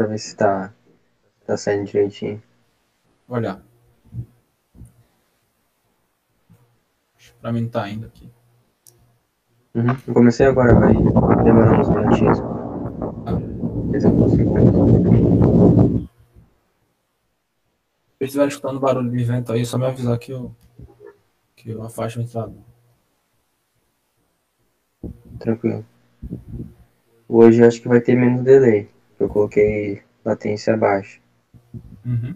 pra 0.00 0.06
ver 0.06 0.18
se 0.18 0.34
tá, 0.34 0.72
tá 1.44 1.58
saindo 1.58 1.84
direitinho. 1.84 2.42
Que 7.18 7.32
Pra 7.38 7.52
mim 7.52 7.68
tá 7.68 7.86
indo 7.86 8.06
aqui. 8.06 8.30
Uhum. 9.74 9.94
Eu 10.06 10.14
comecei 10.14 10.46
agora, 10.46 10.74
vai 10.74 10.94
demorar 10.94 11.80
uns 11.80 11.88
minutinhos. 11.90 12.38
Consigo. 14.16 14.54
Se 18.18 18.24
estiver 18.24 18.48
escutando 18.48 18.80
barulho 18.80 19.10
de 19.10 19.22
vento 19.22 19.52
aí, 19.52 19.60
é 19.60 19.64
só 19.66 19.76
me 19.76 19.84
avisar 19.84 20.18
que 20.18 20.32
eu, 20.32 20.54
que 21.54 21.70
eu 21.70 21.82
afasto 21.82 22.20
o. 22.22 22.54
Tranquilo. 25.38 25.84
Hoje 27.28 27.60
eu 27.60 27.68
acho 27.68 27.82
que 27.82 27.88
vai 27.88 28.00
ter 28.00 28.14
menos 28.14 28.42
delay. 28.42 28.90
Eu 29.20 29.28
coloquei 29.28 30.02
latência 30.24 30.74
baixa. 30.76 31.20
Uhum. 32.04 32.34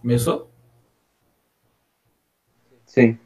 Começou? 0.00 0.55
Sim. 2.96 3.18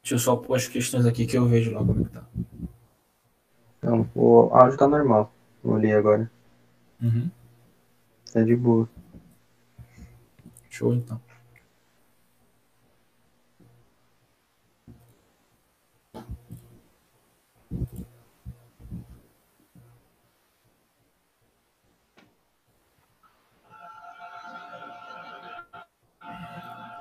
Deixa 0.00 0.14
eu 0.14 0.18
só 0.18 0.36
pôr 0.36 0.54
as 0.54 0.66
questões 0.66 1.04
aqui 1.04 1.26
que 1.26 1.36
eu 1.36 1.46
vejo 1.46 1.70
lá 1.72 1.84
como 1.84 2.00
é 2.00 2.04
que 2.04 2.10
tá. 2.10 2.26
Não, 3.82 4.10
o 4.14 4.48
áudio 4.54 4.78
tá 4.78 4.88
normal. 4.88 5.34
Vou 5.62 5.76
ler 5.76 5.92
agora. 5.92 6.30
Uhum. 7.02 7.30
Tá 8.32 8.42
de 8.42 8.56
boa. 8.56 8.88
Show 10.70 10.94
então. 10.94 11.20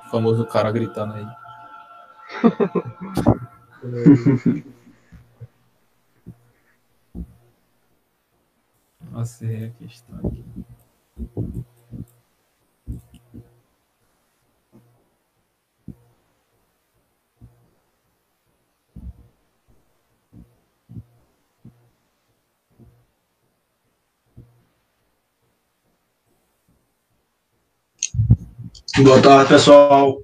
Famoso 0.09 0.45
cara 0.45 0.71
gritando 0.71 1.13
aí. 1.13 1.27
Nossa, 9.11 9.45
é 9.45 9.67
a 9.67 9.69
questão 9.71 10.17
aqui. 10.19 10.45
Boa 29.03 29.21
tarde, 29.21 29.49
pessoal. 29.49 30.21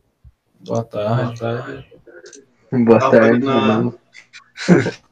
Boa 0.59 0.83
tarde. 0.83 1.39
Boa 2.71 2.99
tarde, 2.99 3.39
bom, 3.39 3.45
não. 3.45 3.67
mano. 3.67 3.99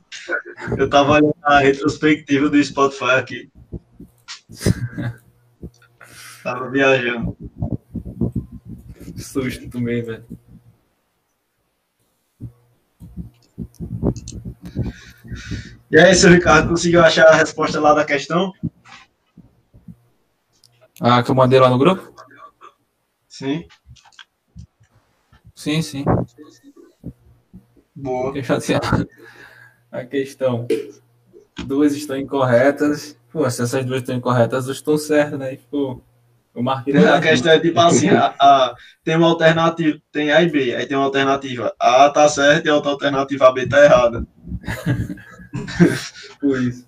Eu 0.78 0.90
tava 0.90 1.14
olhando 1.14 1.36
a 1.44 1.60
retrospectiva 1.60 2.50
do 2.50 2.64
Spotify 2.64 3.12
aqui. 3.12 3.52
Tava 6.44 6.70
viajando. 6.70 7.38
Susto 9.18 9.70
também, 9.70 10.04
velho. 10.04 10.26
E 15.90 15.98
aí, 15.98 16.14
seu 16.16 16.32
Ricardo, 16.32 16.70
conseguiu 16.70 17.02
achar 17.02 17.28
a 17.28 17.36
resposta 17.36 17.80
lá 17.80 17.94
da 17.94 18.04
questão? 18.04 18.52
Ah, 21.00 21.24
que 21.24 21.32
eu 21.32 21.36
mandei 21.36 21.60
lá 21.60 21.70
no 21.70 21.78
grupo? 21.78 22.14
Sim. 23.34 23.66
Sim, 25.56 25.82
sim. 25.82 26.06
Boa. 27.96 28.32
Deixa 28.32 28.58
assim, 28.58 28.74
a 29.92 30.06
questão. 30.06 30.68
Duas 31.66 31.94
estão 31.96 32.16
incorretas. 32.16 33.18
Pô, 33.32 33.50
se 33.50 33.64
essas 33.64 33.84
duas 33.86 34.02
estão 34.02 34.16
incorretas, 34.16 34.68
eu 34.68 34.72
estou 34.72 35.00
certo, 35.00 35.36
né? 35.36 35.58
Pô, 35.72 36.00
eu 36.54 36.62
marquei 36.62 36.96
A 36.96 37.20
questão 37.20 37.52
é 37.54 37.60
tipo 37.60 37.80
assim, 37.80 38.10
a, 38.10 38.36
a- 38.40 38.76
tem 39.04 39.16
uma 39.18 39.30
alternativa, 39.30 40.00
tem 40.12 40.32
A 40.32 40.44
e 40.44 40.52
B, 40.52 40.76
aí 40.76 40.86
tem 40.86 40.96
uma 40.96 41.06
alternativa 41.08 41.74
A 41.80 42.12
tá 42.12 42.30
certa 42.30 42.68
e 42.68 42.72
a 42.72 42.76
outra 42.76 42.92
alternativa 42.92 43.52
B 43.52 43.68
tá 43.68 43.84
errada. 43.84 44.28
Por 46.40 46.62
isso. 46.62 46.88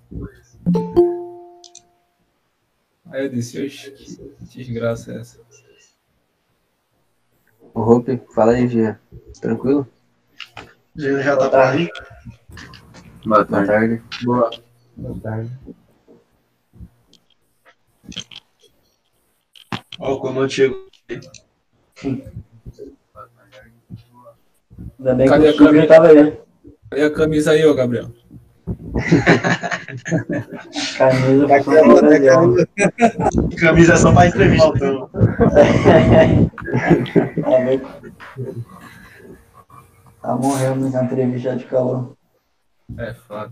Aí 3.08 3.24
eu 3.24 3.30
disse, 3.30 3.66
oxe, 3.66 3.90
que 3.92 4.58
desgraça 4.60 5.12
é 5.12 5.22
essa? 5.22 5.40
O 7.76 7.82
Hope, 7.82 8.22
fala 8.34 8.54
aí, 8.54 8.68
Gia. 8.68 9.00
Tranquilo? 9.42 9.88
Gino 10.96 11.22
já 11.22 11.36
tá 11.38 11.50
por 11.50 11.60
aí? 11.60 11.90
Boa 13.26 13.44
Boa 13.44 13.46
tarde. 13.46 13.68
tarde. 13.68 14.04
Boa. 14.24 14.50
Boa 14.96 15.20
tarde. 15.20 15.52
Ó, 20.00 20.20
quando 20.20 20.42
eu 20.44 20.50
chego. 20.50 20.88
Ainda 25.00 25.14
bem 25.16 25.28
Cadê 25.28 25.54
que 25.54 25.60
a 25.60 25.64
o 25.64 25.66
câmera? 25.68 25.88
tava 25.88 26.08
aí. 26.08 26.40
Cadê 26.90 27.04
a 27.04 27.14
camisa 27.14 27.52
aí, 27.52 27.66
ô 27.66 27.74
Gabriel? 27.74 28.12
Camisa 30.98 31.48
pra 31.48 31.64
sua 31.64 31.94
ocasião. 31.94 32.56
Camisa 33.60 33.94
é 33.94 33.98
só 33.98 34.12
pra 34.12 34.28
entrevista. 34.28 34.68
Então. 34.76 35.10
Tá 37.42 37.58
louco. 37.60 37.88
Tá 40.22 40.36
morrendo 40.36 40.90
na 40.90 41.04
entrevista 41.04 41.56
de 41.56 41.66
calor. 41.66 42.16
É, 42.98 43.14
foda. 43.14 43.52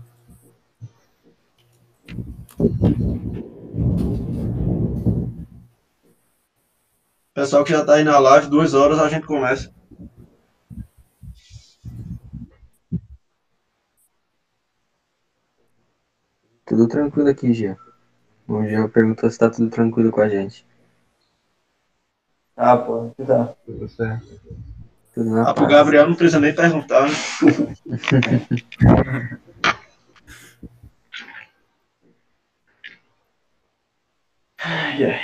Pessoal 7.34 7.64
que 7.64 7.72
já 7.72 7.84
tá 7.84 7.94
aí 7.94 8.04
na 8.04 8.18
live, 8.18 8.48
duas 8.48 8.74
horas 8.74 8.98
a 8.98 9.08
gente 9.08 9.26
começa. 9.26 9.72
Tudo 16.66 16.88
tranquilo 16.88 17.28
aqui, 17.28 17.52
Gia. 17.52 17.76
O 18.48 18.62
Gia 18.64 18.88
perguntou 18.88 19.30
se 19.30 19.38
tá 19.38 19.50
tudo 19.50 19.68
tranquilo 19.70 20.10
com 20.10 20.20
a 20.20 20.28
gente. 20.28 20.66
Ah, 22.56 22.76
pô, 22.76 23.10
que 23.16 23.24
tá. 23.24 23.54
Tudo 25.14 25.30
na 25.30 25.50
Ah, 25.50 25.54
pro. 25.54 25.66
Gabriel 25.66 26.06
não 26.08 26.14
precisa 26.14 26.40
nem 26.40 26.54
perguntar, 26.54 27.02
né? 27.02 27.14
Ai, 34.58 35.04
ai. 35.04 35.20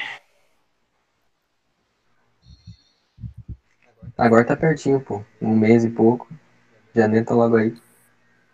Agora 4.19 4.45
tá 4.45 4.55
pertinho, 4.57 5.01
pô. 5.01 5.23
Um 5.41 5.57
mês 5.57 5.85
e 5.85 5.89
pouco. 5.91 6.29
Janeiro 6.95 7.25
tá 7.25 7.35
logo 7.35 7.57
aí. 7.57 7.75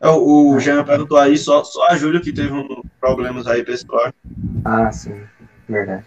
É, 0.00 0.08
O, 0.08 0.50
o 0.50 0.60
Jean 0.60 0.84
perguntou 0.84 1.18
aí, 1.18 1.38
só, 1.38 1.64
só 1.64 1.88
a 1.88 1.96
Júlia 1.96 2.20
que 2.20 2.32
teve 2.32 2.52
um 2.52 2.82
problemas 3.00 3.46
aí 3.46 3.64
pessoais. 3.64 4.12
Ah, 4.64 4.92
sim. 4.92 5.22
Verdade. 5.68 6.04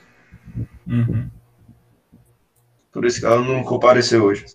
Uhum. 0.88 1.30
Por 2.91 3.06
isso 3.06 3.19
que 3.19 3.25
ela 3.25 3.41
não 3.41 3.63
compareceu 3.63 4.24
hoje. 4.24 4.45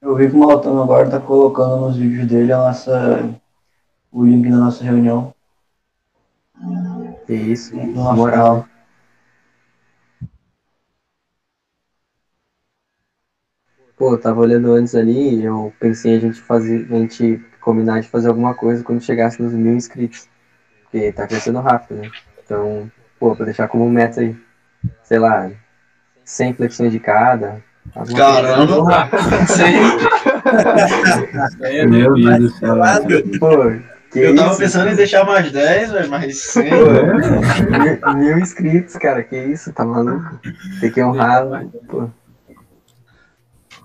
Eu 0.00 0.14
vi 0.16 0.28
que 0.28 0.36
o 0.36 0.38
Maltano 0.38 0.82
agora 0.82 1.10
tá 1.10 1.18
colocando 1.18 1.80
nos 1.80 1.96
vídeos 1.96 2.26
dele 2.26 2.52
a 2.52 2.58
nossa, 2.58 3.40
o 4.12 4.24
link 4.24 4.50
da 4.50 4.56
nossa 4.56 4.84
reunião. 4.84 5.34
Que 7.26 7.34
isso. 7.34 7.74
Moral. 7.76 8.66
Pô, 13.96 14.12
eu 14.12 14.18
tava 14.18 14.40
olhando 14.40 14.72
antes 14.72 14.94
ali 14.94 15.42
eu 15.44 15.72
pensei 15.78 16.16
a 16.16 16.20
gente 16.20 16.40
fazer, 16.40 16.86
a 16.90 16.96
gente 16.96 17.40
combinar 17.60 18.00
de 18.00 18.08
fazer 18.08 18.28
alguma 18.28 18.54
coisa 18.54 18.84
quando 18.84 19.02
chegasse 19.02 19.42
nos 19.42 19.52
mil 19.52 19.74
inscritos. 19.74 20.28
Porque 20.82 21.12
tá 21.12 21.26
crescendo 21.26 21.60
rápido, 21.60 22.00
né? 22.00 22.10
Então, 22.44 22.90
pô, 23.18 23.34
pra 23.34 23.46
deixar 23.46 23.68
como 23.68 23.88
meta 23.88 24.20
aí, 24.20 24.36
sei 25.02 25.18
lá, 25.18 25.50
100 26.24 26.54
flexões 26.54 26.92
de 26.92 27.00
cada. 27.00 27.62
alguma 27.94 28.18
Caramba! 28.18 29.08
Sim, 29.48 29.74
É, 31.62 31.86
Meu 31.86 32.14
Deus 32.14 32.38
do 32.38 32.50
céu. 32.50 32.76
Pô, 33.40 33.72
que 34.12 34.20
eu 34.20 34.36
tava 34.36 34.50
isso? 34.50 34.58
pensando 34.60 34.90
em 34.90 34.94
deixar 34.94 35.24
mais 35.24 35.50
10, 35.50 35.90
velho, 35.90 36.10
mas 36.10 36.38
100. 36.38 36.64
Mil, 36.70 38.14
mil 38.16 38.38
inscritos, 38.38 38.94
cara, 38.96 39.24
que 39.24 39.36
isso, 39.36 39.72
tá 39.72 39.84
maluco? 39.84 40.38
Tem 40.80 40.90
que 40.90 41.02
honrar, 41.02 41.44
pô. 41.88 42.08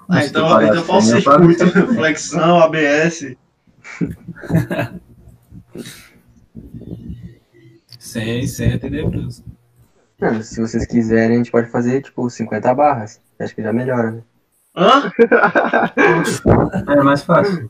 Ah, 0.10 0.26
então, 0.26 0.62
então 0.62 0.96
eu 0.96 1.02
circuito, 1.02 1.70
flexão, 1.94 2.60
ABS. 2.60 3.36
Sem, 8.00 8.48
sem 8.48 8.74
atender 8.74 9.08
Bruce. 9.08 9.44
Não, 10.20 10.42
se 10.42 10.60
vocês 10.60 10.88
quiserem, 10.88 11.36
a 11.36 11.38
gente 11.38 11.52
pode 11.52 11.70
fazer, 11.70 12.02
tipo, 12.02 12.28
50 12.28 12.74
barras. 12.74 13.22
Acho 13.40 13.54
que 13.54 13.62
já 13.62 13.72
melhora, 13.72 14.12
né? 14.12 14.24
Hã? 14.76 15.12
É 16.88 17.04
mais 17.04 17.22
fácil. 17.22 17.70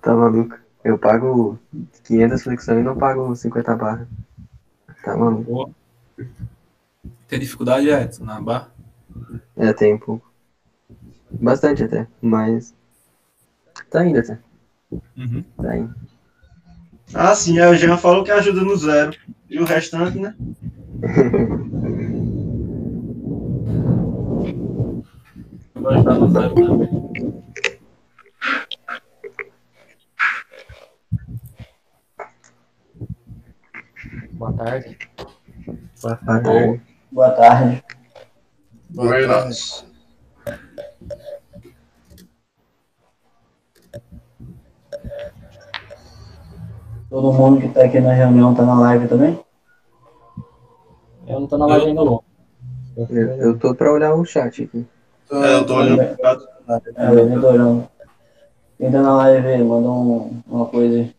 Tá 0.00 0.14
maluco? 0.14 0.56
Eu 0.82 0.98
pago 0.98 1.58
500 2.04 2.42
flexões 2.42 2.80
e 2.80 2.82
não 2.82 2.96
pago 2.96 3.36
50 3.36 3.76
barras. 3.76 4.08
Tá 5.04 5.16
maluco? 5.16 5.44
Boa. 5.44 5.70
Tem 7.28 7.38
dificuldade, 7.38 7.88
Edson, 7.88 8.24
na 8.24 8.40
barra? 8.40 8.71
É, 9.56 9.72
tem 9.72 9.94
um 9.94 9.98
pouco. 9.98 10.30
Bastante 11.30 11.84
até, 11.84 12.06
mas. 12.20 12.74
Tá 13.90 14.04
indo 14.04 14.18
até. 14.18 14.38
Uhum. 15.16 15.44
Tá 15.56 15.76
indo. 15.76 15.94
Ah, 17.14 17.34
sim, 17.34 17.58
aí 17.58 17.70
o 17.70 17.74
Jean 17.74 17.96
falou 17.96 18.24
que 18.24 18.30
ajuda 18.30 18.62
no 18.62 18.76
zero. 18.76 19.16
E 19.48 19.58
o 19.58 19.64
restante, 19.64 20.18
né? 20.18 20.34
Vai 25.74 25.94
ajudar 25.94 26.14
no 26.14 26.30
zero 26.30 26.54
também. 26.54 27.02
Boa 34.32 34.52
tarde. 34.54 34.98
Boa 36.02 36.16
tarde. 36.16 36.80
Boa 37.10 37.30
tarde. 37.30 37.84
Buenas. 38.94 39.84
Todo 47.08 47.32
mundo 47.32 47.60
que 47.60 47.68
tá 47.68 47.84
aqui 47.84 48.00
na 48.00 48.12
reunião 48.12 48.54
tá 48.54 48.64
na 48.64 48.78
live 48.80 49.08
também? 49.08 49.38
Eu 51.26 51.40
não 51.40 51.46
tô 51.46 51.58
na 51.58 51.66
live 51.66 51.86
ainda 51.86 52.04
não. 52.04 52.22
Eu, 52.96 53.58
tô 53.58 53.74
pra 53.74 53.92
olhar 53.92 54.14
o 54.14 54.24
chat 54.24 54.64
aqui. 54.64 54.86
É, 55.30 55.54
eu 55.54 55.66
tô 55.66 55.76
olhando 55.76 56.06
pro 56.14 56.22
gato. 56.22 56.48
É, 56.96 57.10
eu 57.12 57.40
tô 57.40 57.48
olhando. 57.48 57.88
Quem 58.78 58.90
tá 58.90 59.00
na 59.02 59.16
live 59.16 59.46
aí, 59.46 59.62
manda 59.62 59.88
um- 59.88 60.42
uma 60.46 60.66
coisa 60.66 60.96
aí. 60.96 61.14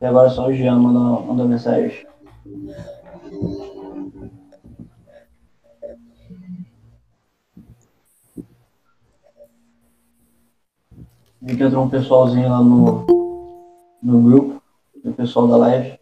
E 0.00 0.06
agora 0.06 0.30
só 0.30 0.46
o 0.46 0.52
Jean 0.52 0.78
mandou, 0.78 1.24
mandou 1.26 1.48
mensagem. 1.48 2.06
Vi 11.40 11.56
que 11.56 11.62
entrou 11.62 11.84
um 11.84 11.88
pessoalzinho 11.88 12.48
lá 12.48 12.60
no, 12.62 13.06
no 14.02 14.22
grupo, 14.22 14.62
o 15.04 15.12
pessoal 15.12 15.46
da 15.48 15.56
live. 15.56 15.98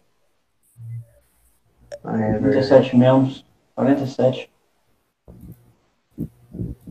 Ah, 2.03 2.17
é 2.19 2.31
verdade. 2.39 2.51
37 2.67 2.97
membros. 2.97 3.45
47. 3.75 4.49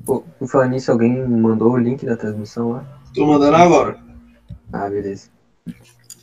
Pô, 0.05 0.21
por 0.39 0.49
falar 0.49 0.69
nisso, 0.69 0.93
alguém 0.93 1.27
mandou 1.27 1.73
o 1.73 1.77
link 1.79 2.07
da 2.07 2.17
transmissão 2.17 2.71
lá? 2.73 3.01
Tô 3.13 3.27
mandando 3.27 3.57
agora. 3.57 3.99
Ah, 4.73 4.89
beleza. 4.89 5.29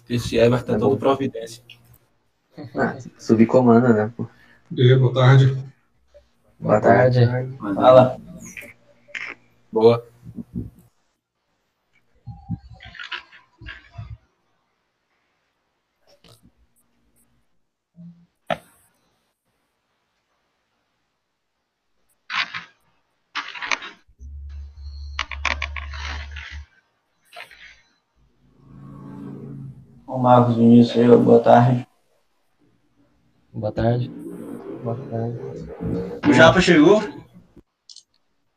Esse 0.09 0.37
Everton 0.37 0.67
Tá 0.67 0.73
é 0.73 0.77
bom. 0.79 0.89
todo 0.89 0.97
providência. 0.99 1.63
Ah, 2.75 2.95
subcomanda, 3.17 3.91
né, 3.93 4.13
pô? 4.15 4.25
E 4.71 4.81
aí, 4.81 4.97
boa 4.97 5.13
tarde. 5.13 5.57
Boa 6.59 6.79
tarde. 6.79 7.19
Fala. 7.75 8.17
Boa. 9.71 10.05
O 30.13 30.17
Marcos 30.19 30.55
Vinícius 30.57 30.95
aí, 31.11 31.17
boa 31.17 31.39
tarde. 31.39 31.87
Boa 33.51 33.71
tarde. 33.71 34.09
Boa 34.83 34.95
tarde. 35.09 35.39
O 36.29 36.33
Japa 36.33 36.61
chegou? 36.61 37.01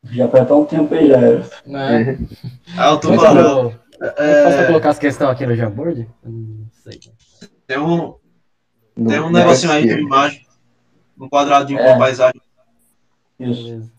Já 0.03 0.27
faz 0.27 0.51
um 0.51 0.65
tempo 0.65 0.93
aí 0.93 1.07
já. 1.07 1.17
É. 1.19 2.17
Ah, 2.77 2.99
falando. 3.01 3.39
eu- 3.39 4.07
eu 4.07 4.13
posso 4.13 4.21
É, 4.21 4.67
colocar 4.67 4.89
as 4.91 4.99
questões 4.99 5.31
aqui 5.31 5.47
no 5.47 5.55
Jamboard? 5.55 6.07
Não 6.23 6.67
sei. 6.71 6.99
tem 7.65 7.79
um, 7.79 8.13
No- 8.95 9.09
tem 9.09 9.19
um 9.19 9.31
negocinho 9.31 9.71
aí 9.71 9.87
de 9.87 9.99
imagem. 9.99 10.45
Um 11.19 11.27
quadradinho 11.27 11.79
É. 11.79 11.93
com 11.93 11.97
paisagem. 11.99 12.39
Isso. 13.39 13.91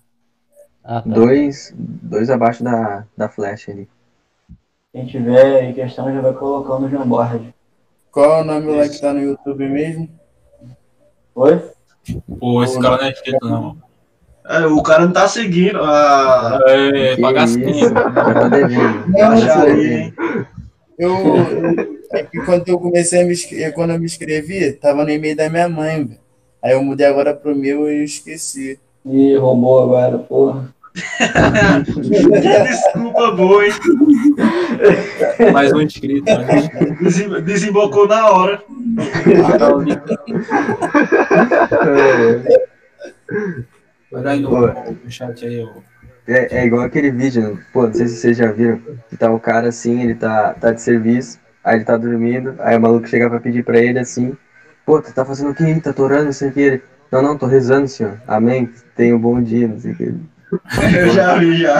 Ah, 0.84 1.02
tá. 1.02 1.10
Dois, 1.10 1.74
dois 1.76 2.30
abaixo 2.30 2.62
da, 2.62 3.04
da 3.16 3.28
flecha 3.28 3.72
ali. 3.72 3.88
Quem 4.92 5.06
tiver 5.06 5.60
aí 5.60 5.74
questão 5.74 6.12
já 6.12 6.20
vai 6.20 6.32
colocando 6.32 6.80
no 6.82 6.90
Jamboard. 6.90 7.54
Qual 8.10 8.38
é 8.38 8.40
o 8.40 8.44
nome 8.44 8.74
lá 8.74 8.88
que 8.88 9.00
tá 9.00 9.12
no 9.12 9.20
YouTube 9.20 9.68
mesmo? 9.68 10.08
Oi? 11.34 11.60
Pô, 12.40 12.62
esse 12.64 12.80
cara 12.80 12.96
não 12.96 13.04
é 13.04 13.10
inscrito, 13.10 13.46
não. 13.46 13.76
É, 14.46 14.66
o 14.66 14.82
cara 14.82 15.04
não 15.04 15.12
tá 15.12 15.28
seguindo. 15.28 15.78
Ah, 15.82 16.58
É, 16.68 17.14
já 19.36 19.64
tá? 19.64 19.68
Eu, 20.98 21.14
eu- 21.14 21.98
é 22.10 22.24
que 22.24 22.40
quando 22.44 22.66
eu 22.66 22.80
comecei 22.80 23.22
a 23.22 23.24
me 23.24 23.32
inscrever, 23.32 23.72
quando 23.72 23.90
eu 23.92 24.00
me 24.00 24.06
inscrevi, 24.06 24.72
tava 24.72 25.04
no 25.04 25.10
e-mail 25.10 25.36
da 25.36 25.48
minha 25.48 25.68
mãe, 25.68 26.04
velho. 26.04 26.20
Aí 26.60 26.72
eu 26.72 26.82
mudei 26.82 27.06
agora 27.06 27.32
pro 27.32 27.54
meu 27.54 27.88
e 27.88 27.98
eu 28.00 28.04
esqueci. 28.04 28.80
Ih, 29.06 29.36
roubou 29.36 29.80
agora, 29.80 30.18
porra. 30.18 30.74
Que 31.94 32.62
desculpa 32.62 33.32
boa, 33.32 33.66
hein? 33.66 33.72
Mais 35.52 35.72
um 35.72 35.80
inscrito. 35.80 36.24
Desem- 37.00 37.42
Desembocou 37.42 38.06
na 38.08 38.30
hora. 38.30 38.62
Olha 44.12 44.30
aí 44.30 44.40
no, 44.40 44.50
chat 45.10 45.44
aí, 45.44 45.62
ó. 45.62 45.68
É, 46.26 46.58
é 46.60 46.66
igual 46.66 46.82
aquele 46.82 47.10
vídeo, 47.10 47.58
pô, 47.72 47.86
não 47.86 47.94
sei 47.94 48.06
se 48.06 48.16
vocês 48.16 48.36
já 48.36 48.52
viram, 48.52 48.80
que 49.08 49.16
tá 49.16 49.30
um 49.30 49.38
cara 49.38 49.68
assim, 49.68 50.02
ele 50.02 50.14
tá, 50.14 50.52
tá 50.54 50.72
de 50.72 50.82
serviço, 50.82 51.38
aí 51.64 51.76
ele 51.76 51.84
tá 51.86 51.96
dormindo, 51.96 52.54
aí 52.58 52.76
o 52.76 52.80
maluco 52.80 53.08
chega 53.08 53.30
pra 53.30 53.40
pedir 53.40 53.64
pra 53.64 53.78
ele 53.78 53.98
assim, 53.98 54.36
pô, 54.84 55.00
tu 55.00 55.10
tá 55.14 55.24
fazendo 55.24 55.52
o 55.52 55.54
quê? 55.54 55.80
Tá 55.82 55.92
torando, 55.92 56.26
não 56.26 56.32
sei 56.32 56.50
o 56.50 56.52
que. 56.52 56.60
Ele, 56.60 56.82
não, 57.10 57.22
não, 57.22 57.38
tô 57.38 57.46
rezando, 57.46 57.88
senhor. 57.88 58.20
Amém. 58.26 58.70
Tenha 58.94 59.16
um 59.16 59.18
bom 59.18 59.40
dia, 59.40 59.66
não 59.66 59.80
sei 59.80 59.92
o 59.92 59.96
que. 59.96 60.14
Eu 60.50 61.10
já 61.10 61.38
vi, 61.38 61.58
já. 61.58 61.78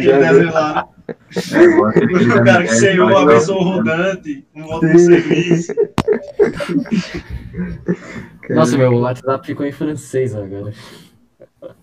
Já 0.00 0.52
lá. 0.52 0.88
O 1.66 2.44
cara 2.44 2.64
que 2.64 2.74
senhor 2.74 3.16
abençoou 3.16 3.60
o 3.60 3.64
rodante, 3.64 4.46
um 4.54 4.64
outro 4.64 4.98
Sim. 4.98 4.98
serviço. 4.98 5.72
Nossa, 8.50 8.76
meu 8.76 8.92
WhatsApp 8.98 9.46
ficou 9.46 9.66
em 9.66 9.72
francês 9.72 10.34
agora. 10.34 10.72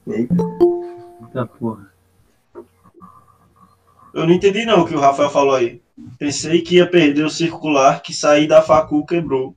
Eita 0.07 1.45
porra. 1.59 1.91
Eu 4.13 4.27
não 4.27 4.33
entendi 4.33 4.65
não 4.65 4.81
o 4.81 4.85
que 4.85 4.95
o 4.95 4.99
Rafael 4.99 5.29
falou 5.29 5.55
aí. 5.55 5.81
Pensei 6.19 6.61
que 6.61 6.75
ia 6.75 6.89
perder 6.89 7.25
o 7.25 7.29
circular 7.29 8.01
que 8.01 8.13
saí 8.13 8.47
da 8.47 8.61
facu 8.61 9.05
quebrou. 9.05 9.55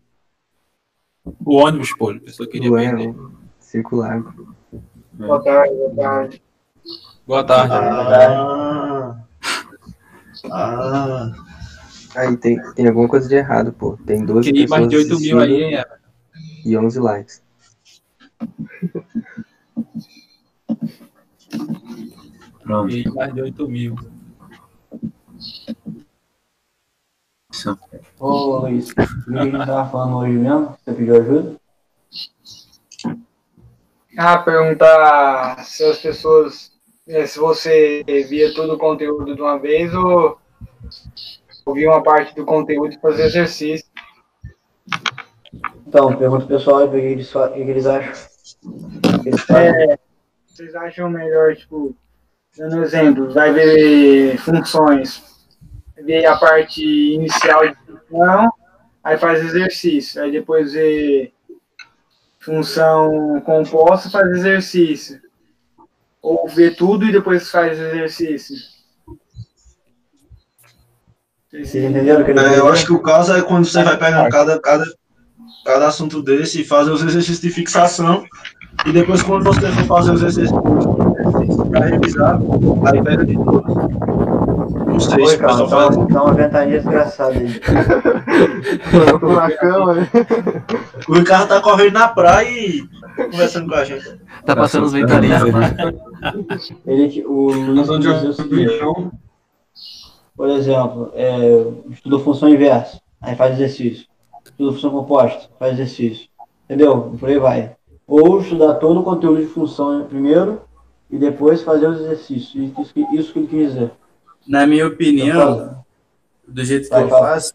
O 1.44 1.56
ônibus, 1.56 1.92
pô. 1.94 2.10
A 2.10 2.20
pessoa 2.20 2.48
queria 2.48 2.70
Ué, 2.70 2.88
perder. 2.88 3.14
circular. 3.58 4.22
Boa 5.12 5.42
tarde, 5.42 5.74
boa 5.74 5.94
tarde. 5.94 6.42
Boa 7.26 7.44
tarde. 7.44 7.74
Ah. 7.74 9.16
Ah. 10.52 11.32
Aí 12.14 12.36
tem, 12.36 12.56
tem 12.74 12.86
alguma 12.86 13.08
coisa 13.08 13.28
de 13.28 13.34
errado, 13.34 13.72
pô. 13.72 13.98
Tem 14.06 14.24
12 14.24 14.52
Queria 14.52 14.68
mais 14.68 14.86
pessoas 14.86 15.08
de 15.08 15.14
8 15.14 15.20
mil 15.20 15.40
aí, 15.40 15.62
hein? 15.62 15.84
E 16.64 16.76
11 16.76 17.00
likes. 17.00 17.42
Pronto. 22.62 22.94
E 22.94 23.08
mais 23.10 23.34
de 23.34 23.42
8 23.42 23.68
mil. 23.68 23.96
Isso. 27.50 27.78
Ô 28.20 28.58
Luiz, 28.60 28.90
o 28.90 28.94
que 28.94 29.00
a 29.38 29.44
gente 29.44 29.58
tava 29.66 29.90
falando 29.90 30.16
hoje 30.18 30.32
mesmo? 30.32 30.76
Você 30.84 30.92
pediu 30.92 31.16
ajuda? 31.16 31.56
Ah, 34.16 34.38
perguntar 34.38 35.64
se 35.64 35.84
as 35.84 35.98
pessoas, 35.98 36.75
se 37.06 37.38
você 37.38 38.02
via 38.28 38.52
todo 38.54 38.74
o 38.74 38.78
conteúdo 38.78 39.34
de 39.34 39.40
uma 39.40 39.58
vez 39.58 39.94
ou 39.94 40.38
ouvia 41.64 41.88
uma 41.88 42.02
parte 42.02 42.34
do 42.34 42.44
conteúdo 42.44 42.94
e 42.94 43.00
fazer 43.00 43.24
exercício. 43.24 43.86
Então, 45.86 46.16
pergunta 46.16 46.46
pessoal 46.46 46.84
o 46.84 46.90
que 46.90 46.96
eles, 46.96 47.34
o 47.34 47.52
que 47.52 47.60
eles 47.60 47.86
acham. 47.86 48.12
É, 49.56 49.98
vocês 50.46 50.74
acham 50.74 51.08
melhor, 51.08 51.54
tipo, 51.54 51.94
dando 52.56 52.82
exemplo, 52.82 53.32
vai 53.32 53.52
ver 53.52 54.38
funções, 54.38 55.22
ver 55.96 56.26
a 56.26 56.36
parte 56.36 56.82
inicial 56.82 57.68
de 57.68 57.76
função, 58.08 58.52
aí 59.02 59.16
faz 59.16 59.44
exercício, 59.44 60.22
aí 60.22 60.32
depois 60.32 60.72
vê 60.72 61.32
função 62.40 63.40
composta, 63.44 64.10
faz 64.10 64.28
exercício. 64.30 65.25
Ou 66.28 66.48
vê 66.48 66.72
tudo 66.72 67.04
e 67.06 67.12
depois 67.12 67.48
faz 67.48 67.78
exercício. 67.78 68.56
Vocês 71.52 71.72
entenderam 71.84 72.26
É, 72.26 72.58
eu 72.58 72.66
acho 72.68 72.84
que 72.84 72.92
o 72.92 72.98
caso 73.00 73.32
é 73.32 73.42
quando 73.42 73.64
você 73.64 73.80
vai 73.84 73.96
pegando 73.96 74.28
cada, 74.28 74.60
cada, 74.60 74.84
cada 75.64 75.86
assunto 75.86 76.20
desse 76.20 76.62
e 76.62 76.64
fazer 76.64 76.90
os 76.90 77.00
exercícios 77.00 77.38
de 77.40 77.50
fixação. 77.50 78.24
E 78.84 78.90
depois, 78.90 79.22
quando 79.22 79.44
você 79.44 79.68
for 79.70 79.84
fazer 79.86 80.10
os 80.14 80.22
exercícios 80.24 80.60
para 81.70 81.86
revisar, 81.86 82.40
aí 82.92 83.02
pega 83.04 83.24
de 83.24 83.34
novo. 83.34 83.62
Não 84.84 84.98
sei 84.98 85.22
Oi, 85.22 85.28
se 85.28 85.36
o 85.36 85.38
cara, 85.38 85.56
tá, 85.58 85.68
faz. 85.68 85.96
uma- 85.96 86.08
tá 86.08 86.22
uma 86.24 86.34
ventania 86.34 86.80
desgraçada 86.80 87.34
aí. 87.38 87.60
Eu 88.92 89.18
tô 89.20 89.32
na 89.32 89.50
cama, 89.52 89.94
né? 89.94 90.08
O 91.08 91.14
Ricardo 91.14 91.48
tá 91.48 91.60
correndo 91.60 91.92
na 91.94 92.08
praia 92.08 92.48
e 92.50 92.82
conversando 93.24 93.68
com 93.68 93.74
a 93.74 93.84
gente. 93.84 94.20
Tá 94.44 94.54
passando 94.54 94.84
os 94.84 94.92
ventaninhos. 94.92 95.42
Ele, 96.86 97.08
que- 97.08 97.24
o 97.24 97.50
Luiz 97.52 97.88
dizer 97.88 98.28
o 98.28 98.32
seguinte, 98.32 98.72
por 100.36 100.48
exemplo, 100.50 101.10
é, 101.14 101.66
estuda 101.90 102.18
função 102.18 102.48
inversa, 102.48 103.00
aí 103.20 103.34
faz 103.34 103.54
exercício. 103.54 104.06
Estuda 104.44 104.72
função 104.72 104.90
composta, 104.90 105.48
faz 105.58 105.74
exercício. 105.74 106.28
Entendeu? 106.64 107.16
Por 107.18 107.28
aí 107.28 107.38
vai. 107.38 107.76
Ou 108.06 108.40
estudar 108.40 108.74
todo 108.74 109.00
o 109.00 109.02
conteúdo 109.04 109.40
de 109.40 109.46
função 109.46 110.04
primeiro 110.04 110.60
e 111.10 111.16
depois 111.18 111.62
fazer 111.62 111.88
os 111.88 112.00
exercícios. 112.00 112.54
Isso, 112.78 112.92
que- 112.94 113.16
isso 113.16 113.32
que 113.32 113.38
ele 113.40 113.48
quis 113.48 113.72
dizer. 113.72 113.90
Na 114.46 114.66
minha 114.66 114.84
Então, 114.84 114.94
opinião, 114.94 115.40
fala. 115.56 115.84
do 116.46 116.64
jeito 116.64 116.84
que 116.84 116.90
Vai, 116.90 117.02
eu 117.04 117.08
fala. 117.08 117.26
faço, 117.28 117.54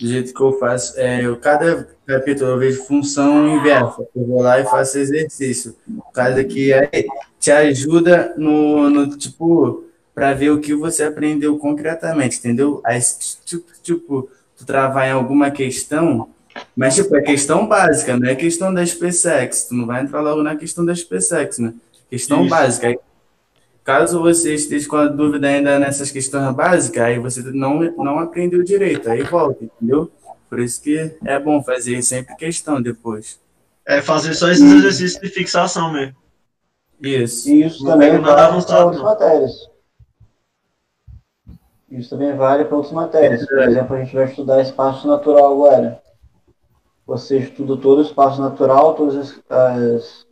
do 0.00 0.06
jeito 0.06 0.32
que 0.32 0.40
eu 0.40 0.52
faço, 0.58 0.98
é, 0.98 1.24
eu, 1.24 1.36
cada 1.36 1.88
capítulo 2.06 2.50
eu 2.50 2.58
vejo 2.58 2.84
função 2.84 3.56
inversa. 3.56 4.06
Eu 4.14 4.26
vou 4.26 4.40
lá 4.40 4.60
e 4.60 4.64
faço 4.64 4.98
exercício. 4.98 5.74
Cada 6.12 6.44
que 6.44 6.72
aí 6.72 7.06
te 7.40 7.50
ajuda 7.50 8.32
no, 8.36 8.88
no 8.88 9.16
tipo, 9.16 9.84
para 10.14 10.32
ver 10.34 10.50
o 10.50 10.60
que 10.60 10.74
você 10.74 11.02
aprendeu 11.02 11.58
concretamente, 11.58 12.38
entendeu? 12.38 12.80
Aí, 12.84 13.00
tipo, 13.44 13.64
tipo, 13.82 14.30
tu 14.56 14.64
travar 14.64 15.08
em 15.08 15.12
alguma 15.12 15.50
questão, 15.50 16.28
mas, 16.76 16.94
tipo, 16.94 17.16
é 17.16 17.22
questão 17.22 17.66
básica, 17.66 18.16
não 18.16 18.28
é 18.28 18.36
questão 18.36 18.72
da 18.72 18.84
SpaceX. 18.86 19.64
Tu 19.64 19.74
não 19.74 19.86
vai 19.86 20.02
entrar 20.02 20.20
logo 20.20 20.42
na 20.42 20.54
questão 20.54 20.84
da 20.84 20.94
SpaceX, 20.94 21.58
né? 21.58 21.74
Questão 22.08 22.42
Isso. 22.42 22.50
básica. 22.50 22.98
Caso 23.84 24.20
você 24.20 24.54
esteja 24.54 24.88
com 24.88 24.96
a 24.96 25.06
dúvida 25.08 25.48
ainda 25.48 25.78
nessas 25.78 26.10
questões 26.10 26.54
básicas, 26.54 27.02
aí 27.02 27.18
você 27.18 27.42
não, 27.42 27.80
não 27.96 28.18
aprendeu 28.20 28.62
direito, 28.62 29.10
aí 29.10 29.22
volta, 29.24 29.64
entendeu? 29.64 30.10
Por 30.48 30.60
isso 30.60 30.80
que 30.82 31.16
é 31.24 31.38
bom 31.38 31.62
fazer 31.62 32.00
sempre 32.02 32.36
questão 32.36 32.80
depois. 32.80 33.40
É 33.86 34.00
fazer 34.00 34.34
só 34.34 34.48
esses 34.50 34.70
exercícios 34.70 35.20
de 35.20 35.28
fixação 35.28 35.92
mesmo. 35.92 36.14
Isso. 37.00 37.50
E 37.50 37.64
isso 37.64 37.84
Não 37.84 37.92
também 37.92 38.10
vale 38.20 38.22
para 38.64 38.84
outras 38.84 39.02
matérias. 39.02 39.52
Isso 41.90 42.10
também 42.10 42.34
vale 42.36 42.64
para 42.64 42.76
outras 42.76 42.92
matérias. 42.94 43.44
Por 43.46 43.58
exemplo, 43.62 43.96
a 43.96 43.98
gente 44.04 44.14
vai 44.14 44.24
estudar 44.24 44.62
espaço 44.62 45.06
natural 45.08 45.52
agora. 45.52 46.02
Você 47.06 47.38
estuda 47.38 47.76
todo 47.76 47.98
o 47.98 48.02
espaço 48.02 48.40
natural, 48.40 48.94
todas 48.94 49.16
as, 49.16 49.42
as- 49.50 50.26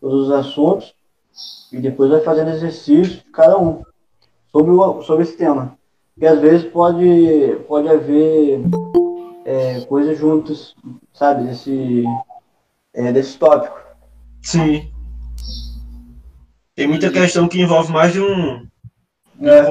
todos 0.00 0.28
os 0.28 0.32
assuntos, 0.32 0.94
e 1.72 1.78
depois 1.78 2.10
vai 2.10 2.20
fazendo 2.20 2.50
exercício 2.50 3.18
de 3.18 3.24
cada 3.32 3.58
um 3.58 3.82
sobre, 4.50 4.70
o, 4.70 5.02
sobre 5.02 5.22
esse 5.24 5.36
tema. 5.36 5.78
E 6.16 6.26
às 6.26 6.40
vezes 6.40 6.70
pode, 6.70 7.60
pode 7.66 7.88
haver 7.88 8.60
é, 9.44 9.80
coisas 9.82 10.18
juntas, 10.18 10.74
sabe, 11.12 11.44
desse, 11.44 12.04
é, 12.92 13.12
desse 13.12 13.38
tópico. 13.38 13.78
Sim. 14.42 14.90
Tem 16.74 16.86
muita 16.86 17.10
questão 17.10 17.48
que 17.48 17.60
envolve 17.60 17.92
mais 17.92 18.12
de 18.12 18.20
um. 18.20 18.66
É. 19.42 19.62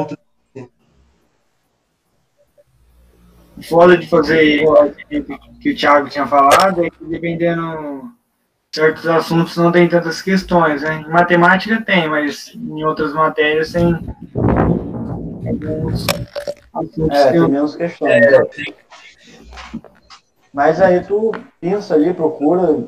Foda 3.63 3.97
de 3.97 4.07
fazer 4.07 4.63
que 5.59 5.71
o 5.71 5.75
Thiago 5.75 6.09
tinha 6.09 6.25
falado 6.25 6.83
é 6.83 6.89
que 6.89 7.03
dependendo 7.03 8.09
certos 8.73 9.07
assuntos 9.07 9.57
não 9.57 9.71
tem 9.71 9.87
tantas 9.89 10.21
questões, 10.21 10.83
né? 10.83 11.01
Em 11.01 11.09
matemática 11.09 11.81
tem, 11.81 12.07
mas 12.07 12.53
em 12.55 12.83
outras 12.83 13.13
matérias 13.13 13.71
tem 13.71 13.93
alguns 15.47 16.05
assuntos 16.73 17.17
É, 17.17 17.23
que 17.25 17.31
tem 17.31 17.41
eu- 17.41 17.49
menos 17.49 17.75
questões. 17.75 18.25
Mas 20.53 20.81
aí 20.81 20.99
tu 21.01 21.31
pensa 21.59 21.93
ali, 21.95 22.13
procura, 22.13 22.83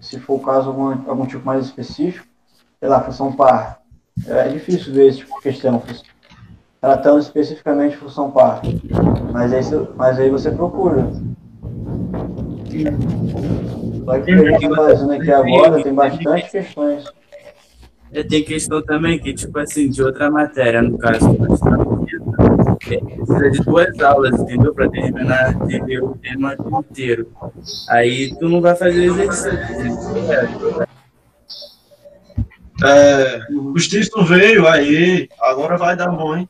se, 0.00 0.18
for 0.20 0.34
o 0.34 0.40
caso, 0.40 0.68
algum, 0.70 0.90
algum 1.10 1.26
tipo 1.26 1.44
mais 1.44 1.64
específico, 1.66 2.26
sei 2.80 2.88
lá, 2.88 3.00
função 3.00 3.32
par. 3.32 3.80
É 4.26 4.48
difícil 4.48 4.92
ver 4.92 5.08
esse 5.08 5.18
tipo 5.18 5.34
de 5.36 5.42
questão, 5.42 5.82
tratando 6.80 7.18
especificamente 7.18 7.92
de 7.92 7.96
função 7.98 8.30
par. 8.30 8.60
Mas 9.32 9.52
aí, 9.52 9.62
mas 9.96 10.18
aí 10.18 10.30
você 10.30 10.50
procura. 10.50 11.10
Só 14.04 14.20
que 14.20 14.34
o 14.34 14.42
que 14.44 14.54
aqui 14.54 15.30
agora 15.32 15.82
tem 15.82 15.94
bastante 15.94 16.50
questões. 16.50 17.04
E 18.12 18.22
tem 18.22 18.44
questão 18.44 18.80
também 18.82 19.18
que, 19.18 19.34
tipo 19.34 19.58
assim, 19.58 19.88
de 19.90 20.02
outra 20.02 20.30
matéria, 20.30 20.80
no 20.80 20.96
caso, 20.98 21.32
você 21.32 21.64
tá 21.64 21.76
é, 22.90 22.98
precisa 22.98 23.50
de 23.50 23.60
duas 23.60 24.00
aulas, 24.00 24.40
entendeu? 24.40 24.74
Para 24.74 24.88
terminar 24.90 25.54
de 25.66 25.80
ler 25.80 26.02
o 26.02 26.14
tema 26.16 26.54
inteiro. 26.54 27.32
Aí 27.88 28.34
tu 28.38 28.48
não 28.48 28.60
vai 28.60 28.76
fazer 28.76 29.04
exercício. 29.04 29.58
É, 32.84 33.40
o 33.50 33.78
Stilson 33.78 34.24
veio, 34.24 34.68
aí. 34.68 35.28
Agora 35.40 35.76
vai 35.76 35.96
dar 35.96 36.08
bom, 36.08 36.36
hein? 36.36 36.48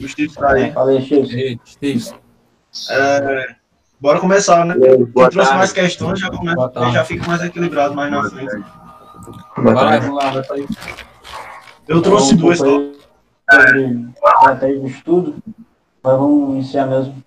O 0.00 0.08
Stilson 0.08 0.40
tá 0.40 0.52
aí. 0.52 0.72
Fala 0.72 0.92
aí, 0.92 1.02
Chico. 1.02 1.30
Ei, 1.30 1.58
Steve, 1.66 2.04
É, 2.90 3.61
bora 4.02 4.18
começar, 4.18 4.66
né? 4.66 4.74
Boa 4.74 4.96
Quem 4.96 5.12
trouxe 5.14 5.36
tarde. 5.36 5.54
mais 5.54 5.72
questões 5.72 6.18
já, 6.18 6.28
começa, 6.28 6.90
já 6.90 7.04
fica 7.04 7.24
mais 7.24 7.40
equilibrado 7.40 7.94
mais 7.94 8.10
na 8.10 8.28
frente. 8.28 8.64
vai 9.56 9.74
lá, 9.74 9.98
vamos 10.00 10.16
lá, 10.16 10.30
vai 10.32 10.42
pra 10.42 10.56
aí. 10.56 10.66
Eu 11.86 12.02
trouxe 12.02 12.34
um 12.34 12.36
duas 12.36 12.60
aí 12.60 12.66
sobre 13.48 14.08
estratégia 14.26 14.80
de 14.80 14.90
estudo, 14.90 15.36
mas 16.02 16.18
vamos 16.18 16.54
iniciar 16.56 16.86
mesmo. 16.86 17.22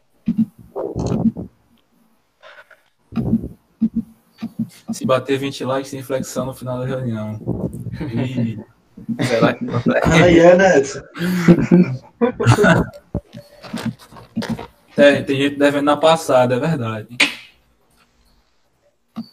Se 4.91 5.05
bater 5.05 5.37
20 5.37 5.63
likes, 5.63 5.91
tem 5.91 6.03
flexão 6.03 6.45
no 6.45 6.53
final 6.53 6.79
da 6.79 6.85
reunião. 6.85 7.39
Ih, 8.01 8.59
será 9.21 9.53
que? 9.55 9.65
Aí 10.21 10.39
é, 10.39 10.55
Neto. 10.57 11.01
É, 14.97 15.21
tem 15.21 15.35
gente 15.37 15.57
devendo 15.57 15.85
na 15.85 15.97
passada, 15.97 16.55
é 16.55 16.59
verdade. 16.59 17.07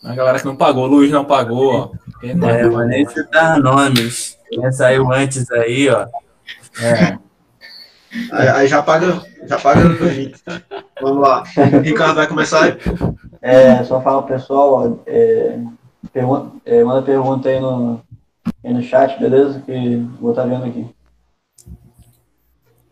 A 0.02 0.14
galera 0.14 0.38
que 0.38 0.44
não 0.44 0.56
pagou, 0.56 0.84
o 0.84 0.88
Luiz 0.88 1.10
não 1.10 1.24
pagou, 1.24 1.74
ó. 1.74 1.90
Quem 2.20 2.34
não 2.34 2.48
É, 2.48 2.64
mas 2.64 2.88
nem 2.88 3.06
citar 3.06 3.58
nomes. 3.58 4.38
Quem 4.48 4.72
saiu 4.72 5.12
antes 5.12 5.50
aí, 5.50 5.88
ó. 5.88 6.06
É. 6.80 7.18
Aí, 8.30 8.48
aí 8.48 8.68
já 8.68 8.82
paga, 8.82 9.22
já 9.46 9.58
paga 9.58 9.80
o. 9.86 9.92
Vamos 11.00 11.22
lá. 11.22 11.42
Ricardo 11.82 12.16
vai 12.16 12.26
começar 12.26 12.64
aí. 12.64 12.78
É, 13.40 13.82
só 13.84 14.00
fala 14.02 14.22
pro 14.22 14.34
pessoal, 14.34 14.72
ó, 14.72 14.98
é, 15.06 15.58
pergunta, 16.12 16.52
é, 16.64 16.84
manda 16.84 17.02
pergunta 17.02 17.48
aí 17.48 17.58
no, 17.58 18.00
aí 18.64 18.72
no 18.72 18.82
chat, 18.82 19.18
beleza? 19.18 19.60
Que 19.60 19.72
eu 19.72 20.06
vou 20.20 20.30
estar 20.30 20.44
vendo 20.44 20.64
aqui. 20.64 20.86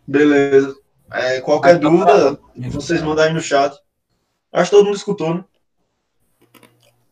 Beleza. 0.07 0.75
É, 1.11 1.41
qualquer 1.41 1.77
dúvida, 1.79 2.39
vocês 2.69 3.01
mandam 3.01 3.25
aí 3.25 3.33
no 3.33 3.41
chat. 3.41 3.75
Acho 4.51 4.69
que 4.71 4.75
todo 4.77 4.85
mundo 4.85 4.95
escutou, 4.97 5.35
né? 5.35 5.45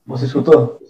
Você 0.05 0.25
escutou? 0.25 0.79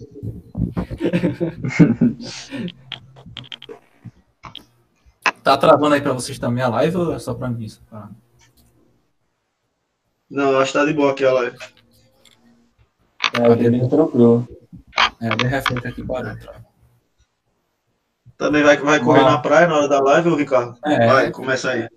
Tá 5.42 5.56
travando 5.56 5.94
aí 5.94 6.00
pra 6.02 6.12
vocês 6.12 6.38
também 6.38 6.62
a 6.62 6.68
live 6.68 6.96
ou 6.96 7.14
é 7.14 7.18
só 7.18 7.32
pra 7.34 7.48
mim? 7.48 7.68
Só 7.68 7.80
pra- 7.88 8.10
Não, 10.28 10.58
acho 10.58 10.72
que 10.72 10.78
tá 10.78 10.84
de 10.84 10.92
boa 10.92 11.12
aqui 11.12 11.24
a 11.24 11.32
live. 11.32 11.56
É, 13.32 13.70
bem 13.70 13.88
tranquilo. 13.88 14.46
É, 15.20 15.34
de 15.34 15.46
repente 15.46 15.86
aqui 15.86 16.04
parou. 16.04 16.36
Também 18.36 18.62
vai, 18.62 18.76
vai 18.76 19.00
correr 19.02 19.24
na 19.24 19.38
praia 19.38 19.66
na 19.66 19.76
hora 19.76 19.88
da 19.88 20.00
live, 20.00 20.28
ô 20.28 20.36
Ricardo? 20.36 20.78
É. 20.84 21.06
Vai, 21.06 21.30
começa 21.30 21.70
aí. 21.70 21.88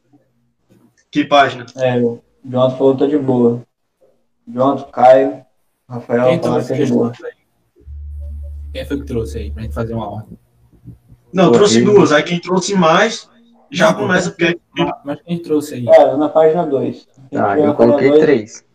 Que 1.13 1.23
página? 1.23 1.63
É, 1.75 1.99
o 1.99 2.19
Jonathan 2.43 2.75
falou 2.75 2.93
que 2.95 2.99
tá 3.01 3.05
de 3.07 3.17
boa. 3.19 3.61
Jonathan, 4.47 4.89
Caio, 4.91 5.45
Rafael 5.87 6.23
Quem 6.29 6.39
falaram 6.39 6.39
trouxe 6.41 6.73
que 6.73 6.79
tá 6.79 6.85
de 6.85 6.91
boa. 6.91 7.09
questões 7.11 7.31
aí? 7.31 7.43
Quem 8.73 8.85
foi 8.85 8.97
que 8.99 9.05
trouxe 9.05 9.37
aí 9.37 9.51
pra 9.51 9.61
gente 9.61 9.75
fazer 9.75 9.93
uma 9.93 10.09
ordem? 10.09 10.39
Não, 11.31 11.45
Pô, 11.45 11.51
trouxe 11.51 11.83
duas. 11.83 12.11
Aí 12.11 12.23
quem 12.23 12.39
trouxe 12.39 12.73
mais 12.73 13.29
já 13.71 13.91
Não, 13.91 13.99
começa, 13.99 14.31
porque 14.31 14.59
Mas- 14.75 14.91
Mas 15.05 15.21
quem 15.21 15.37
trouxe 15.39 15.75
aí? 15.75 15.87
É, 15.87 16.17
na 16.17 16.29
página 16.29 16.65
2. 16.65 17.07
Ah, 17.35 17.59
eu 17.59 17.75
coloquei 17.75 18.11
três. 18.19 18.65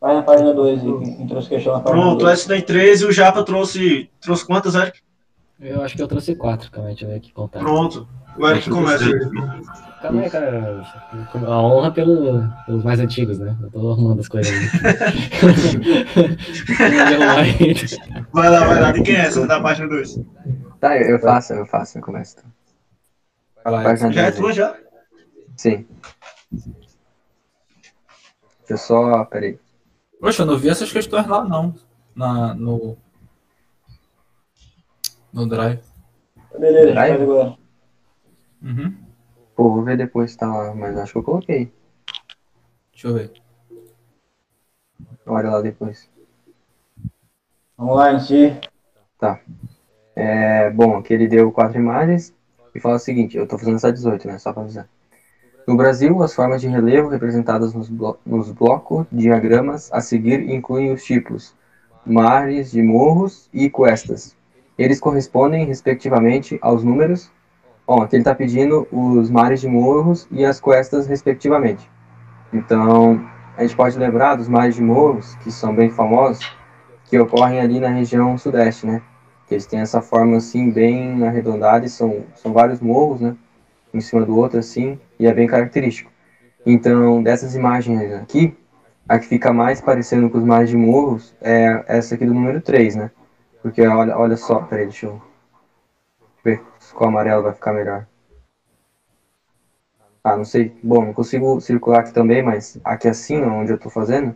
Vai 0.00 0.14
na 0.14 0.22
página 0.22 0.54
2 0.54 0.80
aí, 0.80 0.98
quem 1.00 1.16
quem 1.16 1.26
trouxe 1.26 1.48
questão 1.48 1.72
na 1.72 1.80
página 1.80 2.02
pronto, 2.02 2.20
2. 2.20 2.32
essa 2.38 2.48
tem 2.48 2.62
13 2.62 3.02
e 3.04 3.08
o 3.08 3.12
Japa 3.12 3.42
trouxe. 3.42 4.08
Trouxe 4.20 4.46
quantas, 4.46 4.76
Eric? 4.76 5.00
Eu 5.58 5.82
acho 5.82 5.96
que 5.96 6.02
eu 6.02 6.06
trouxe 6.06 6.36
quatro, 6.36 6.70
calma 6.70 6.90
deixa 6.90 7.04
eu 7.04 7.08
ver 7.08 7.16
aqui 7.16 7.32
contar. 7.32 7.58
Pronto. 7.58 8.06
O 8.38 8.48
Eric 8.48 8.70
começa 8.70 9.04
aí. 9.04 9.12
Calma 10.04 10.20
aí, 10.20 10.28
cara. 10.28 10.84
A 11.46 11.62
honra 11.62 11.90
pelo, 11.90 12.46
pelos 12.66 12.84
mais 12.84 13.00
antigos, 13.00 13.38
né? 13.38 13.56
Eu 13.62 13.70
tô 13.70 13.90
arrumando 13.90 14.20
as 14.20 14.28
coisas. 14.28 14.52
Vai 18.30 18.50
lá, 18.50 18.66
vai 18.66 18.80
lá. 18.82 18.92
De 18.92 19.02
quem 19.02 19.14
é 19.16 19.20
essa 19.20 19.46
da 19.46 19.62
página 19.62 19.88
2? 19.88 20.20
Tá, 20.78 20.98
eu, 20.98 21.12
eu 21.12 21.18
faço, 21.18 21.54
eu 21.54 21.64
faço, 21.64 21.96
eu 21.96 22.02
começo. 22.02 22.36
Página 23.62 24.12
Já 24.12 24.20
é 24.20 24.24
10 24.24 24.34
aí. 24.34 24.40
tua 24.42 24.52
já? 24.52 24.76
Sim. 25.56 25.86
Deixa 26.52 26.74
eu 28.68 28.76
só. 28.76 29.24
Peraí. 29.24 29.58
Poxa, 30.20 30.42
eu 30.42 30.46
não 30.46 30.58
vi 30.58 30.68
essas 30.68 30.92
questões 30.92 31.26
lá, 31.26 31.42
não. 31.44 31.74
Na, 32.14 32.52
no. 32.52 32.98
No 35.32 35.48
Drive. 35.48 35.80
Beleza, 36.58 37.00
agora. 37.00 37.56
Uhum. 38.62 39.03
Pô, 39.54 39.70
vou 39.70 39.82
ver 39.82 39.96
depois 39.96 40.32
se 40.32 40.38
tá 40.38 40.46
lá, 40.46 40.74
mas 40.74 40.96
acho 40.96 41.12
que 41.12 41.18
eu 41.18 41.22
coloquei. 41.22 41.72
Deixa 42.92 43.08
eu 43.08 43.14
ver. 43.14 43.32
Olha 45.26 45.50
lá 45.50 45.60
depois. 45.60 46.10
Vamos 47.76 47.96
lá, 47.96 48.10
MC. 48.10 48.60
É, 50.16 50.70
bom, 50.70 50.98
aqui 50.98 51.12
ele 51.14 51.26
deu 51.26 51.50
quatro 51.50 51.78
imagens 51.78 52.32
e 52.74 52.80
fala 52.80 52.96
o 52.96 52.98
seguinte, 52.98 53.36
eu 53.36 53.46
tô 53.46 53.58
fazendo 53.58 53.76
essa 53.76 53.92
18, 53.92 54.26
né, 54.28 54.38
só 54.38 54.52
pra 54.52 54.62
avisar. 54.62 54.88
No 55.66 55.76
Brasil, 55.76 56.22
as 56.22 56.34
formas 56.34 56.60
de 56.60 56.68
relevo 56.68 57.08
representadas 57.08 57.72
nos, 57.72 57.88
blo 57.88 58.18
nos 58.24 58.52
blocos 58.52 59.06
diagramas 59.10 59.90
a 59.92 60.00
seguir 60.00 60.48
incluem 60.50 60.92
os 60.92 61.02
tipos 61.02 61.54
mares 62.04 62.70
de 62.70 62.82
morros 62.82 63.48
e 63.52 63.70
cuestas. 63.70 64.36
Eles 64.76 65.00
correspondem, 65.00 65.64
respectivamente, 65.64 66.58
aos 66.60 66.84
números. 66.84 67.30
Ó, 67.86 68.02
aqui 68.02 68.16
ele 68.16 68.22
está 68.22 68.34
pedindo 68.34 68.88
os 68.90 69.30
mares 69.30 69.60
de 69.60 69.68
morros 69.68 70.26
e 70.30 70.44
as 70.44 70.58
cuestas, 70.58 71.06
respectivamente. 71.06 71.90
Então, 72.52 73.22
a 73.56 73.62
gente 73.62 73.76
pode 73.76 73.98
lembrar 73.98 74.36
dos 74.36 74.48
mares 74.48 74.74
de 74.74 74.82
morros, 74.82 75.34
que 75.36 75.52
são 75.52 75.74
bem 75.74 75.90
famosos, 75.90 76.50
que 77.04 77.18
ocorrem 77.18 77.60
ali 77.60 77.78
na 77.78 77.88
região 77.88 78.38
sudeste, 78.38 78.86
né? 78.86 79.02
Que 79.46 79.54
eles 79.54 79.66
têm 79.66 79.80
essa 79.80 80.00
forma 80.00 80.38
assim 80.38 80.70
bem 80.70 81.26
arredondada 81.26 81.84
e 81.84 81.88
são, 81.90 82.24
são 82.34 82.54
vários 82.54 82.80
morros, 82.80 83.20
né? 83.20 83.36
Um 83.92 83.98
em 83.98 84.00
cima 84.00 84.24
do 84.24 84.36
outro 84.36 84.58
assim, 84.58 84.98
e 85.18 85.26
é 85.26 85.34
bem 85.34 85.46
característico. 85.46 86.10
Então, 86.64 87.22
dessas 87.22 87.54
imagens 87.54 88.12
aqui, 88.14 88.56
a 89.06 89.18
que 89.18 89.26
fica 89.26 89.52
mais 89.52 89.82
parecendo 89.82 90.30
com 90.30 90.38
os 90.38 90.44
mares 90.44 90.70
de 90.70 90.76
morros 90.76 91.34
é 91.42 91.84
essa 91.86 92.14
aqui 92.14 92.24
do 92.24 92.32
número 92.32 92.62
3, 92.62 92.96
né? 92.96 93.10
Porque 93.62 93.86
olha, 93.86 94.16
olha 94.16 94.36
só, 94.36 94.60
peraí, 94.60 94.86
deixa 94.86 95.06
eu 95.06 95.20
ver 96.42 96.62
o 97.02 97.06
amarelo 97.06 97.42
vai 97.42 97.52
ficar 97.52 97.72
melhor. 97.72 98.06
Ah, 100.22 100.36
não 100.36 100.44
sei. 100.44 100.74
Bom, 100.82 101.04
não 101.04 101.12
consigo 101.12 101.60
circular 101.60 102.00
aqui 102.00 102.12
também, 102.12 102.42
mas 102.42 102.78
aqui 102.82 103.08
assim, 103.08 103.42
onde 103.42 103.72
eu 103.72 103.78
tô 103.78 103.90
fazendo, 103.90 104.34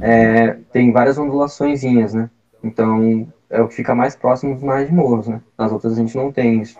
é, 0.00 0.52
tem 0.72 0.92
várias 0.92 1.18
ondulaçõezinhas, 1.18 2.14
né? 2.14 2.30
Então, 2.62 3.26
é 3.50 3.60
o 3.60 3.66
que 3.68 3.74
fica 3.74 3.94
mais 3.94 4.14
próximo 4.14 4.54
dos 4.54 4.86
de 4.86 4.92
morros, 4.92 5.26
né? 5.26 5.40
Nas 5.56 5.72
outras 5.72 5.94
a 5.94 5.96
gente 5.96 6.16
não 6.16 6.30
tem 6.30 6.60
isso. 6.60 6.78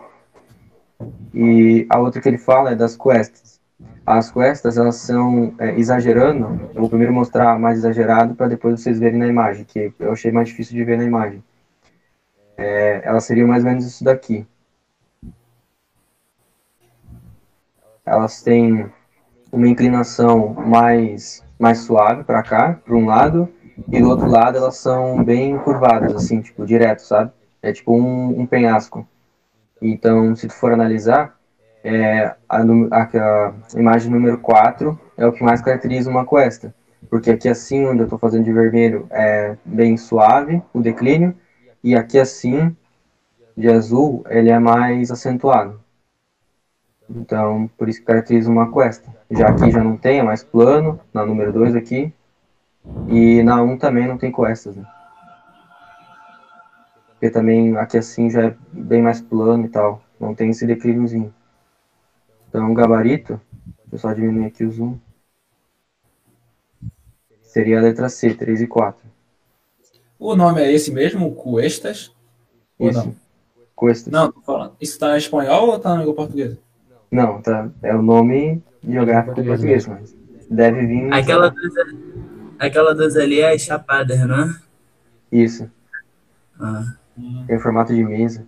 E 1.35 1.87
a 1.89 1.99
outra 1.99 2.21
que 2.21 2.29
ele 2.29 2.39
fala 2.39 2.71
é 2.71 2.75
das 2.75 2.97
questas. 2.97 3.61
As 4.05 4.31
questas, 4.31 4.77
elas 4.77 4.97
são, 4.97 5.55
é, 5.59 5.79
exagerando, 5.79 6.71
eu 6.75 6.81
vou 6.81 6.89
primeiro 6.89 7.13
mostrar 7.13 7.59
mais 7.59 7.79
exagerado 7.79 8.35
para 8.35 8.49
depois 8.49 8.81
vocês 8.81 8.99
verem 8.99 9.19
na 9.19 9.27
imagem, 9.27 9.65
que 9.65 9.93
eu 9.99 10.13
achei 10.13 10.31
mais 10.33 10.49
difícil 10.49 10.75
de 10.75 10.85
ver 10.85 10.97
na 10.97 11.05
imagem. 11.05 11.43
É, 12.57 13.01
elas 13.05 13.25
seriam 13.25 13.47
mais 13.47 13.63
ou 13.63 13.69
menos 13.69 13.85
isso 13.85 14.03
daqui. 14.03 14.47
Elas 18.09 18.43
têm 18.43 18.91
uma 19.53 19.69
inclinação 19.69 20.55
mais, 20.55 21.45
mais 21.59 21.79
suave 21.79 22.25
para 22.25 22.43
cá, 22.43 22.79
para 22.85 22.95
um 22.95 23.07
lado, 23.07 23.49
e 23.91 24.01
do 24.01 24.09
outro 24.09 24.29
lado 24.29 24.59
elas 24.59 24.77
são 24.77 25.23
bem 25.23 25.57
curvadas, 25.59 26.15
assim, 26.15 26.41
tipo, 26.41 26.67
direto, 26.67 27.01
sabe? 27.01 27.31
É 27.63 27.73
tipo 27.73 27.97
um, 27.97 28.41
um 28.41 28.47
penhasco. 28.47 29.07
Então, 29.81 30.35
se 30.35 30.49
tu 30.49 30.55
for 30.55 30.73
analisar, 30.73 31.39
é, 31.83 32.35
a, 32.49 32.59
a, 32.59 33.03
a 33.03 33.53
imagem 33.77 34.11
número 34.11 34.39
4 34.39 34.99
é 35.17 35.27
o 35.27 35.33
que 35.33 35.43
mais 35.43 35.63
caracteriza 35.63 36.11
uma 36.11 36.25
cuesta. 36.25 36.75
Porque 37.09 37.31
aqui 37.31 37.49
assim, 37.49 37.87
onde 37.87 38.01
eu 38.01 38.05
estou 38.05 38.19
fazendo 38.19 38.45
de 38.45 38.53
vermelho, 38.53 39.07
é 39.11 39.57
bem 39.65 39.97
suave 39.97 40.63
o 40.75 40.81
declínio, 40.81 41.35
e 41.83 41.95
aqui 41.95 42.19
assim, 42.19 42.77
de 43.57 43.69
azul, 43.69 44.25
ele 44.29 44.51
é 44.51 44.59
mais 44.59 45.11
acentuado. 45.11 45.81
Então, 47.09 47.71
por 47.77 47.89
isso 47.89 48.01
que 48.01 48.07
caracteriza 48.07 48.51
uma 48.51 48.71
cuesta. 48.71 49.15
Já 49.31 49.49
aqui 49.49 49.71
já 49.71 49.83
não 49.83 49.97
tem, 49.97 50.19
é 50.19 50.23
mais 50.23 50.43
plano, 50.43 51.01
na 51.13 51.25
número 51.25 51.53
2 51.53 51.75
aqui, 51.75 52.13
e 53.09 53.43
na 53.43 53.63
1 53.63 53.79
também 53.79 54.07
não 54.07 54.19
tem 54.19 54.31
cuestas, 54.31 54.77
né? 54.77 54.87
Porque 57.09 57.31
também 57.31 57.77
aqui 57.77 57.99
assim 57.99 58.31
já 58.31 58.47
é 58.47 58.57
bem 58.71 59.03
mais 59.03 59.21
plano 59.21 59.65
e 59.65 59.69
tal. 59.69 60.03
Não 60.21 60.35
tem 60.35 60.51
esse 60.51 60.67
declíniozinho. 60.67 61.35
Então, 62.49 62.73
gabarito, 62.73 63.41
deixa 63.87 63.95
eu 63.95 63.99
só 63.99 64.13
diminuir 64.13 64.47
aqui 64.47 64.65
o 64.65 64.71
zoom. 64.71 64.99
Seria 67.43 67.79
a 67.79 67.83
letra 67.83 68.09
C, 68.09 68.35
3 68.35 68.63
e 68.63 68.67
4. 68.67 69.09
O 70.19 70.37
nome 70.37 70.63
é 70.63 70.73
esse 70.73 70.93
mesmo, 70.93 71.35
Cuestas? 71.35 72.15
Ou 72.79 72.91
Isso. 72.91 73.05
não? 73.05 73.15
Cuestas. 73.75 74.13
Não, 74.13 74.31
tô 74.31 74.41
falando. 74.41 74.77
Isso 74.81 74.99
tá 74.99 75.15
em 75.15 75.19
espanhol 75.19 75.71
ou 75.71 75.79
tá 75.79 75.91
na 75.91 76.01
língua 76.01 76.15
portuguesa? 76.15 76.59
Não, 77.11 77.41
tá. 77.41 77.71
É 77.83 77.95
o 77.95 78.03
nome 78.03 78.63
geográfico 78.87 79.35
Português 79.35 79.85
português, 79.85 79.87
mas 79.87 80.17
deve 80.51 80.87
vir. 80.87 81.13
Aquela 81.13 81.51
dos, 81.51 81.73
aquela 82.59 82.95
dos 82.95 83.17
ali 83.17 83.41
é 83.41 83.53
as 83.55 83.63
chapadas, 83.63 84.21
não 84.27 84.43
é? 84.43 84.55
Isso. 85.33 85.71
Ah. 86.61 86.95
Tem 87.47 87.59
formato 87.59 87.95
de 87.95 88.05
mesa. 88.05 88.47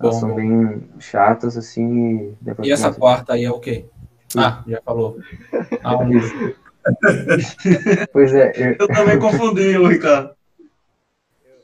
Elas 0.00 0.14
Bom, 0.14 0.20
são 0.20 0.28
bom. 0.30 0.36
bem 0.36 0.88
chatas, 1.00 1.56
assim. 1.56 2.36
E, 2.62 2.66
E 2.66 2.72
essa 2.72 2.92
quarta 2.92 3.32
aí 3.32 3.44
é 3.44 3.50
o 3.50 3.58
quê? 3.58 3.86
Ah, 4.36 4.62
já 4.66 4.80
falou. 4.82 5.18
Ah, 5.82 5.96
um. 5.98 6.10
Pois 8.12 8.32
é, 8.34 8.52
eu, 8.56 8.76
Eu 8.78 8.88
também 8.88 9.18
confundi, 9.18 9.76
Ricardo. 9.76 10.30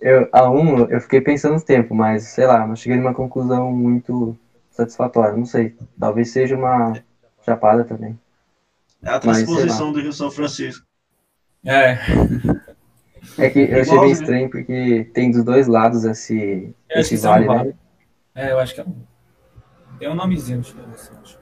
eu, 0.00 0.29
a 0.33 0.50
1 0.50 0.90
eu 0.90 1.00
fiquei 1.00 1.20
pensando 1.20 1.55
no 1.55 1.61
tempo, 1.61 1.94
mas 1.94 2.24
sei 2.24 2.46
lá, 2.46 2.66
não 2.66 2.74
cheguei 2.77 2.98
numa 2.98 3.14
conclusão 3.14 3.72
muito 3.72 4.37
satisfatória. 4.74 5.37
Não 5.37 5.46
sei. 5.46 5.76
Talvez 5.98 6.30
seja 6.30 6.56
uma 6.56 6.94
chapada 7.44 7.84
também. 7.84 8.18
É 9.02 9.08
a 9.08 9.12
Mas, 9.12 9.20
transposição 9.20 9.92
do 9.92 10.00
Rio 10.00 10.12
São 10.12 10.30
Francisco. 10.30 10.87
É, 11.64 11.98
É 13.38 13.50
que 13.50 13.58
eu 13.60 13.80
achei 13.80 13.98
bem 13.98 14.10
estranho 14.12 14.50
porque 14.50 15.10
tem 15.12 15.30
dos 15.30 15.44
dois 15.44 15.66
lados 15.66 16.04
esse, 16.04 16.74
esse 16.90 17.14
é 17.14 17.18
um 17.18 17.22
vale, 17.22 17.48
né? 17.48 17.56
vale. 17.56 17.76
É, 18.34 18.52
eu 18.52 18.58
acho 18.58 18.74
que 18.74 18.80
é 18.80 18.84
um. 18.84 18.94
Tem 19.98 20.08
um 20.08 20.14
nomezinho, 20.14 20.60
deixa 20.60 20.78
eu 20.78 20.87
ver 20.87 20.98
se 20.98 21.10
eu 21.10 21.18
acho. 21.18 21.38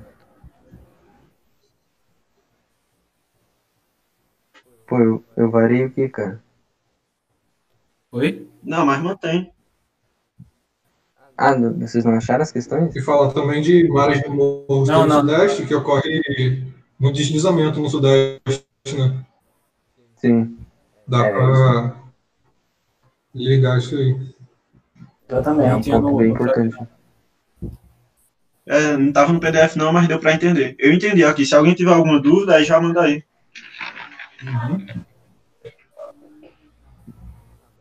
Pô, 4.87 4.99
eu, 4.99 5.25
eu 5.37 5.51
varei 5.51 5.85
o 5.85 5.91
que, 5.91 6.09
cara? 6.09 6.43
Oi? 8.11 8.49
Não, 8.63 8.87
mas 8.87 9.03
mantém. 9.03 9.52
Ah, 11.45 11.57
não- 11.57 11.77
vocês 11.77 12.05
não 12.05 12.15
acharam 12.15 12.43
as 12.43 12.53
questões? 12.53 12.95
E 12.95 13.01
fala 13.03 13.35
também 13.35 13.61
de 13.61 13.89
mares 13.89 14.23
de 14.23 14.29
morros 14.29 14.89
Não, 14.89 15.05
no. 15.09 15.15
Sudeste, 15.15 15.67
que 15.67 15.75
ocorre 15.75 16.63
no 17.01 17.13
deslizamento 17.13 17.81
no 17.81 17.91
Sudeste, 17.91 18.65
né? 18.97 19.25
Sim. 20.15 20.57
Dá 21.09 21.27
É, 21.27 21.33
pra 21.33 21.97
Ligar 23.35 23.79
isso 23.79 23.97
aí. 23.97 24.35
Eu 25.29 25.39
É 25.39 25.43
também. 25.43 25.75
um 25.75 25.81
ponto 25.83 26.17
bem 26.17 26.31
importante. 26.31 26.77
É, 28.65 28.97
não 28.97 29.13
tava 29.13 29.33
no 29.33 29.41
PDF 29.41 29.75
não, 29.77 29.93
mas 29.93 30.07
deu 30.07 30.21
pra 30.21 30.35
entender. 30.35 30.77
Eu 30.79 30.93
entendi 30.93 31.25
aqui. 31.25 31.45
Se 31.45 31.57
alguém 31.57 31.75
tiver 31.75 31.93
alguma 31.93 32.21
dúvida, 32.21 32.55
aí 32.55 32.65
já 32.65 32.81
manda 32.81 33.03
aí. 33.03 33.25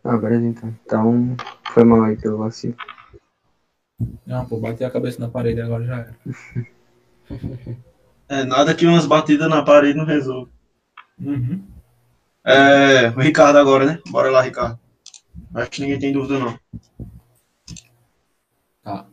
Ah, 0.03 0.17
beleza 0.17 0.45
então. 0.47 0.73
Então, 0.83 1.35
foi 1.73 1.83
mal 1.83 2.03
aí 2.03 2.17
pelo 2.17 2.39
vacilo. 2.39 2.75
Não, 4.25 4.45
pô, 4.45 4.59
bati 4.59 4.83
a 4.83 4.91
cabeça 4.91 5.19
na 5.19 5.29
parede 5.29 5.61
agora 5.61 5.85
já 5.85 5.99
era. 5.99 6.15
É, 8.27 8.43
nada 8.45 8.73
que 8.73 8.85
umas 8.85 9.05
batidas 9.05 9.49
na 9.49 9.61
parede 9.63 9.97
não 9.97 10.05
resolva. 10.05 10.49
Uhum. 11.19 11.61
É, 12.43 13.09
o 13.09 13.19
Ricardo 13.19 13.57
agora, 13.57 13.85
né? 13.85 14.01
Bora 14.09 14.31
lá, 14.31 14.41
Ricardo. 14.41 14.79
Acho 15.53 15.69
que 15.69 15.81
ninguém 15.81 15.99
tem 15.99 16.13
dúvida, 16.13 16.39
não. 16.39 16.57
Tá. 18.81 19.05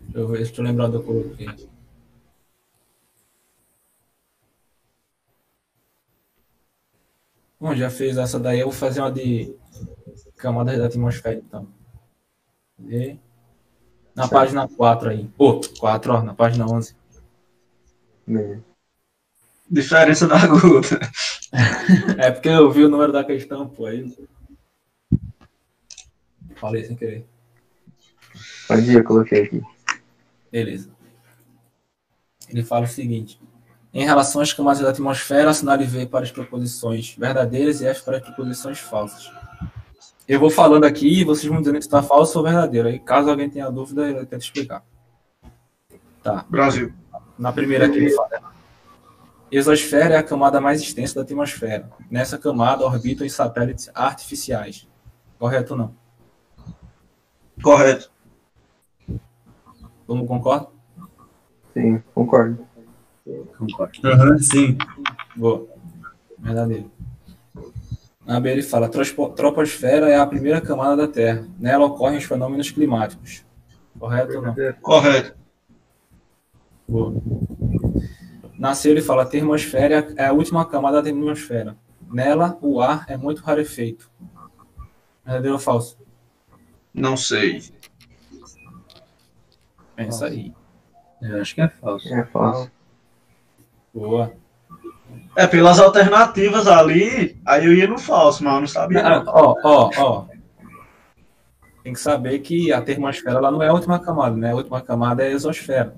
Deixa 0.00 0.18
eu 0.18 0.28
ver 0.28 0.46
se 0.46 0.58
eu 0.58 0.64
lembrar 0.64 0.88
do 0.88 1.02
coloquei. 1.02 1.48
Bom, 7.58 7.74
já 7.76 7.90
fez 7.90 8.16
essa 8.16 8.40
daí, 8.40 8.60
eu 8.60 8.66
vou 8.66 8.74
fazer 8.74 9.00
uma 9.00 9.10
de 9.10 9.54
camadas 10.36 10.78
da 10.78 10.86
atmosfera, 10.86 11.36
então. 11.36 11.68
Cadê? 12.76 13.18
Na 14.14 14.28
página 14.28 14.68
4 14.68 15.10
aí. 15.10 15.28
Pô, 15.36 15.60
4, 15.78 16.12
ó, 16.12 16.22
na 16.22 16.34
página 16.34 16.66
11. 16.66 16.94
Beleza. 18.26 18.64
Diferença 19.70 20.28
da 20.28 20.46
gota. 20.46 21.00
É 22.18 22.30
porque 22.30 22.48
eu 22.48 22.70
vi 22.70 22.84
o 22.84 22.88
número 22.88 23.12
da 23.12 23.24
questão, 23.24 23.68
pô, 23.68 23.86
aí... 23.86 24.14
Falei 26.56 26.84
sem 26.84 26.94
querer. 26.94 27.26
Pode 28.68 28.90
ir, 28.90 28.96
eu 28.96 29.04
coloquei 29.04 29.42
aqui. 29.42 29.62
Beleza. 30.50 30.90
Ele 32.48 32.62
fala 32.62 32.84
o 32.84 32.88
seguinte: 32.88 33.40
em 33.92 34.04
relação 34.04 34.40
às 34.40 34.52
camadas 34.52 34.80
da 34.80 34.90
atmosfera, 34.90 35.50
assinale 35.50 35.84
V 35.84 36.06
para 36.06 36.24
as 36.24 36.30
proposições 36.30 37.16
verdadeiras 37.18 37.80
e 37.80 37.86
F 37.86 38.04
para 38.04 38.18
as 38.18 38.22
proposições 38.22 38.78
falsas. 38.78 39.30
Eu 40.26 40.38
vou 40.38 40.50
falando 40.50 40.84
aqui 40.84 41.20
e 41.20 41.24
vocês 41.24 41.46
vão 41.50 41.60
dizendo 41.60 41.74
se 41.74 41.88
está 41.88 42.02
falso 42.02 42.38
ou 42.38 42.44
verdadeiro. 42.44 42.88
Aí, 42.88 42.98
caso 42.98 43.28
alguém 43.28 43.50
tenha 43.50 43.70
dúvida, 43.70 44.08
eu 44.08 44.24
tento 44.24 44.42
explicar. 44.42 44.84
Tá. 46.22 46.44
Brasil. 46.48 46.92
Na 47.38 47.52
primeira 47.52 47.86
aqui 47.86 47.98
ele 47.98 48.10
fala. 48.10 48.52
Exosfera 49.50 50.14
é 50.14 50.16
a 50.16 50.22
camada 50.22 50.60
mais 50.60 50.80
extensa 50.80 51.16
da 51.16 51.22
atmosfera. 51.22 51.90
Nessa 52.10 52.38
camada 52.38 52.86
orbitam 52.86 53.26
os 53.26 53.32
satélites 53.34 53.90
artificiais. 53.94 54.88
Correto 55.38 55.74
ou 55.74 55.78
não? 55.78 55.94
Correto. 57.62 58.10
Todo 60.06 60.16
mundo 60.16 60.28
concorda? 60.28 60.68
Sim, 61.74 62.02
concordo. 62.14 62.66
Aham, 64.04 64.38
sim. 64.38 64.78
Boa. 65.36 65.66
Verdadeiro. 66.38 66.90
Na 68.26 68.38
B 68.40 68.50
ele 68.50 68.62
fala: 68.62 68.88
"Trospo- 68.88 69.30
troposfera 69.30 70.08
é 70.08 70.16
a 70.16 70.26
primeira 70.26 70.60
camada 70.60 70.96
da 70.96 71.08
Terra. 71.12 71.46
Nela 71.58 71.86
ocorrem 71.86 72.18
os 72.18 72.24
fenômenos 72.24 72.70
climáticos. 72.70 73.44
Correto 73.98 74.36
ou 74.36 74.42
não? 74.42 74.54
Correto. 74.80 75.36
Boa. 76.88 77.14
Na 78.58 78.74
C 78.74 78.90
ele 78.90 79.02
fala: 79.02 79.26
termosfera 79.26 80.12
é 80.16 80.26
a 80.26 80.32
última 80.32 80.64
camada 80.64 81.02
da 81.02 81.08
atmosfera. 81.10 81.76
Nela, 82.12 82.58
o 82.60 82.80
ar 82.80 83.04
é 83.08 83.16
muito 83.16 83.42
rarefeito. 83.42 84.10
Verdadeiro 85.24 85.54
ou 85.54 85.60
falso? 85.60 85.98
Não 86.92 87.16
sei. 87.16 87.62
Pensa 89.96 90.26
aí. 90.26 90.52
Eu 91.20 91.40
acho 91.40 91.54
que 91.54 91.60
é 91.60 91.68
falso. 91.68 92.12
É 92.12 92.24
falso. 92.26 92.70
Boa. 93.94 94.32
É, 95.34 95.46
pelas 95.46 95.78
alternativas 95.80 96.66
ali, 96.66 97.40
aí 97.46 97.64
eu 97.64 97.72
ia 97.72 97.86
no 97.86 97.98
falso, 97.98 98.44
mas 98.44 98.54
eu 98.54 98.60
não 98.60 98.66
sabia. 98.66 99.06
Ah, 99.06 99.22
Não. 99.24 99.32
Ó, 99.32 99.54
ó, 99.64 99.90
ó. 99.96 100.24
Tem 101.82 101.92
que 101.94 102.00
saber 102.00 102.38
que 102.40 102.72
a 102.72 102.80
termosfera 102.82 103.38
ela 103.38 103.50
não 103.50 103.62
é 103.62 103.68
a 103.68 103.72
última 103.72 103.98
camada, 103.98 104.36
né? 104.36 104.52
A 104.52 104.54
última 104.56 104.80
camada 104.80 105.22
é 105.24 105.28
a 105.28 105.32
exosfera. 105.32 105.94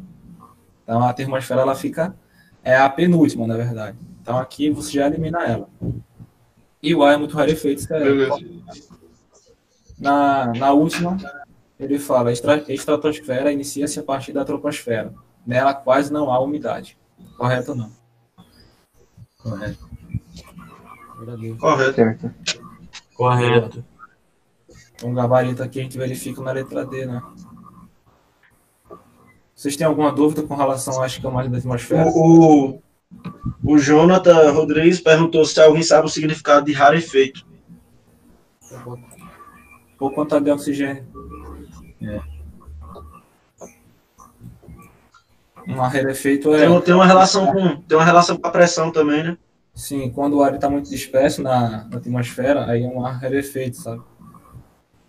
Então 0.82 1.02
a 1.04 1.12
termosfera 1.12 1.60
ela 1.62 1.74
fica 1.74 2.14
é 2.62 2.76
a 2.76 2.88
penúltima, 2.88 3.46
na 3.46 3.56
verdade. 3.56 3.98
Então 4.22 4.38
aqui 4.38 4.70
você 4.70 4.92
já 4.92 5.06
elimina 5.06 5.42
ela. 5.44 5.68
E 6.82 6.94
o 6.94 7.02
ar 7.02 7.14
é 7.14 7.16
muito 7.16 7.36
rarefeito, 7.36 7.80
isso 7.82 7.92
é 7.92 7.98
na, 9.98 10.52
na 10.54 10.72
última, 10.72 11.16
ele 11.78 11.98
fala: 11.98 12.32
"Estra- 12.32 12.64
estratosfera 12.68 13.52
inicia-se 13.52 13.98
a 13.98 14.02
partir 14.02 14.32
da 14.32 14.44
troposfera. 14.44 15.12
Nela 15.46 15.74
quase 15.74 16.12
não 16.12 16.32
há 16.32 16.38
umidade. 16.40 16.96
Correto 17.36 17.72
ou 17.72 17.76
não? 17.76 17.90
Correto. 19.44 19.90
Correto. 21.58 22.34
Correto. 23.14 23.84
Então, 24.94 25.12
gabarito 25.12 25.62
aqui 25.62 25.80
a 25.80 25.82
gente 25.82 25.98
verifica 25.98 26.40
na 26.40 26.52
letra 26.52 26.86
D, 26.86 27.04
né? 27.04 27.22
Vocês 29.54 29.76
têm 29.76 29.86
alguma 29.86 30.10
dúvida 30.10 30.42
com 30.42 30.56
relação 30.56 31.02
às 31.02 31.18
camadas 31.18 31.50
da 31.50 31.58
atmosfera? 31.58 32.08
O, 32.08 32.72
o, 32.72 32.82
o 33.62 33.78
Jonathan 33.78 34.50
Rodrigues 34.50 35.00
perguntou 35.00 35.44
se 35.44 35.60
alguém 35.60 35.82
sabe 35.82 36.06
o 36.06 36.10
significado 36.10 36.64
de 36.64 36.72
rarefeito. 36.72 37.46
Por 39.98 40.12
conta 40.14 40.40
de 40.40 40.50
oxigênio. 40.50 41.06
É. 42.00 42.33
Um 45.66 45.74
rarefeito 45.80 46.54
é. 46.54 46.66
Tem, 46.66 46.80
tem 46.82 46.94
uma 46.94 47.06
relação 47.06 47.46
com 47.46 47.76
tem 47.76 47.96
uma 47.96 48.04
relação 48.04 48.36
com 48.36 48.46
a 48.46 48.50
pressão 48.50 48.90
também, 48.90 49.22
né? 49.24 49.38
Sim, 49.74 50.10
quando 50.10 50.34
o 50.36 50.42
ar 50.42 50.54
está 50.54 50.68
muito 50.70 50.88
disperso 50.88 51.42
na, 51.42 51.86
na 51.90 51.96
atmosfera, 51.96 52.66
aí 52.70 52.84
é 52.84 52.86
um 52.86 53.04
ar 53.04 53.14
rarefeito, 53.20 53.76
sabe? 53.76 54.02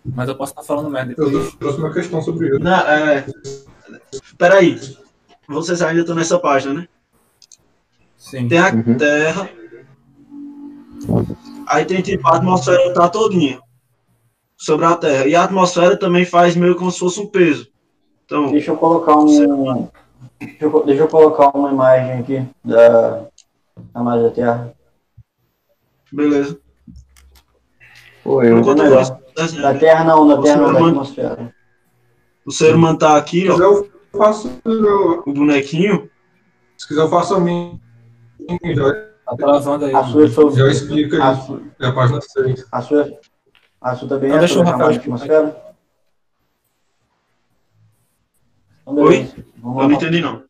Mas 0.04 0.28
eu 0.28 0.36
posso 0.36 0.52
estar 0.52 0.62
falando 0.62 0.90
merda 0.90 1.14
Eu 1.16 1.26
depois. 1.26 1.54
trouxe 1.54 1.78
uma 1.78 1.92
questão 1.92 2.22
sobre 2.22 2.48
isso. 2.48 2.58
Na, 2.60 2.82
é... 2.92 3.26
Peraí. 4.38 4.80
Vocês 5.48 5.82
ainda 5.82 6.00
estão 6.00 6.16
nessa 6.16 6.38
página, 6.38 6.74
né? 6.74 6.88
Sim. 8.16 8.48
Tem 8.48 8.58
a 8.58 8.72
Uhum. 8.72 8.96
Terra. 8.96 9.48
Aí 11.66 11.84
tem 11.84 12.00
tipo 12.02 12.26
a 12.28 12.36
atmosfera 12.36 12.92
tá 12.94 13.08
todinha 13.08 13.60
sobre 14.56 14.86
a 14.86 14.96
Terra. 14.96 15.26
E 15.26 15.34
a 15.36 15.44
atmosfera 15.44 15.96
também 15.96 16.24
faz 16.24 16.56
meio 16.56 16.74
como 16.76 16.90
se 16.90 16.98
fosse 16.98 17.20
um 17.20 17.26
peso. 17.26 17.68
Então, 18.24 18.50
Deixa 18.50 18.70
eu 18.72 18.76
colocar 18.76 19.16
um. 19.16 19.88
Deixa 20.40 20.64
eu, 20.64 20.86
deixa 20.86 21.02
eu 21.02 21.08
colocar 21.08 21.48
uma 21.56 21.70
imagem 21.72 22.12
aqui 22.20 22.48
da 22.64 23.26
camada 23.92 24.22
da 24.24 24.30
Terra. 24.30 24.74
beleza. 26.12 26.58
Pô, 28.22 28.42
eu, 28.42 28.58
Enquanto 28.58 28.78
vou 28.78 29.20
desenhar, 29.36 29.72
Da? 29.74 29.78
Terra 29.78 30.04
não, 30.04 30.26
da 30.28 30.42
Terra 30.42 30.56
não, 30.56 30.72
da 30.72 30.78
atmosfera. 30.88 31.54
O 32.44 32.50
ser 32.50 32.74
humano 32.74 32.98
tá 32.98 33.16
aqui, 33.16 33.42
Se 33.42 33.48
ó. 33.50 33.52
quiser, 33.52 33.64
eu 33.64 33.90
faço. 34.16 34.60
O 35.26 35.32
bonequinho. 35.32 36.10
Se 36.76 36.88
quiser, 36.88 37.02
eu 37.02 37.08
faço 37.10 37.34
a 37.34 37.40
minha. 37.40 37.78
Já, 38.74 39.06
Tá 39.26 39.34
travando 39.36 39.84
aí. 39.86 39.94
A 39.94 40.04
sua, 40.04 40.28
sua, 40.28 40.52
já 40.52 40.68
explica 40.68 41.22
a, 41.24 41.32
isso. 41.32 41.46
sua, 41.46 41.62
É 41.80 41.86
a 41.86 41.92
página 41.92 42.20
6. 42.20 42.64
a 42.70 42.80
sua, 42.82 43.10
a 43.80 43.94
sua 43.96 44.08
também 44.08 44.28
Então 44.28 44.36
é 44.36 44.40
deixa 44.40 44.54
sobre 44.54 44.68
a 44.68 44.72
camada 44.72 44.92
da 44.92 44.98
atmosfera? 45.00 45.66
Então, 48.82 48.94
Oi? 48.94 49.28
Vamos 49.66 49.82
Eu 49.82 49.88
não 49.88 49.96
entendi, 49.96 50.20
não. 50.20 50.42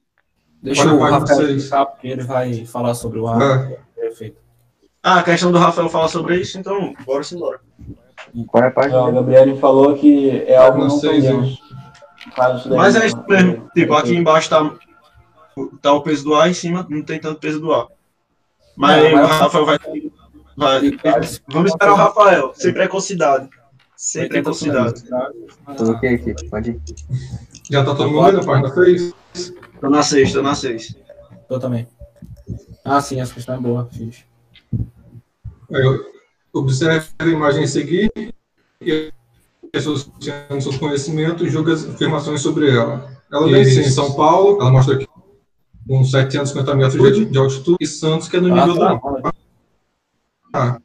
Deixa 0.62 0.88
a 0.88 0.92
o 0.92 0.98
Rafael 1.00 1.50
explicar, 1.56 1.86
porque 1.86 2.08
ele 2.08 2.22
vai 2.22 2.64
falar 2.66 2.94
sobre 2.94 3.18
o 3.18 3.26
ar 3.28 3.40
É. 3.40 3.78
rarefeito. 4.00 4.38
Ah, 5.02 5.20
a 5.20 5.22
questão 5.22 5.52
do 5.52 5.58
Rafael 5.58 5.88
falar 5.88 6.08
sobre 6.08 6.36
isso, 6.40 6.58
então 6.58 6.92
bora 7.04 7.22
se 7.22 7.34
embora. 7.36 7.60
qual 8.48 8.64
é 8.64 8.66
a 8.66 8.70
página? 8.70 8.98
Ó, 9.02 9.08
O 9.08 9.12
Gabriel 9.12 9.56
falou 9.56 9.94
que 9.96 10.30
é 10.30 10.56
algo 10.56 10.78
não 10.78 10.88
Não 10.88 11.00
daí, 11.00 11.58
Mas 12.76 12.96
é 12.96 12.98
né? 13.00 13.06
isso 13.06 13.24
mesmo. 13.28 13.70
Tipo, 13.74 13.94
aqui 13.94 14.14
embaixo 14.16 14.50
tá, 14.50 14.74
tá 15.80 15.92
o 15.92 16.02
peso 16.02 16.24
do 16.24 16.34
ar, 16.34 16.50
em 16.50 16.54
cima 16.54 16.84
não 16.90 17.02
tem 17.02 17.20
tanto 17.20 17.38
peso 17.40 17.60
do 17.60 17.72
ar. 17.72 17.86
Mas 18.76 18.96
Não, 18.96 19.06
aí 19.06 19.14
mas- 19.14 19.24
o 19.24 19.32
Rafael 19.32 19.64
vai. 19.66 19.78
vai- 20.56 20.98
Vamos 21.48 21.70
esperar 21.70 21.92
o 21.92 21.96
Rafael, 21.96 22.52
sem 22.54 22.72
precocidade. 22.72 23.48
Sem 23.96 24.28
precocidade. 24.28 25.04
Coloquei 25.76 26.16
aqui, 26.16 26.34
pode 26.50 26.70
ir. 26.72 26.80
Já 27.70 27.84
tá 27.84 27.94
todo 27.94 28.10
mundo 28.10 28.26
aí 28.26 28.32
na 28.32 28.44
página 28.44 28.72
6? 28.72 29.14
Tô 29.80 29.90
na 29.90 30.02
seis, 30.02 30.32
tô 30.32 30.42
na 30.42 30.54
seis. 30.54 30.94
Eu 31.50 31.58
também. 31.58 31.86
Ah, 32.84 33.00
sim, 33.00 33.20
essa 33.20 33.34
questão 33.34 33.56
é 33.56 33.58
boa, 33.58 33.88
fiz. 33.92 34.24
Observe 36.52 37.08
a 37.18 37.26
imagem 37.26 37.64
a 37.64 37.66
seguir 37.66 38.10
e 38.80 39.12
associando 39.74 40.60
seus 40.62 40.78
conhecimentos, 40.78 41.50
julga 41.52 41.72
as 41.74 41.84
afirmações 41.84 42.40
sobre 42.40 42.70
ela. 42.70 43.10
Ela 43.30 43.48
vem 43.48 43.62
em 43.62 43.90
São 43.90 44.14
Paulo, 44.14 44.60
ela 44.60 44.70
mostra 44.70 44.94
aqui 44.94 45.06
uns 45.88 46.10
750 46.10 46.74
metros 46.74 47.14
de, 47.14 47.24
de 47.26 47.38
altitude, 47.38 47.76
e 47.80 47.86
Santos, 47.86 48.28
que 48.28 48.36
é 48.36 48.40
no 48.40 48.52
Ah, 48.54 48.66
nível 48.66 48.74
do 48.74 48.80
tá. 48.80 49.00
mar. 50.52 50.82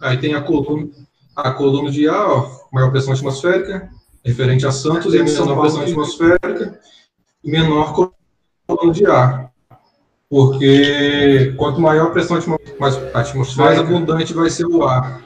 Aí 0.00 0.18
tem 0.18 0.34
a 0.34 0.42
coluna, 0.42 0.88
a 1.34 1.50
coluna 1.52 1.90
de 1.90 2.08
ar, 2.08 2.26
ó, 2.26 2.68
maior 2.72 2.90
pressão 2.90 3.12
atmosférica, 3.12 3.90
referente 4.24 4.66
a 4.66 4.72
Santos, 4.72 5.12
e 5.14 5.18
a 5.18 5.24
menor 5.24 5.60
pressão 5.60 5.82
atmosférica, 5.82 6.80
e 7.42 7.50
menor 7.50 8.12
coluna 8.68 8.92
de 8.92 9.06
ar. 9.06 9.52
Porque 10.28 11.54
quanto 11.58 11.80
maior 11.80 12.06
a 12.06 12.10
pressão 12.10 12.36
atmosférica, 12.36 12.80
mais, 12.80 13.56
mais 13.56 13.78
abundante 13.78 14.32
vai 14.32 14.48
ser 14.48 14.66
o 14.66 14.82
ar. 14.84 15.22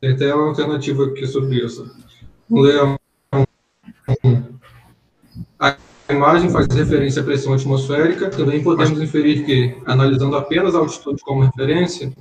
Tem 0.00 0.12
até 0.12 0.32
uma 0.32 0.48
alternativa 0.48 1.06
aqui 1.06 1.26
sobre 1.26 1.56
isso. 1.56 1.90
Ler 2.48 2.98
a 6.08 6.14
imagem 6.14 6.48
faz 6.48 6.66
referência 6.68 7.20
à 7.20 7.24
pressão 7.24 7.52
atmosférica. 7.52 8.30
Também 8.30 8.62
podemos 8.62 9.00
inferir 9.02 9.44
que, 9.44 9.76
analisando 9.84 10.36
apenas 10.36 10.74
a 10.74 10.78
altitude 10.78 11.22
como 11.22 11.42
referência, 11.42 12.12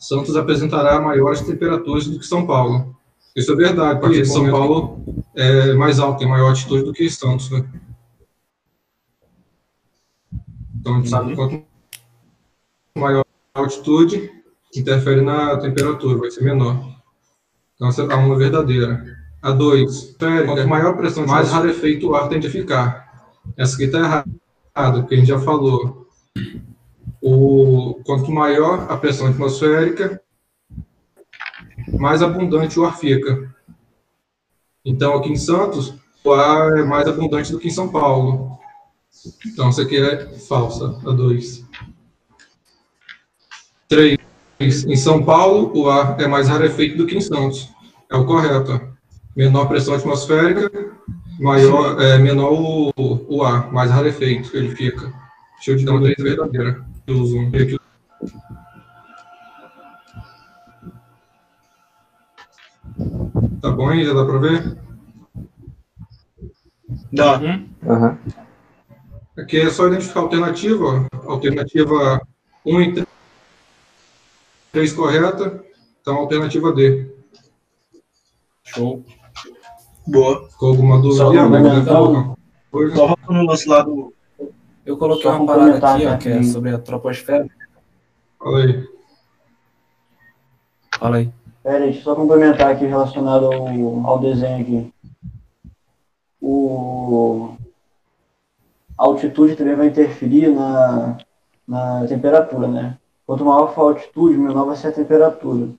Santos 0.00 0.34
apresentará 0.34 1.00
maiores 1.00 1.42
temperaturas 1.42 2.06
do 2.06 2.18
que 2.18 2.26
São 2.26 2.46
Paulo. 2.46 2.95
Isso 3.36 3.52
é 3.52 3.56
verdade, 3.56 4.00
porque 4.00 4.24
São 4.24 4.50
Paulo 4.50 5.04
é 5.34 5.74
mais 5.74 6.00
alto, 6.00 6.20
tem 6.20 6.26
maior 6.26 6.48
altitude 6.48 6.84
do 6.84 6.92
que 6.94 7.10
Santos. 7.10 7.50
Né? 7.50 7.68
Então, 10.80 10.94
a 10.94 10.96
gente 10.96 11.10
sabe 11.10 11.30
que 11.30 11.36
quanto 11.36 11.62
maior 12.96 13.24
a 13.54 13.60
altitude, 13.60 14.30
interfere 14.74 15.20
na 15.20 15.58
temperatura, 15.58 16.18
vai 16.18 16.30
ser 16.30 16.44
menor. 16.44 16.82
Então, 17.74 17.88
essa 17.88 18.02
é 18.02 18.14
uma 18.14 18.38
verdadeira. 18.38 19.04
A 19.42 19.50
2. 19.50 20.16
Quanto 20.46 20.66
maior 20.66 20.94
a 20.94 20.96
pressão, 20.96 21.26
mais 21.26 21.50
rarefeito 21.50 22.08
o 22.08 22.14
ar 22.14 22.30
tende 22.30 22.46
a 22.46 22.50
ficar. 22.50 23.30
Essa 23.54 23.74
aqui 23.74 23.84
está 23.84 23.98
errada, 23.98 25.00
porque 25.00 25.14
a 25.14 25.18
gente 25.18 25.28
já 25.28 25.38
falou. 25.38 26.08
O, 27.20 28.00
quanto 28.04 28.30
maior 28.30 28.86
a 28.88 28.96
pressão 28.96 29.26
atmosférica, 29.26 30.15
mais 31.98 32.22
abundante 32.22 32.78
o 32.78 32.84
ar 32.84 32.96
fica. 32.96 33.54
Então, 34.84 35.14
aqui 35.14 35.30
em 35.30 35.36
Santos, 35.36 35.94
o 36.24 36.32
ar 36.32 36.78
é 36.78 36.84
mais 36.84 37.08
abundante 37.08 37.52
do 37.52 37.58
que 37.58 37.68
em 37.68 37.72
São 37.72 37.88
Paulo. 37.88 38.58
Então, 39.46 39.68
essa 39.68 39.82
aqui 39.82 39.96
é 39.96 40.26
falsa, 40.38 40.98
a 41.04 41.10
2. 41.10 41.64
3. 43.88 44.18
Em 44.58 44.96
São 44.96 45.22
Paulo, 45.22 45.72
o 45.76 45.88
ar 45.88 46.20
é 46.20 46.26
mais 46.26 46.48
rarefeito 46.48 46.96
do 46.96 47.06
que 47.06 47.16
em 47.16 47.20
Santos. 47.20 47.68
É 48.10 48.16
o 48.16 48.24
correto. 48.24 48.80
Menor 49.34 49.66
pressão 49.66 49.94
atmosférica, 49.94 50.70
maior, 51.38 52.00
é, 52.00 52.18
menor 52.18 52.52
o, 52.52 52.92
o 52.96 53.42
ar, 53.42 53.70
mais 53.72 53.90
rarefeito 53.90 54.56
ele 54.56 54.74
fica. 54.74 55.12
Deixa 55.56 55.72
eu 55.72 55.76
te 55.76 55.84
dar 55.84 55.92
uma 55.92 56.02
três 56.02 56.16
verdadeira. 56.18 56.84
Eu 57.06 57.18
uso 57.18 57.38
um 57.38 57.48
aqui. 57.48 57.78
Tá 63.66 63.72
bom 63.72 63.88
aí? 63.88 64.04
Já 64.04 64.12
dá 64.12 64.24
para 64.24 64.38
ver? 64.38 64.78
Dá. 67.12 67.40
Uhum. 67.40 68.16
Aqui 69.36 69.60
é 69.60 69.70
só 69.70 69.88
identificar 69.88 70.20
a 70.20 70.22
alternativa. 70.22 71.08
Alternativa 71.24 72.20
1 72.64 72.80
e 72.80 73.06
3 74.70 74.92
correta. 74.92 75.64
Então, 76.00 76.14
alternativa 76.14 76.72
D. 76.72 77.10
Show. 78.62 79.04
Boa. 80.06 80.48
Ficou 80.48 80.68
alguma 80.68 81.02
dúvida? 81.02 81.16
Só 81.16 81.24
alguém 81.24 81.62
dúvida. 81.62 81.92
colocou? 81.92 82.36
Só 82.94 83.16
no 83.28 83.42
lance 83.46 83.68
lá 83.68 83.82
do. 83.82 84.14
Eu 84.84 84.96
coloquei 84.96 85.28
Só 85.28 85.38
uma 85.38 85.46
parada 85.46 85.94
aqui, 85.94 86.06
ó, 86.06 86.16
que 86.16 86.28
é 86.28 86.42
sobre 86.44 86.70
a 86.70 86.78
troposfera. 86.78 87.48
Fala 88.38 88.58
aí. 88.58 88.88
Fala 90.96 91.16
aí. 91.16 91.32
Pera 91.66 91.92
só 91.94 92.14
complementar 92.14 92.70
aqui 92.70 92.86
relacionado 92.86 93.46
ao, 93.46 94.06
ao 94.06 94.20
desenho 94.20 94.60
aqui. 94.60 94.92
O, 96.40 97.56
a 98.96 99.04
altitude 99.04 99.56
também 99.56 99.74
vai 99.74 99.88
interferir 99.88 100.46
na, 100.46 101.18
na 101.66 102.06
temperatura, 102.06 102.68
né? 102.68 102.96
Quanto 103.26 103.44
maior 103.44 103.74
for 103.74 103.80
a 103.80 103.84
altitude, 103.86 104.38
menor 104.38 104.66
vai 104.66 104.76
ser 104.76 104.86
a 104.86 104.92
temperatura. 104.92 105.70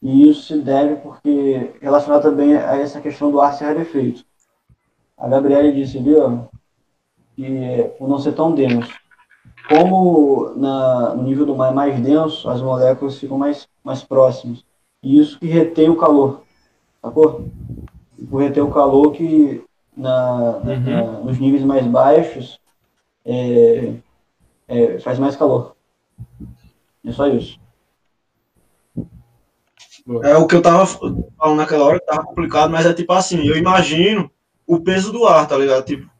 E 0.00 0.30
isso 0.30 0.42
se 0.42 0.58
deve 0.58 0.94
porque 0.94 1.72
relacionado 1.80 2.22
também 2.22 2.54
a 2.54 2.76
essa 2.76 3.00
questão 3.00 3.32
do 3.32 3.40
ar 3.40 3.52
ser 3.52 3.64
rarefeito. 3.64 4.24
A 5.18 5.26
Gabriela 5.26 5.72
disse 5.72 5.98
ó, 6.20 6.38
que 7.34 7.90
por 7.98 8.08
não 8.08 8.20
ser 8.20 8.36
tão 8.36 8.54
denso. 8.54 8.94
Como 9.68 10.50
na, 10.54 11.16
no 11.16 11.24
nível 11.24 11.46
do 11.46 11.56
mar 11.56 11.72
é 11.72 11.74
mais 11.74 11.98
denso, 11.98 12.48
as 12.48 12.62
moléculas 12.62 13.18
ficam 13.18 13.36
mais, 13.36 13.66
mais 13.82 14.04
próximas. 14.04 14.62
E 15.02 15.18
isso 15.18 15.38
que 15.38 15.46
retém 15.46 15.88
o 15.90 15.96
calor, 15.96 16.42
sacou? 17.00 17.48
Por 18.30 18.40
reter 18.40 18.62
o 18.62 18.70
calor 18.70 19.12
que 19.12 19.62
na, 19.96 20.60
na- 20.60 20.76
na- 20.78 21.20
nos 21.20 21.38
níveis 21.38 21.64
mais 21.64 21.84
baixos 21.86 22.60
é, 23.24 23.94
é, 24.68 24.98
faz 25.00 25.18
mais 25.18 25.34
calor. 25.36 25.74
É 27.04 27.10
só 27.12 27.26
isso. 27.26 27.58
É 30.24 30.36
o 30.36 30.46
que 30.46 30.54
eu 30.56 30.62
tava 30.62 30.84
falando 30.86 31.56
naquela 31.56 31.84
hora, 31.84 32.00
tava 32.00 32.24
complicado, 32.24 32.70
mas 32.70 32.86
é 32.86 32.92
tipo 32.94 33.12
assim, 33.12 33.46
eu 33.46 33.56
imagino 33.56 34.30
o 34.66 34.80
peso 34.80 35.12
do 35.12 35.26
ar, 35.26 35.46
tá 35.46 35.56
ligado? 35.56 35.84
Tipo, 35.84 36.10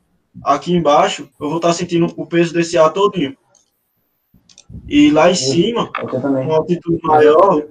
aqui 0.43 0.73
embaixo, 0.73 1.29
eu 1.41 1.49
vou 1.49 1.57
estar 1.57 1.73
sentindo 1.73 2.13
o 2.17 2.27
peso 2.27 2.53
desse 2.53 2.77
ar 2.79 2.93
todinho. 2.93 3.37
E 4.89 5.11
lá 5.11 5.31
em 5.31 5.35
cima, 5.35 5.91
com 5.93 6.53
altitude 6.53 7.01
maior, 7.03 7.63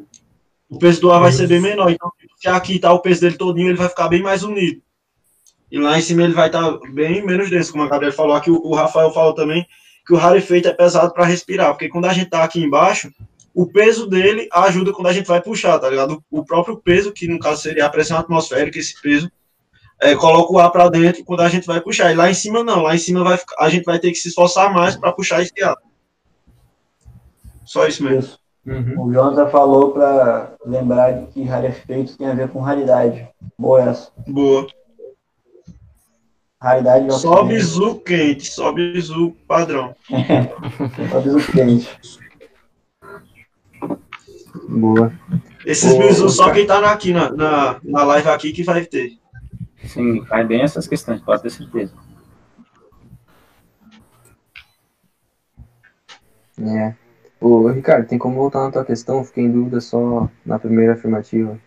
o 0.71 0.79
peso 0.79 1.01
do 1.01 1.11
ar 1.11 1.19
vai 1.19 1.33
ser 1.33 1.47
bem 1.47 1.59
menor. 1.59 1.91
Então, 1.91 2.09
se 2.37 2.47
aqui 2.47 2.79
tá 2.79 2.93
o 2.93 2.99
peso 2.99 3.19
dele 3.19 3.35
todinho, 3.35 3.67
ele 3.67 3.77
vai 3.77 3.89
ficar 3.89 4.07
bem 4.07 4.21
mais 4.21 4.41
unido. 4.41 4.81
E 5.69 5.77
lá 5.77 5.99
em 5.99 6.01
cima 6.01 6.23
ele 6.23 6.33
vai 6.33 6.47
estar 6.47 6.79
bem 6.93 7.25
menos 7.25 7.49
denso, 7.49 7.73
como 7.73 7.83
a 7.83 7.89
Gabriel 7.89 8.13
falou 8.13 8.33
aqui, 8.33 8.49
o, 8.49 8.55
o 8.55 8.73
Rafael 8.73 9.11
falou 9.11 9.33
também 9.33 9.67
que 10.07 10.13
o 10.13 10.17
rarefeito 10.17 10.69
é 10.69 10.73
pesado 10.73 11.13
para 11.13 11.25
respirar, 11.25 11.71
porque 11.71 11.89
quando 11.89 12.05
a 12.05 12.13
gente 12.13 12.29
tá 12.29 12.43
aqui 12.43 12.63
embaixo, 12.63 13.11
o 13.53 13.67
peso 13.67 14.07
dele 14.07 14.47
ajuda 14.51 14.93
quando 14.93 15.07
a 15.07 15.13
gente 15.13 15.27
vai 15.27 15.41
puxar, 15.41 15.77
tá 15.77 15.89
ligado? 15.89 16.23
O 16.31 16.43
próprio 16.43 16.77
peso, 16.77 17.11
que 17.11 17.27
no 17.27 17.37
caso 17.37 17.61
seria 17.61 17.85
a 17.85 17.89
pressão 17.89 18.17
atmosférica, 18.17 18.79
esse 18.79 18.99
peso, 19.01 19.29
é, 20.01 20.15
coloca 20.15 20.53
o 20.53 20.57
ar 20.57 20.71
para 20.71 20.89
dentro 20.89 21.23
quando 21.25 21.41
a 21.41 21.49
gente 21.49 21.67
vai 21.67 21.81
puxar. 21.81 22.11
E 22.11 22.15
lá 22.15 22.29
em 22.29 22.33
cima 22.33 22.63
não, 22.63 22.81
lá 22.81 22.95
em 22.95 22.97
cima 22.97 23.23
vai, 23.23 23.37
a 23.59 23.69
gente 23.69 23.83
vai 23.83 23.99
ter 23.99 24.09
que 24.09 24.17
se 24.17 24.29
esforçar 24.29 24.73
mais 24.73 24.95
para 24.95 25.11
puxar 25.11 25.41
esse 25.41 25.61
ar. 25.61 25.77
Só 27.65 27.85
isso 27.85 28.03
mesmo. 28.03 28.40
Isso. 28.65 29.01
O 29.01 29.11
Jonathan 29.11 29.49
falou 29.49 29.91
para 29.91 30.53
lembrar 30.65 31.25
que 31.27 31.43
rarefeito 31.43 32.17
tem 32.17 32.27
a 32.27 32.33
ver 32.33 32.49
com 32.49 32.59
raridade. 32.59 33.27
Boa 33.57 33.81
essa. 33.81 34.11
Boa. 34.27 34.67
Raridade 36.61 37.07
de 37.07 37.13
Só 37.13 37.43
bizu 37.43 37.95
quente, 38.01 38.51
só 38.51 38.71
bizu 38.71 39.35
padrão. 39.47 39.95
Só 41.09 41.19
bisu 41.19 41.51
quente. 41.51 42.21
Boa. 44.69 45.11
Esses 45.65 45.93
Ô, 45.93 45.97
bizu 45.97 46.29
só 46.29 46.51
quem 46.51 46.67
tá 46.67 46.91
aqui 46.91 47.11
na, 47.11 47.31
na, 47.31 47.79
na 47.83 48.03
live 48.03 48.29
aqui 48.29 48.51
que 48.51 48.63
vai 48.63 48.85
ter. 48.85 49.19
Sim, 49.85 50.23
cai 50.25 50.45
bem 50.45 50.61
essas 50.61 50.87
questões, 50.87 51.19
pode 51.21 51.41
ter 51.41 51.49
certeza. 51.49 51.93
É. 56.59 57.00
Ô, 57.41 57.67
Ricardo, 57.69 58.07
tem 58.07 58.19
como 58.19 58.35
voltar 58.35 58.61
na 58.61 58.71
tua 58.71 58.85
questão? 58.85 59.23
Fiquei 59.23 59.43
em 59.43 59.51
dúvida 59.51 59.81
só 59.81 60.29
na 60.45 60.59
primeira 60.59 60.93
afirmativa. 60.93 61.57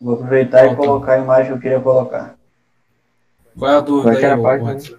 Vou 0.00 0.14
aproveitar 0.14 0.66
e 0.66 0.74
colocar 0.74 1.12
a 1.12 1.18
imagem 1.18 1.46
que 1.46 1.52
eu 1.52 1.60
queria 1.60 1.80
colocar. 1.80 2.34
Qual 3.56 3.70
é 3.70 3.76
a 3.76 3.76
Qual 3.76 3.84
dúvida 3.84 4.12
é 4.12 4.16
que 4.16 4.24
era 4.24 4.34
aí, 4.34 4.40
a 4.40 4.42
página? 4.42 4.72
Watson? 4.72 4.96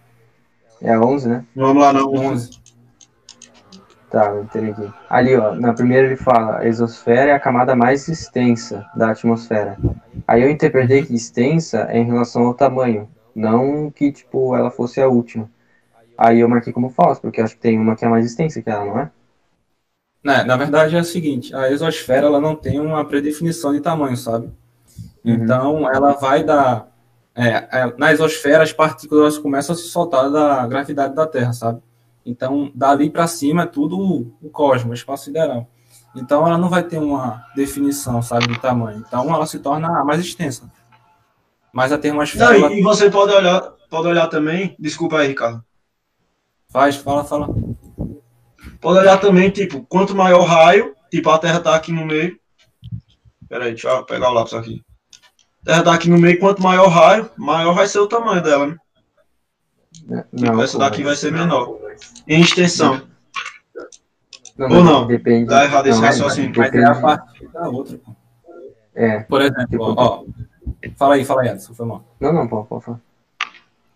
É 0.81 0.93
a 0.93 1.01
11, 1.01 1.27
né? 1.27 1.45
Vamos 1.53 1.83
lá, 1.83 1.91
não. 1.91 2.13
11. 2.13 2.61
Tá, 4.09 4.27
eu 4.27 4.43
entendi 4.43 4.71
aqui. 4.71 4.93
Ali, 5.09 5.35
ó, 5.35 5.53
na 5.55 5.73
primeira 5.73 6.07
ele 6.07 6.15
fala, 6.17 6.59
a 6.59 6.67
exosfera 6.67 7.31
é 7.31 7.33
a 7.33 7.39
camada 7.39 7.75
mais 7.75 8.07
extensa 8.07 8.85
da 8.95 9.11
atmosfera. 9.11 9.77
Aí 10.25 10.43
eu 10.43 10.49
interpretei 10.49 11.03
que 11.03 11.13
extensa 11.13 11.87
é 11.89 11.97
em 11.97 12.05
relação 12.05 12.45
ao 12.45 12.53
tamanho, 12.53 13.09
não 13.35 13.91
que, 13.91 14.11
tipo, 14.11 14.55
ela 14.55 14.71
fosse 14.71 15.01
a 15.01 15.07
última. 15.07 15.49
Aí 16.17 16.39
eu 16.39 16.47
marquei 16.47 16.71
como 16.71 16.89
falso, 16.89 17.21
porque 17.21 17.41
eu 17.41 17.45
acho 17.45 17.55
que 17.55 17.61
tem 17.61 17.77
uma 17.77 17.95
que 17.95 18.05
é 18.05 18.09
mais 18.09 18.25
extensa 18.25 18.61
que 18.61 18.69
ela, 18.69 18.85
não 18.85 18.99
é? 18.99 19.11
Né, 20.23 20.43
na 20.43 20.55
verdade 20.55 20.95
é 20.95 20.99
o 20.99 21.03
seguinte, 21.03 21.53
a 21.55 21.71
exosfera 21.71 22.27
ela 22.27 22.39
não 22.39 22.55
tem 22.55 22.79
uma 22.79 23.03
predefinição 23.03 23.73
de 23.73 23.81
tamanho, 23.81 24.15
sabe? 24.15 24.51
Então 25.25 25.89
ela 25.91 26.13
vai 26.13 26.43
dar 26.43 26.91
é, 27.33 27.67
é, 27.71 27.93
na 27.97 28.11
exosfera 28.11 28.63
as 28.63 28.73
partículas 28.73 29.37
começam 29.37 29.73
a 29.73 29.77
se 29.77 29.87
soltar 29.87 30.29
da 30.29 30.67
gravidade 30.67 31.15
da 31.15 31.25
Terra, 31.25 31.53
sabe? 31.53 31.81
Então 32.25 32.71
dali 32.75 33.09
para 33.09 33.25
cima 33.25 33.63
é 33.63 33.65
tudo 33.65 33.97
o 34.41 34.49
cosmos, 34.49 34.99
espaço 34.99 35.25
sideral. 35.25 35.67
Então 36.15 36.45
ela 36.45 36.57
não 36.57 36.69
vai 36.69 36.83
ter 36.83 36.99
uma 36.99 37.43
definição, 37.55 38.21
sabe, 38.21 38.47
de 38.47 38.59
tamanho. 38.59 39.03
Então 39.07 39.33
ela 39.33 39.45
se 39.45 39.59
torna 39.59 40.03
mais 40.03 40.19
extensa. 40.19 40.69
Mas 41.71 41.91
a 41.91 41.97
termosfera 41.97 42.45
Não, 42.45 42.65
ela 42.65 42.73
e, 42.73 42.79
e 42.79 42.83
você 42.83 43.09
pode 43.09 43.33
olhar, 43.33 43.61
pode 43.89 44.07
olhar 44.07 44.27
também, 44.27 44.75
desculpa 44.77 45.19
aí, 45.19 45.29
Ricardo. 45.29 45.63
faz, 46.69 46.97
fala, 46.97 47.23
fala. 47.23 47.47
Pode 48.81 48.99
olhar 48.99 49.19
também, 49.19 49.51
tipo, 49.51 49.83
quanto 49.83 50.15
maior 50.15 50.41
o 50.41 50.45
raio, 50.45 50.95
tipo, 51.11 51.29
a 51.29 51.37
Terra 51.37 51.59
tá 51.59 51.75
aqui 51.75 51.91
no 51.91 52.03
meio. 52.03 52.37
Pera 53.47 53.65
aí, 53.65 53.71
deixa 53.71 53.89
eu 53.89 54.03
pegar 54.03 54.31
o 54.31 54.33
lápis 54.33 54.55
aqui. 54.55 54.83
A 55.61 55.65
Terra 55.65 55.83
tá 55.83 55.93
aqui 55.93 56.09
no 56.09 56.17
meio, 56.17 56.39
quanto 56.39 56.63
maior 56.63 56.87
o 56.87 56.89
raio, 56.89 57.29
maior 57.37 57.73
vai 57.73 57.87
ser 57.87 57.99
o 57.99 58.07
tamanho 58.07 58.41
dela, 58.41 58.67
né? 58.67 58.77
Tipo, 59.93 60.25
Não, 60.31 60.61
essa 60.63 60.73
pô, 60.73 60.79
daqui 60.79 61.03
vai 61.03 61.15
ser 61.15 61.31
menor. 61.31 61.77
Em 62.27 62.41
extensão. 62.41 63.01
Não, 64.57 64.67
Ou 64.67 64.75
mas 64.75 64.85
não? 64.85 65.07
Depende. 65.07 65.47
Tá 65.47 65.63
errado 65.63 65.87
esse 65.87 65.99
não, 65.99 66.07
raciocínio. 66.07 66.53
Mas 66.57 66.73
é 66.73 66.83
a 66.83 66.95
partir 66.95 67.47
da 67.49 67.69
outra. 67.69 67.99
É. 68.95 69.19
Por 69.21 69.41
exemplo, 69.41 69.67
Tipo, 69.67 69.83
ó, 69.83 69.93
ó, 69.95 70.25
fala 70.97 71.15
aí, 71.15 71.23
fala 71.23 71.43
aí, 71.43 71.49
Edson, 71.49 71.73
foi 71.73 71.85
mal. 71.85 72.03
Não, 72.19 72.33
não, 72.33 72.47
pode, 72.47 72.67
pode 72.67 72.83
falar. 72.83 73.01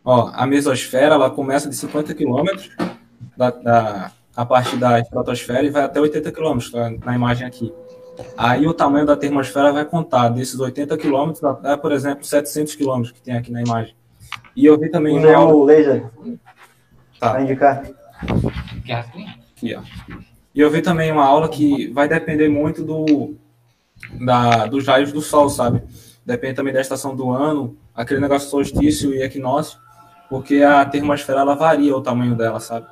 Ó, 0.04 0.32
a 0.34 0.46
mesosfera 0.46 1.16
ela 1.16 1.32
começa 1.32 1.68
de 1.68 1.76
50 1.76 2.14
quilômetros 2.14 2.70
da, 3.36 3.50
da, 3.50 4.12
a 4.36 4.46
partir 4.46 4.78
da 4.78 5.00
estratosfera 5.00 5.64
e 5.64 5.70
vai 5.70 5.84
até 5.84 6.00
80 6.00 6.32
quilômetros 6.32 6.72
tá, 6.72 6.92
na 7.04 7.16
imagem 7.16 7.48
aqui. 7.48 7.74
Aí 8.38 8.66
o 8.68 8.74
tamanho 8.74 9.06
da 9.06 9.16
termosfera 9.16 9.72
vai 9.72 9.86
contar 9.86 10.30
desses 10.30 10.60
80 10.60 10.98
quilômetros 10.98 11.44
até, 11.44 11.76
por 11.76 11.92
exemplo, 11.92 12.24
700 12.24 12.76
quilômetros 12.76 13.12
que 13.12 13.22
tem 13.22 13.36
aqui 13.36 13.52
na 13.52 13.62
imagem. 13.62 13.96
E 14.56 14.66
eu 14.66 14.80
vi 14.80 14.90
também 14.90 15.18
Usei 15.18 15.32
uma 15.32 15.38
aula... 15.38 15.54
o 15.54 15.64
laser 15.64 16.10
Tá. 17.20 17.32
para 17.32 17.42
indicar. 17.42 17.84
Aqui, 19.56 19.76
ó. 19.76 19.82
E 20.54 20.60
eu 20.60 20.70
vi 20.70 20.82
também 20.82 21.12
uma 21.12 21.26
aula 21.26 21.50
que 21.50 21.88
vai 21.92 22.08
depender 22.08 22.48
muito 22.50 22.84
do, 22.84 23.36
da, 24.26 24.66
dos 24.66 24.88
raios 24.88 25.12
do 25.12 25.22
Sol, 25.22 25.50
sabe? 25.50 25.82
Depende 26.26 26.56
também 26.56 26.74
da 26.74 26.82
estação 26.82 27.16
do 27.16 27.30
ano, 27.32 27.78
aquele 27.94 28.20
negócio 28.20 28.50
solstício 28.50 29.14
e 29.14 29.22
equinócio, 29.22 29.80
porque 30.30 30.62
a 30.62 30.84
termosfera 30.86 31.42
ela 31.42 31.56
varia 31.56 31.96
o 31.96 32.02
tamanho 32.02 32.36
dela, 32.36 32.60
sabe? 32.60 32.88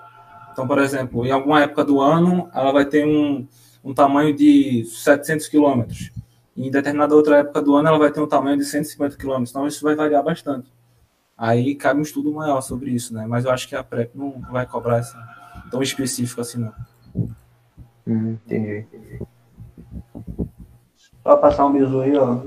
Então, 0.53 0.67
por 0.67 0.77
exemplo, 0.77 1.25
em 1.25 1.31
alguma 1.31 1.63
época 1.63 1.83
do 1.83 1.99
ano, 1.99 2.47
ela 2.53 2.71
vai 2.71 2.85
ter 2.85 3.05
um, 3.05 3.47
um 3.83 3.91
tamanho 3.91 4.35
de 4.35 4.85
700 4.85 5.47
quilômetros. 5.47 6.11
Em 6.55 6.69
determinada 6.69 7.15
outra 7.15 7.39
época 7.39 7.59
do 7.59 7.75
ano, 7.75 7.87
ela 7.87 7.97
vai 7.97 8.11
ter 8.11 8.21
um 8.21 8.27
tamanho 8.27 8.55
de 8.55 8.63
150 8.63 9.17
quilômetros. 9.17 9.49
Então, 9.49 9.65
isso 9.65 9.83
vai 9.83 9.95
variar 9.95 10.23
bastante. 10.23 10.71
Aí 11.35 11.73
cabe 11.73 11.99
um 11.99 12.03
estudo 12.03 12.31
maior 12.31 12.61
sobre 12.61 12.91
isso, 12.91 13.15
né? 13.15 13.25
Mas 13.27 13.45
eu 13.45 13.51
acho 13.51 13.67
que 13.67 13.75
a 13.75 13.83
PrEP 13.83 14.15
não 14.15 14.39
vai 14.51 14.67
cobrar 14.67 14.99
essa, 14.99 15.17
tão 15.71 15.81
específico 15.81 16.39
assim, 16.39 16.59
não. 16.59 16.73
Hum, 18.05 18.37
entendi. 18.45 18.85
Só 21.23 21.35
passar 21.37 21.65
um 21.65 21.73
bisu 21.73 21.99
aí, 22.01 22.15
ó. 22.15 22.43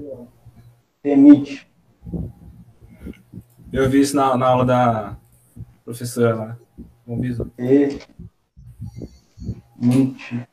Permite. 1.03 1.69
Eu 3.73 3.91
vi 3.91 4.01
isso 4.01 4.15
na, 4.15 4.37
na 4.37 4.47
aula 4.47 4.65
da 4.65 5.17
professora 5.85 6.35
lá. 6.37 6.59
Um 7.07 7.21
bisu. 7.21 7.47
Permite. 9.77 10.49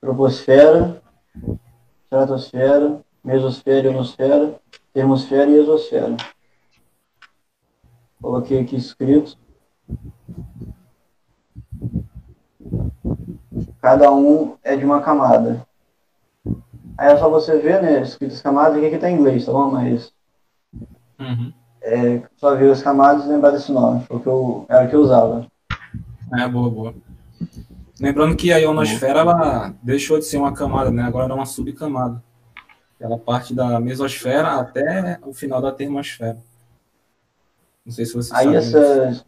Troposfera, 0.00 1.02
estratosfera, 2.04 3.04
mesosfera, 3.22 3.88
ionosfera, 3.88 4.60
termosfera 4.92 5.50
e 5.50 5.58
exosfera. 5.58 6.16
Coloquei 8.22 8.60
aqui 8.60 8.76
escrito. 8.76 9.36
Cada 13.82 14.10
um 14.12 14.56
é 14.62 14.76
de 14.76 14.84
uma 14.84 15.02
camada. 15.02 15.66
Aí 16.96 17.12
é 17.12 17.16
só 17.16 17.28
você 17.28 17.58
ver, 17.58 17.82
né, 17.82 18.00
escrito 18.02 18.32
as 18.32 18.42
camadas, 18.42 18.76
aqui 18.78 18.90
que 18.90 18.98
tá 18.98 19.10
em 19.10 19.16
inglês, 19.16 19.44
tá 19.46 19.52
bom? 19.52 19.70
Mas 19.70 20.12
Uhum. 21.20 21.52
É, 21.82 22.22
só 22.36 22.54
ver 22.54 22.70
as 22.70 22.82
camadas 22.82 23.24
e 23.24 23.28
lembrar 23.28 23.50
desse 23.50 23.72
nome, 23.72 24.04
porque 24.08 24.28
eu, 24.28 24.66
era 24.68 24.86
o 24.86 24.88
que 24.88 24.96
eu 24.96 25.00
usava. 25.00 25.46
É, 26.38 26.48
boa, 26.48 26.70
boa. 26.70 26.94
Lembrando 28.00 28.36
que 28.36 28.52
a 28.52 28.58
ionosfera, 28.58 29.20
ela 29.20 29.74
deixou 29.82 30.18
de 30.18 30.24
ser 30.24 30.36
uma 30.36 30.52
camada, 30.52 30.90
né? 30.90 31.02
Agora 31.02 31.32
é 31.32 31.34
uma 31.34 31.46
subcamada. 31.46 32.22
Ela 33.00 33.18
parte 33.18 33.54
da 33.54 33.80
mesosfera 33.80 34.60
até 34.60 35.18
o 35.24 35.32
final 35.32 35.60
da 35.62 35.72
termosfera. 35.72 36.38
Não 37.86 37.92
sei 37.92 38.04
se 38.04 38.14
você 38.14 38.34
Aí 38.34 38.54
essas. 38.54 39.24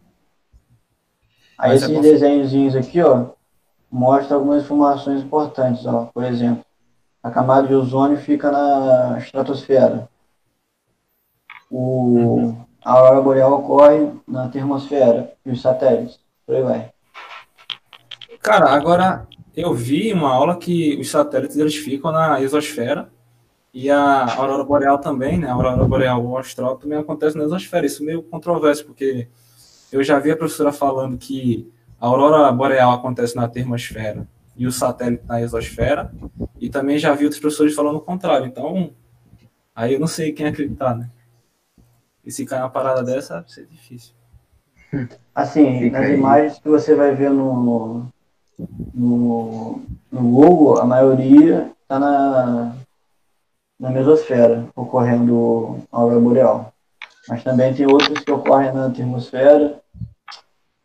Aí 1.59 1.71
Mas 1.71 1.83
é 1.83 1.85
esses 1.87 1.97
bom. 1.97 2.03
desenhozinhos 2.03 2.77
aqui, 2.77 3.01
ó, 3.01 3.31
mostram 3.91 4.39
algumas 4.39 4.63
informações 4.63 5.23
importantes, 5.23 5.87
ó. 5.87 6.11
Por 6.13 6.25
exemplo, 6.25 6.65
a 7.23 7.31
camada 7.31 7.67
de 7.67 7.75
ozônio 7.75 8.19
fica 8.19 8.51
na 8.51 9.19
estratosfera. 9.19 10.10
O, 11.70 12.54
a 12.85 12.92
aurora 12.92 13.20
boreal 13.22 13.52
ocorre 13.52 14.11
na 14.26 14.48
termosfera 14.48 15.33
e 15.44 15.50
os 15.50 15.62
satélites. 15.62 16.18
Por 16.46 16.56
aí 16.56 16.62
vai. 16.62 16.90
Cara, 18.40 18.70
agora 18.70 19.26
eu 19.56 19.72
vi 19.74 20.12
uma 20.12 20.33
aula 20.33 20.56
que 20.56 20.98
os 20.98 21.11
satélites 21.11 21.56
eles 21.56 21.76
ficam 21.76 22.11
na 22.11 22.40
exosfera 22.40 23.09
e 23.72 23.90
a 23.90 24.35
aurora 24.37 24.64
boreal 24.64 24.98
também, 24.98 25.38
né? 25.38 25.48
A 25.48 25.52
aurora 25.52 25.85
boreal 25.85 26.24
o 26.24 26.37
austral 26.37 26.76
também 26.76 26.98
acontece 26.98 27.37
na 27.37 27.44
exosfera. 27.44 27.87
Isso 27.87 28.02
é 28.02 28.06
meio 28.06 28.22
controverso, 28.22 28.85
porque 28.85 29.28
eu 29.92 30.02
já 30.02 30.18
vi 30.18 30.30
a 30.30 30.37
professora 30.37 30.72
falando 30.72 31.16
que 31.16 31.70
a 32.00 32.06
aurora 32.06 32.50
boreal 32.50 32.92
acontece 32.92 33.37
na 33.37 33.46
termosfera 33.46 34.26
e 34.56 34.66
o 34.66 34.72
satélite 34.72 35.24
na 35.26 35.40
exosfera, 35.40 36.12
e 36.61 36.68
também 36.68 36.98
já 36.98 37.14
vi 37.14 37.24
outros 37.24 37.40
professores 37.40 37.74
falando 37.74 37.96
o 37.96 38.00
contrário. 38.00 38.46
Então, 38.46 38.90
aí 39.74 39.94
eu 39.94 40.00
não 40.00 40.06
sei 40.06 40.33
quem 40.33 40.46
acreditar, 40.46 40.94
né? 40.94 41.09
E 42.24 42.30
se 42.30 42.44
cair 42.44 42.61
uma 42.61 42.70
parada 42.70 43.02
dessa, 43.02 43.40
vai 43.40 43.48
ser 43.48 43.66
difícil. 43.66 44.14
Assim, 45.35 45.78
Fica 45.80 45.98
nas 46.00 46.09
aí. 46.09 46.14
imagens 46.14 46.59
que 46.59 46.68
você 46.68 46.94
vai 46.94 47.14
ver 47.14 47.30
no, 47.30 48.06
no, 48.94 49.83
no 50.11 50.22
Google, 50.22 50.78
a 50.80 50.85
maioria 50.85 51.70
está 51.83 51.98
na, 51.98 52.74
na 53.78 53.90
mesosfera, 53.90 54.66
ocorrendo 54.74 55.78
a 55.90 55.98
aurora 55.98 56.20
boreal. 56.20 56.72
Mas 57.28 57.44
também 57.44 57.72
tem 57.72 57.87
outras 57.87 58.18
que 58.24 58.33
ocorrem 58.33 58.72
na 58.72 58.90
termosfera. 58.90 59.80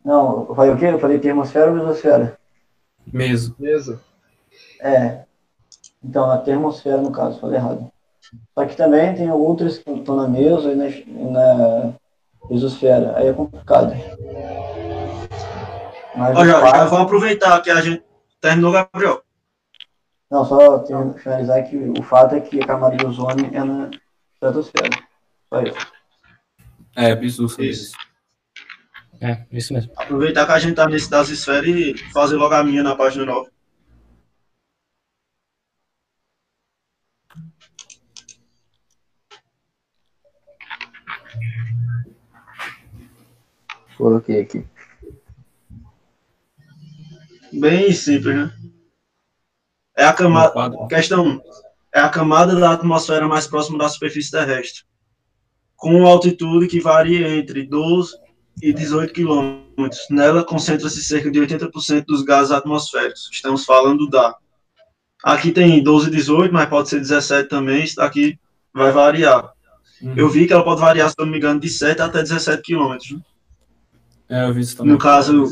Não, 0.04 0.46
eu 0.48 0.54
falei 0.54 0.72
o 0.72 0.78
quê? 0.78 0.86
Eu 0.86 1.00
falei 1.00 1.18
termosfera 1.18 1.70
ou 1.70 1.76
mesosfera? 1.76 2.38
Meso. 3.06 3.56
Meso. 3.58 4.00
É. 4.80 5.24
Então, 6.02 6.26
na 6.28 6.38
termosfera, 6.38 6.98
no 6.98 7.10
caso, 7.10 7.40
falei 7.40 7.56
errado. 7.56 7.90
Só 8.54 8.64
que 8.64 8.76
também 8.76 9.14
tem 9.14 9.30
outras 9.30 9.78
que 9.78 9.90
estão 9.90 10.16
na 10.16 10.28
meso 10.28 10.70
e 10.70 10.74
na, 10.74 10.88
e 10.88 11.24
na 11.30 11.94
mesosfera. 12.50 13.16
Aí 13.16 13.28
é 13.28 13.32
complicado. 13.32 13.94
Mas 16.16 16.36
Ó, 16.36 16.44
Jorge, 16.44 16.72
vamos 16.72 17.06
aproveitar 17.06 17.60
que 17.60 17.70
a 17.70 17.80
gente 17.80 18.02
terminou, 18.40 18.72
Gabriel. 18.72 19.22
Não, 20.30 20.44
só 20.44 20.84
finalizar 21.16 21.62
que 21.68 21.76
o 21.76 22.02
fato 22.02 22.34
é 22.34 22.40
que 22.40 22.60
a 22.60 22.66
camada 22.66 22.96
de 22.96 23.06
ozônio 23.06 23.48
é 23.52 23.62
na 23.62 23.90
estratosfera. 24.34 24.90
Só 25.48 25.62
isso. 25.62 25.96
É, 26.96 27.12
Isso. 27.22 27.62
isso. 27.62 27.96
É, 29.20 29.44
isso 29.52 29.72
mesmo. 29.72 29.92
Aproveitar 29.96 30.46
que 30.46 30.52
a 30.52 30.58
gente 30.58 30.74
tá 30.74 30.88
nesse 30.88 31.10
das 31.10 31.28
esferas 31.28 31.68
e 31.68 31.94
fazer 32.12 32.36
logo 32.36 32.54
a 32.54 32.64
minha 32.64 32.82
na 32.82 32.96
página 32.96 33.24
9. 33.26 33.50
Coloquei 43.96 44.40
aqui. 44.40 44.64
Bem 47.52 47.92
simples, 47.92 48.36
né? 48.36 48.52
É 49.96 50.04
a 50.04 50.12
camada. 50.12 50.86
Questão 50.88 51.26
1. 51.26 51.40
É 51.94 52.00
a 52.00 52.08
camada 52.08 52.54
da 52.54 52.72
atmosfera 52.72 53.26
mais 53.26 53.46
próxima 53.46 53.78
da 53.78 53.88
superfície 53.88 54.30
terrestre. 54.30 54.84
Com 55.74 56.06
altitude 56.06 56.66
que 56.66 56.80
varia 56.80 57.28
entre 57.36 57.66
12 57.66 58.14
e 58.62 58.72
18 58.72 59.12
quilômetros. 59.12 60.06
Nela 60.10 60.44
concentra-se 60.44 61.02
cerca 61.02 61.30
de 61.30 61.40
80% 61.40 62.04
dos 62.04 62.22
gases 62.22 62.52
atmosféricos. 62.52 63.30
Estamos 63.32 63.64
falando 63.64 64.08
da. 64.08 64.36
Aqui 65.24 65.50
tem 65.50 65.82
12 65.82 66.08
e 66.08 66.10
18, 66.10 66.52
mas 66.52 66.68
pode 66.68 66.90
ser 66.90 67.00
17 67.00 67.48
também. 67.48 67.84
Isso 67.84 67.96
daqui 67.96 68.38
vai 68.74 68.92
variar. 68.92 69.52
Eu 70.14 70.28
vi 70.28 70.46
que 70.46 70.52
ela 70.52 70.62
pode 70.62 70.80
variar, 70.80 71.08
se 71.08 71.14
eu 71.18 71.24
não 71.24 71.32
me 71.32 71.38
engano, 71.38 71.58
de 71.58 71.70
7 71.70 72.02
até 72.02 72.22
17 72.22 72.62
quilômetros. 72.62 73.18
Né? 74.28 74.44
É, 74.44 74.44
eu 74.48 74.54
vi 74.54 74.60
isso 74.60 74.76
também. 74.76 74.92
No 74.92 74.98
caso, 74.98 75.46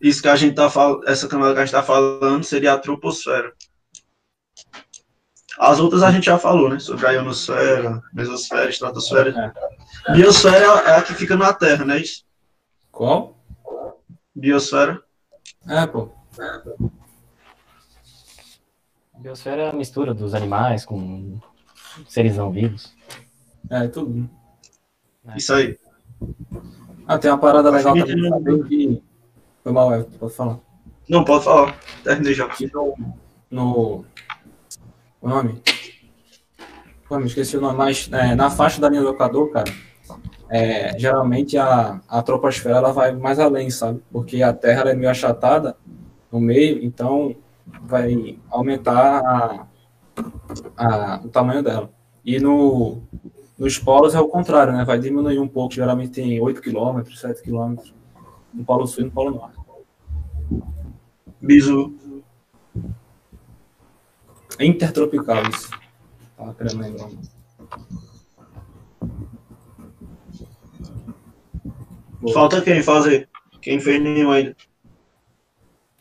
isso 0.00 0.22
que 0.22 0.28
a 0.28 0.36
gente 0.36 0.54
tá 0.54 0.70
falando, 0.70 1.08
essa 1.08 1.28
camada 1.28 1.54
que 1.54 1.60
a 1.60 1.64
gente 1.64 1.74
está 1.74 1.82
falando 1.82 2.44
seria 2.44 2.72
a 2.72 2.78
troposfera. 2.78 3.52
As 5.58 5.80
outras 5.80 6.04
a 6.04 6.12
gente 6.12 6.26
já 6.26 6.38
falou, 6.38 6.68
né? 6.68 6.78
Sobre 6.78 7.04
a 7.06 7.10
ionosfera, 7.10 8.00
mesosfera, 8.12 8.70
estratosfera. 8.70 9.52
Biosfera 10.12 10.64
é 10.64 10.96
a 10.96 11.02
que 11.02 11.14
fica 11.14 11.36
na 11.36 11.52
Terra, 11.52 11.84
não 11.84 11.94
é 11.94 11.98
isso? 11.98 12.24
Qual? 12.92 13.36
Biosfera. 14.34 15.02
É, 15.66 15.84
pô. 15.86 16.10
A 19.14 19.18
biosfera 19.18 19.62
é 19.62 19.70
a 19.70 19.72
mistura 19.72 20.14
dos 20.14 20.32
animais 20.32 20.84
com 20.84 21.40
seres 22.06 22.36
não 22.36 22.52
vivos. 22.52 22.94
É, 23.68 23.88
tudo. 23.88 24.30
Isso 25.36 25.52
aí. 25.52 25.76
Ah, 27.08 27.18
tem 27.18 27.30
uma 27.30 27.38
parada 27.38 27.70
legal 27.70 27.94
que 27.94 28.00
também 28.00 28.20
tem- 28.20 28.28
saber 28.30 28.64
que. 28.68 29.02
Foi 29.64 29.72
mal, 29.72 29.92
Everton, 29.94 30.18
pode 30.18 30.34
falar. 30.34 30.58
Não, 31.08 31.24
pode 31.24 31.44
falar. 31.44 31.74
Terminei 32.04 32.34
já. 32.34 32.46
No, 32.74 32.94
no, 33.50 34.04
o 35.22 35.28
nome? 35.28 35.62
Pô, 37.08 37.18
me 37.18 37.24
esqueci 37.24 37.56
o 37.56 37.62
nome, 37.62 37.78
mas 37.78 38.10
é, 38.12 38.34
na 38.34 38.50
faixa 38.50 38.78
da 38.78 38.90
linha 38.90 39.00
do 39.00 39.08
Equador, 39.08 39.50
cara, 39.50 39.72
é, 40.50 40.98
geralmente 40.98 41.56
a, 41.56 42.00
a 42.06 42.22
troposfera 42.22 42.76
ela 42.76 42.92
vai 42.92 43.12
mais 43.12 43.38
além, 43.38 43.70
sabe? 43.70 44.02
Porque 44.12 44.42
a 44.42 44.52
Terra 44.52 44.82
ela 44.82 44.90
é 44.90 44.94
meio 44.94 45.10
achatada 45.10 45.74
no 46.30 46.38
meio, 46.38 46.84
então 46.84 47.34
vai 47.82 48.38
aumentar 48.50 49.22
a, 49.24 49.66
a, 50.76 51.20
o 51.24 51.28
tamanho 51.28 51.62
dela. 51.62 51.90
E 52.22 52.38
no, 52.38 53.00
nos 53.58 53.78
polos 53.78 54.14
é 54.14 54.20
o 54.20 54.28
contrário, 54.28 54.72
né? 54.72 54.84
Vai 54.84 54.98
diminuir 54.98 55.38
um 55.40 55.48
pouco, 55.48 55.74
geralmente 55.74 56.12
tem 56.12 56.40
8 56.40 56.60
km, 56.62 57.02
7 57.12 57.42
km 57.42 57.76
no 58.54 58.64
Polo 58.64 58.86
Sul 58.86 59.02
e 59.02 59.06
no 59.06 59.10
Polo 59.10 59.30
Norte. 59.32 59.58
Bisu. 61.40 61.94
Intertropical, 64.60 65.42
isso. 65.50 65.70
Querendo 66.56 66.80
lembrar. 66.80 67.08
Falta 72.32 72.62
quem 72.62 72.82
fazer? 72.82 73.28
Quem 73.60 73.80
fez 73.80 74.02
nenhum 74.02 74.30
ainda? 74.30 74.56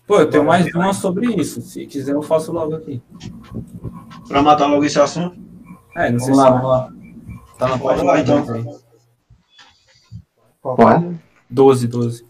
Pô, 0.05 0.19
eu 0.19 0.29
tenho 0.29 0.45
mais 0.45 0.73
uma 0.73 0.93
sobre 0.93 1.27
isso. 1.35 1.61
Se 1.61 1.85
quiser, 1.85 2.13
eu 2.13 2.21
faço 2.21 2.51
logo 2.51 2.75
aqui. 2.75 3.01
Pra 4.27 4.41
matar 4.41 4.67
logo 4.67 4.85
esse 4.85 4.99
assunto? 4.99 5.37
É, 5.95 6.11
não 6.11 6.19
sei 6.19 6.33
Vamos 6.33 6.45
se 6.45 6.49
lá, 6.49 6.49
vamos 6.51 6.69
lá. 6.69 6.96
Tá 7.57 7.67
na 7.67 7.77
Pode 7.77 8.03
página 8.03 8.11
lá, 8.11 8.19
então. 8.19 8.45
12 8.45 8.53
aí. 8.53 8.87
Qual? 10.61 11.13
12, 11.49 11.87
12. 11.87 12.27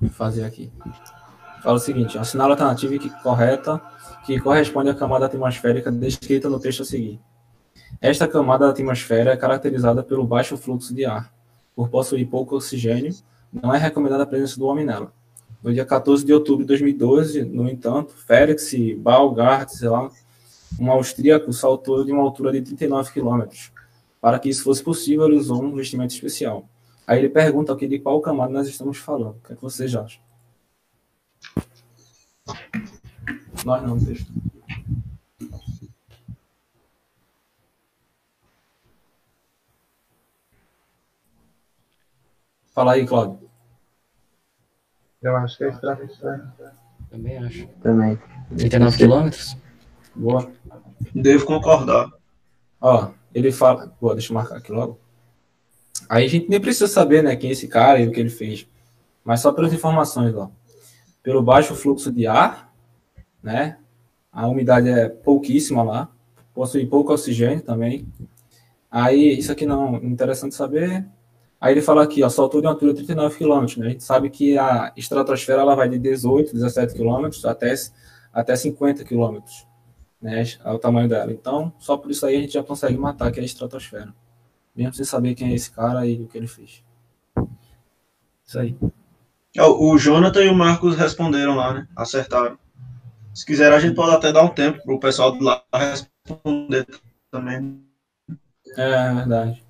Vou 0.00 0.10
fazer 0.10 0.44
aqui. 0.44 0.72
Fala 1.62 1.76
o 1.76 1.80
seguinte: 1.80 2.18
assinala 2.18 2.50
a 2.50 2.54
alternativa 2.54 2.98
que, 2.98 3.10
correta 3.22 3.80
que 4.24 4.40
corresponde 4.40 4.90
à 4.90 4.94
camada 4.94 5.26
atmosférica 5.26 5.90
descrita 5.90 6.48
no 6.48 6.58
texto 6.58 6.82
a 6.82 6.84
seguir. 6.84 7.20
Esta 8.00 8.26
camada 8.26 8.66
da 8.66 8.72
atmosfera 8.72 9.32
é 9.32 9.36
caracterizada 9.36 10.02
pelo 10.02 10.26
baixo 10.26 10.56
fluxo 10.56 10.94
de 10.94 11.04
ar. 11.04 11.32
Por 11.74 11.88
possuir 11.88 12.28
pouco 12.28 12.56
oxigênio, 12.56 13.14
não 13.52 13.74
é 13.74 13.78
recomendada 13.78 14.24
a 14.24 14.26
presença 14.26 14.58
do 14.58 14.66
homem 14.66 14.84
nela. 14.84 15.12
No 15.62 15.72
dia 15.72 15.84
14 15.84 16.24
de 16.24 16.32
outubro 16.32 16.64
de 16.64 16.68
2012, 16.68 17.44
no 17.44 17.68
entanto, 17.68 18.14
Felix 18.14 18.72
Baumgart, 18.98 19.68
sei 19.70 19.88
lá, 19.88 20.10
um 20.78 20.90
austríaco, 20.90 21.52
saltou 21.52 22.04
de 22.04 22.12
uma 22.12 22.22
altura 22.22 22.52
de 22.52 22.62
39 22.62 23.12
quilômetros. 23.12 23.72
Para 24.20 24.38
que 24.38 24.48
isso 24.48 24.64
fosse 24.64 24.82
possível, 24.82 25.26
ele 25.26 25.36
usou 25.36 25.62
um 25.62 25.74
vestimento 25.74 26.10
especial. 26.10 26.68
Aí 27.06 27.18
ele 27.18 27.28
pergunta 27.28 27.72
aqui 27.72 27.86
de 27.86 27.98
qual 27.98 28.20
camada 28.20 28.52
nós 28.52 28.66
estamos 28.66 28.98
falando. 28.98 29.36
O 29.36 29.46
que, 29.46 29.52
é 29.52 29.56
que 29.56 29.62
vocês 29.62 29.94
acham? 29.94 30.20
Nós 33.64 33.82
não, 33.82 33.98
texto. 33.98 34.32
Fala 42.74 42.92
aí, 42.92 43.06
Claudio. 43.06 43.48
Eu 45.22 45.34
acho 45.36 45.56
que 45.56 45.64
é 45.64 45.70
estratosfera. 45.70 46.52
Também 47.10 47.38
acho. 47.38 47.66
Também. 47.82 48.18
39 48.56 48.96
quilômetros? 48.96 49.56
Boa. 50.16 50.50
Devo 51.14 51.44
concordar. 51.44 52.10
Ó, 52.80 53.10
ele 53.34 53.52
fala. 53.52 53.94
Boa, 54.00 54.14
deixa 54.14 54.32
eu 54.32 54.34
marcar 54.34 54.56
aqui 54.56 54.72
logo. 54.72 54.98
Aí 56.08 56.24
a 56.24 56.28
gente 56.28 56.48
nem 56.48 56.60
precisa 56.60 56.86
saber, 56.86 57.22
né, 57.22 57.36
quem 57.36 57.50
é 57.50 57.52
esse 57.52 57.68
cara 57.68 58.00
e 58.00 58.08
o 58.08 58.12
que 58.12 58.20
ele 58.20 58.30
fez. 58.30 58.66
Mas 59.24 59.40
só 59.40 59.52
pelas 59.52 59.72
informações, 59.72 60.34
ó. 60.34 60.50
Pelo 61.22 61.42
baixo 61.42 61.74
fluxo 61.74 62.12
de 62.12 62.26
ar, 62.26 62.72
né? 63.42 63.78
A 64.30 64.46
umidade 64.46 64.88
é 64.88 65.08
pouquíssima 65.08 65.82
lá. 65.82 66.08
Possui 66.54 66.86
pouco 66.86 67.12
oxigênio 67.12 67.62
também. 67.62 68.06
Aí, 68.90 69.36
isso 69.36 69.50
aqui 69.50 69.66
não 69.66 69.96
interessante 69.96 70.54
saber. 70.54 71.04
Aí 71.60 71.72
ele 71.72 71.82
fala 71.82 72.04
aqui, 72.04 72.22
ó, 72.22 72.28
de 72.28 72.56
uma 72.58 72.70
altura 72.70 72.94
de 72.94 73.04
39 73.04 73.38
km, 73.38 73.78
né? 73.78 73.86
A 73.86 73.90
gente 73.90 74.04
sabe 74.04 74.30
que 74.30 74.56
a 74.56 74.92
estratosfera 74.96 75.62
ela 75.62 75.74
vai 75.74 75.88
de 75.88 75.98
18, 75.98 76.52
17 76.52 76.94
km 76.94 77.28
até, 77.44 77.74
até 78.32 78.54
50 78.54 79.04
km, 79.04 79.38
né? 80.20 80.42
É 80.64 80.72
o 80.72 80.78
tamanho 80.78 81.08
dela. 81.08 81.32
Então, 81.32 81.72
só 81.78 81.96
por 81.96 82.10
isso 82.10 82.26
aí 82.26 82.36
a 82.36 82.40
gente 82.40 82.54
já 82.54 82.62
consegue 82.62 82.96
matar 82.96 83.30
que 83.30 83.38
é 83.38 83.42
a 83.42 83.46
estratosfera. 83.46 84.14
Mesmo 84.74 84.94
sem 84.94 85.04
saber 85.04 85.34
quem 85.34 85.52
é 85.52 85.54
esse 85.54 85.70
cara 85.70 86.06
e 86.06 86.22
o 86.22 86.26
que 86.26 86.36
ele 86.36 86.46
fez. 86.46 86.84
Isso 88.44 88.58
aí. 88.58 88.76
O 89.58 89.96
Jonathan 89.96 90.44
e 90.44 90.48
o 90.48 90.54
Marcos 90.54 90.96
responderam 90.96 91.56
lá, 91.56 91.72
né? 91.72 91.88
Acertaram. 91.96 92.58
Se 93.34 93.44
quiser, 93.44 93.72
a 93.72 93.78
gente 93.78 93.94
pode 93.94 94.14
até 94.14 94.32
dar 94.32 94.42
um 94.42 94.48
tempo 94.48 94.82
pro 94.82 95.00
pessoal 95.00 95.32
de 95.32 95.42
lá 95.42 95.62
responder 95.74 96.86
também. 97.30 97.82
É, 98.76 98.90
é 98.90 99.14
verdade. 99.14 99.64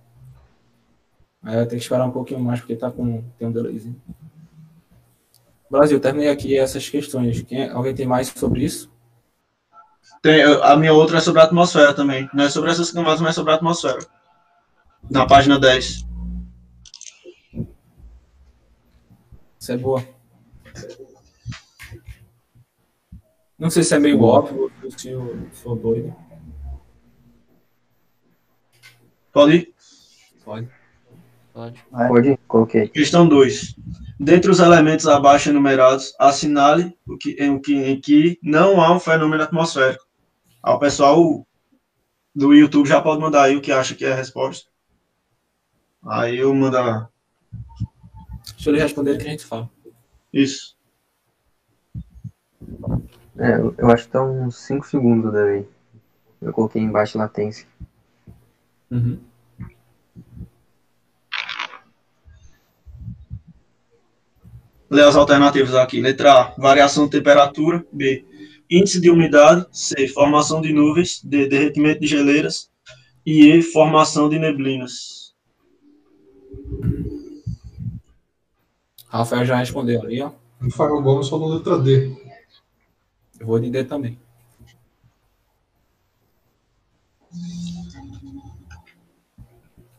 Aí 1.42 1.54
vai 1.54 1.66
ter 1.66 1.76
que 1.76 1.82
esperar 1.82 2.06
um 2.06 2.10
pouquinho 2.10 2.40
mais, 2.40 2.60
porque 2.60 2.74
tá 2.74 2.90
com 2.90 3.22
tem 3.38 3.46
um 3.46 3.52
delayzinho. 3.52 4.00
Brasil, 5.70 6.00
terminei 6.00 6.30
aqui 6.30 6.56
essas 6.56 6.88
questões. 6.88 7.42
Quem, 7.42 7.68
alguém 7.70 7.94
tem 7.94 8.06
mais 8.06 8.28
sobre 8.28 8.64
isso? 8.64 8.90
Tem, 10.26 10.42
a 10.42 10.76
minha 10.76 10.92
outra 10.92 11.18
é 11.18 11.20
sobre 11.20 11.40
a 11.40 11.44
atmosfera 11.44 11.94
também. 11.94 12.28
Não 12.34 12.42
é 12.42 12.50
sobre 12.50 12.68
essas 12.68 12.90
camadas, 12.90 13.20
mas 13.20 13.30
é 13.30 13.32
sobre 13.34 13.52
a 13.52 13.54
atmosfera. 13.54 14.04
Na 15.08 15.24
página 15.24 15.56
10. 15.56 16.04
Isso 19.60 19.72
é 19.72 19.76
boa. 19.76 20.04
Não 23.56 23.70
sei 23.70 23.84
se 23.84 23.94
é 23.94 24.00
meio 24.00 24.20
óbvio 24.20 24.68
ou 24.82 24.90
se 24.90 25.10
eu 25.10 25.46
sou 25.52 25.76
doido. 25.76 26.12
Pode 29.32 29.54
ir? 29.54 29.74
Pode. 30.44 30.68
Pode. 31.54 31.84
Pode? 31.88 32.36
Coloquei. 32.48 32.88
Questão 32.88 33.28
2. 33.28 33.76
Dentre 34.18 34.50
os 34.50 34.58
elementos 34.58 35.06
abaixo 35.06 35.50
enumerados, 35.50 36.12
assinale 36.18 36.98
o 37.06 37.16
que, 37.16 37.36
em, 37.38 37.50
o 37.50 37.60
que, 37.60 37.76
em 37.76 38.00
que 38.00 38.40
não 38.42 38.82
há 38.82 38.92
um 38.92 38.98
fenômeno 38.98 39.44
atmosférico. 39.44 40.05
O 40.66 40.78
pessoal 40.78 41.46
do 42.34 42.52
YouTube 42.52 42.88
já 42.88 43.00
pode 43.00 43.20
mandar 43.20 43.44
aí 43.44 43.56
o 43.56 43.60
que 43.60 43.72
acha 43.72 43.94
que 43.94 44.04
é 44.04 44.12
a 44.12 44.16
resposta. 44.16 44.68
Aí 46.04 46.38
eu 46.38 46.54
mando 46.54 46.76
lá. 46.76 47.08
Deixa 48.54 48.70
ele 48.70 48.80
responder 48.80 49.16
que 49.18 49.26
a 49.26 49.30
gente 49.30 49.44
fala. 49.46 49.70
Isso. 50.32 50.76
É, 53.38 53.54
eu- 53.56 53.74
eu 53.78 53.90
acho 53.90 54.04
que 54.04 54.10
tá 54.12 54.22
uns 54.22 54.56
5 54.56 54.86
segundos 54.86 55.32
daí. 55.32 55.66
Eu 56.40 56.52
coloquei 56.52 56.82
em 56.82 56.90
baixa 56.90 57.18
latência. 57.18 57.66
Uhum. 58.90 59.20
Lê 64.88 65.02
as 65.02 65.16
alternativas 65.16 65.74
aqui. 65.74 66.00
Letra 66.00 66.32
A, 66.32 66.54
variação 66.56 67.04
de 67.06 67.10
temperatura. 67.12 67.84
B, 67.92 68.24
índice 68.70 69.00
de 69.00 69.10
umidade. 69.10 69.66
C, 69.72 70.08
formação 70.08 70.60
de 70.60 70.72
nuvens. 70.72 71.22
D, 71.22 71.48
derretimento 71.48 72.00
de 72.00 72.06
geleiras. 72.06 72.70
E 73.24 73.50
E, 73.50 73.62
formação 73.62 74.28
de 74.28 74.38
neblinas. 74.38 75.34
Rafael 79.08 79.44
já 79.44 79.56
respondeu 79.56 80.02
ali, 80.02 80.20
ó. 80.20 80.32
Rafael 80.60 81.02
Gomes 81.02 81.28
falou 81.28 81.54
letra 81.54 81.78
D. 81.78 82.14
Eu 83.38 83.46
vou 83.46 83.58
de 83.58 83.70
D 83.70 83.84
também. 83.84 84.18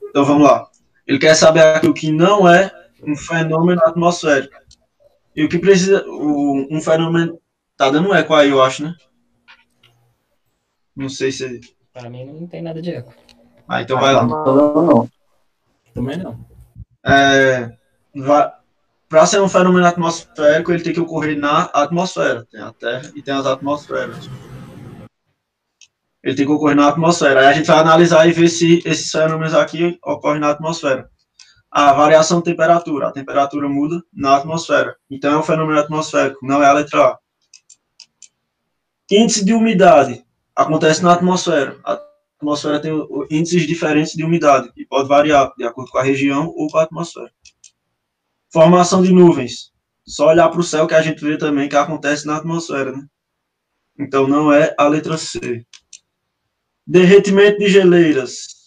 Então 0.10 0.26
vamos 0.26 0.48
lá. 0.48 0.70
Ele 1.06 1.20
quer 1.20 1.36
saber 1.36 1.62
aqui 1.62 1.88
o 1.88 1.94
que 1.94 2.12
não 2.12 2.50
é 2.50 2.72
um 3.04 3.16
fenômeno 3.16 3.82
atmosférico. 3.86 4.56
E 5.36 5.44
o 5.44 5.50
que 5.50 5.60
precisa. 5.60 6.04
Um 6.08 6.82
fenômeno. 6.82 7.40
Tá 7.78 7.92
dando 7.92 8.14
eco 8.14 8.34
aí, 8.34 8.50
eu 8.50 8.62
acho, 8.62 8.84
né? 8.84 8.96
Não 10.96 11.10
sei 11.10 11.32
se. 11.32 11.62
Para 11.94 12.10
mim 12.10 12.26
não 12.26 12.48
tem 12.48 12.62
nada 12.62 12.82
de 12.82 12.92
eco. 12.92 13.14
Ah, 13.68 13.82
então 13.84 14.00
vai 14.00 14.14
lá. 14.14 14.26
Não, 14.26 15.08
Também 15.94 16.18
não. 16.18 16.40
É, 17.06 17.72
para 19.08 19.26
ser 19.26 19.40
um 19.42 19.48
fenômeno 19.48 19.86
atmosférico, 19.86 20.72
ele 20.72 20.84
tem 20.84 20.94
que 20.94 21.00
ocorrer 21.00 21.38
na 21.38 21.66
atmosfera. 21.66 22.46
Tem 22.52 22.60
a 22.60 22.74
Terra 22.74 23.12
e 23.16 23.22
tem 23.22 23.34
as 23.34 23.46
atmosferas. 23.46 24.28
Ele 26.24 26.36
tem 26.36 26.46
que 26.46 26.52
ocorrer 26.52 26.76
na 26.76 26.88
atmosfera. 26.88 27.42
Aí 27.42 27.48
a 27.48 27.54
gente 27.54 27.68
vai 27.68 27.78
analisar 27.78 28.28
e 28.28 28.32
ver 28.32 28.50
se 28.50 28.82
esses 28.86 29.12
fenômenos 29.12 29.54
aqui 29.54 30.00
ocorrem 30.04 30.42
na 30.42 30.50
atmosfera. 30.50 31.10
A 31.70 31.94
variação 31.94 32.40
de 32.40 32.46
temperatura. 32.46 33.10
A 33.10 33.12
temperatura 33.12 33.70
muda 33.70 34.02
na 34.12 34.36
atmosfera. 34.36 34.96
Então 35.12 35.34
é 35.34 35.38
um 35.38 35.44
fenômeno 35.44 35.80
atmosférico, 35.80 36.46
não 36.46 36.64
é 36.64 36.66
a 36.66 36.74
letra 36.74 37.06
A. 37.06 37.20
Índice 39.10 39.46
de 39.46 39.54
umidade. 39.54 40.26
Acontece 40.56 41.02
na 41.02 41.14
atmosfera. 41.14 41.80
A 41.86 42.02
atmosfera 42.38 42.82
tem 42.82 42.92
índices 43.32 43.66
diferentes 43.66 44.14
de 44.14 44.24
umidade 44.24 44.72
e 44.76 44.86
pode 44.86 45.08
variar 45.08 45.54
de 45.58 45.64
acordo 45.64 45.92
com 45.92 45.98
a 45.98 46.04
região 46.04 46.54
ou 46.56 46.68
com 46.68 46.78
a 46.78 46.84
atmosfera. 46.84 47.32
Formação 48.52 49.02
de 49.02 49.14
nuvens. 49.14 49.72
Só 50.06 50.28
olhar 50.28 50.50
para 50.50 50.60
o 50.60 50.64
céu 50.64 50.88
que 50.88 50.94
a 50.94 51.02
gente 51.02 51.24
vê 51.24 51.38
também 51.38 51.70
que 51.70 51.76
acontece 51.76 52.26
na 52.26 52.38
atmosfera, 52.38 52.92
né? 52.92 53.06
Então 54.00 54.28
não 54.28 54.52
é 54.52 54.74
a 54.78 54.88
letra 54.88 55.18
C. 55.18 55.66
Derretimento 56.86 57.60
de 57.60 57.68
geleiras 57.68 58.58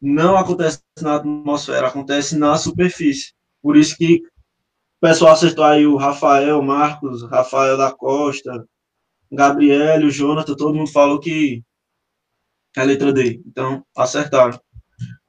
não 0.00 0.36
acontece 0.36 0.80
na 1.00 1.16
atmosfera, 1.16 1.88
acontece 1.88 2.36
na 2.36 2.56
superfície. 2.56 3.32
Por 3.62 3.76
isso 3.76 3.96
que 3.96 4.22
o 4.98 5.00
pessoal 5.00 5.32
acertou 5.32 5.64
aí 5.64 5.86
o 5.86 5.96
Rafael, 5.96 6.62
Marcos, 6.62 7.22
Rafael 7.28 7.76
da 7.76 7.92
Costa, 7.92 8.66
Gabriel, 9.30 10.06
o 10.06 10.10
Jonathan, 10.10 10.54
todo 10.54 10.74
mundo 10.74 10.90
falou 10.90 11.20
que 11.20 11.62
é 12.76 12.80
a 12.80 12.84
letra 12.84 13.12
D. 13.12 13.40
Então, 13.46 13.84
acertaram. 13.96 14.58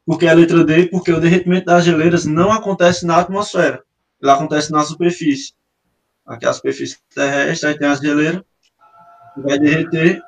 Por 0.06 0.18
que 0.18 0.28
a 0.28 0.34
letra 0.34 0.64
D? 0.64 0.88
Porque 0.88 1.12
o 1.12 1.20
derretimento 1.20 1.66
das 1.66 1.86
geleiras 1.86 2.26
não 2.26 2.52
acontece 2.52 3.06
na 3.06 3.18
atmosfera. 3.18 3.84
Ele 4.22 4.32
acontece 4.32 4.72
na 4.72 4.84
superfície. 4.84 5.54
Aqui 6.26 6.46
é 6.46 6.50
a 6.50 6.54
superfície 6.54 6.98
terrestre, 7.14 7.70
aí 7.70 7.78
tem 7.78 7.88
as 7.88 8.00
geleiras. 8.00 8.42
Vai 9.38 9.60
derreter 9.60 10.22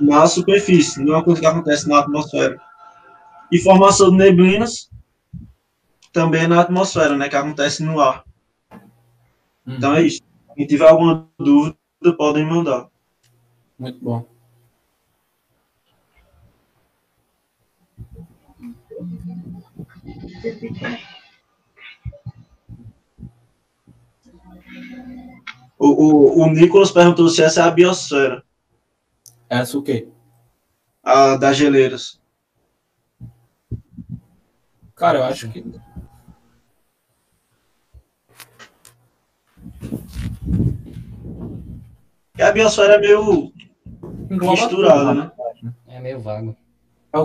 na 0.00 0.26
superfície. 0.26 1.02
Não 1.02 1.14
é 1.14 1.16
uma 1.16 1.24
coisa 1.24 1.40
que 1.40 1.46
acontece 1.46 1.88
na 1.88 2.00
atmosfera. 2.00 2.60
E 3.50 3.58
formação 3.60 4.10
de 4.10 4.16
neblinas 4.16 4.90
também 6.12 6.42
é 6.42 6.46
na 6.46 6.60
atmosfera, 6.60 7.16
né? 7.16 7.28
Que 7.28 7.36
acontece 7.36 7.82
no 7.82 8.00
ar. 8.00 8.24
Então 9.66 9.94
é 9.94 10.02
isso. 10.02 10.20
Quem 10.54 10.66
tiver 10.66 10.88
alguma 10.88 11.28
dúvida, 11.38 11.76
podem 12.16 12.44
mandar. 12.44 12.88
Muito 13.78 13.98
bom. 14.00 14.26
O, 25.78 25.88
o, 25.88 26.42
o 26.42 26.50
Nicolas 26.50 26.90
perguntou 26.90 27.28
se 27.28 27.42
essa 27.42 27.60
é 27.60 27.64
a 27.64 27.70
biosfera. 27.70 28.44
Essa 29.48 29.76
o 29.76 29.82
quê? 29.82 30.08
A 31.02 31.36
das 31.36 31.56
geleiras. 31.56 32.20
Cara, 34.94 35.18
eu 35.18 35.24
acho 35.24 35.50
que. 35.50 35.64
E 42.38 42.42
a 42.42 42.52
biosfera 42.52 42.94
é 42.94 42.98
meio 42.98 43.52
misturada, 44.36 45.14
né? 45.14 45.30
É 45.88 46.00
meio 46.00 46.20
vago. 46.20 46.56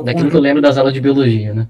Daquilo 0.04 0.30
que 0.30 0.36
eu 0.36 0.42
lembro 0.42 0.62
das 0.62 0.78
aulas 0.78 0.94
de 0.94 1.02
biologia, 1.02 1.54
né? 1.54 1.68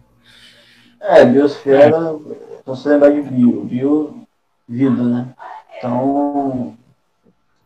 É, 1.00 1.24
biosfera, 1.24 2.18
se 2.18 2.66
você 2.66 2.90
lembrar 2.90 3.12
de 3.12 3.22
bio, 3.22 3.64
bio, 3.64 4.28
vida, 4.68 5.04
né? 5.04 5.34
Então. 5.78 6.78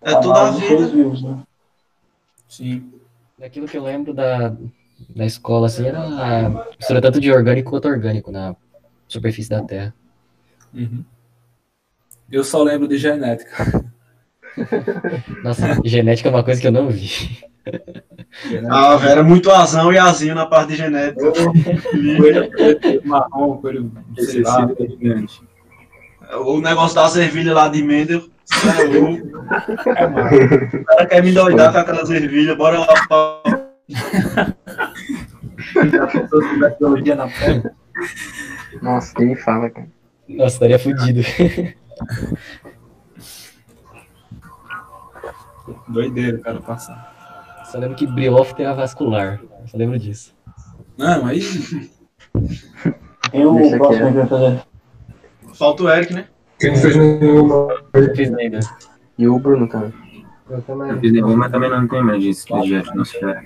É 0.02 0.14
toda 0.20 0.42
a 0.42 0.52
vida. 0.52 0.88
vivos, 0.88 1.24
né? 1.24 1.40
Sim. 2.48 2.92
Daquilo 3.40 3.68
que 3.68 3.78
eu 3.78 3.84
lembro 3.84 4.14
da, 4.14 4.56
da 5.10 5.26
escola, 5.26 5.68
assim, 5.68 5.88
era 5.88 6.00
a 6.00 6.50
mistura 6.78 7.02
tanto 7.02 7.20
de 7.20 7.32
orgânico 7.32 7.72
quanto 7.72 7.88
orgânico 7.88 8.32
na 8.32 8.56
superfície 9.08 9.50
da 9.50 9.64
Terra. 9.64 9.94
Uhum. 10.74 11.04
Eu 12.32 12.44
só 12.44 12.62
lembro 12.62 12.88
de 12.88 12.98
genética. 12.98 13.84
Nossa, 15.44 15.82
genética 15.84 16.30
é 16.30 16.32
uma 16.32 16.44
coisa 16.44 16.62
que 16.62 16.68
eu 16.68 16.72
não 16.72 16.90
vi. 16.90 17.44
Ah, 18.70 18.96
velho, 18.98 19.12
era 19.12 19.24
muito 19.24 19.50
azão 19.52 19.94
e 19.94 19.98
azinho 19.98 20.36
na 20.36 20.46
parte 20.46 20.70
de 20.70 20.76
genética. 20.78 21.32
Coelho 21.32 22.52
preto, 22.52 23.08
marrom, 23.08 23.58
coelho, 23.58 23.92
sei 24.18 24.42
lá. 24.42 24.68
O 26.46 26.60
negócio 26.60 26.96
da 26.96 27.24
ervilha 27.24 27.54
lá 27.54 27.68
de 27.70 27.84
Mendel. 27.84 28.24
é 28.80 28.84
louco. 28.86 29.28
O 30.78 30.86
cara 30.86 31.06
quer 31.06 31.24
me 31.24 31.32
doidar 31.32 31.72
com 31.72 31.78
aquelas 31.80 32.10
ervilhas, 32.10 32.58
bora 32.58 32.80
lá 32.80 32.88
pra. 33.08 33.42
biologia 36.80 37.16
na 37.16 37.28
pele. 37.28 37.64
Nossa, 38.82 39.14
quem 39.16 39.28
me 39.28 39.36
fala, 39.36 39.70
cara. 39.70 39.88
Nossa, 40.28 40.56
estaria 40.56 40.80
fudido. 40.80 41.22
Doideiro, 45.88 46.42
cara, 46.42 46.60
passar. 46.60 47.13
Só 47.74 47.80
lembro 47.80 47.98
que 47.98 48.06
briófita 48.06 48.72
vascular. 48.76 49.42
Só 49.66 49.76
lembro 49.76 49.98
disso. 49.98 50.36
Não, 50.96 51.26
aí. 51.26 51.42
Tem 53.32 53.44
o 53.48 53.56
próximo 53.56 53.88
quieto. 53.88 54.06
que 54.06 54.14
vai 54.14 54.28
fazer. 54.28 54.64
Falta 55.56 55.82
o 55.82 55.90
Eric, 55.90 56.14
né? 56.14 56.28
Quem 56.60 56.70
não 56.70 56.78
fez 56.78 56.96
nenhuma. 56.96 57.84
Não 57.92 58.16
fiz 58.16 58.32
ainda. 58.36 58.60
E 59.18 59.28
o 59.28 59.40
Bruno, 59.40 59.68
cara? 59.68 59.92
Eu 60.52 60.62
também. 60.62 60.92
Eu 60.92 61.00
fiz 61.00 61.12
nenhuma, 61.12 61.36
mas 61.36 61.52
também 61.52 61.72
não 61.72 61.88
tenho 61.88 62.04
medo 62.04 62.20
disso, 62.20 62.46
que 62.46 62.62
de 62.62 62.76
atmosfera. 62.76 63.44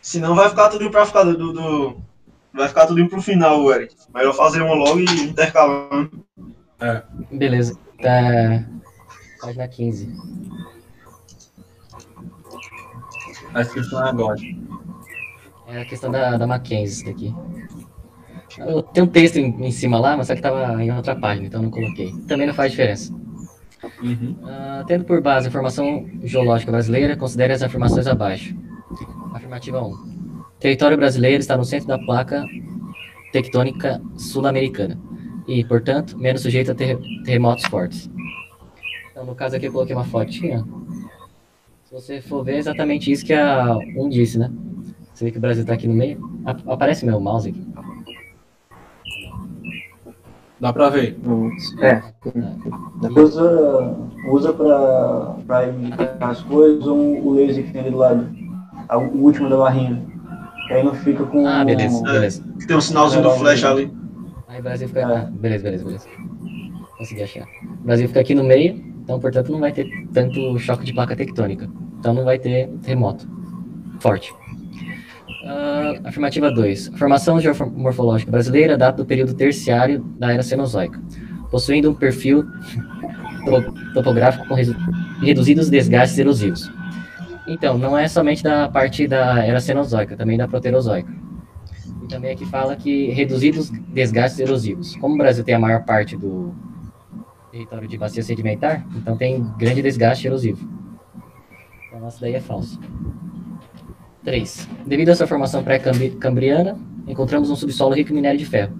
Senão 0.00 0.34
vai 0.34 0.48
ficar 0.48 0.70
tudo 0.70 0.90
pra 0.90 1.04
ficar 1.04 1.24
do, 1.24 1.52
do. 1.52 2.00
Vai 2.54 2.68
ficar 2.68 2.86
tudo 2.86 3.06
pro 3.10 3.20
final, 3.20 3.60
o 3.60 3.70
Eric. 3.74 3.94
Melhor 4.14 4.32
fazer 4.32 4.62
uma 4.62 4.74
logo 4.74 5.00
e 5.00 5.04
intercalando. 5.04 6.24
Beleza. 7.30 7.78
Tá. 8.00 8.64
Página 9.38 9.68
15. 9.68 10.16
Acho 13.54 13.72
que 13.72 13.78
é 13.80 13.98
agora. 13.98 14.40
É 15.68 15.82
a 15.82 15.84
questão 15.84 16.10
da, 16.10 16.36
da 16.36 16.46
Mackenzie, 16.46 16.84
isso 16.86 17.04
daqui. 17.04 17.34
Eu 18.58 18.82
tenho 18.82 19.06
um 19.06 19.08
texto 19.08 19.36
em, 19.36 19.66
em 19.66 19.70
cima 19.70 19.98
lá, 19.98 20.16
mas 20.16 20.26
só 20.26 20.34
que 20.34 20.40
estava 20.40 20.82
em 20.82 20.92
outra 20.92 21.16
página, 21.16 21.46
então 21.46 21.62
não 21.62 21.70
coloquei. 21.70 22.12
Também 22.28 22.46
não 22.46 22.54
faz 22.54 22.72
diferença. 22.72 23.12
Uhum. 24.02 24.36
Ah, 24.44 24.84
tendo 24.86 25.04
por 25.04 25.20
base 25.22 25.48
a 25.48 25.50
formação 25.50 26.06
geológica 26.22 26.70
brasileira, 26.70 27.16
considere 27.16 27.52
as 27.52 27.62
afirmações 27.62 28.06
abaixo. 28.06 28.54
Afirmativa 29.32 29.82
1. 29.82 30.42
Território 30.60 30.96
brasileiro 30.96 31.40
está 31.40 31.56
no 31.56 31.64
centro 31.64 31.88
da 31.88 31.98
placa 31.98 32.44
tectônica 33.32 34.00
sul-americana 34.16 35.00
e, 35.48 35.64
portanto, 35.64 36.16
menos 36.18 36.42
sujeito 36.42 36.70
a 36.70 36.74
ter- 36.74 36.98
terremotos 37.24 37.64
fortes. 37.64 38.10
Então, 39.10 39.24
no 39.24 39.34
caso 39.34 39.56
aqui, 39.56 39.66
eu 39.66 39.72
coloquei 39.72 39.94
uma 39.96 40.04
fotinha. 40.04 40.64
Se 41.92 42.00
você 42.00 42.20
for 42.22 42.42
ver, 42.42 42.54
é 42.54 42.58
exatamente 42.58 43.12
isso 43.12 43.22
que 43.22 43.34
a 43.34 43.76
1 43.76 44.08
disse, 44.08 44.38
né? 44.38 44.50
Você 45.12 45.26
vê 45.26 45.30
que 45.30 45.36
o 45.36 45.40
Brasil 45.42 45.60
está 45.60 45.74
aqui 45.74 45.86
no 45.86 45.92
meio. 45.92 46.18
Aparece 46.66 47.04
meu 47.04 47.20
mouse 47.20 47.50
aqui. 47.50 47.66
Dá 50.58 50.72
pra 50.72 50.88
ver. 50.88 51.18
É. 51.82 52.02
Usa, 53.20 53.94
usa 54.30 54.52
pra, 54.54 55.36
pra 55.46 55.68
indicar 55.68 56.16
as 56.22 56.40
coisas 56.42 56.86
um, 56.86 57.18
o 57.26 57.34
laser 57.34 57.62
que 57.66 57.72
tem 57.72 57.82
ali 57.82 57.90
do 57.90 57.98
lado. 57.98 58.26
A- 58.88 58.96
O 58.96 59.18
último 59.18 59.50
da 59.50 59.58
barrinha. 59.58 60.02
Que 60.68 60.72
aí 60.72 60.82
não 60.84 60.94
fica 60.94 61.24
com. 61.26 61.46
Ah, 61.46 61.62
beleza, 61.62 62.02
beleza. 62.04 62.42
Que 62.58 62.66
tem 62.68 62.76
um 62.76 62.80
sinalzinho 62.80 63.22
do 63.22 63.32
flash 63.32 63.64
ali. 63.64 63.92
Aí 64.48 64.60
o 64.60 64.62
Brasil 64.62 64.88
fica. 64.88 65.06
ah, 65.06 65.30
beleza, 65.30 65.62
beleza, 65.64 65.84
beleza. 65.84 66.08
Consegui 66.96 67.22
achar. 67.22 67.46
O 67.80 67.84
Brasil 67.84 68.08
fica 68.08 68.20
aqui 68.20 68.34
no 68.34 68.44
meio, 68.44 68.82
então, 69.02 69.18
portanto, 69.18 69.50
não 69.52 69.60
vai 69.60 69.72
ter 69.72 69.86
tanto 70.12 70.58
choque 70.58 70.84
de 70.84 70.92
placa 70.92 71.14
tectônica. 71.16 71.68
Então, 71.98 72.14
não 72.14 72.24
vai 72.24 72.38
ter 72.38 72.68
terremoto 72.82 73.26
forte. 74.00 74.32
Ah, 75.44 75.94
afirmativa 76.04 76.50
2. 76.50 76.92
A 76.94 76.96
formação 76.98 77.40
geomorfológica 77.40 78.30
brasileira 78.30 78.76
data 78.78 78.98
do 78.98 79.04
período 79.06 79.34
terciário 79.34 80.00
da 80.18 80.32
era 80.32 80.42
Cenozoica, 80.42 81.00
possuindo 81.50 81.90
um 81.90 81.94
perfil 81.94 82.44
to- 83.44 83.74
topográfico 83.94 84.46
com 84.46 84.54
reduzidos 85.20 85.68
desgastes 85.68 86.18
erosivos. 86.18 86.70
Então, 87.46 87.76
não 87.76 87.98
é 87.98 88.06
somente 88.06 88.42
da 88.42 88.68
parte 88.68 89.08
da 89.08 89.44
era 89.44 89.58
Cenozoica, 89.60 90.16
também 90.16 90.38
da 90.38 90.46
Proterozoica. 90.46 91.12
E 92.04 92.06
também 92.08 92.30
aqui 92.32 92.46
fala 92.46 92.76
que 92.76 93.10
reduzidos 93.10 93.68
desgastes 93.92 94.38
erosivos. 94.38 94.94
Como 94.96 95.14
o 95.16 95.18
Brasil 95.18 95.42
tem 95.42 95.54
a 95.56 95.58
maior 95.58 95.82
parte 95.84 96.16
do 96.16 96.54
território 97.52 97.86
de 97.86 97.98
bacia 97.98 98.22
sedimentar, 98.22 98.84
então 98.96 99.14
tem 99.16 99.44
grande 99.58 99.82
desgaste 99.82 100.26
erosivo. 100.26 100.66
Então, 101.86 102.06
essa 102.06 102.20
daí 102.22 102.34
é 102.34 102.40
falso. 102.40 102.80
3. 104.24 104.68
Devido 104.86 105.10
à 105.10 105.14
sua 105.14 105.26
formação 105.26 105.62
pré-cambriana, 105.62 106.78
encontramos 107.06 107.50
um 107.50 107.56
subsolo 107.56 107.94
rico 107.94 108.10
em 108.10 108.14
minério 108.14 108.38
de 108.38 108.46
ferro. 108.46 108.74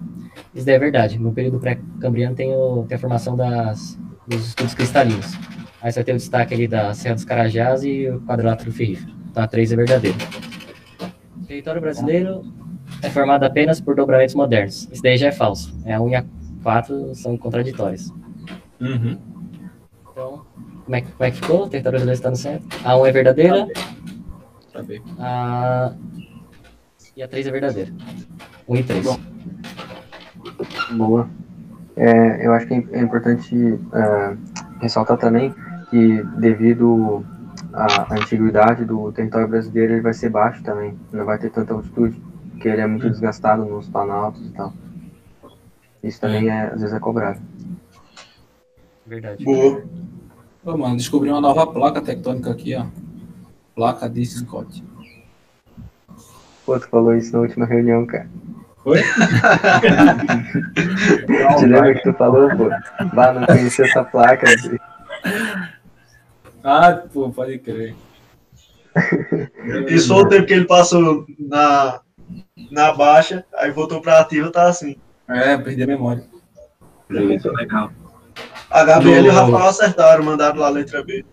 Isso 0.54 0.64
daí 0.64 0.76
é 0.76 0.78
verdade. 0.78 1.18
No 1.18 1.32
período 1.32 1.60
pré-cambriano 1.60 2.34
tem, 2.34 2.50
tem 2.88 2.96
a 2.96 2.98
formação 2.98 3.36
das, 3.36 3.98
dos 4.26 4.48
estudos 4.48 4.74
cristalinos. 4.74 5.34
Aí 5.82 5.92
você 5.92 6.02
ter 6.02 6.12
o 6.12 6.16
destaque 6.16 6.54
ali 6.54 6.66
da 6.66 6.94
Serra 6.94 7.16
dos 7.16 7.24
Carajás 7.24 7.84
e 7.84 8.08
o 8.08 8.20
quadrilátero 8.22 8.72
ferrífero. 8.72 9.12
Então 9.30 9.42
a 9.42 9.46
3 9.46 9.72
é 9.72 9.76
verdadeiro. 9.76 10.16
O 11.36 11.44
território 11.44 11.80
brasileiro 11.80 12.42
é 13.02 13.10
formado 13.10 13.44
apenas 13.44 13.80
por 13.80 13.94
dobramentos 13.94 14.34
modernos. 14.34 14.88
Isso 14.90 15.02
daí 15.02 15.18
já 15.18 15.26
é 15.26 15.32
falso. 15.32 15.76
É 15.84 15.94
a 15.94 16.00
1 16.00 16.08
e 16.08 16.14
a 16.14 16.24
4 16.62 17.14
são 17.16 17.36
contraditórias. 17.36 18.12
Uhum. 18.83 19.18
Então, 20.11 20.45
como 20.85 20.97
é, 20.97 21.01
que- 21.01 21.12
como 21.12 21.24
é 21.24 21.30
que 21.30 21.37
ficou? 21.37 21.64
O 21.64 21.68
território 21.68 21.99
brasileiro 21.99 22.16
está 22.18 22.30
no 22.30 22.37
centro. 22.37 22.68
A 22.85 22.97
1 22.97 23.07
é 23.07 23.12
verdadeira. 23.12 23.66
Saber. 24.72 25.03
A... 25.18 25.93
E 27.16 27.22
a 27.22 27.28
3 27.28 27.47
é 27.47 27.51
verdadeira. 27.51 27.93
1 28.68 28.76
e 28.76 28.83
3. 28.83 29.18
Boa. 30.97 31.28
É, 31.97 32.47
eu 32.47 32.53
acho 32.53 32.66
que 32.66 32.74
é 32.74 33.01
importante 33.01 33.55
é, 33.93 34.37
ressaltar 34.80 35.18
também 35.18 35.55
que 35.91 36.22
devido 36.39 37.22
a 37.72 38.14
antiguidade 38.14 38.85
do 38.85 39.12
território 39.12 39.47
brasileiro 39.47 39.93
ele 39.95 40.01
vai 40.01 40.14
ser 40.14 40.30
baixo 40.30 40.62
também. 40.62 40.99
Não 41.12 41.24
vai 41.24 41.39
ter 41.39 41.51
tanta 41.51 41.74
altitude, 41.74 42.20
porque 42.51 42.68
ele 42.68 42.80
é 42.80 42.87
muito 42.87 43.09
desgastado 43.09 43.64
nos 43.64 43.89
planaltos 43.89 44.45
e 44.47 44.51
tal. 44.51 44.72
Isso 46.03 46.20
também 46.20 46.49
é, 46.49 46.64
às 46.64 46.80
vezes 46.80 46.95
é 46.95 46.99
cobrado. 46.99 47.41
Verdade. 49.07 49.44
Boa. 49.44 49.84
Ô, 50.64 50.76
mano, 50.76 50.96
descobri 50.96 51.30
uma 51.30 51.40
nova 51.40 51.66
placa 51.66 52.00
tectônica 52.00 52.50
aqui, 52.50 52.74
ó. 52.76 52.86
Placa 53.74 54.09
de 54.09 54.24
Scott. 54.24 54.84
Pô, 56.64 56.78
tu 56.78 56.88
falou 56.88 57.16
isso 57.16 57.32
na 57.32 57.40
última 57.40 57.66
reunião, 57.66 58.07
cara. 58.07 58.28
Oi? 58.84 59.00
Te 61.59 61.66
lembra 61.66 61.94
que 61.94 62.03
tu 62.03 62.12
falou, 62.14 62.48
pô? 62.57 62.68
Bah, 63.14 63.32
não 63.32 63.46
conhecia 63.46 63.86
essa 63.86 64.05
placa. 64.05 64.46
Ah, 66.62 67.03
pô, 67.12 67.30
pode 67.30 67.59
crer. 67.59 67.94
Isso 69.88 70.09
foi 70.09 70.22
o 70.22 70.28
tempo 70.28 70.46
que 70.46 70.55
ele 70.55 70.66
passou 70.66 71.26
na, 71.38 72.00
na 72.70 72.92
baixa, 72.92 73.44
aí 73.55 73.70
voltou 73.70 74.00
pra 74.00 74.20
ativa, 74.20 74.50
tá 74.50 74.68
assim. 74.68 74.96
É, 75.28 75.57
perdi 75.59 75.82
a 75.82 75.86
memória. 75.86 76.24
Isso 77.11 77.48
é 77.48 77.53
legal. 77.53 77.90
A 78.72 78.84
Gabriela 78.84 79.26
e 79.26 79.30
o 79.30 79.32
Rafael 79.32 79.68
acertaram, 79.68 80.24
mandaram 80.24 80.58
lá 80.58 80.66
a 80.66 80.70
letra 80.70 81.02
B. 81.04 81.24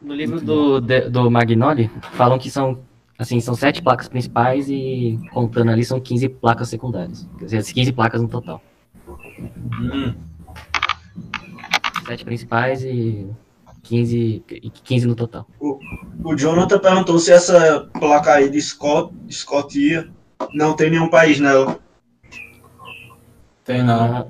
No 0.00 0.14
livro 0.14 0.40
do, 0.40 0.80
de- 0.80 1.08
do 1.08 1.30
Magnoli, 1.30 1.90
falam 2.12 2.38
que 2.38 2.50
são, 2.50 2.80
assim, 3.18 3.40
são 3.40 3.54
sete 3.54 3.80
placas 3.82 4.08
principais 4.08 4.68
e, 4.68 5.18
contando 5.32 5.70
ali, 5.70 5.84
são 5.84 6.00
15 6.00 6.28
placas 6.28 6.68
secundárias. 6.68 7.26
Quer 7.38 7.44
dizer, 7.46 7.64
15 7.72 7.92
placas 7.92 8.20
no 8.20 8.28
total. 8.28 8.60
Hum, 9.80 10.14
Sete 12.06 12.24
principais 12.24 12.82
e 12.82 13.26
15, 13.84 14.44
e 14.50 14.70
15 14.70 15.06
no 15.06 15.14
total. 15.14 15.46
O 16.24 16.36
Jonathan 16.36 16.78
perguntou 16.80 17.18
se 17.18 17.32
essa 17.32 17.88
placa 17.98 18.34
aí 18.34 18.50
de 18.50 18.60
Scott, 18.60 19.14
Escotia 19.28 20.08
não 20.52 20.74
tem 20.74 20.90
nenhum 20.90 21.08
país 21.08 21.38
nela. 21.38 21.78
tem 23.64 23.82
não. 23.84 24.16
Ah, 24.18 24.26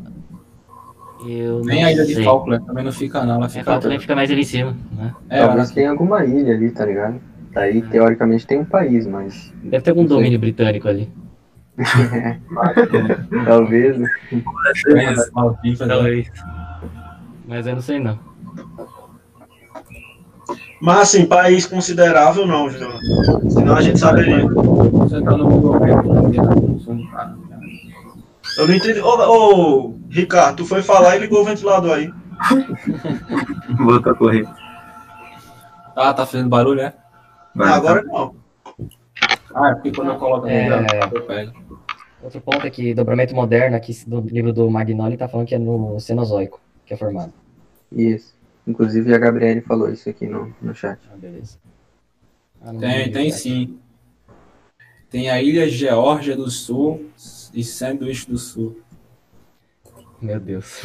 eu 1.26 1.60
Nem 1.64 1.84
a 1.84 1.92
ilha 1.92 2.04
de 2.04 2.14
sei. 2.14 2.24
Falkland 2.24 2.64
também 2.66 2.84
não 2.84 2.92
fica 2.92 3.24
não. 3.24 3.36
Ela 3.36 3.46
É, 3.46 3.48
fica. 3.48 3.64
Falkland 3.64 3.98
fica 4.00 4.14
mais 4.16 4.30
ali 4.30 4.40
em 4.40 4.44
cima, 4.44 4.76
né? 4.96 5.14
É, 5.28 5.38
Talvez 5.40 5.66
ela- 5.68 5.74
tenha 5.74 5.90
alguma 5.90 6.24
ilha 6.24 6.54
ali, 6.54 6.70
tá 6.70 6.84
ligado? 6.86 7.20
Daí, 7.52 7.82
teoricamente, 7.82 8.46
tem 8.46 8.58
um 8.60 8.64
país, 8.64 9.06
mas. 9.06 9.52
Deve 9.62 9.82
ter 9.84 9.90
algum 9.90 10.04
domínio 10.06 10.38
britânico 10.38 10.88
ali. 10.88 11.08
Talvez. 13.46 13.98
né? 13.98 14.08
é, 14.32 15.14
Maldivas, 15.32 15.88
né? 15.88 16.24
Mas 17.46 17.66
eu 17.66 17.74
não 17.74 17.82
sei 17.82 17.98
não. 17.98 18.18
Mas 20.80 20.98
assim, 21.00 21.26
país 21.26 21.64
considerável 21.66 22.46
não, 22.46 22.68
Jonathan. 22.68 23.50
Senão 23.50 23.74
a 23.76 23.80
gente 23.80 23.98
saberia. 23.98 24.44
Você 24.46 25.20
tá 25.22 25.36
no 25.36 25.48
Google 25.48 25.78
Maps. 25.80 26.86
Eu 28.58 28.66
não 28.68 28.74
entendi. 28.74 29.00
Ô, 29.00 29.08
ô, 29.08 29.94
Ricardo, 30.12 30.58
tu 30.58 30.66
foi 30.66 30.82
falar 30.82 31.16
e 31.16 31.20
ligou 31.20 31.40
o 31.40 31.44
ventilador 31.44 31.96
aí. 31.96 32.12
Voltou 33.78 34.12
a 34.12 34.14
correr. 34.14 34.46
Ah, 35.96 36.12
tá 36.12 36.26
fazendo 36.26 36.48
barulho, 36.48 36.82
né? 36.82 36.92
Vai, 37.54 37.72
Agora 37.72 38.02
tá. 38.04 38.08
não. 38.12 38.34
Ah, 39.54 39.70
é 39.70 39.74
porque 39.74 39.92
quando 39.92 40.10
eu 40.12 40.16
coloco 40.18 40.46
É. 40.46 40.68
no 40.68 40.76
lugar, 40.76 41.12
eu 41.12 41.22
pego. 41.22 41.52
Outro 42.22 42.40
ponto 42.40 42.66
é 42.66 42.70
que 42.70 42.94
dobramento 42.94 43.34
moderno, 43.34 43.76
aqui 43.76 43.92
do 44.06 44.20
livro 44.20 44.52
do 44.52 44.70
Magnoli, 44.70 45.16
tá 45.16 45.28
falando 45.28 45.46
que 45.46 45.54
é 45.54 45.58
no 45.58 45.98
Cenozoico 45.98 46.60
que 46.86 46.94
é 46.94 46.96
formado. 46.96 47.32
Isso. 47.90 48.34
Inclusive, 48.66 49.12
a 49.14 49.18
Gabriele 49.18 49.60
falou 49.60 49.90
isso 49.90 50.08
aqui 50.08 50.26
no, 50.26 50.54
no 50.62 50.74
chat. 50.74 50.98
Ah, 51.12 51.16
beleza. 51.16 51.58
Ah, 52.62 52.72
não 52.72 52.80
Tem, 52.80 53.10
tem 53.10 53.30
tá. 53.30 53.36
sim. 53.36 53.78
Tem 55.10 55.28
a 55.30 55.42
ilha 55.42 55.68
Geórgia 55.68 56.36
do 56.36 56.48
Sul 56.50 57.06
e 57.52 57.64
Sandwich 57.64 58.28
do 58.30 58.38
Sul. 58.38 58.80
Meu 60.22 60.38
Deus. 60.38 60.82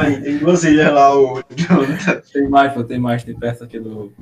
Aí, 0.00 0.22
tem 0.22 0.38
duas 0.38 0.62
ilhas 0.62 0.92
lá, 0.92 1.12
o 1.18 1.42
Jonathan. 1.50 2.22
Tem 2.32 2.48
mais, 2.48 2.72
pô, 2.72 2.84
tem 2.84 2.98
mais, 2.98 3.24
tem 3.24 3.36
perto 3.36 3.64
aqui 3.64 3.80
do 3.80 4.12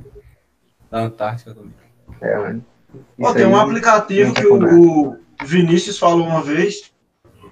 da 0.89 1.01
Antártica 1.01 1.53
também. 1.53 1.73
É, 2.21 2.35
mano. 2.35 2.65
Tem 3.33 3.45
um 3.45 3.55
aplicativo 3.55 4.33
que 4.33 4.47
o, 4.47 5.09
o 5.11 5.17
Vinícius 5.45 5.99
falou 5.99 6.25
uma 6.25 6.41
vez. 6.41 6.91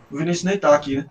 O 0.10 0.18
Vinícius 0.18 0.46
nem 0.46 0.58
tá 0.58 0.74
aqui, 0.74 0.98
né? 0.98 1.06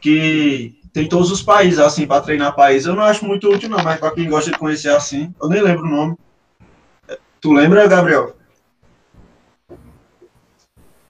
Que 0.00 0.78
tem 0.92 1.08
todos 1.08 1.30
os 1.30 1.42
países, 1.42 1.78
assim, 1.78 2.06
pra 2.06 2.20
treinar 2.20 2.54
país. 2.54 2.84
Eu 2.84 2.94
não 2.94 3.02
acho 3.02 3.24
muito 3.24 3.48
útil, 3.48 3.70
não, 3.70 3.82
mas 3.82 3.98
pra 3.98 4.10
quem 4.10 4.28
gosta 4.28 4.50
de 4.50 4.58
conhecer 4.58 4.90
assim, 4.90 5.34
eu 5.40 5.48
nem 5.48 5.62
lembro 5.62 5.84
o 5.84 5.90
nome. 5.90 6.16
Tu 7.40 7.52
lembra, 7.52 7.88
Gabriel? 7.88 8.36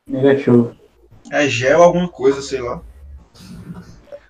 Negativo. 0.07 0.77
É 1.33 1.49
gel 1.49 1.83
alguma 1.83 2.09
coisa, 2.09 2.41
sei 2.43 2.61
lá. 2.61 2.83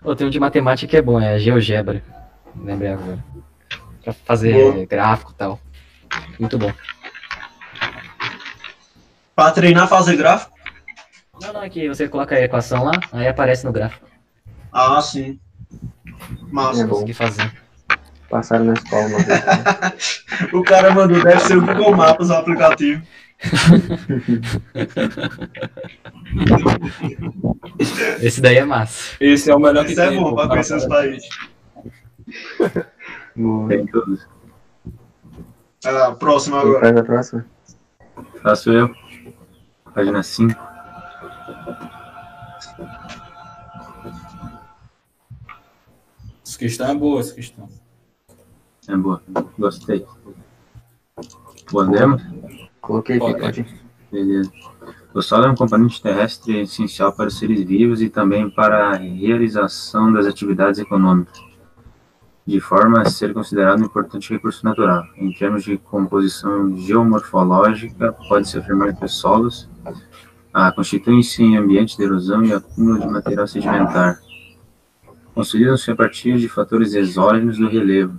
Ô, 0.03 0.15
tem 0.15 0.27
um 0.27 0.31
de 0.31 0.41
matemática 0.41 0.91
que 0.91 0.97
é 0.97 1.03
bom, 1.03 1.21
é 1.21 1.39
GeoGebra. 1.39 2.03
Lembrei 2.57 2.93
agora. 2.93 3.23
Pra 4.03 4.13
fazer 4.13 4.53
Boa. 4.53 4.87
gráfico 4.87 5.33
e 5.33 5.35
tal. 5.35 5.61
Muito 6.39 6.59
bom. 6.59 6.73
Pra 9.37 9.51
treinar, 9.53 9.89
fazer 9.89 10.17
gráfico? 10.17 10.53
Não, 11.41 11.53
não, 11.53 11.63
é 11.63 11.71
que 11.71 11.89
você 11.89 12.09
coloca 12.09 12.35
a 12.35 12.41
equação 12.41 12.85
lá, 12.85 12.93
aí 13.13 13.29
aparece 13.29 13.65
no 13.65 13.73
gráfico. 13.73 14.07
Ah, 14.73 15.01
sim. 15.01 15.39
Massa. 16.51 16.83
É 16.83 16.85
bom. 16.85 16.95
Consegui 16.95 17.15
fazer. 17.15 17.53
Passaram 18.29 18.65
na 18.65 18.75
escola 18.75 19.09
né? 19.09 19.17
O 20.53 20.63
cara 20.63 20.95
mandou, 20.95 21.23
deve 21.23 21.41
ser 21.41 21.57
o 21.57 21.67
Google 21.67 21.97
Maps 21.97 22.31
o 22.31 22.35
aplicativo. 22.35 23.03
Esse 28.21 28.41
daí 28.41 28.57
é 28.57 28.65
massa. 28.65 29.17
Esse 29.21 29.51
é 29.51 29.55
o 29.55 29.59
melhor 29.59 29.85
que 29.85 29.93
Isso 29.93 30.01
é 30.01 30.09
tem. 30.09 30.19
bom 30.19 30.31
pô, 30.31 30.37
pra 30.37 30.49
conhecer 30.49 30.77
os 30.77 30.87
países. 30.87 31.29
Tem 33.69 33.87
todos. 33.87 34.27
Ah, 35.85 36.13
próximo 36.13 36.61
Quem 36.61 36.69
agora. 36.69 36.81
faz 36.81 36.97
a 36.97 37.05
próxima? 37.05 37.47
Faço 38.43 38.73
eu. 38.73 38.91
Página 39.95 40.23
5. 40.23 40.61
Essa 46.47 46.59
questão 46.59 46.91
é 46.91 46.95
boa, 46.95 47.21
essa 47.21 47.35
questão. 47.35 47.69
É 48.89 48.97
boa. 48.97 49.23
Gostei. 49.59 50.07
Podemos? 51.71 52.23
Coloquei 52.81 53.19
aqui, 53.19 53.61
ir. 53.61 53.67
Beleza. 54.11 54.51
O 55.13 55.23
solo 55.23 55.47
é 55.47 55.51
um 55.51 55.55
componente 55.55 56.03
terrestre 56.03 56.61
essencial 56.61 57.13
para 57.13 57.29
os 57.29 57.39
seres 57.39 57.63
vivos 57.65 58.01
e 58.01 58.09
também 58.09 58.49
para 58.49 58.91
a 58.91 58.97
realização 58.97 60.13
das 60.13 60.27
atividades 60.27 60.79
econômicas, 60.79 61.41
de 62.47 62.61
forma 62.61 63.01
a 63.01 63.05
ser 63.07 63.35
considerado 63.35 63.81
um 63.81 63.87
importante 63.87 64.33
recurso 64.33 64.65
natural. 64.65 65.05
Em 65.17 65.33
termos 65.33 65.65
de 65.65 65.77
composição 65.79 66.77
geomorfológica, 66.77 68.13
pode-se 68.29 68.59
afirmar 68.59 68.95
que 68.95 69.05
os 69.05 69.15
solos 69.15 69.69
ah, 70.53 70.71
constituem-se 70.73 71.43
em 71.43 71.57
ambiente 71.57 71.97
de 71.97 72.05
erosão 72.05 72.45
e 72.45 72.53
acúmulo 72.53 73.01
de 73.01 73.07
material 73.09 73.47
sedimentar. 73.47 74.21
Consolidam-se 75.35 75.91
a 75.91 75.97
partir 75.97 76.39
de 76.39 76.49
fatores 76.49 76.95
exógenos 76.95 77.59
do 77.59 77.69
relevo. 77.69 78.19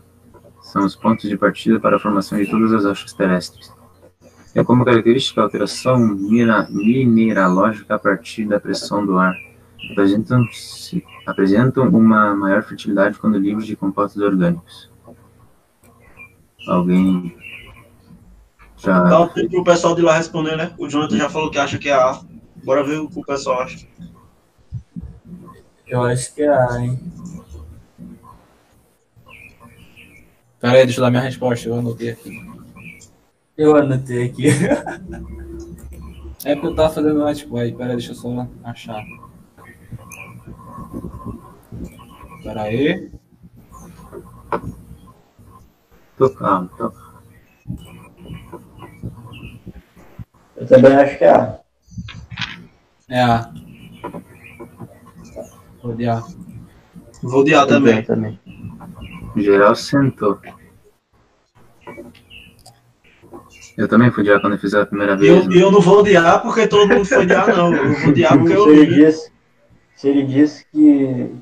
São 0.62 0.86
os 0.86 0.95
pontos 0.95 1.30
de 1.30 1.38
partida 1.38 1.80
para 1.80 1.97
a 1.97 1.99
formação 1.99 2.38
de 2.38 2.49
todas 2.49 2.74
as 2.74 2.86
rochas 2.86 3.14
terrestres. 3.14 3.80
É 4.54 4.64
como 4.64 4.84
característica 4.84 5.39
a 5.39 5.45
alteração 5.45 5.97
mina- 5.97 6.68
mineralógica 6.70 7.95
a 7.95 7.99
partir 7.99 8.45
da 8.45 8.60
pressão 8.60 9.06
do 9.06 9.18
ar. 9.18 9.34
Apresentam, 9.91 10.45
apresentam 11.26 11.88
uma 11.89 12.36
maior 12.36 12.62
fertilidade 12.64 13.18
quando 13.18 13.38
livres 13.38 13.66
de 13.66 13.76
compostos 13.76 14.22
orgânicos. 14.22 14.91
Alguém 16.68 17.36
já. 18.78 19.04
Dá 19.04 19.22
um 19.22 19.28
tempo 19.30 19.49
pro 19.49 19.64
pessoal 19.64 19.95
de 19.95 20.02
lá 20.02 20.18
responder, 20.18 20.56
né? 20.56 20.74
O 20.78 20.88
Jonathan 20.88 21.18
já 21.18 21.30
falou 21.30 21.49
que 21.49 21.58
acha 21.58 21.78
que 21.78 21.89
é 21.89 21.93
A. 21.93 22.22
Bora 22.64 22.84
ver 22.84 22.99
o 22.99 23.10
que 23.10 23.20
o 23.20 23.26
pessoal 23.26 23.62
acha. 23.62 23.88
Eu 25.88 26.04
acho 26.04 26.36
que 26.36 26.43
é 26.43 26.49
A, 26.49 26.80
hein? 26.80 26.99
Pera 30.60 30.74
aí, 30.78 30.86
deixa 30.86 30.99
eu 30.99 31.04
dar 31.04 31.10
minha 31.10 31.24
resposta, 31.24 31.68
eu 31.68 31.80
anotei 31.80 32.12
aqui. 32.12 32.51
Eu 33.62 33.76
anotei 33.76 34.26
aqui. 34.26 34.47
É 36.43 36.55
porque 36.55 36.68
eu 36.70 36.76
tava 36.76 36.91
fazendo 36.91 37.20
pô, 37.47 37.57
aí, 37.57 37.72
pera 37.72 37.93
deixa 37.93 38.14
eu 38.14 38.16
só 38.16 38.47
achar. 38.64 39.05
Pera 42.41 42.64
aí. 42.64 43.12
Tô 46.18 46.28
calmo, 46.32 46.72
tô. 46.76 46.91
Eu 50.57 50.66
também 50.68 50.95
acho 50.95 51.18
que 51.20 51.24
é 51.24 51.30
A. 51.30 51.59
É 53.09 53.22
A. 53.22 53.53
Vou 55.84 55.95
de 55.95 56.09
A. 56.09 56.24
Vou 57.22 57.43
de 57.43 57.53
A 57.53 57.68
também. 57.68 58.03
também. 58.03 58.39
Geral 59.36 59.76
sentou. 59.76 60.39
Eu 63.78 63.88
também 63.88 64.11
fui 64.11 64.22
odiar 64.24 64.41
quando 64.41 64.53
eu 64.53 64.59
fiz 64.59 64.74
a 64.74 64.86
primeira 64.86 65.13
E 65.13 65.17
vez. 65.17 65.45
eu, 65.45 65.51
e 65.51 65.59
eu 65.59 65.72
não 65.72 65.82
vou 65.82 65.99
odiar 65.99 66.41
porque 66.41 66.67
todo 66.67 66.88
mundo 66.89 67.05
foi 67.05 67.19
odiar, 67.24 67.47
não. 67.47 67.74
Eu 67.74 67.93
vou 67.93 68.09
odiar 68.09 68.38
porque 68.38 68.53
eu 68.53 68.63
se, 68.65 68.69
ele 68.69 68.86
vi. 68.86 68.95
disse, 69.05 69.32
se 69.95 70.09
ele 70.09 70.24
disse 70.26 70.65
que 70.72 71.36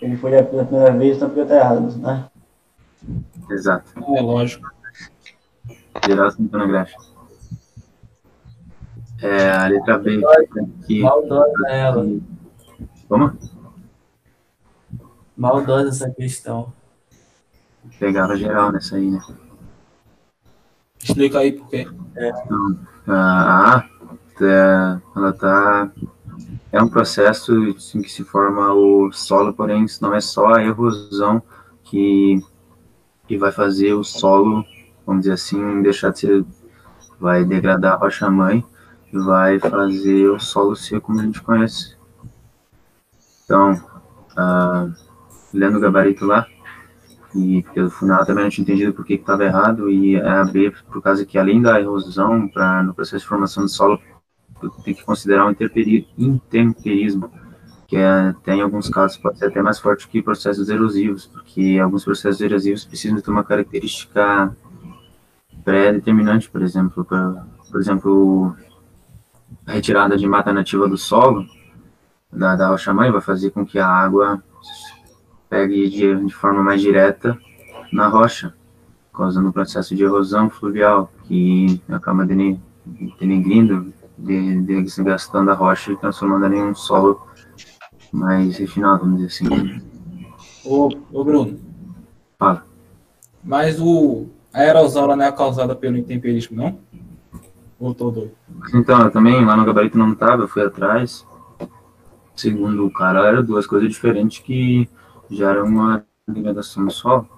ele 0.00 0.16
foi 0.16 0.38
a 0.38 0.44
pela 0.44 0.64
primeira 0.64 0.92
vez, 0.92 1.16
então 1.16 1.28
porque 1.30 1.44
tá 1.48 1.56
errado, 1.56 1.96
né? 1.98 2.28
Exato. 3.50 3.92
É 4.16 4.20
lógico. 4.20 4.68
Geral 6.06 6.30
sentando 6.30 6.68
graxa. 6.68 6.96
É, 9.20 9.50
a 9.50 9.66
letra 9.66 9.98
B. 9.98 10.20
Aqui. 10.82 11.00
Maldosa 11.00 11.68
ela. 11.68 12.06
Como? 13.08 13.36
Maldosa 15.36 15.88
essa 15.88 16.10
questão. 16.10 16.72
Pegava 17.98 18.36
geral 18.36 18.70
nessa 18.72 18.96
aí, 18.96 19.10
né? 19.10 19.20
Explica 21.08 21.38
aí 21.38 21.52
por 21.52 21.68
quê. 21.68 21.88
Então, 22.16 22.78
é, 24.40 24.98
ela 25.16 25.32
tá. 25.32 25.90
É 26.70 26.82
um 26.82 26.88
processo 26.88 27.52
em 27.94 28.02
que 28.02 28.10
se 28.10 28.22
forma 28.22 28.74
o 28.74 29.10
solo, 29.10 29.54
porém 29.54 29.86
não 30.02 30.14
é 30.14 30.20
só 30.20 30.54
a 30.54 30.62
erosão 30.62 31.42
que, 31.82 32.44
que 33.26 33.38
vai 33.38 33.50
fazer 33.50 33.94
o 33.94 34.04
solo, 34.04 34.62
vamos 35.06 35.22
dizer 35.22 35.34
assim, 35.34 35.82
deixar 35.82 36.10
de 36.10 36.18
ser. 36.18 36.44
Vai 37.18 37.44
degradar 37.44 37.94
a 37.94 37.96
rocha-mãe 37.96 38.62
e 39.12 39.18
vai 39.18 39.58
fazer 39.58 40.28
o 40.28 40.38
solo 40.38 40.76
ser 40.76 41.00
como 41.00 41.18
a 41.18 41.24
gente 41.24 41.40
conhece. 41.42 41.96
Então, 43.44 43.82
ah, 44.36 44.88
lendo 45.52 45.78
o 45.78 45.80
gabarito 45.80 46.26
lá, 46.26 46.46
e 47.38 47.62
pelo 47.74 47.90
final 47.90 48.24
também 48.26 48.44
não 48.44 48.50
tinha 48.50 48.64
entendido 48.64 48.92
por 48.92 49.04
que 49.04 49.14
estava 49.14 49.44
errado, 49.44 49.88
e 49.90 50.16
é 50.16 50.28
a 50.28 50.44
B, 50.44 50.72
por 50.90 51.00
causa 51.00 51.24
que 51.24 51.38
além 51.38 51.62
da 51.62 51.80
erosão, 51.80 52.48
pra, 52.48 52.82
no 52.82 52.92
processo 52.94 53.22
de 53.22 53.28
formação 53.28 53.64
do 53.64 53.68
solo, 53.68 54.00
tem 54.84 54.94
que 54.94 55.04
considerar 55.04 55.46
o 55.46 55.54
intemperismo, 56.18 57.30
que 57.86 57.96
é, 57.96 58.34
tem 58.44 58.58
em 58.58 58.62
alguns 58.62 58.88
casos 58.88 59.16
pode 59.16 59.38
ser 59.38 59.46
até 59.46 59.62
mais 59.62 59.78
forte 59.78 60.08
que 60.08 60.20
processos 60.20 60.68
erosivos, 60.68 61.26
porque 61.26 61.78
alguns 61.80 62.04
processos 62.04 62.40
erosivos 62.40 62.84
precisam 62.84 63.20
ter 63.20 63.30
uma 63.30 63.44
característica 63.44 64.54
pré-determinante, 65.64 66.50
por 66.50 66.62
exemplo, 66.62 67.04
pra, 67.04 67.46
por 67.70 67.80
exemplo, 67.80 68.56
a 69.66 69.72
retirada 69.72 70.16
de 70.16 70.26
mata 70.26 70.52
nativa 70.52 70.88
do 70.88 70.98
solo, 70.98 71.46
da, 72.32 72.56
da 72.56 72.68
rocha-mãe, 72.68 73.10
vai 73.10 73.20
fazer 73.20 73.50
com 73.50 73.64
que 73.64 73.78
a 73.78 73.86
água 73.86 74.42
pegue 75.48 75.88
de, 75.88 76.24
de 76.26 76.32
forma 76.34 76.62
mais 76.62 76.80
direta 76.80 77.38
na 77.92 78.08
rocha, 78.08 78.54
causando 79.14 79.48
um 79.48 79.52
processo 79.52 79.94
de 79.94 80.04
erosão 80.04 80.50
fluvial, 80.50 81.10
que 81.24 81.80
acaba 81.88 82.24
dene- 82.26 82.60
denegrindo, 83.18 83.92
de- 84.16 84.60
desgastando 84.62 85.50
a 85.50 85.54
rocha 85.54 85.92
e 85.92 85.96
transformando 85.96 86.46
ela 86.46 86.56
em 86.56 86.62
um 86.62 86.74
solo 86.74 87.26
mais 88.12 88.56
refinado, 88.58 89.00
vamos 89.00 89.20
dizer 89.20 89.46
assim. 89.46 89.80
Ô, 90.64 90.88
ô 91.12 91.24
Bruno, 91.24 91.58
Fala. 92.38 92.64
mas 93.42 93.80
o, 93.80 94.26
a 94.52 94.64
erosão 94.64 95.06
não 95.08 95.24
é 95.24 95.32
causada 95.32 95.74
pelo 95.74 95.96
intemperismo, 95.96 96.56
não? 96.56 96.78
Ou 97.80 97.94
tô 97.94 98.10
doido? 98.10 98.32
Então, 98.74 99.00
eu 99.02 99.10
também, 99.10 99.44
lá 99.44 99.56
no 99.56 99.64
gabarito 99.64 99.96
não 99.96 100.14
tava, 100.14 100.42
eu 100.42 100.48
fui 100.48 100.62
atrás. 100.62 101.24
Segundo 102.34 102.86
o 102.86 102.90
cara, 102.90 103.26
eram 103.26 103.42
duas 103.44 103.66
coisas 103.66 103.88
diferentes 103.88 104.38
que 104.40 104.88
geram 105.30 105.64
uma 105.64 106.04
degradação 106.26 106.84
do 106.84 106.90
solo. 106.90 107.28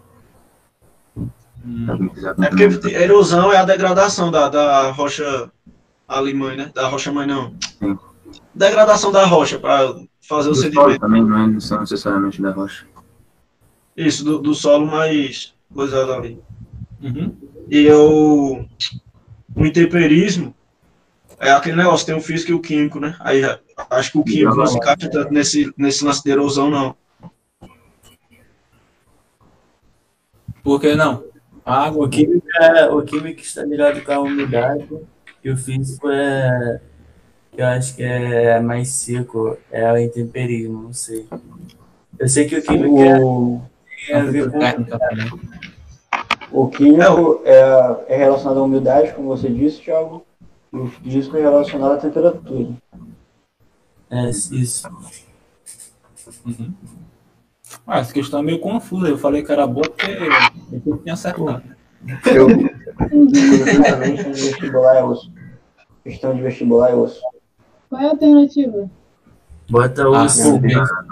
Quiser 2.15 2.35
É 2.41 2.69
porque 2.69 2.97
a 2.97 3.01
erosão 3.03 3.53
é 3.53 3.59
a 3.59 3.65
degradação 3.65 4.31
da, 4.31 4.49
da 4.49 4.91
rocha 4.91 5.51
alemã, 6.09 6.55
né? 6.57 6.71
Da 6.75 6.89
rocha 6.89 7.13
mãe, 7.13 7.27
não. 7.27 7.55
Sim. 7.79 7.99
Degradação 8.55 9.13
da 9.13 9.27
rocha 9.27 9.59
para 9.59 9.95
fazer 10.27 10.49
o 10.49 10.53
Do 10.53 10.59
solo 10.59 10.73
sedimento. 10.73 11.01
também, 11.01 11.25
não 11.25 11.39
é 11.39 11.47
não 11.47 11.61
são 11.61 11.81
necessariamente 11.81 12.41
da 12.41 12.51
rocha. 12.51 12.87
Isso, 13.97 14.25
do, 14.25 14.39
do 14.39 14.55
solo 14.55 14.87
mais 14.87 15.55
coisado 15.75 16.13
ali. 16.13 16.41
Uhum. 17.03 17.37
E 17.69 17.85
eu, 17.85 18.67
o 19.55 19.67
intemperismo 19.67 20.55
é 21.39 21.51
aquele 21.51 21.77
negócio, 21.77 22.07
tem 22.07 22.15
o 22.15 22.21
físico 22.21 22.53
e 22.53 22.55
o 22.55 22.61
químico, 22.61 22.99
né? 22.99 23.17
Aí 23.21 23.43
acho 23.91 24.13
que 24.13 24.19
o 24.19 24.25
químico 24.25 24.57
não 24.57 24.67
se 24.67 24.77
encaixa 24.77 25.11
tanto 25.11 25.33
nesse, 25.33 25.73
nesse 25.77 26.05
lance 26.05 26.23
de 26.23 26.31
erosão, 26.31 26.71
não. 26.71 26.97
Por 30.63 30.81
que 30.81 30.95
não? 30.95 31.25
A 31.65 31.85
água 31.85 32.07
O 32.07 32.09
químico, 32.09 32.47
é, 32.61 32.89
o 32.91 33.03
químico 33.03 33.41
está 33.41 33.63
ligado 33.63 34.03
com 34.03 34.13
a 34.13 34.21
umidade 34.21 34.89
e 35.45 35.51
o 35.51 35.57
físico 35.57 36.09
é. 36.11 36.81
eu 37.57 37.67
acho 37.67 37.97
que 37.97 38.03
é 38.03 38.61
mais 38.61 38.89
seco, 38.89 39.57
é 39.71 39.91
o 39.93 39.99
intemperismo, 39.99 40.83
não 40.83 40.93
sei. 40.93 41.27
Eu 42.19 42.29
sei 42.29 42.47
que 42.47 42.57
o 42.57 42.63
químico 42.63 43.01
é, 43.01 43.21
O, 43.21 43.63
a 44.13 44.21
ver 44.21 44.51
com. 44.51 44.59
técnica 44.59 44.99
também. 44.99 45.31
o 46.51 46.69
químico 46.69 47.43
é, 47.45 48.15
é 48.15 48.17
relacionado 48.17 48.61
à 48.61 48.63
umidade, 48.63 49.13
como 49.15 49.29
você 49.29 49.49
disse, 49.49 49.81
Thiago, 49.81 50.25
e 50.73 50.77
o 50.77 50.89
físico 50.89 51.37
é 51.37 51.41
relacionado 51.41 51.93
à 51.93 51.97
temperatura. 51.99 52.69
É, 54.11 54.29
isso. 54.29 54.89
Uhum. 56.45 56.75
Ah, 57.87 57.99
essa 57.99 58.13
questão 58.13 58.41
é 58.41 58.43
meio 58.43 58.61
confusa. 58.61 59.09
Eu 59.09 59.19
falei 59.19 59.43
que 59.43 59.51
era 59.51 59.67
boa 59.67 59.85
porque 59.89 60.11
eu 60.87 60.99
tinha 60.99 61.15
acertado. 61.15 61.63
Eu, 62.27 62.49
Curiosamente, 63.09 64.29
no 64.29 64.35
vestibular 64.35 64.97
é 64.97 65.03
osso. 65.03 65.33
Questão 66.05 66.35
de 66.35 66.43
vestibular 66.43 66.91
é 66.91 66.95
osso. 66.95 67.21
Qual 67.89 68.01
é 68.01 68.07
a 68.07 68.11
alternativa? 68.11 68.91
Bota 69.69 70.09
o 70.09 70.15
Ah, 70.15 70.27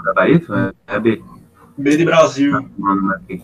gabarito 0.04 0.52
é 0.86 1.00
B. 1.00 1.22
B 1.76 1.96
de 1.96 2.04
Brasil. 2.04 2.52
Não, 2.78 3.18
B. 3.26 3.42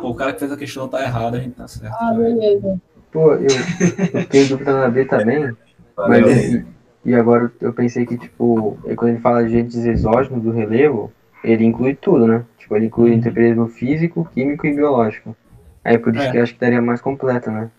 Pô, 0.00 0.10
o 0.10 0.14
cara 0.14 0.32
que 0.32 0.38
fez 0.40 0.52
a 0.52 0.56
questão 0.56 0.86
tá 0.88 1.02
errado, 1.02 1.34
a 1.34 1.40
gente 1.40 1.54
tá 1.54 1.66
certo. 1.66 1.94
Ah, 1.98 2.12
beleza. 2.14 2.80
pô, 3.12 3.32
eu, 3.34 3.46
eu 3.48 4.20
fiquei 4.22 4.44
em 4.44 4.48
dúvida 4.48 4.72
na 4.72 4.88
B 4.88 5.04
também, 5.04 5.56
mas 5.96 6.20
Valeu. 6.20 6.28
e, 6.30 6.64
e 7.06 7.14
agora 7.14 7.50
eu 7.60 7.72
pensei 7.72 8.06
que, 8.06 8.16
tipo, 8.16 8.78
é 8.86 8.94
quando 8.94 9.10
ele 9.12 9.20
fala 9.20 9.40
de 9.40 9.46
agentes 9.56 9.76
exógenos 9.84 10.42
do 10.42 10.52
relevo, 10.52 11.12
ele 11.42 11.64
inclui 11.64 11.94
tudo, 11.94 12.26
né? 12.26 12.44
Tipo, 12.64 12.76
ele 12.76 12.86
inclui 12.86 13.12
intemperismo 13.12 13.68
físico, 13.68 14.26
químico 14.32 14.66
e 14.66 14.74
biológico. 14.74 15.36
Aí 15.84 15.98
por 15.98 16.16
isso 16.16 16.24
É. 16.26 16.30
que 16.30 16.38
eu 16.38 16.42
acho 16.42 16.54
que 16.54 16.60
daria 16.60 16.80
mais 16.80 16.98
completa, 17.02 17.50
né? 17.50 17.70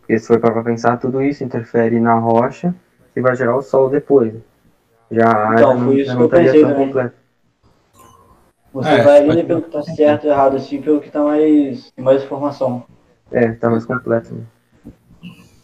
Porque 0.00 0.18
se 0.18 0.26
for 0.26 0.38
para 0.38 0.62
pensar, 0.62 0.98
tudo 0.98 1.22
isso 1.22 1.42
interfere 1.42 1.98
na 1.98 2.18
rocha 2.18 2.74
e 3.16 3.20
vai 3.22 3.34
gerar 3.34 3.56
o 3.56 3.62
solo 3.62 3.88
depois. 3.88 4.34
Já 5.10 5.24
a 5.26 5.48
área 5.48 5.54
Então, 5.60 5.78
não, 5.78 5.86
foi 5.86 6.00
isso 6.02 6.12
não 6.12 6.20
eu 6.20 6.24
estaria 6.26 6.46
pensei 6.48 6.60
tão 6.60 6.70
também. 6.72 6.86
completa. 6.86 7.14
Você 8.74 8.90
É, 8.90 9.02
vai 9.02 9.30
ali 9.30 9.42
pelo 9.42 9.62
que 9.62 9.70
tá 9.70 9.82
certo 9.82 10.24
ou 10.24 10.30
errado, 10.30 10.56
assim, 10.56 10.82
pelo 10.82 11.00
que 11.00 11.10
tá 11.10 11.22
mais, 11.22 11.90
mais 11.96 12.22
informação. 12.22 12.84
É, 13.32 13.52
tá 13.52 13.70
mais 13.70 13.86
completo. 13.86 14.34
Né? 14.34 14.42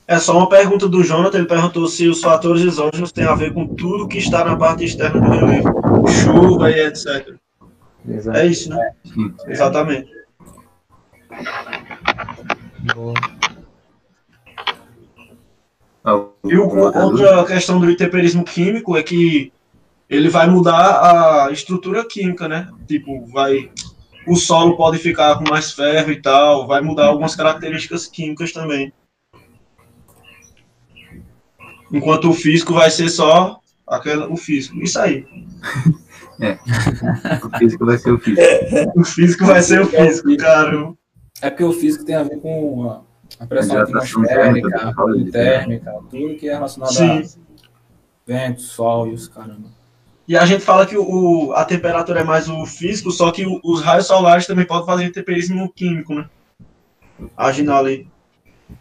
É 0.09 0.19
só 0.19 0.35
uma 0.37 0.49
pergunta 0.49 0.89
do 0.89 1.03
Jonathan, 1.05 1.37
ele 1.39 1.47
perguntou 1.47 1.87
se 1.89 2.09
os 2.09 2.23
fatores 2.23 2.63
exógenos 2.63 3.13
têm 3.13 3.25
a 3.25 3.35
ver 3.35 3.53
com 3.53 3.67
tudo 3.67 4.09
que 4.09 4.17
está 4.17 4.43
na 4.47 4.57
parte 4.57 4.83
externa 4.85 5.21
do 5.21 5.31
relevo. 5.31 6.09
Chuva 6.09 6.71
e 6.71 6.81
etc. 6.87 7.35
Exato. 8.09 8.39
É 8.39 8.47
isso, 8.47 8.69
né? 8.71 8.93
Sim. 9.05 9.35
Exatamente. 9.47 10.11
O- 12.95 13.15
E 16.45 16.57
o, 16.57 16.69
outra 16.69 17.45
questão 17.45 17.79
do 17.79 17.91
intemperismo 17.91 18.45
químico 18.45 18.97
é 18.97 19.03
que 19.03 19.53
ele 20.11 20.29
vai 20.29 20.49
mudar 20.49 21.47
a 21.47 21.53
estrutura 21.53 22.05
química, 22.05 22.49
né? 22.49 22.69
Tipo, 22.87 23.25
vai. 23.27 23.71
O 24.27 24.37
solo 24.37 24.77
pode 24.77 24.99
ficar 24.99 25.37
com 25.39 25.49
mais 25.49 25.73
ferro 25.73 26.11
e 26.13 26.21
tal, 26.21 26.67
vai 26.67 26.81
mudar 26.81 27.07
algumas 27.07 27.35
características 27.35 28.07
químicas 28.07 28.53
também. 28.53 28.93
Enquanto 31.93 32.31
o 32.31 32.33
físico 32.35 32.73
vai 32.73 32.91
ser 32.91 33.09
só 33.09 33.61
aquela, 33.87 34.29
o 34.29 34.37
físico. 34.37 34.77
Isso 34.83 34.99
aí. 34.99 35.25
O 37.45 37.59
físico 37.59 37.87
vai 37.87 37.99
ser 37.99 38.13
o 38.13 38.19
físico. 38.19 38.43
O 38.97 39.05
físico 39.05 39.45
vai 39.47 39.63
ser 39.63 39.81
o 39.81 39.87
físico, 39.87 40.37
cara. 40.37 40.93
É 41.41 41.51
porque 41.51 41.65
o 41.65 41.73
físico 41.73 42.05
tem 42.05 42.15
a 42.15 42.23
ver 42.23 42.39
com 42.41 42.89
a, 42.91 43.03
a 43.43 43.47
pressão 43.47 43.79
atmosférica, 43.81 44.29
térmica, 44.29 44.89
a 44.89 45.31
térmica, 45.33 45.93
tudo 46.11 46.37
que 46.37 46.49
é 46.49 46.53
relacionado 46.55 46.93
Sim. 46.93 47.23
a 47.23 47.23
vento, 48.27 48.61
sol 48.61 49.09
e 49.09 49.15
os 49.15 49.29
caramba. 49.29 49.69
E 50.29 50.37
a 50.37 50.47
gente 50.47 50.63
fala 50.63 50.87
que 50.87 50.97
o, 50.97 51.53
a 51.55 51.65
temperatura 51.65 52.21
é 52.21 52.25
mais 52.25 52.49
o 52.49 52.65
físico, 52.65 53.11
só 53.11 53.33
que 53.33 53.45
o- 53.45 53.61
os 53.65 53.83
raios 53.83 54.07
solares 54.07 54.47
também 54.47 54.65
podem 54.65 54.87
fazer 54.87 55.05
intemperismo 55.05 55.71
químico, 55.73 56.15
né? 56.15 56.29
Agindo 57.37 57.73
ali. 57.73 58.09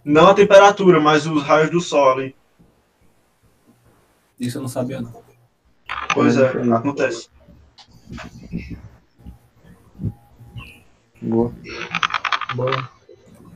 Não 0.06 0.28
a 0.28 0.34
temperatura, 0.34 1.00
mas 1.00 1.26
os 1.26 1.42
raios 1.44 1.70
do 1.72 1.82
sol 1.82 2.12
ali. 2.12 2.36
Isso 4.40 4.58
eu 4.58 4.62
não 4.62 4.70
sabia, 4.70 5.02
não. 5.02 5.12
Pois 6.14 6.38
é, 6.38 6.48
acontece. 6.74 7.28
Boa. 11.22 11.54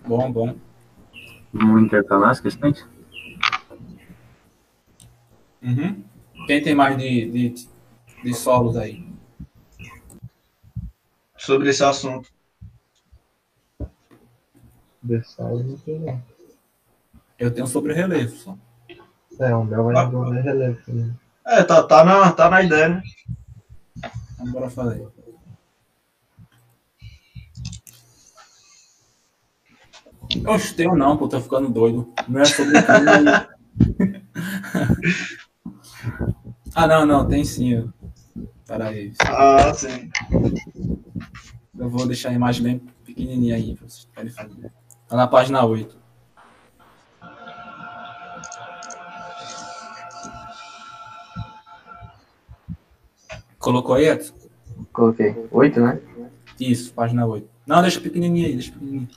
Bom, 0.07 0.31
bom. 0.31 0.55
Vamos 1.51 1.83
intercalar 1.83 2.29
as 2.29 2.39
questões? 2.39 2.87
Uhum. 5.61 6.03
Quem 6.45 6.61
tem 6.61 6.75
mais 6.75 6.97
de, 6.97 7.31
de, 7.31 7.67
de 8.23 8.33
solos 8.33 8.77
aí? 8.77 9.03
Sobre 11.37 11.69
esse 11.69 11.83
assunto. 11.83 12.29
Versal 15.01 15.59
não 15.59 15.77
tem 15.77 15.99
não. 15.99 16.21
Eu 17.37 17.53
tenho 17.53 17.67
sobre 17.67 17.93
relevo 17.93 18.35
só. 18.35 18.57
É, 19.39 19.53
o 19.55 19.63
meu 19.63 19.83
vai 19.83 20.05
envolver 20.05 20.41
relevo 20.41 20.79
também. 20.85 21.19
É, 21.45 21.63
tá, 21.63 21.83
tá, 21.83 22.03
na, 22.03 22.31
tá 22.31 22.49
na 22.49 22.63
ideia, 22.63 22.89
né? 22.89 23.03
Então, 24.35 24.51
bora 24.51 24.69
fazer. 24.69 25.07
Oxe, 30.45 30.73
tenho 30.75 30.95
não, 30.95 31.15
pô, 31.17 31.27
tô 31.27 31.39
ficando 31.39 31.69
doido. 31.69 32.13
Não 32.27 32.41
é 32.41 32.45
sobre 32.45 32.81
crime. 32.81 33.31
ah, 36.75 36.87
não, 36.87 37.05
não, 37.05 37.27
tem 37.27 37.45
sim. 37.45 37.89
Peraí. 38.67 39.13
Ah, 39.25 39.73
sim. 39.73 40.09
Eu 41.77 41.89
vou 41.89 42.05
deixar 42.05 42.29
a 42.29 42.33
imagem 42.33 42.63
bem 42.63 42.79
pequenininha 43.05 43.55
aí 43.55 43.75
pra 43.75 43.87
vocês 43.87 44.05
poderem 44.05 44.31
fazer. 44.31 44.73
Tá 45.07 45.15
na 45.15 45.27
página 45.27 45.63
8. 45.63 46.04
Colocou 53.65 53.95
aí, 53.95 54.07
Edson? 54.07 54.35
Coloquei. 54.93 55.35
Oito, 55.49 55.79
né? 55.79 55.99
Isso, 56.59 56.93
página 56.93 57.25
8. 57.25 57.49
Não, 57.65 57.81
deixa 57.81 57.99
pequenininha 57.99 58.45
aí, 58.45 58.53
deixa 58.53 58.71
pequenininha. 58.71 59.07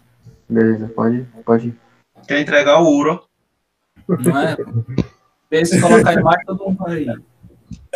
Beleza, 0.48 0.88
pode, 0.88 1.28
pode 1.44 1.68
ir. 1.68 1.78
Quer 2.26 2.40
entregar 2.40 2.80
o 2.80 2.86
ouro. 2.86 3.28
Não 4.08 4.38
é? 4.38 4.56
Vê 5.50 5.66
se 5.66 5.78
colocar 5.78 6.08
a 6.08 6.14
imagem, 6.14 6.46
todo 6.46 6.64
mundo 6.64 6.78
vai 6.78 6.96
aí. 6.96 7.22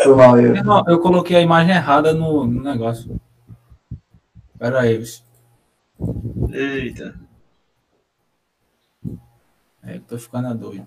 Foi 0.05 0.15
mal, 0.15 0.39
eu. 0.39 0.63
Não, 0.63 0.85
eu 0.89 1.01
coloquei 1.01 1.37
a 1.37 1.41
imagem 1.41 1.75
errada 1.75 2.13
no, 2.13 2.47
no 2.47 2.63
negócio. 2.63 3.19
Pera 4.59 4.81
aí, 4.81 4.99
bicho. 4.99 5.25
Eita. 6.51 7.19
É, 9.83 9.97
eu 9.97 10.01
tô 10.03 10.19
ficando 10.19 10.55
doido. 10.55 10.87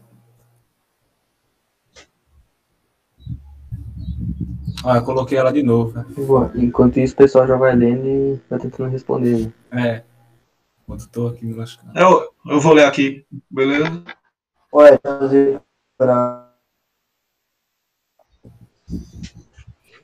Ó, 4.84 4.96
eu 4.96 5.04
coloquei 5.04 5.38
ela 5.38 5.52
de 5.52 5.64
novo. 5.64 5.94
né? 5.98 6.06
Boa. 6.18 6.52
Enquanto 6.56 7.00
isso, 7.00 7.14
o 7.14 7.18
pessoal 7.18 7.48
já 7.48 7.56
vai 7.56 7.76
lendo 7.76 8.06
e 8.08 8.40
vai 8.50 8.60
tentando 8.60 8.90
responder. 8.90 9.52
Né? 9.72 9.88
É. 9.90 10.04
Enquanto 10.84 11.02
eu 11.02 11.10
tô 11.10 11.28
aqui 11.28 11.46
me 11.46 11.54
lascando. 11.54 11.98
Eu, 11.98 12.32
eu 12.48 12.60
vou 12.60 12.74
ler 12.74 12.86
aqui, 12.86 13.26
beleza? 13.50 14.04
Olha, 14.72 15.00
fazer 15.02 15.62
pra. 15.98 16.52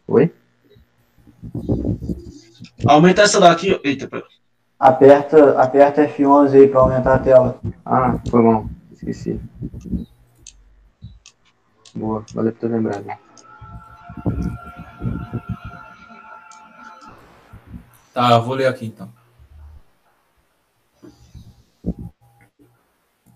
Oi? 0.07 0.34
Aumenta 2.86 3.22
essa 3.22 3.39
daqui. 3.39 3.80
Eita, 3.84 4.07
pera. 4.07 4.24
Aperta, 4.80 5.61
aperta 5.61 6.07
F11 6.07 6.53
aí 6.55 6.67
pra 6.67 6.80
aumentar 6.80 7.15
a 7.15 7.19
tela. 7.19 7.59
Ah, 7.86 8.17
foi 8.30 8.41
mal. 8.41 8.65
Esqueci. 8.91 9.39
Boa, 11.93 12.26
valeu 12.34 12.51
por 12.51 12.59
ter 12.61 12.67
lembrado. 12.67 13.05
Tá, 18.13 18.32
eu 18.32 18.43
vou 18.43 18.55
ler 18.55 18.67
aqui 18.67 18.86
então. 18.86 19.11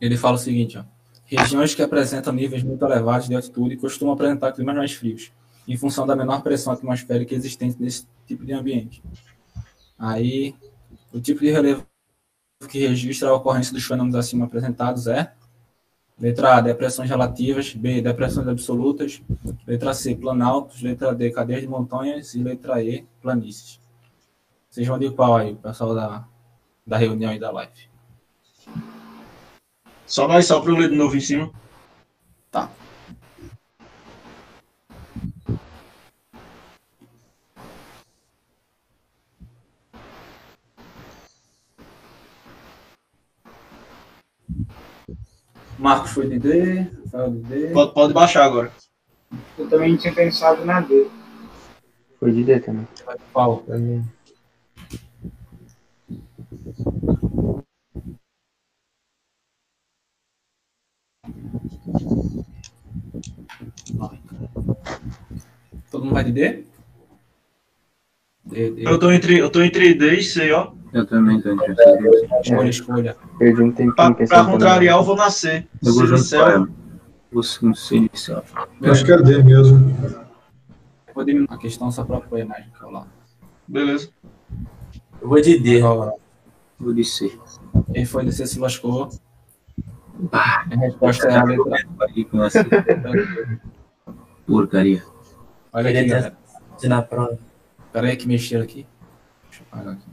Ele 0.02 0.18
fala 0.18 0.36
o 0.36 0.40
seguinte, 0.40 0.78
ó. 0.78 0.84
Regiões 1.26 1.74
que 1.74 1.82
apresentam 1.82 2.34
níveis 2.34 2.62
muito 2.62 2.86
elevados 2.86 3.28
de 3.28 3.36
altitude 3.36 3.78
costumam 3.78 4.14
apresentar 4.14 4.52
climas 4.52 4.76
mais 4.76 4.92
frios, 4.94 5.32
em 5.68 5.76
função 5.76 6.06
da 6.06 6.16
menor 6.16 6.44
pressão 6.44 6.72
atmosférica 6.72 7.34
existente 7.34 7.78
nesse 7.80 8.06
tipo 8.28 8.46
de 8.46 8.54
ambiente. 8.54 9.02
Aí, 9.98 10.54
o 11.12 11.20
tipo 11.20 11.40
de 11.40 11.50
relevo 11.50 11.86
que 12.70 12.86
registra 12.88 13.30
a 13.30 13.34
ocorrência 13.34 13.74
dos 13.74 13.84
fenômenos 13.84 14.16
acima 14.16 14.46
apresentados 14.46 15.08
é 15.08 15.34
letra 16.20 16.56
A, 16.56 16.62
depressões 16.62 17.10
relativas, 17.10 17.74
B, 17.74 18.02
depressões 18.02 18.48
absolutas, 18.48 19.22
letra 19.68 19.94
C, 19.94 20.16
planaltos, 20.16 20.82
letra 20.82 21.14
D, 21.14 21.32
cadeias 21.32 21.62
de 21.62 21.68
montanhas 21.68 22.34
e 22.34 22.44
letra 22.44 22.82
E, 22.82 23.06
planícies. 23.22 23.80
Vocês 24.70 24.88
vão 24.88 25.00
de 25.00 25.10
qual 25.12 25.38
aí, 25.38 25.56
pessoal 25.56 25.96
da, 25.96 26.26
da 26.86 26.98
reunião 26.98 27.34
e 27.34 27.40
da 27.40 27.52
live? 27.52 27.90
Só 30.06 30.28
mais 30.28 30.46
só 30.46 30.60
pra 30.60 30.72
eu 30.72 30.78
ler 30.78 30.90
de 30.90 30.96
novo 30.96 31.16
em 31.16 31.22
cima. 31.22 31.52
Tá. 32.52 32.70
Marcos 45.78 46.12
foi 46.12 46.28
de 46.30 46.40
D, 46.40 46.88
Rafael 47.06 47.32
de 47.32 47.40
D. 47.42 47.68
Pode, 47.74 47.94
pode 47.94 48.14
baixar 48.14 48.46
agora. 48.46 48.72
Eu 49.58 49.70
também 49.70 49.96
tinha 49.98 50.14
pensado 50.14 50.64
na 50.64 50.80
D. 50.80 51.08
Foi 52.20 52.32
de 52.32 52.44
D 52.44 52.60
também. 52.60 52.88
Qual? 53.34 53.58
Pra 53.58 53.78
mim. 53.78 54.04
Todo 65.92 66.04
mundo 66.04 66.14
vai 66.14 66.24
de 66.24 66.32
D? 66.32 66.66
D, 68.46 68.72
D. 68.72 68.84
Eu 68.88 69.00
tô 69.00 69.12
entre, 69.12 69.38
eu 69.40 69.50
tô 69.50 69.62
entre 69.62 69.94
D 69.94 70.16
e 70.16 70.24
C, 70.24 70.52
ó. 70.52 70.72
Eu 70.94 71.06
também 71.06 71.42
tô 71.42 71.52
entre 71.52 71.72
essas 71.72 72.00
duas. 72.00 72.22
Escolha, 72.46 72.70
escolha. 72.70 73.18
Perdi 73.38 73.62
um 73.62 73.72
tempinho 73.72 73.96
Pra, 73.96 74.14
pensando 74.14 74.44
pra 74.44 74.52
contrariar, 74.52 74.98
eu 74.98 75.04
vou 75.04 75.16
na 75.16 75.30
C. 75.30 75.68
Eu 75.84 75.94
vou 75.94 75.94
C 75.94 76.02
de 76.02 76.08
junto 76.08 76.22
com 76.22 76.26
céu. 76.28 76.48
ela. 76.48 76.70
Vou 77.32 77.44
um 77.64 77.74
C 77.76 78.00
de 78.00 78.20
céu. 78.20 78.44
Acho 78.84 79.06
que 79.06 79.12
é 79.12 79.18
D 79.22 79.44
mesmo. 79.44 79.96
Vou 81.14 81.24
diminuir 81.26 81.48
a 81.50 81.58
questão 81.58 81.92
só 81.92 82.04
para 82.04 82.18
apoiar 82.18 82.46
mais. 82.46 82.66
eu 82.82 82.92
lá. 82.92 83.08
Beleza. 83.68 84.10
Eu 85.22 85.28
vou 85.28 85.42
de 85.42 85.60
D. 85.60 85.82
Agora, 85.82 86.14
Vou 86.80 86.94
de 86.94 87.04
C. 87.04 87.38
quem 87.94 88.06
foi 88.06 88.26
de 88.26 88.32
C 88.34 88.46
se 88.46 88.60
lascou. 88.60 89.10
A 90.32 90.64
resposta 90.64 91.28
é 91.28 91.36
a 91.36 91.44
letra 91.44 91.86
com 92.32 92.40
porcaria. 94.46 95.04
Olha 95.74 95.90
aqui, 95.90 96.06
galera. 96.08 96.38
ter 96.80 96.88
na 96.88 97.02
prova. 97.02 97.38
Pera 97.96 98.08
aí 98.08 98.18
que 98.18 98.28
mexeram 98.28 98.62
aqui. 98.62 98.86
Deixa 99.50 99.64
eu 99.64 99.68
apagar 99.72 99.94
aqui. 99.94 100.06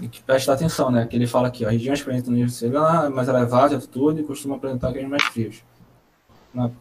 E 0.00 0.08
que 0.08 0.22
presta 0.22 0.52
atenção, 0.52 0.92
né? 0.92 1.04
Que 1.08 1.16
ele 1.16 1.26
fala 1.26 1.48
aqui, 1.48 1.66
ó, 1.66 1.68
regiões 1.68 2.00
que 2.00 2.08
apresentam 2.08 2.32
nível 2.32 2.46
de 2.46 2.52
segurança 2.52 3.10
mais 3.10 3.26
elevado 3.26 3.70
de 3.70 3.74
altitude 3.74 4.22
costumam 4.22 4.58
apresentar 4.58 4.92
climas 4.92 5.10
mais 5.10 5.24
frios. 5.24 5.64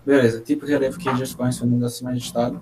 Beleza, 0.06 0.40
tipo 0.40 0.68
de 0.68 0.72
relevo 0.72 1.00
que 1.00 1.10
regiões 1.10 1.34
conhecem 1.34 1.68
o 1.68 1.84
acima 1.84 2.14
de 2.14 2.20
estado 2.20 2.62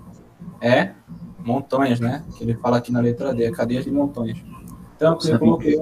é 0.62 0.94
montanhas, 1.40 2.00
né? 2.00 2.24
Que 2.38 2.44
ele 2.44 2.54
fala 2.54 2.78
aqui 2.78 2.90
na 2.90 3.00
letra 3.00 3.34
D, 3.34 3.50
cadeias 3.50 3.84
de 3.84 3.90
montanhas. 3.90 4.38
Então, 4.96 5.18
eu 5.22 5.38
coloquei 5.38 5.78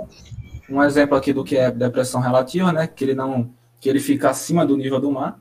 um 0.69 0.83
exemplo 0.83 1.17
aqui 1.17 1.33
do 1.33 1.45
que 1.45 1.57
é 1.57 1.71
depressão 1.71 2.21
relativa, 2.21 2.73
né? 2.73 2.89
Que 2.89 3.05
ele 3.05 3.15
não, 3.15 3.55
que 3.81 3.89
ele 3.89 4.01
fica 4.01 4.29
acima 4.29 4.67
do 4.67 4.77
nível 4.77 5.01
do 5.01 5.13
mar. 5.13 5.41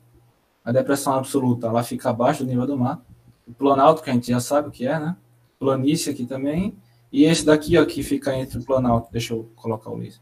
A 0.64 0.72
depressão 0.72 1.14
absoluta, 1.14 1.66
ela 1.66 1.82
fica 1.82 2.12
abaixo 2.12 2.44
do 2.44 2.50
nível 2.50 2.68
do 2.68 2.78
mar. 2.78 3.02
O 3.48 3.54
planalto, 3.54 4.02
que 4.04 4.10
a 4.10 4.14
gente 4.14 4.28
já 4.32 4.40
sabe 4.40 4.68
o 4.68 4.72
que 4.72 4.86
é, 4.88 5.00
né? 5.00 5.16
Planície 5.60 6.12
aqui 6.12 6.26
também. 6.26 6.76
E 7.12 7.24
esse 7.24 7.46
daqui, 7.46 7.78
ó, 7.78 7.86
que 7.86 8.04
fica 8.04 8.36
entre 8.36 8.58
o 8.60 8.66
planalto, 8.66 9.10
deixa 9.12 9.34
eu 9.34 9.50
colocar 9.56 9.90
o 9.90 9.96
laser. 9.96 10.20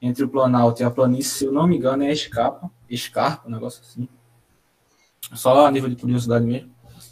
Entre 0.00 0.22
o 0.24 0.28
planalto 0.28 0.82
e 0.82 0.84
a 0.84 0.90
planície, 0.90 1.30
se 1.38 1.44
eu 1.46 1.52
não 1.52 1.66
me 1.66 1.76
engano, 1.76 2.02
é 2.04 2.12
escapa, 2.12 2.70
escarpa, 2.88 3.48
um 3.48 3.50
negócio 3.52 3.80
assim. 3.82 4.06
Só 5.34 5.66
a 5.66 5.70
nível 5.70 5.88
de 5.88 5.96
curiosidade 5.96 6.44
mesmo. 6.44 6.70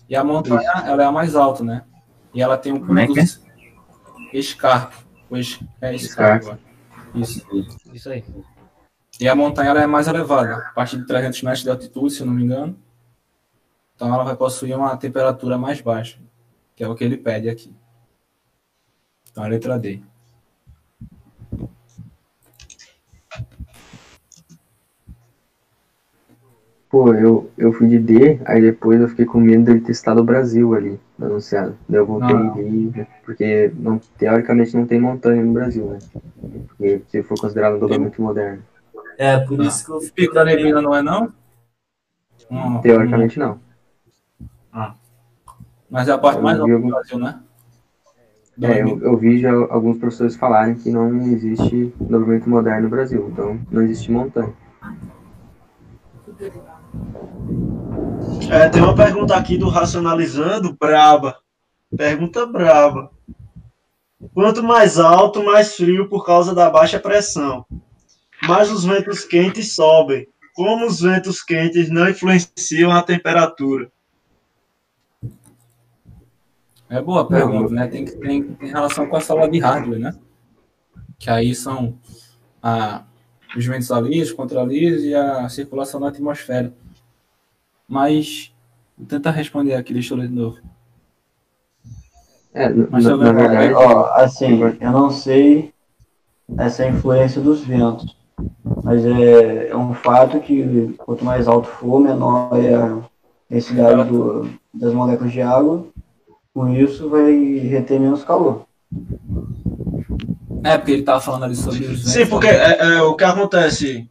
E 0.09 0.15
a 0.15 0.23
montanha, 0.23 0.71
ela 0.87 1.03
é 1.03 1.07
a 1.07 1.11
mais 1.13 1.35
alta, 1.35 1.65
né? 1.65 1.85
E 2.33 2.43
ela 2.43 2.57
tem 2.59 2.73
um 2.73 2.81
Como 2.87 2.99
é 2.99 3.07
que 3.07 3.19
é? 3.19 3.25
escarpa. 4.39 4.95
O 5.31 5.37
es- 5.37 5.59
É 5.81 5.95
Escarpa. 5.95 6.39
escarpa. 6.45 6.61
Isso. 7.15 7.45
Isso 7.93 8.11
aí. 8.11 8.25
E 9.21 9.27
a 9.29 9.35
montanha 9.35 9.71
ela 9.71 9.83
é 9.83 9.87
mais 9.87 10.07
elevada, 10.09 10.57
a 10.57 10.71
partir 10.73 10.99
de 10.99 11.07
300 11.07 11.41
metros 11.43 11.63
de 11.63 11.71
altitude, 11.71 12.13
se 12.13 12.21
eu 12.21 12.27
não 12.27 12.35
me 12.35 12.45
engano. 12.45 12.77
Então 13.95 14.13
ela 14.13 14.25
vai 14.25 14.37
possuir 14.37 14.77
uma 14.77 14.97
temperatura 14.97 15.57
mais 15.57 15.81
baixa, 15.81 16.19
que 16.75 16.83
é 16.83 16.89
o 16.89 16.95
que 16.95 17.05
ele 17.05 17.17
pede 17.17 17.49
aqui. 17.49 17.75
Então 19.31 19.45
a 19.45 19.49
letra 19.49 19.79
D. 19.79 20.03
pô, 26.95 27.13
eu, 27.13 27.51
eu 27.59 27.73
fui 27.73 27.89
de 27.89 27.99
D, 27.99 28.39
aí 28.45 28.61
depois 28.63 29.01
eu 29.01 29.09
fiquei 29.09 29.25
com 29.25 29.41
medo 29.41 29.75
de 29.75 29.81
ter 29.81 29.91
estado 29.91 30.21
o 30.21 30.25
Brasil 30.25 30.73
ali, 30.75 31.01
anunciado. 31.21 31.77
Daí 31.89 31.99
eu 31.99 32.07
voltei 32.07 32.37
Não. 32.37 32.57
e 32.57 32.87
vi, 32.87 33.07
porque 33.25 33.73
não, 33.75 33.99
teoricamente 34.17 34.77
não 34.77 34.87
tem 34.87 35.01
montanha 35.01 35.43
no 35.43 35.53
Brasil, 35.53 35.87
né? 35.87 35.99
Porque 36.69 37.03
se 37.09 37.25
for 37.25 37.37
considerado 37.37 37.75
um 37.75 37.79
dobramento 37.81 38.23
moderno. 38.23 38.63
É, 39.19 39.37
por 39.41 39.61
isso 39.61 39.85
que 39.85 39.91
eu 39.91 39.97
O 39.97 40.13
pico 40.13 40.35
da 40.35 40.45
neblina 40.45 40.81
não 40.81 40.95
é 40.95 41.03
não? 41.03 41.33
Hum, 42.49 42.81
Teoricamente 42.81 43.41
não. 43.41 43.59
Mas 45.91 46.09
é 46.09 46.13
a 46.13 46.19
parte 46.19 46.39
Eu 46.39 46.43
mais 46.43 46.59
alta 46.59 46.79
do 46.79 46.89
Brasil, 46.89 47.19
né? 47.19 47.41
É, 48.63 48.83
eu, 48.83 49.01
eu 49.01 49.17
vi 49.17 49.41
já 49.41 49.53
alguns 49.53 49.99
professores 49.99 50.37
falarem 50.37 50.77
que 50.77 50.91
não 50.91 51.17
existe 51.23 51.93
dobramento 52.01 52.49
moderno 52.49 52.83
no 52.83 52.89
Brasil, 52.89 53.29
então 53.33 53.61
não 53.71 53.83
existe 53.83 54.11
montanha. 54.13 54.53
É, 58.51 58.69
tem 58.69 58.83
uma 58.83 58.95
pergunta 58.95 59.35
aqui 59.37 59.57
do 59.59 59.69
Racionalizando, 59.69 60.77
braba. 60.79 61.37
Pergunta 61.97 62.47
braba. 62.47 63.11
Quanto 64.33 64.63
mais 64.63 64.99
alto, 64.99 65.45
mais 65.45 65.77
frio 65.77 66.09
por 66.09 66.25
causa 66.25 66.55
da 66.55 66.71
baixa 66.71 66.99
pressão. 66.99 67.65
Mas 68.47 68.71
os 68.71 68.85
ventos 68.85 69.25
quentes 69.25 69.73
sobem. 69.73 70.27
Como 70.55 70.87
os 70.87 71.01
ventos 71.01 71.43
quentes 71.43 71.91
não 71.91 72.09
influenciam 72.09 72.93
a 72.93 73.03
temperatura? 73.03 73.91
É 76.89 77.01
boa 77.01 77.27
pergunta, 77.27 77.73
né? 77.73 77.87
Tem, 77.89 78.05
que- 78.05 78.13
tem, 78.17 78.43
tem 78.43 78.69
relação 78.69 79.07
com 79.07 79.17
a 79.17 79.21
sala 79.21 79.49
de 79.49 79.59
hardware, 79.59 79.99
né? 79.99 80.15
Que 81.19 81.31
aí 81.31 81.55
são 81.55 81.95
a, 82.63 83.03
os 83.57 83.65
ventos 83.65 83.91
alísios, 83.91 84.33
contralísios 84.33 85.03
e 85.05 85.15
a 85.15 85.49
circulação 85.49 85.99
na 86.01 86.09
atmosfera. 86.09 86.73
Mas 87.89 88.53
vou 88.97 89.07
tentar 89.07 89.31
responder 89.31 89.75
aqui, 89.75 89.93
deixa 89.93 90.15
eu 90.15 90.19
ler 90.19 90.29
de 90.29 90.35
novo. 90.35 90.59
É, 92.53 92.69
na, 92.69 92.87
Mas 92.91 93.05
na 93.05 93.15
lembro- 93.17 93.35
verdade, 93.49 93.75
Ó, 93.75 94.05
assim, 94.15 94.61
eu 94.81 94.93
não 94.93 95.11
sei 95.11 95.73
essa 96.57 96.87
influência 96.87 97.41
dos 97.41 97.61
ventos, 97.65 98.17
mas 98.85 99.05
é, 99.05 99.69
é 99.71 99.77
um 99.77 99.93
fato 99.95 100.39
que 100.41 100.95
quanto 100.99 101.25
mais 101.25 101.49
alto 101.49 101.67
for, 101.69 101.99
menor 102.01 102.51
é 102.55 102.75
a 102.75 103.01
densidade 103.51 104.09
do, 104.09 104.49
das 104.73 104.93
moléculas 104.93 105.33
de 105.33 105.41
água. 105.41 105.87
Com 106.55 106.73
isso, 106.73 107.11
vai 107.11 107.33
reter 107.59 107.99
menos 107.99 108.23
calor. 108.23 108.65
É, 110.63 110.79
porque 110.79 110.93
ele 110.93 111.03
tava 111.03 111.21
falando 111.21 111.45
ali 111.45 111.57
sobre 111.57 111.85
os. 111.85 112.05
Sim, 112.05 112.27
porque 112.27 112.47
é, 112.47 112.79
é, 112.79 113.03
o 113.03 113.17
que 113.17 113.25
acontece. 113.25 114.09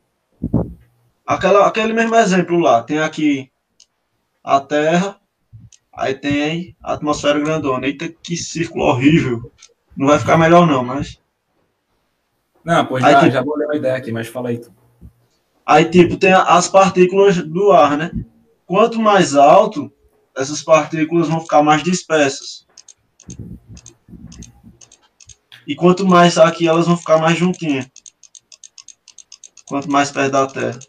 Aquela, 1.26 1.66
aquele 1.66 1.94
mesmo 1.94 2.14
exemplo 2.16 2.60
lá. 2.60 2.84
Tem 2.84 3.00
aqui 3.00 3.50
a 4.44 4.60
Terra, 4.60 5.16
aí 5.96 6.14
tem 6.14 6.76
a 6.84 6.94
atmosfera 6.94 7.40
grandona. 7.40 7.88
Eita, 7.88 8.10
que 8.10 8.36
círculo 8.36 8.84
horrível. 8.86 9.50
Não 9.96 10.08
vai 10.08 10.20
ficar 10.20 10.38
melhor, 10.38 10.68
não, 10.68 10.84
mas. 10.84 11.18
Não, 12.64 12.86
pois 12.86 13.04
Aí 13.04 13.14
já, 13.14 13.20
tem- 13.22 13.32
já 13.32 13.42
vou 13.42 13.56
ler 13.56 13.66
uma 13.66 13.76
ideia 13.76 13.96
aqui, 13.96 14.12
mas 14.12 14.28
fala 14.28 14.50
aí. 14.50 14.58
tu. 14.58 14.72
Aí, 15.66 15.86
tipo, 15.86 16.18
tem 16.18 16.34
as 16.34 16.68
partículas 16.68 17.38
do 17.38 17.72
ar, 17.72 17.98
né? 17.98 18.12
Quanto 18.66 19.00
mais 19.00 19.34
alto, 19.34 19.90
essas 20.36 20.62
partículas 20.64 21.28
vão 21.28 21.42
ficar 21.42 21.62
mais 21.64 21.84
dispersas. 21.84 22.66
E 25.68 25.76
quanto 25.76 26.06
mais 26.06 26.38
aqui, 26.38 26.68
elas 26.68 26.88
vão 26.88 26.98
ficar 26.98 27.18
mais 27.18 27.38
juntinhas. 27.38 27.88
Quanto 29.66 29.90
mais 29.90 30.12
perto 30.12 30.32
da 30.32 30.48
Terra. 30.48 30.80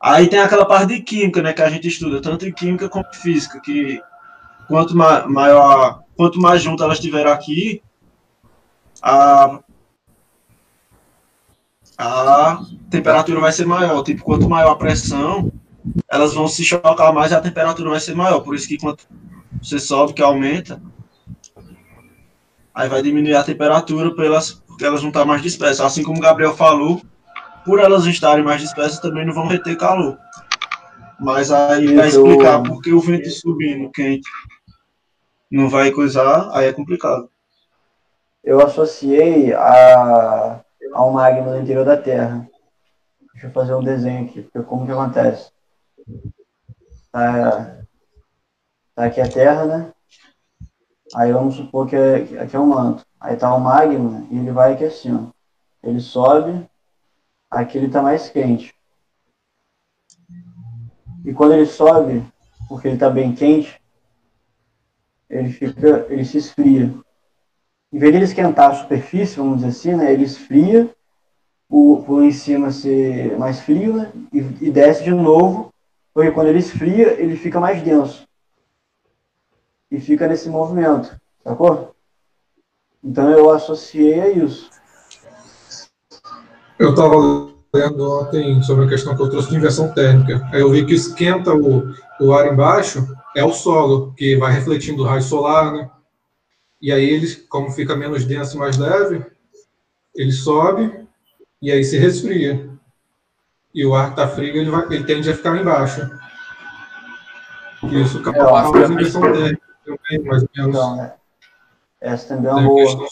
Aí 0.00 0.28
tem 0.28 0.38
aquela 0.38 0.64
parte 0.64 0.94
de 0.94 1.02
química, 1.02 1.42
né? 1.42 1.52
Que 1.52 1.62
a 1.62 1.68
gente 1.68 1.88
estuda, 1.88 2.22
tanto 2.22 2.46
em 2.46 2.52
química 2.52 2.88
como 2.88 3.04
em 3.12 3.16
física, 3.16 3.60
que 3.60 4.00
quanto 4.68 4.96
ma- 4.96 5.26
maior, 5.26 6.02
quanto 6.16 6.40
mais 6.40 6.62
junto 6.62 6.82
elas 6.82 6.98
estiverem 6.98 7.32
aqui, 7.32 7.82
a, 9.02 9.60
a 11.98 12.60
temperatura 12.90 13.40
vai 13.40 13.52
ser 13.52 13.66
maior. 13.66 14.02
Tipo, 14.02 14.22
quanto 14.22 14.48
maior 14.48 14.72
a 14.72 14.76
pressão, 14.76 15.52
elas 16.08 16.34
vão 16.34 16.48
se 16.48 16.64
chocar 16.64 17.12
mais 17.12 17.32
e 17.32 17.34
a 17.34 17.40
temperatura 17.40 17.90
vai 17.90 18.00
ser 18.00 18.14
maior. 18.14 18.40
Por 18.40 18.54
isso 18.54 18.68
que 18.68 18.78
quanto 18.78 19.06
você 19.62 19.78
sobe, 19.78 20.12
que 20.12 20.22
aumenta, 20.22 20.80
aí 22.74 22.88
vai 22.88 23.02
diminuir 23.02 23.34
a 23.34 23.44
temperatura 23.44 24.14
pra 24.14 24.26
elas, 24.26 24.52
porque 24.66 24.84
elas 24.84 25.00
vão 25.00 25.08
estar 25.08 25.24
mais 25.24 25.42
dispersas. 25.42 25.80
Assim 25.80 26.02
como 26.02 26.18
o 26.18 26.22
Gabriel 26.22 26.54
falou, 26.54 27.00
por 27.64 27.80
elas 27.80 28.06
estarem 28.06 28.44
mais 28.44 28.60
dispersas, 28.60 29.00
também 29.00 29.26
não 29.26 29.34
vão 29.34 29.46
reter 29.46 29.76
calor. 29.76 30.18
Mas 31.18 31.50
aí 31.50 31.94
vai 31.94 32.08
explicar 32.08 32.62
por 32.62 32.82
que 32.82 32.92
o 32.92 33.00
vento 33.00 33.30
subindo 33.30 33.90
quente 33.90 34.28
não 35.50 35.68
vai 35.68 35.90
coisar, 35.90 36.50
aí 36.52 36.66
é 36.66 36.72
complicado. 36.72 37.30
Eu 38.44 38.60
associei 38.60 39.52
a, 39.54 40.60
ao 40.92 41.12
magma 41.12 41.52
do 41.52 41.60
interior 41.60 41.84
da 41.84 41.96
Terra. 41.96 42.48
Deixa 43.32 43.48
eu 43.48 43.52
fazer 43.52 43.74
um 43.74 43.82
desenho 43.82 44.24
aqui, 44.24 44.42
porque 44.42 44.66
como 44.66 44.86
que 44.86 44.92
acontece? 44.92 45.50
Tá, 47.10 47.86
tá 48.94 49.04
aqui 49.06 49.20
a 49.20 49.28
Terra, 49.28 49.64
né? 49.66 49.92
Aí 51.16 51.32
vamos 51.32 51.56
supor 51.56 51.88
que 51.88 51.96
é- 51.96 52.40
aqui 52.40 52.54
é 52.54 52.60
um 52.60 52.66
manto. 52.66 53.04
Aí 53.20 53.36
tá 53.36 53.52
o 53.54 53.60
magma 53.60 54.24
e 54.30 54.38
ele 54.38 54.52
vai 54.52 54.74
aqui 54.74 54.84
assim, 54.84 55.12
ó. 55.14 55.30
Ele 55.82 56.00
sobe, 56.00 56.64
aqui 57.50 57.78
ele 57.78 57.90
tá 57.90 58.02
mais 58.02 58.28
quente. 58.30 58.74
E 61.26 61.32
quando 61.34 61.52
ele 61.52 61.66
sobe, 61.66 62.24
porque 62.68 62.88
ele 62.88 62.96
tá 62.96 63.10
bem 63.10 63.34
quente, 63.34 63.78
ele 65.28 65.50
fica, 65.50 66.06
ele 66.08 66.24
se 66.24 66.38
esfria. 66.38 66.94
Em 67.92 67.98
vez 67.98 68.12
de 68.12 68.18
ele 68.18 68.24
esquentar 68.24 68.70
a 68.70 68.74
superfície, 68.74 69.36
vamos 69.36 69.56
dizer 69.56 69.68
assim, 69.68 69.96
né, 69.96 70.12
ele 70.12 70.24
esfria, 70.24 70.90
o 71.68 72.02
por 72.04 72.22
em 72.22 72.32
cima 72.32 72.70
ser 72.70 73.38
mais 73.38 73.60
frio, 73.60 73.96
né, 73.96 74.12
e, 74.32 74.38
e 74.38 74.70
desce 74.70 75.04
de 75.04 75.12
novo, 75.12 75.72
porque 76.16 76.30
quando 76.30 76.46
ele 76.46 76.60
esfria, 76.60 77.20
ele 77.20 77.36
fica 77.36 77.60
mais 77.60 77.82
denso. 77.82 78.26
E 79.90 80.00
fica 80.00 80.26
nesse 80.26 80.48
movimento, 80.48 81.14
sacou? 81.44 81.94
Então 83.04 83.30
eu 83.30 83.50
associei 83.50 84.18
a 84.22 84.30
isso. 84.30 84.70
Eu 86.78 86.94
estava 86.94 87.16
lendo 87.70 88.10
ontem 88.10 88.62
sobre 88.62 88.86
a 88.86 88.88
questão 88.88 89.14
que 89.14 89.20
eu 89.20 89.28
trouxe 89.28 89.50
de 89.50 89.56
inversão 89.56 89.92
térmica. 89.92 90.48
Aí 90.50 90.62
eu 90.62 90.70
vi 90.70 90.86
que 90.86 90.94
esquenta 90.94 91.54
o, 91.54 91.92
o 92.18 92.32
ar 92.32 92.50
embaixo 92.50 93.06
é 93.36 93.44
o 93.44 93.52
solo, 93.52 94.14
que 94.14 94.36
vai 94.36 94.54
refletindo 94.54 95.02
o 95.02 95.06
raio 95.06 95.20
solar, 95.20 95.70
né? 95.74 95.90
E 96.80 96.90
aí 96.90 97.04
ele, 97.04 97.26
como 97.50 97.70
fica 97.70 97.94
menos 97.94 98.24
denso 98.24 98.56
e 98.56 98.58
mais 98.58 98.78
leve, 98.78 99.22
ele 100.14 100.32
sobe 100.32 101.06
e 101.60 101.70
aí 101.70 101.84
se 101.84 101.98
resfria. 101.98 102.74
E 103.76 103.84
o 103.84 103.94
ar 103.94 104.08
está 104.08 104.26
frio, 104.26 104.56
ele, 104.56 104.70
vai, 104.70 104.86
ele 104.86 105.04
tende 105.04 105.28
a 105.28 105.36
ficar 105.36 105.54
embaixo. 105.54 106.00
E 107.82 108.00
isso 108.00 108.22
causa 108.22 108.78
é 108.78 108.86
inversão 108.86 109.20
térmica 109.20 109.60
também, 109.84 110.24
mais 110.24 110.42
ou 110.42 110.48
menos. 110.56 110.74
Então, 110.74 110.96
né? 110.96 111.14
Essa 112.00 112.28
também 112.28 112.50
é 112.50 112.54
uma 112.54 112.60
Tem 112.60 112.68
boa. 112.68 113.08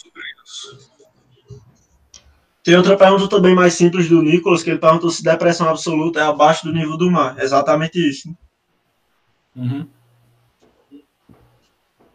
Tem 2.63 2.77
outra 2.77 2.97
pergunta 2.97 3.29
também 3.29 3.55
mais 3.55 3.75
simples 3.75 4.09
do 4.09 4.23
Nicolas, 4.23 4.63
que 4.63 4.71
ele 4.71 4.79
perguntou 4.79 5.11
se 5.11 5.23
depressão 5.23 5.69
absoluta 5.69 6.19
é 6.19 6.23
abaixo 6.23 6.65
do 6.65 6.73
nível 6.73 6.97
do 6.97 7.11
mar. 7.11 7.39
Exatamente 7.39 7.99
isso. 7.99 8.31
né? 8.31 8.35
Uhum. 9.57 9.87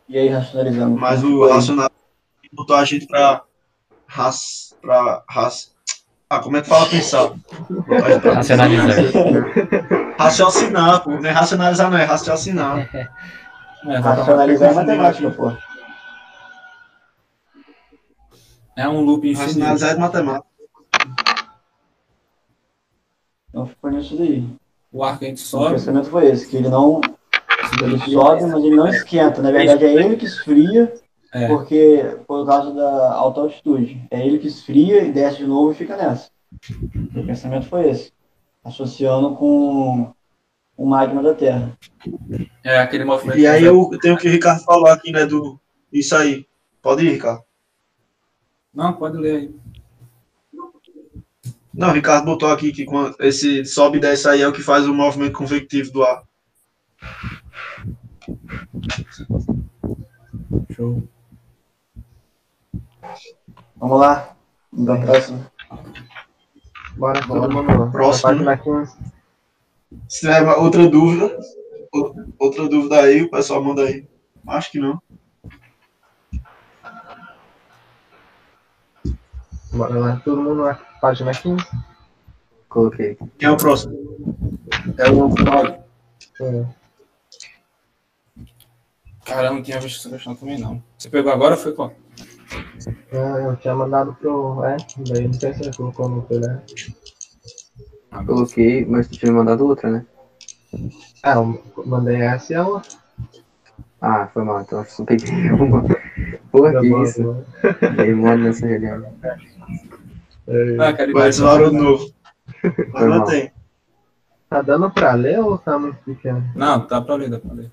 E 0.08 0.18
aí, 0.18 0.28
racionalizando. 0.28 0.98
Mas 0.98 1.24
o 1.24 1.48
racional 1.48 1.92
botou 2.52 2.76
a 2.76 2.84
gente 2.84 3.06
pra 3.06 3.44
raça. 4.08 4.76
Pra 4.82 5.24
raça. 5.30 5.70
Ah, 6.32 6.40
como 6.42 6.58
é 6.58 6.62
que 6.62 6.70
fala 6.70 6.88
pensar? 6.88 7.32
A 7.32 8.12
gente 8.12 8.28
Racionalizar. 8.28 8.96
Raciocinar, 10.20 11.04
pô. 11.04 11.10
Não 11.10 11.26
é 11.28 11.32
racionalizar, 11.32 11.90
não, 11.90 11.98
é 11.98 12.04
raciocinar. 12.04 12.88
Racionalizar 14.04 14.70
é 14.70 14.74
matemática, 14.76 15.32
pô. 15.32 15.52
É 18.78 18.88
um 18.88 19.02
loop 19.02 19.28
infinito. 19.28 19.48
Racionalizar 19.48 19.92
é 19.96 19.98
matemática. 19.98 20.48
Então 23.50 23.66
ficou 23.66 23.90
nisso 23.90 24.16
daí. 24.16 24.48
O 24.92 25.04
ar 25.04 25.18
quente 25.18 25.42
O 25.42 25.46
sobe. 25.46 25.72
pensamento 25.74 26.12
foi 26.12 26.28
esse, 26.28 26.48
que 26.48 26.58
ele 26.58 26.70
não. 26.70 27.02
Ele 27.82 27.98
sobe, 28.12 28.44
mas 28.44 28.64
ele 28.64 28.76
não 28.76 28.88
esquenta. 28.88 29.42
Na 29.42 29.50
verdade, 29.50 29.84
é 29.84 29.94
ele 29.96 30.16
que 30.16 30.26
esfria, 30.26 30.94
É. 31.32 31.48
porque 31.48 32.18
por 32.28 32.46
causa 32.46 32.74
da 32.74 33.14
alta 33.14 33.42
altitude. 33.42 34.02
É 34.10 34.26
ele 34.26 34.40
que 34.40 34.48
esfria 34.48 35.04
e 35.04 35.12
desce 35.12 35.38
de 35.38 35.48
novo 35.48 35.72
e 35.72 35.76
fica 35.76 35.96
nessa. 35.96 36.30
O 37.16 37.26
pensamento 37.26 37.68
foi 37.68 37.90
esse. 37.90 38.12
Associando 38.64 39.36
com 39.36 40.14
o 40.76 40.86
magma 40.86 41.22
da 41.22 41.34
Terra. 41.34 41.78
É 42.64 42.80
aquele 42.80 43.04
movimento. 43.04 43.38
E 43.38 43.46
aí 43.46 43.64
eu 43.64 43.90
tenho 44.02 44.16
o 44.16 44.18
que 44.18 44.28
o 44.28 44.32
Ricardo 44.32 44.64
falou 44.64 44.88
aqui, 44.88 45.12
né? 45.12 45.26
Do. 45.26 45.60
Isso 45.92 46.16
aí. 46.16 46.48
Pode 46.82 47.06
ir, 47.06 47.12
Ricardo. 47.12 47.44
Não, 48.74 48.94
pode 48.94 49.18
ler 49.18 49.36
aí. 49.36 49.56
Não, 51.74 51.90
o 51.90 51.94
Ricardo 51.94 52.26
botou 52.26 52.50
aqui 52.50 52.72
que 52.72 52.86
quando 52.86 53.16
esse 53.20 53.64
sobe 53.64 53.98
e 53.98 54.02
desce 54.02 54.28
aí 54.28 54.42
é 54.42 54.48
o 54.48 54.54
que 54.54 54.62
faz 54.62 54.88
o 54.88 54.94
movimento 54.94 55.38
convectivo 55.38 55.92
do 55.92 56.04
ar. 56.04 56.24
Show. 60.76 61.04
Vamos 63.80 64.00
lá. 64.00 64.36
Então, 64.74 65.02
próximo. 65.02 65.46
Bora, 66.98 67.26
todo 67.26 67.52
mundo. 67.52 67.92
Próximo. 67.92 68.30
Página 68.30 68.58
15. 68.58 68.98
Se 70.08 70.20
tiver 70.22 70.42
uma- 70.42 70.58
outra 70.58 70.88
dúvida, 70.88 71.40
ou- 71.92 72.16
outra 72.38 72.68
dúvida 72.68 73.02
aí, 73.02 73.22
o 73.24 73.32
pessoal 73.32 73.64
manda 73.64 73.84
aí. 73.84 74.08
Acho 74.48 74.72
que 74.72 74.80
não. 74.80 75.02
Bora 79.72 80.00
lá, 80.00 80.22
todo 80.26 80.42
mundo 80.42 80.64
na 80.64 80.74
página 81.00 81.32
15. 81.32 81.64
Coloquei. 82.68 83.16
Quem 83.38 83.48
é 83.48 83.52
o 83.52 83.58
próximo? 83.58 84.58
É 84.98 85.10
o 85.10 85.34
Cláudio. 85.34 85.84
É. 86.42 86.66
Caramba, 89.26 89.56
não 89.56 89.62
tinha 89.64 89.80
visto 89.80 90.00
essa 90.00 90.10
questão 90.16 90.36
também, 90.36 90.58
não. 90.60 90.82
Você 90.98 91.10
pegou 91.10 91.32
agora 91.32 91.56
ou 91.56 91.62
foi 91.62 91.74
qual? 91.74 91.94
Ah, 93.12 93.40
eu 93.40 93.56
tinha 93.58 93.76
mandado 93.76 94.14
pro. 94.16 94.64
É, 94.64 94.78
daí 95.10 95.28
não 95.28 95.34
sei 95.34 95.54
se 95.54 95.62
ele 95.64 95.76
colocou 95.76 96.10
no 96.10 96.22
telé. 96.24 96.62
Coloquei, 98.26 98.86
mas 98.86 99.08
tu 99.08 99.18
tinha 99.18 99.32
me 99.32 99.38
mandado 99.38 99.66
outra, 99.66 99.90
né? 99.90 100.06
Ah, 101.24 101.34
eu 101.36 101.64
mandei 101.86 102.22
essa 102.22 102.54
e 102.54 102.56
a 102.56 102.68
outra. 102.68 102.92
Ah, 104.02 104.28
foi 104.34 104.44
mal, 104.44 104.62
então 104.62 104.80
acho 104.80 104.90
que 104.92 104.96
só 104.96 105.06
peguei 105.06 105.30
uma. 105.52 105.84
Porra, 106.52 106.74
Tá 106.74 106.82
que 106.82 106.90
bom, 106.90 107.04
isso? 107.04 107.46
Dei 107.98 108.14
mole 108.16 108.44
nessa 108.44 108.66
reunião. 108.66 109.14
Ah, 110.80 110.94
cara, 110.94 111.12
Vai 111.14 111.30
desvarar 111.30 111.70
de 111.70 111.76
novo. 111.78 112.12
Mas 112.64 113.08
mal. 113.08 113.20
mantém. 113.20 113.52
Tá 114.50 114.62
dando 114.64 114.90
pra 114.90 115.14
ler 115.14 115.40
ou 115.40 115.58
tá 115.58 115.78
muito 115.78 115.98
pequeno? 116.04 116.44
Não, 116.56 116.88
dá 116.88 117.02
pra 117.02 117.16
ler, 117.16 117.30
dá 117.30 117.40
pra 117.40 117.54
ler. 117.54 117.72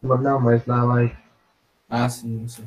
Mas 0.00 0.20
Não, 0.20 0.40
mas 0.40 0.64
na 0.66 0.84
live. 0.84 1.16
Ah, 1.90 2.08
sim, 2.08 2.40
não 2.42 2.48
sei. 2.48 2.64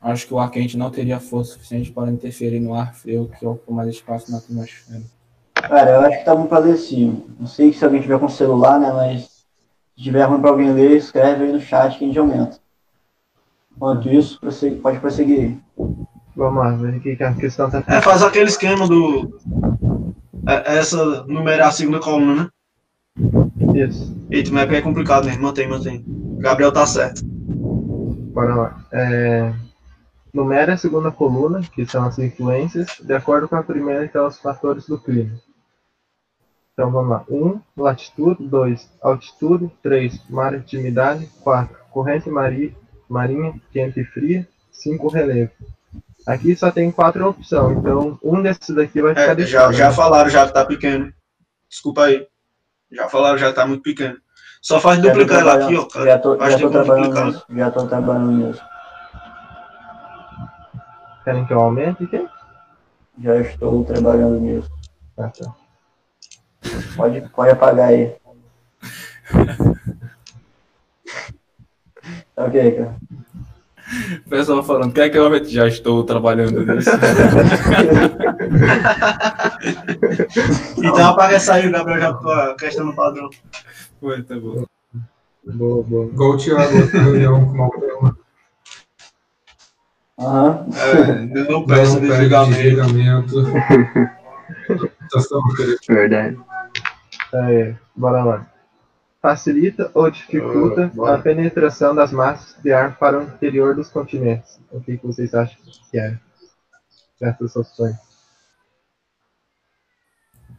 Acho 0.00 0.26
que 0.26 0.32
o 0.32 0.38
ar 0.38 0.50
quente 0.50 0.78
não 0.78 0.90
teria 0.90 1.20
força 1.20 1.52
suficiente 1.52 1.92
para 1.92 2.10
interferir 2.10 2.58
no 2.58 2.74
ar 2.74 2.94
frio 2.94 3.30
que 3.38 3.44
ocupa 3.44 3.72
mais 3.72 3.88
espaço 3.90 4.32
na 4.32 4.38
atmosfera. 4.38 5.02
Cara, 5.54 5.90
eu 5.90 6.00
acho 6.00 6.18
que 6.18 6.24
tá 6.24 6.34
bom 6.34 6.46
pra 6.46 6.58
ler 6.58 6.76
sim. 6.78 7.22
Não 7.38 7.46
sei 7.46 7.70
se 7.72 7.84
alguém 7.84 8.00
tiver 8.00 8.18
com 8.18 8.28
celular, 8.28 8.80
né? 8.80 8.90
Mas 8.92 9.44
se 9.94 10.02
tiver 10.02 10.24
ruim 10.24 10.40
pra 10.40 10.50
alguém 10.50 10.72
ler, 10.72 10.96
escreve 10.96 11.44
aí 11.44 11.52
no 11.52 11.60
chat 11.60 11.98
que 11.98 12.04
a 12.04 12.06
gente 12.06 12.18
aumenta. 12.18 12.58
Enquanto 13.76 14.08
isso, 14.08 14.40
pode 14.82 14.98
prosseguir 15.00 15.40
aí. 15.40 15.58
Vamos 16.34 16.62
lá, 16.64 16.70
ver 16.70 16.96
o 16.96 17.00
que 17.00 17.22
a 17.22 17.34
questão 17.34 17.70
tá 17.70 17.84
É, 17.86 18.00
faz 18.00 18.22
aquele 18.22 18.48
esquema 18.48 18.88
do. 18.88 19.38
é, 20.48 20.78
essa 20.78 21.24
numerar 21.24 21.68
a 21.68 21.72
segunda 21.72 22.00
coluna, 22.00 22.44
né? 22.44 22.48
Isso. 23.74 24.16
Eita, 24.30 24.50
mas 24.50 24.70
é 24.72 24.80
complicado 24.80 25.26
mesmo. 25.26 25.42
Mantém, 25.42 25.68
mantém. 25.68 26.04
Gabriel 26.38 26.72
tá 26.72 26.86
certo. 26.86 27.22
Bora 27.24 28.54
lá. 28.54 28.84
É, 28.92 29.52
numera 30.32 30.74
a 30.74 30.76
segunda 30.76 31.10
coluna, 31.10 31.60
que 31.60 31.86
são 31.86 32.04
as 32.04 32.18
influências, 32.18 32.98
de 33.00 33.14
acordo 33.14 33.48
com 33.48 33.56
a 33.56 33.62
primeira, 33.62 34.06
que 34.06 34.12
são 34.12 34.26
os 34.26 34.38
fatores 34.38 34.86
do 34.86 34.98
clima. 34.98 35.38
Então 36.72 36.90
vamos 36.90 37.10
lá. 37.10 37.24
1. 37.28 37.46
Um, 37.46 37.60
latitude. 37.76 38.46
2. 38.46 38.90
Altitude. 39.02 39.70
3. 39.82 40.30
Maritimidade. 40.30 41.28
4. 41.42 41.76
Corrente 41.90 42.30
mari, 42.30 42.76
marinha, 43.08 43.54
quente 43.72 44.00
e 44.00 44.04
fria. 44.04 44.48
5. 44.72 45.08
Relevo. 45.08 45.52
Aqui 46.26 46.54
só 46.54 46.70
tem 46.70 46.90
quatro 46.90 47.28
opções, 47.28 47.78
então 47.78 48.18
um 48.22 48.42
desses 48.42 48.74
daqui 48.74 49.00
vai 49.00 49.14
ficar 49.14 49.32
É, 49.32 49.34
de 49.34 49.46
já, 49.46 49.72
já 49.72 49.90
falaram 49.90 50.28
já 50.28 50.46
que 50.46 50.52
tá 50.52 50.64
pequeno. 50.64 51.12
Desculpa 51.68 52.04
aí. 52.04 52.26
Já 52.92 53.08
falaram 53.08 53.38
já 53.38 53.48
que 53.48 53.54
tá 53.54 53.66
muito 53.66 53.82
pequeno. 53.82 54.16
Só 54.60 54.78
faz 54.78 55.00
duplicar 55.00 55.40
ela 55.40 55.54
aqui, 55.54 55.76
ó. 55.76 55.86
Cara. 55.86 56.04
Já 56.04 56.18
tô, 56.18 56.36
Faz 56.36 56.52
já 56.52 56.58
tô 56.60 56.70
trabalhando. 56.70 57.42
Já 57.48 57.70
tô 57.70 57.86
trabalhando 57.86 58.32
nisso. 58.32 58.62
Querem 61.30 61.46
que 61.46 61.52
eu 61.52 61.60
aumente? 61.60 62.28
Já 63.22 63.36
estou 63.36 63.84
trabalhando 63.84 64.40
nisso. 64.40 64.68
Ah, 65.16 65.28
tá. 65.28 65.54
Pode, 66.96 67.20
pode 67.28 67.50
apagar 67.52 67.90
aí. 67.90 68.16
Ok, 72.36 72.72
cara. 72.72 72.96
O 74.26 74.30
pessoal 74.30 74.62
falando, 74.62 74.94
quer 74.94 75.10
que 75.10 75.18
eu 75.18 75.24
aumente? 75.24 75.50
Já 75.50 75.68
estou 75.68 76.02
trabalhando 76.04 76.64
nisso. 76.64 76.90
Então 80.78 81.06
apaga 81.06 81.36
essa 81.36 81.54
aí, 81.54 81.68
o 81.68 81.72
Gabriel 81.72 82.00
já 82.00 82.12
botou 82.12 82.32
a 82.32 82.54
questão 82.56 82.86
no 82.86 82.96
padrão. 82.96 83.28
Foi, 84.00 84.22
tá 84.22 84.36
bom. 84.36 84.64
Boa, 85.44 85.82
boa. 85.82 86.06
O 86.06 86.36
Thiago, 86.38 86.86
reunião 86.86 87.46
com 87.46 87.52
uma 87.52 88.16
Aham. 90.20 90.66
É, 90.76 91.50
não 91.50 91.64
peça 91.66 91.94
Não 91.94 92.00
de 92.00 92.08
desligamento. 92.08 92.56
desligamento. 92.58 93.42
Estação, 95.06 95.40
Verdade. 95.88 96.38
É, 97.32 97.74
bora 97.96 98.22
lá. 98.24 98.46
Facilita 99.22 99.90
ou 99.94 100.10
dificulta 100.10 100.90
bora. 100.94 101.14
a 101.16 101.18
penetração 101.18 101.94
das 101.94 102.10
massas 102.12 102.56
de 102.62 102.72
ar 102.72 102.96
para 102.98 103.18
o 103.18 103.22
interior 103.22 103.74
dos 103.74 103.88
continentes. 103.88 104.58
O 104.70 104.80
que, 104.80 104.96
que 104.98 105.06
vocês 105.06 105.34
acham 105.34 105.58
que 105.90 105.98
é 105.98 106.18
essas 107.20 107.54
opções? 107.56 107.96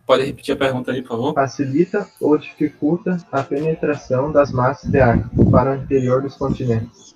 Pode 0.06 0.26
repetir 0.26 0.54
a 0.54 0.58
pergunta 0.58 0.92
aí, 0.92 1.02
por 1.02 1.10
favor? 1.10 1.34
Facilita 1.34 2.08
ou 2.20 2.38
dificulta 2.38 3.18
a 3.32 3.42
penetração 3.44 4.32
das 4.32 4.52
massas 4.52 4.90
de 4.92 5.00
ar 5.00 5.30
para 5.52 5.72
o 5.72 5.76
interior 5.76 6.22
dos 6.22 6.36
continentes. 6.36 7.16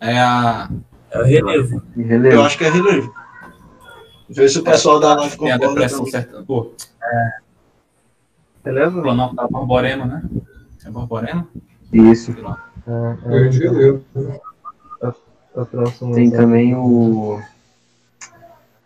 É 0.00 0.18
a. 0.18 0.68
É 1.10 1.20
o 1.20 1.24
relevo. 1.24 1.82
Eu 1.96 2.42
acho 2.44 2.58
que 2.58 2.64
é 2.64 2.70
relevo. 2.70 3.12
Vê 4.30 4.48
se 4.48 4.58
o 4.58 4.62
pessoal 4.62 5.00
da 5.00 5.14
live 5.14 5.38
Tem 5.38 5.50
a 5.50 5.54
concorda. 5.54 5.74
depressão 5.74 5.98
também. 6.04 6.10
certa. 6.12 6.42
Pô, 6.42 6.72
Beleza? 8.62 9.00
Planalto 9.00 9.36
tá 9.36 9.48
Borborema, 9.48 10.04
né? 10.04 10.22
É 10.84 10.90
Borborema? 10.90 11.48
Isso. 11.92 12.32
É, 12.86 13.36
É, 13.46 13.48
relevo. 13.50 14.04
eu, 14.14 15.14
eu 15.56 15.66
trouxe 15.66 16.04
um 16.04 16.12
Tem 16.12 16.26
exemplo. 16.26 16.44
também 16.44 16.74
o. 16.74 17.40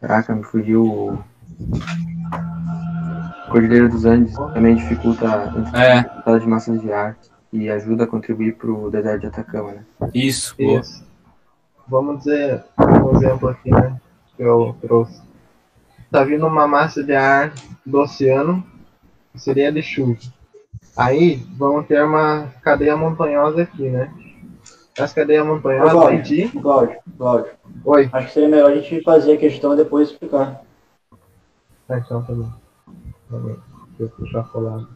Caraca, 0.01 0.34
me 0.34 0.45
fugiu 0.45 0.84
o. 0.84 1.18
Cordilheira 3.51 3.89
dos 3.89 4.05
Andes 4.05 4.34
também 4.55 4.76
dificulta 4.76 5.26
a 5.75 5.84
É. 5.84 5.99
entrada 5.99 6.41
de 6.41 6.47
massas 6.47 6.80
de 6.80 6.91
ar 6.93 7.17
e 7.53 7.68
ajuda 7.68 8.04
a 8.04 8.07
contribuir 8.07 8.57
para 8.57 8.70
o 8.70 8.91
deserto 8.91 9.20
de 9.20 9.26
Atacama, 9.26 9.72
né? 9.72 9.84
Isso. 10.14 10.54
Isso. 10.58 11.04
Vamos 11.87 12.18
dizer 12.20 12.64
um 12.79 13.16
exemplo 13.16 13.49
aqui, 13.49 13.70
né? 13.70 14.00
Que 14.37 14.42
eu 14.42 14.74
trouxe. 14.80 15.20
Tá 16.11 16.24
vindo 16.24 16.46
uma 16.46 16.66
massa 16.66 17.03
de 17.03 17.14
ar 17.14 17.53
do 17.84 18.00
oceano, 18.00 18.64
que 19.33 19.38
seria 19.38 19.70
de 19.70 19.83
chuva. 19.83 20.18
Aí 20.96 21.37
vamos 21.57 21.87
ter 21.87 22.03
uma 22.03 22.49
cadeia 22.62 22.96
montanhosa 22.96 23.62
aqui, 23.62 23.88
né? 23.88 24.12
Essa 24.96 25.14
cadeia 25.14 25.42
Ô, 25.42 25.46
montanhosa 25.46 25.95
vai 25.95 26.16
Cláudio, 26.16 26.22
de. 26.22 26.49
Cláudio, 26.61 26.99
Cláudio. 27.16 27.53
Oi. 27.84 28.11
Acho 28.12 28.26
que 28.26 28.33
seria 28.33 28.49
melhor 28.49 28.70
a 28.70 28.74
gente 28.74 29.03
fazer 29.03 29.33
a 29.33 29.38
questão 29.38 29.72
e 29.72 29.76
depois 29.76 30.11
explicar. 30.11 30.62
Ah, 31.88 31.99
então 31.99 32.22
tá 32.22 32.33
bom. 32.33 32.53
Tá 33.30 33.38
bom. 33.38 33.57
Deixa 33.99 34.03
eu 34.03 34.08
puxar 34.11 34.45
colado. 34.45 34.88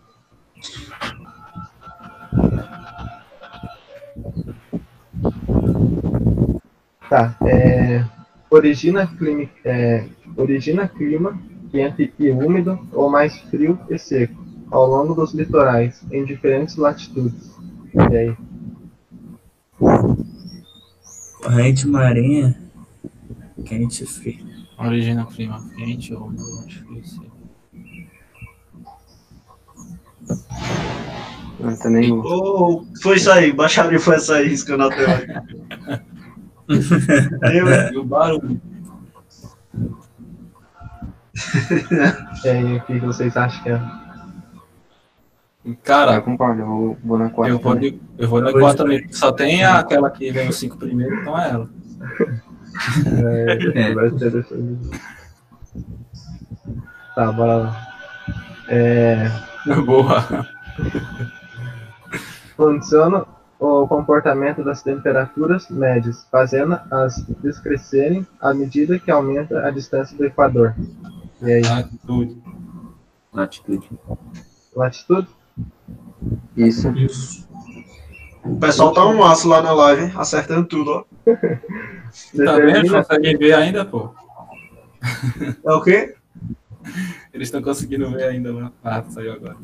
Tá, 7.08 7.36
é, 7.46 8.04
origina, 8.50 9.06
clima, 9.06 9.48
é, 9.64 10.06
origina 10.36 10.88
clima 10.88 11.38
quente 11.70 12.12
e 12.18 12.30
úmido 12.30 12.78
ou 12.92 13.08
mais 13.08 13.38
frio 13.42 13.78
e 13.88 13.98
seco 13.98 14.44
ao 14.70 14.86
longo 14.86 15.14
dos 15.14 15.32
litorais 15.32 16.04
em 16.10 16.24
diferentes 16.24 16.76
latitudes. 16.76 17.54
E 17.94 18.16
aí? 18.16 18.36
Corrente 21.42 21.86
marinha. 21.86 22.60
Quente 23.64 24.04
e 24.04 24.06
frio. 24.06 24.44
Origina 24.78 25.26
clima 25.26 25.64
quente 25.76 26.12
ou 26.12 26.28
mais 26.28 26.72
frio. 26.72 27.04
seco. 27.04 27.36
Ah, 31.64 31.74
também 31.82 32.12
o. 32.12 32.20
Ô, 32.20 32.86
foi 33.02 33.16
isso 33.16 33.30
aí, 33.30 33.52
baixaria 33.52 33.98
foi 33.98 34.16
essa 34.16 34.36
aí, 34.36 34.48
riscando 34.48 34.84
a 34.84 34.88
tela. 34.90 35.22
Eu, 37.52 37.92
E 37.92 37.96
o 37.96 38.04
barulho. 38.04 38.60
E 42.44 42.48
aí, 42.48 42.76
o 42.76 42.80
que 42.82 42.98
vocês 43.00 43.36
acham 43.36 43.62
que 43.62 43.70
é? 43.70 43.80
Eu 45.64 45.76
Cara, 45.82 46.20
concordo, 46.20 46.60
eu 46.62 46.96
vou, 47.04 47.18
na 47.18 47.28
quarta. 47.30 47.52
eu 47.52 47.58
vou, 47.58 47.74
também. 47.74 47.92
de, 47.92 48.00
eu 48.18 48.28
vou 48.28 48.40
na 48.40 48.52
4 48.52 48.76
também. 48.84 49.12
Só 49.12 49.32
tem 49.32 49.64
aquela 49.64 50.10
que 50.10 50.30
vem 50.30 50.48
os 50.48 50.56
cinco 50.56 50.76
primeiros, 50.76 51.18
então 51.20 51.38
é 51.38 51.50
ela. 51.50 51.68
É, 53.06 53.88
É. 53.90 53.94
vai 53.94 54.10
ser 54.10 54.46
Tá, 57.14 57.32
bora 57.32 57.56
lá. 57.56 57.88
É, 58.68 59.28
Boa. 59.84 60.46
Funciona 62.56 63.26
o 63.58 63.86
comportamento 63.86 64.62
das 64.62 64.82
temperaturas 64.82 65.68
médias, 65.70 66.26
fazendo 66.30 66.78
as 66.90 67.22
descrescerem 67.42 68.26
à 68.40 68.52
medida 68.52 68.98
que 68.98 69.10
aumenta 69.10 69.66
a 69.66 69.70
distância 69.70 70.16
do 70.16 70.24
Equador. 70.24 70.74
E 71.42 71.52
aí, 71.52 71.62
Latitude. 71.62 72.42
Latitude. 73.32 73.90
latitude? 74.74 75.28
Isso. 76.56 76.88
Isso. 76.96 77.46
O 78.44 78.56
pessoal 78.56 78.92
tá 78.92 79.06
um 79.06 79.22
aço 79.24 79.48
lá 79.48 79.60
na 79.60 79.72
live, 79.72 80.04
hein? 80.04 80.12
acertando 80.16 80.66
tudo, 80.66 80.90
ó. 80.90 81.04
Tá 82.34 82.56
vendo? 82.56 82.92
Conseguem 82.92 83.36
ver 83.36 83.52
ainda, 83.52 83.84
pô? 83.84 84.14
É 85.64 85.72
o 85.72 85.82
quê? 85.82 86.14
Eles 87.32 87.48
estão 87.48 87.60
conseguindo 87.60 88.10
ver 88.10 88.24
ainda 88.24 88.54
lá. 88.54 88.72
Ah, 88.82 89.02
saiu 89.02 89.34
agora. 89.34 89.56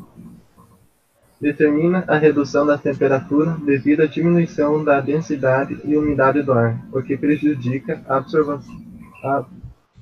Determina 1.43 2.05
a 2.07 2.17
redução 2.17 2.65
da 2.65 2.79
temperatura 2.79 3.57
devido 3.67 4.03
à 4.03 4.07
diminuição 4.07 4.85
da 4.85 5.01
densidade 5.01 5.77
e 5.85 5.97
umidade 5.97 6.41
do 6.41 6.53
ar, 6.53 6.81
o 6.93 7.03
que 7.03 7.17
prejudica 7.17 8.01
a 8.09 8.19
absorvação. 8.19 8.81
A 9.25 9.45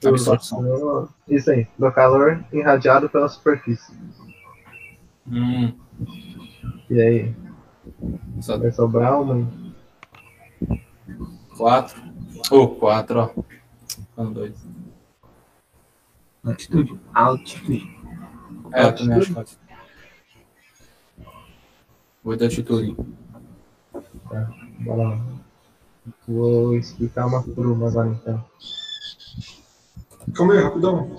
absorção. 0.07 1.09
Isso 1.27 1.51
aí, 1.51 1.67
do 1.79 1.91
calor 1.91 2.45
irradiado 2.53 3.09
pela 3.09 3.27
superfície. 3.27 3.91
Hum, 5.27 5.73
E 6.91 7.01
aí, 7.01 7.35
só 8.41 8.59
vai 8.59 8.71
sobrar 8.71 9.21
uma? 9.23 9.49
quatro. 11.57 12.03
Ou 12.51 12.77
quatro, 12.77 13.19
ó. 13.19 13.43
Falando 14.15 14.35
dois. 14.35 14.67
Latitude. 16.45 17.01
Altitude. 17.15 17.99
É, 18.73 18.85
eu 18.85 18.95
também 18.95 19.19
acho 19.19 19.33
quatro. 19.33 19.60
Vou 22.23 22.37
de 22.37 22.45
altitude. 22.45 22.97
Bora 24.81 25.03
lá. 25.03 25.21
Vou 26.29 26.77
explicar 26.77 27.27
uma 27.27 27.43
por 27.43 27.67
uma 27.67 27.89
agora 27.89 28.09
então. 28.09 28.45
Calma 30.35 30.53
aí, 30.55 30.63
rapidão. 30.63 31.17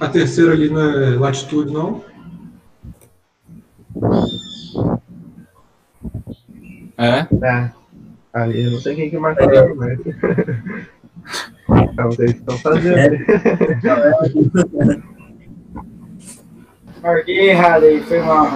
A 0.00 0.08
terceira 0.08 0.52
ali 0.52 0.68
não 0.68 0.80
é 0.80 1.16
latitude, 1.16 1.72
não? 1.72 2.04
É? 6.98 7.20
É. 7.46 7.72
Ali, 8.32 8.64
eu 8.64 8.72
não 8.72 8.80
sei 8.80 8.96
quem 8.96 9.10
que 9.10 9.18
marcou, 9.18 9.50
é. 9.50 9.74
mas. 9.74 9.98
É 11.98 12.02
vocês 12.04 12.32
que 12.32 12.38
estão 12.38 12.58
fazendo. 12.58 13.16
Marquei 17.06 17.50
errado 17.50 17.84
aí, 17.84 18.02
foi 18.02 18.18
mal. 18.20 18.46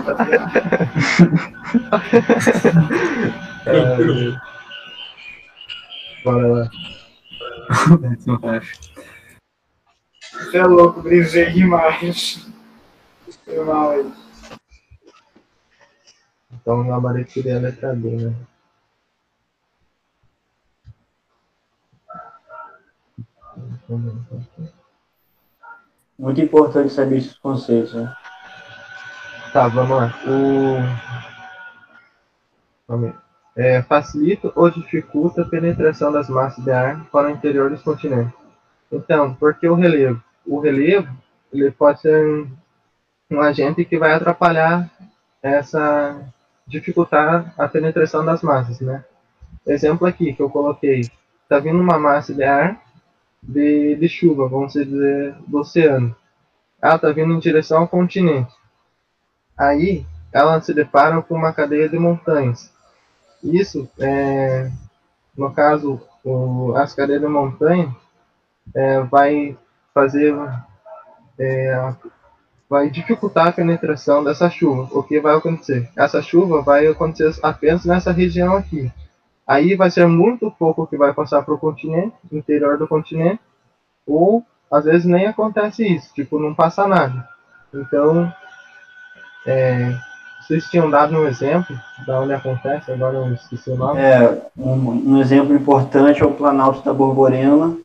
É, 3.65 3.73
Bora 6.25 6.49
lá. 6.49 6.71
Você 10.33 10.59
é 10.59 10.65
louco, 10.65 11.01
brisei 11.01 11.53
demais. 11.53 12.45
Foi 13.45 13.65
mal 13.65 13.91
aí. 13.91 14.13
Então, 16.53 16.81
o 16.81 16.89
gabarito 16.89 17.31
seria 17.31 17.59
a 17.59 17.61
letra 17.61 17.95
B, 17.95 18.17
né? 18.17 18.35
Muito 26.19 26.41
importante 26.41 26.93
saber 26.93 27.19
esses 27.19 27.39
conceitos, 27.39 27.95
né? 27.95 28.13
Tá, 29.53 29.67
vamos 29.67 29.97
lá. 29.97 30.15
O... 30.27 30.77
Vamos. 32.87 33.15
É, 33.57 33.83
facilita 33.83 34.53
ou 34.55 34.71
dificulta 34.71 35.43
a 35.43 35.49
penetração 35.49 36.13
das 36.13 36.29
massas 36.29 36.65
de 36.65 36.71
ar 36.71 37.05
para 37.07 37.29
o 37.29 37.31
interior 37.31 37.69
dos 37.69 37.83
continentes. 37.83 38.33
Então, 38.91 39.35
por 39.35 39.55
que 39.55 39.69
o 39.69 39.75
relevo? 39.75 40.23
O 40.47 40.61
relevo 40.61 41.09
ele 41.53 41.71
pode 41.71 42.01
ser 42.01 42.25
um, 42.25 42.51
um 43.31 43.41
agente 43.41 43.85
que 43.85 43.99
vai 43.99 44.13
atrapalhar 44.13 44.89
essa 45.43 46.21
dificultar 46.67 47.53
a 47.59 47.67
penetração 47.67 48.25
das 48.25 48.43
massas, 48.43 48.81
né? 48.81 49.05
Exemplo 49.67 50.07
aqui 50.07 50.33
que 50.33 50.41
eu 50.41 50.49
coloquei, 50.49 51.03
tá 51.49 51.59
vindo 51.59 51.81
uma 51.81 51.99
massa 51.99 52.33
de 52.33 52.45
ar 52.45 52.81
de, 53.43 53.97
de 53.97 54.09
chuva, 54.09 54.49
vamos 54.49 54.73
dizer, 54.75 55.35
do 55.47 55.59
oceano. 55.59 56.15
Ela 56.81 56.99
tá 56.99 57.11
vindo 57.11 57.33
em 57.33 57.39
direção 57.41 57.81
ao 57.81 57.89
continente. 57.89 58.60
Aí, 59.61 60.07
ela 60.33 60.59
se 60.63 60.73
depara 60.73 61.21
com 61.21 61.35
uma 61.35 61.53
cadeia 61.53 61.87
de 61.87 61.99
montanhas. 61.99 62.73
Isso, 63.45 63.87
é, 63.99 64.71
no 65.37 65.53
caso, 65.53 66.01
o, 66.25 66.73
as 66.77 66.95
cadeias 66.95 67.21
de 67.21 67.29
montanha 67.29 67.95
é, 68.75 69.01
vai 69.01 69.55
fazer, 69.93 70.35
é, 71.39 71.95
vai 72.71 72.89
dificultar 72.89 73.49
a 73.49 73.53
penetração 73.53 74.25
dessa 74.25 74.49
chuva. 74.49 74.89
O 74.93 75.03
que 75.03 75.21
vai 75.21 75.37
acontecer? 75.37 75.91
Essa 75.95 76.23
chuva 76.23 76.63
vai 76.63 76.87
acontecer 76.87 77.39
apenas 77.43 77.85
nessa 77.85 78.13
região 78.13 78.57
aqui. 78.57 78.91
Aí 79.47 79.75
vai 79.75 79.91
ser 79.91 80.07
muito 80.07 80.51
pouco 80.53 80.87
que 80.87 80.97
vai 80.97 81.13
passar 81.13 81.43
para 81.43 81.53
o 81.53 81.59
continente, 81.59 82.17
interior 82.33 82.79
do 82.79 82.89
continente, 82.89 83.41
ou 84.07 84.43
às 84.71 84.87
vezes 84.87 85.05
nem 85.05 85.27
acontece 85.27 85.87
isso, 85.87 86.15
tipo, 86.15 86.39
não 86.39 86.55
passa 86.55 86.89
nada. 86.89 87.29
Então, 87.75 88.33
é, 89.47 89.97
vocês 90.41 90.65
tinham 90.69 90.91
dado 90.91 91.17
um 91.17 91.27
exemplo 91.27 91.79
da 92.07 92.21
onde 92.21 92.33
acontece, 92.33 92.91
agora 92.91 93.17
eu 93.17 93.35
esqueci 93.35 93.71
o 93.71 93.77
nome. 93.77 94.01
É, 94.01 94.43
um, 94.57 95.13
um 95.13 95.21
exemplo 95.21 95.55
importante 95.55 96.23
é 96.23 96.27
o 96.27 96.35
Planalto 96.35 96.83
da 96.83 96.93
Borborema, 96.93 97.79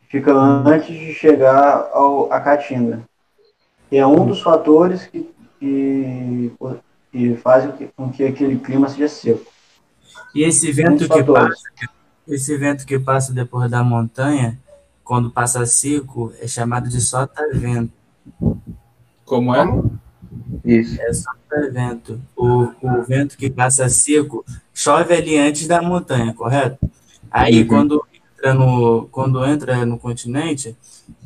que 0.00 0.18
fica 0.18 0.32
antes 0.32 0.88
de 0.88 1.14
chegar 1.14 1.88
ao, 1.92 2.32
a 2.32 2.40
Caatinga. 2.40 3.00
E 3.92 3.96
é 3.96 4.06
um 4.06 4.26
dos 4.26 4.40
fatores 4.40 5.06
que, 5.06 5.28
que, 5.58 6.52
que 7.12 7.36
fazem 7.36 7.72
com 7.96 8.10
que 8.10 8.24
aquele 8.24 8.58
clima 8.58 8.88
seja 8.88 9.08
seco. 9.08 9.46
E 10.34 10.42
esse 10.42 10.70
Um 10.70 10.74
vento 10.74 10.98
dos 10.98 11.08
que 11.08 11.18
fatores. 11.18 11.62
passa, 11.62 11.92
esse 12.26 12.56
vento 12.56 12.86
que 12.86 12.98
passa 12.98 13.32
depois 13.32 13.70
da 13.70 13.82
montanha, 13.82 14.58
quando 15.04 15.30
passa 15.30 15.66
seco, 15.66 16.32
é 16.40 16.46
chamado 16.46 16.88
de 16.88 17.00
sotavento. 17.00 17.92
Como 19.24 19.54
é? 19.54 19.64
Isso. 20.64 21.00
É 21.00 21.12
sotavento. 21.12 22.20
O, 22.36 22.68
o 22.82 23.02
vento 23.06 23.36
que 23.36 23.50
passa 23.50 23.88
seco 23.88 24.44
chove 24.74 25.14
ali 25.14 25.38
antes 25.38 25.66
da 25.66 25.80
montanha, 25.82 26.32
correto? 26.34 26.78
Aí 27.30 27.62
Uhum. 27.62 27.68
quando 27.68 28.04
entra 28.36 28.54
no 28.54 29.08
quando 29.10 29.44
entra 29.46 29.84
no 29.86 29.98
continente, 29.98 30.76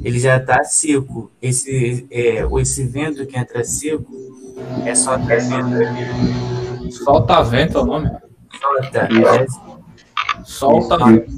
ele 0.02 0.18
já 0.18 0.36
está 0.36 0.62
seco. 0.64 1.30
Esse 1.40 2.06
é, 2.10 2.44
esse 2.60 2.84
vento 2.86 3.24
que 3.26 3.38
entra 3.38 3.64
seco 3.64 4.06
é 4.84 4.94
sotavento. 4.94 5.68
Solta 6.92 7.42
vento 7.42 7.78
é 7.78 7.80
o 7.80 7.84
nome? 7.86 8.10
Solta 10.44 10.96
Isso. 10.96 11.05
vento. 11.06 11.30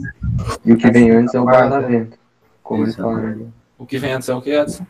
E 0.65 0.73
o 0.73 0.77
que 0.77 0.91
vem 0.91 1.11
antes 1.11 1.35
é 1.35 1.41
o 1.41 1.45
guarda-vento. 1.45 2.19
Como 2.63 2.83
eles 2.83 2.97
falaram 2.97 3.29
ali. 3.29 3.49
O 3.79 3.87
que 3.87 3.99
vem 3.99 4.13
antes 4.13 4.29
é 4.29 4.35
o 4.35 4.43
que, 4.43 4.51
Edson? 4.51 4.87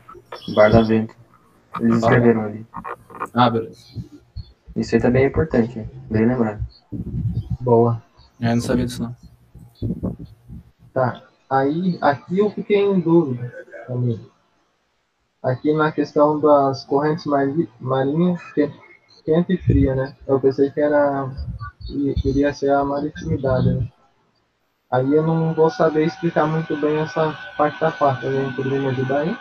Guarda-vento. 0.55 1.15
Eles 1.81 1.99
escreveram 1.99 2.43
ali. 2.43 2.67
Ah, 3.35 3.51
beleza. 3.51 3.79
Isso 4.75 4.95
aí 4.95 5.01
também 5.01 5.25
é 5.25 5.27
importante, 5.29 5.89
bem 6.11 6.27
lembrado. 6.27 6.61
Boa. 7.61 8.03
Eu 8.41 8.55
não 8.55 8.63
sabia 8.63 8.87
disso, 8.87 9.03
não. 9.03 9.17
Tá. 10.93 11.23
Aí, 11.49 11.99
aqui 12.01 12.39
eu 12.39 12.51
fiquei 12.51 12.79
em 12.79 13.01
dúvida 13.01 13.53
também. 13.87 14.21
Aqui 15.43 15.73
na 15.73 15.93
questão 15.93 16.41
das 16.41 16.85
correntes 16.85 17.25
mari- 17.27 17.69
marinhas, 17.81 18.41
quente, 18.53 18.79
quente 19.25 19.53
e 19.55 19.59
fria, 19.59 19.95
né? 19.95 20.17
Eu 20.27 20.41
pensei 20.41 20.71
que 20.71 20.81
era 20.81 21.31
i- 21.89 22.15
iria 22.25 22.53
ser 22.53 22.71
a 22.73 22.85
maritimidade, 22.85 23.73
né? 23.73 23.89
Aí 24.91 25.13
eu 25.13 25.23
não 25.23 25.55
vou 25.55 25.71
saber 25.71 26.05
explicar 26.05 26.47
muito 26.47 26.77
bem 26.77 26.99
essa 26.99 27.33
parte 27.57 27.81
da 27.81 27.91
parte. 27.91 28.27
Alguém 28.27 28.53
poderia 28.53 28.81
me 28.81 28.89
ajudar 28.89 29.21
aí? 29.21 29.37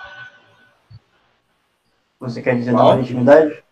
Você 2.20 2.42
quer 2.42 2.56
dizer 2.58 2.72
Qual? 2.72 2.96
da 2.96 3.02
intimidade? 3.02 3.64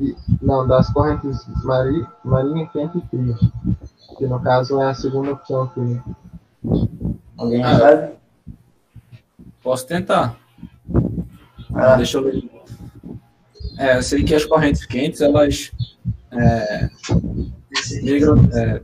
E- 0.00 0.16
não, 0.40 0.66
das 0.66 0.92
correntes 0.92 1.46
mari, 1.64 2.04
marinha, 2.24 2.66
quente 2.68 2.98
e 2.98 3.00
fria. 3.08 3.36
Que 4.16 4.26
no 4.26 4.40
caso 4.40 4.80
é 4.80 4.86
a 4.86 4.94
segunda 4.94 5.32
opção 5.32 5.62
aqui. 5.62 5.80
né? 5.80 6.02
Alguém 7.36 7.62
Ah, 7.62 7.78
sabe? 7.78 8.12
Posso 9.62 9.86
tentar. 9.86 10.36
Ah, 11.74 11.96
Deixa 11.96 12.18
eu 12.18 12.24
ver. 12.24 12.50
É, 13.78 13.96
eu 13.96 14.02
sei 14.02 14.24
que 14.24 14.34
as 14.34 14.44
correntes 14.44 14.84
quentes, 14.84 15.20
elas 15.20 15.70
é, 16.32 16.90
migram, 18.02 18.36
é, 18.52 18.78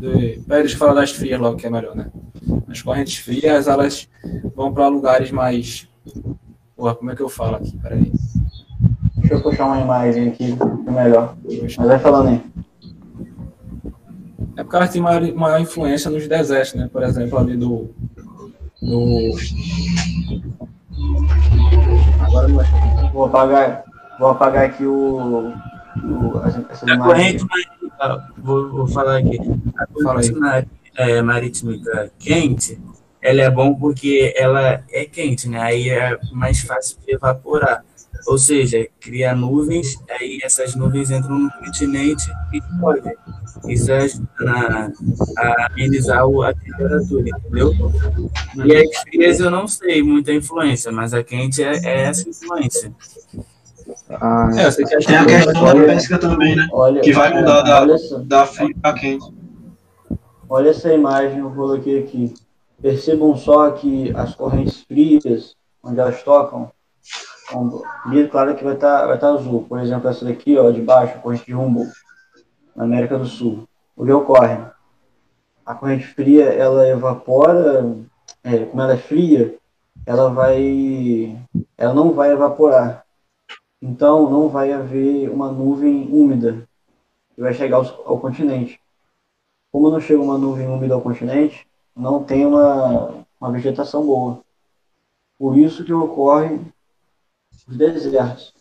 de- 0.00 0.40
Peraí, 0.46 0.62
deixa 0.62 0.74
eu 0.74 0.78
falar 0.78 0.94
das 0.94 1.10
frias 1.12 1.38
logo, 1.40 1.56
que 1.56 1.66
é 1.66 1.70
melhor, 1.70 1.94
né? 1.94 2.10
As 2.68 2.82
correntes 2.82 3.16
frias, 3.18 3.68
elas 3.68 4.08
vão 4.54 4.72
para 4.72 4.88
lugares 4.88 5.30
mais. 5.30 5.88
Porra, 6.80 6.94
como 6.94 7.10
é 7.10 7.14
que 7.14 7.20
eu 7.20 7.28
falo 7.28 7.56
aqui? 7.56 7.76
Peraí. 7.76 8.10
Deixa 9.16 9.34
eu 9.34 9.42
puxar 9.42 9.66
uma 9.66 9.80
imagem 9.80 10.30
aqui, 10.30 10.56
é 10.86 10.90
melhor. 10.90 11.36
Mas 11.44 11.76
vai 11.76 11.98
falando 11.98 12.28
aí. 12.30 12.42
É 14.56 14.62
porque 14.62 14.76
elas 14.76 14.88
têm 14.88 15.02
maior, 15.02 15.20
maior 15.34 15.60
influência 15.60 16.10
nos 16.10 16.26
desertos, 16.26 16.72
né? 16.72 16.88
Por 16.90 17.02
exemplo, 17.02 17.38
ali 17.38 17.54
do. 17.54 17.90
do... 18.80 19.36
Agora 22.20 22.48
não 22.48 22.62
é. 22.62 23.10
Vou 23.12 23.26
apagar, 23.26 23.84
vou 24.18 24.30
apagar 24.30 24.64
aqui 24.64 24.86
o, 24.86 25.52
o 26.02 26.42
essa, 26.46 26.66
essas 26.70 26.88
A 26.88 26.96
corrente 26.96 27.44
marítima, 27.44 28.32
vou, 28.38 28.70
vou 28.70 28.88
falar 28.88 29.18
aqui. 29.18 29.38
A 29.76 29.86
corrente 29.86 30.32
é, 30.96 31.20
marítima 31.20 31.74
quente, 32.18 32.80
ela 33.22 33.42
é 33.42 33.50
bom 33.50 33.74
porque 33.74 34.32
ela 34.36 34.82
é 34.90 35.04
quente, 35.04 35.48
né? 35.48 35.60
Aí 35.60 35.88
é 35.90 36.18
mais 36.32 36.60
fácil 36.60 36.96
de 37.06 37.14
evaporar. 37.14 37.84
Ou 38.26 38.36
seja, 38.36 38.86
cria 39.00 39.34
nuvens, 39.34 39.96
aí 40.10 40.40
essas 40.42 40.74
nuvens 40.74 41.10
entram 41.10 41.38
no 41.38 41.50
continente 41.52 42.30
e 42.52 42.60
chove. 42.78 43.16
Isso 43.68 43.92
ajuda 43.92 44.28
na, 44.40 44.92
a 45.38 45.66
amenizar 45.66 46.26
o- 46.26 46.42
a 46.42 46.52
temperatura, 46.52 47.24
entendeu? 47.28 47.72
E 48.64 48.76
as 48.76 48.96
frias 49.02 49.40
eu 49.40 49.50
não 49.50 49.66
sei 49.66 50.02
muita 50.02 50.32
influência, 50.32 50.92
mas 50.92 51.14
a 51.14 51.22
quente 51.24 51.62
é, 51.62 51.72
é 51.84 52.00
essa 52.08 52.28
influência. 52.28 52.92
Ah, 54.10 54.50
É, 54.56 54.70
que 54.70 54.84
Tem 54.84 55.16
a 55.16 55.24
frias- 55.24 55.44
questão 55.46 55.64
da 55.64 55.74
pesca 55.74 56.18
também, 56.18 56.56
né? 56.56 56.68
Olha, 56.72 57.00
Que 57.00 57.12
vai 57.12 57.32
mudar 57.32 57.62
da, 57.62 57.82
olha, 57.82 57.94
essa, 57.94 58.18
da 58.20 58.46
fria 58.46 58.74
pra 58.82 58.92
quente. 58.92 59.24
olha 60.48 60.70
essa 60.70 60.92
imagem, 60.92 61.38
eu 61.38 61.50
coloquei 61.50 62.00
aqui. 62.00 62.34
Percebam 62.80 63.36
só 63.36 63.70
que 63.72 64.10
as 64.16 64.34
correntes 64.34 64.82
frias, 64.82 65.54
onde 65.82 66.00
elas 66.00 66.22
tocam, 66.22 66.70
claro 68.30 68.54
que 68.54 68.64
vai 68.64 68.74
estar 68.74 69.06
vai 69.06 69.18
tá 69.18 69.32
azul. 69.32 69.66
Por 69.68 69.80
exemplo, 69.80 70.08
essa 70.08 70.24
daqui, 70.24 70.56
ó, 70.56 70.70
de 70.70 70.80
baixo, 70.80 71.20
corrente 71.20 71.46
de 71.46 71.54
Humboldt, 71.54 71.92
na 72.74 72.84
América 72.84 73.18
do 73.18 73.26
Sul. 73.26 73.68
O 73.96 74.04
que 74.04 74.12
ocorre? 74.12 74.58
A 75.66 75.74
corrente 75.74 76.06
fria, 76.06 76.46
ela 76.46 76.88
evapora, 76.88 77.96
é, 78.42 78.64
como 78.64 78.82
ela 78.82 78.94
é 78.94 78.96
fria, 78.96 79.56
ela 80.06 80.30
vai, 80.30 81.36
ela 81.76 81.92
não 81.92 82.12
vai 82.12 82.32
evaporar. 82.32 83.04
Então, 83.82 84.30
não 84.30 84.48
vai 84.48 84.72
haver 84.72 85.28
uma 85.30 85.50
nuvem 85.50 86.08
úmida 86.10 86.68
que 87.34 87.40
vai 87.40 87.52
chegar 87.52 87.76
ao, 87.76 87.84
ao 88.06 88.20
continente. 88.20 88.80
Como 89.72 89.90
não 89.90 90.00
chega 90.00 90.20
uma 90.20 90.38
nuvem 90.38 90.66
úmida 90.66 90.94
ao 90.94 91.00
continente, 91.00 91.66
não 92.00 92.24
tem 92.24 92.46
uma, 92.46 93.26
uma 93.38 93.52
vegetação 93.52 94.04
boa. 94.04 94.40
Por 95.38 95.56
isso 95.56 95.84
que 95.84 95.92
ocorre 95.92 96.60
os 97.68 97.76
desertos. 97.76 98.54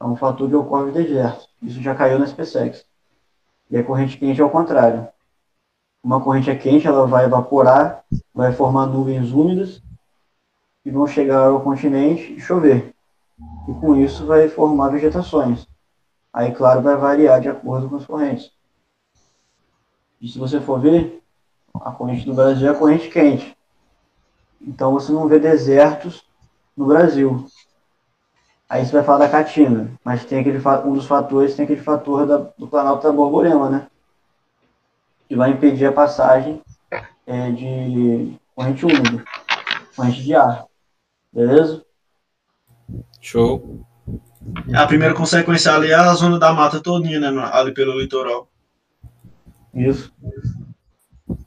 É 0.00 0.04
um 0.04 0.16
fator 0.16 0.48
que 0.48 0.54
ocorre 0.54 0.86
nos 0.86 0.94
desertos. 0.94 1.48
Isso 1.62 1.82
já 1.82 1.94
caiu 1.94 2.18
na 2.18 2.26
SpaceX. 2.26 2.84
E 3.70 3.76
a 3.76 3.84
corrente 3.84 4.16
quente 4.16 4.40
é 4.40 4.44
o 4.44 4.50
contrário. 4.50 5.06
Uma 6.02 6.22
corrente 6.22 6.50
é 6.50 6.56
quente, 6.56 6.86
ela 6.86 7.06
vai 7.06 7.24
evaporar, 7.24 8.04
vai 8.32 8.52
formar 8.52 8.86
nuvens 8.86 9.32
úmidas 9.32 9.82
que 10.82 10.90
vão 10.90 11.06
chegar 11.06 11.48
ao 11.48 11.60
continente 11.62 12.32
e 12.32 12.40
chover. 12.40 12.94
E 13.68 13.74
com 13.74 13.96
isso 13.96 14.24
vai 14.24 14.48
formar 14.48 14.90
vegetações. 14.90 15.66
Aí, 16.32 16.52
claro, 16.52 16.80
vai 16.80 16.96
variar 16.96 17.40
de 17.40 17.48
acordo 17.48 17.88
com 17.88 17.96
as 17.96 18.06
correntes. 18.06 18.52
E 20.20 20.28
se 20.28 20.38
você 20.38 20.60
for 20.60 20.80
ver, 20.80 21.22
a 21.84 21.90
corrente 21.90 22.24
do 22.26 22.34
Brasil 22.34 22.68
é 22.68 22.70
a 22.70 22.74
corrente 22.74 23.08
quente. 23.08 23.56
Então 24.60 24.92
você 24.92 25.12
não 25.12 25.28
vê 25.28 25.38
desertos 25.38 26.24
no 26.76 26.86
Brasil. 26.86 27.46
Aí 28.68 28.84
você 28.84 28.92
vai 28.92 29.04
falar 29.04 29.18
da 29.18 29.28
Caatinga, 29.28 29.92
mas 30.04 30.24
tem 30.24 30.40
aquele 30.40 30.58
um 30.84 30.92
dos 30.94 31.06
fatores 31.06 31.54
tem 31.54 31.64
aquele 31.64 31.80
fator 31.80 32.26
da- 32.26 32.50
do 32.58 32.66
Planalto 32.66 33.04
da 33.06 33.12
Borborema, 33.12 33.70
né? 33.70 33.86
Que 35.28 35.36
vai 35.36 35.50
impedir 35.50 35.86
a 35.86 35.92
passagem 35.92 36.60
é, 37.26 37.50
de 37.50 38.36
corrente 38.54 38.84
úmida, 38.84 39.24
corrente 39.94 40.22
de 40.22 40.34
ar. 40.34 40.64
Beleza? 41.32 41.84
Show. 43.20 43.84
A 44.74 44.86
primeira 44.86 45.14
consequência 45.14 45.72
ali 45.72 45.90
é 45.90 45.94
a 45.94 46.14
zona 46.14 46.38
da 46.38 46.52
mata 46.52 46.80
todinha, 46.80 47.18
né? 47.20 47.50
Ali 47.52 47.72
pelo 47.72 47.98
litoral. 47.98 48.48
Isso. 49.74 50.12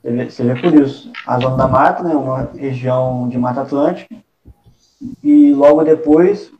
Você 0.02 0.42
vê, 0.42 0.60
por 0.60 0.74
isso. 0.74 1.12
A 1.26 1.38
Zona 1.38 1.56
da 1.56 1.68
Mata, 1.68 2.02
né, 2.02 2.14
uma 2.14 2.50
região 2.54 3.28
de 3.28 3.36
Mata 3.36 3.62
Atlântica, 3.62 4.14
e 5.22 5.52
logo 5.52 5.84
depois 5.84 6.50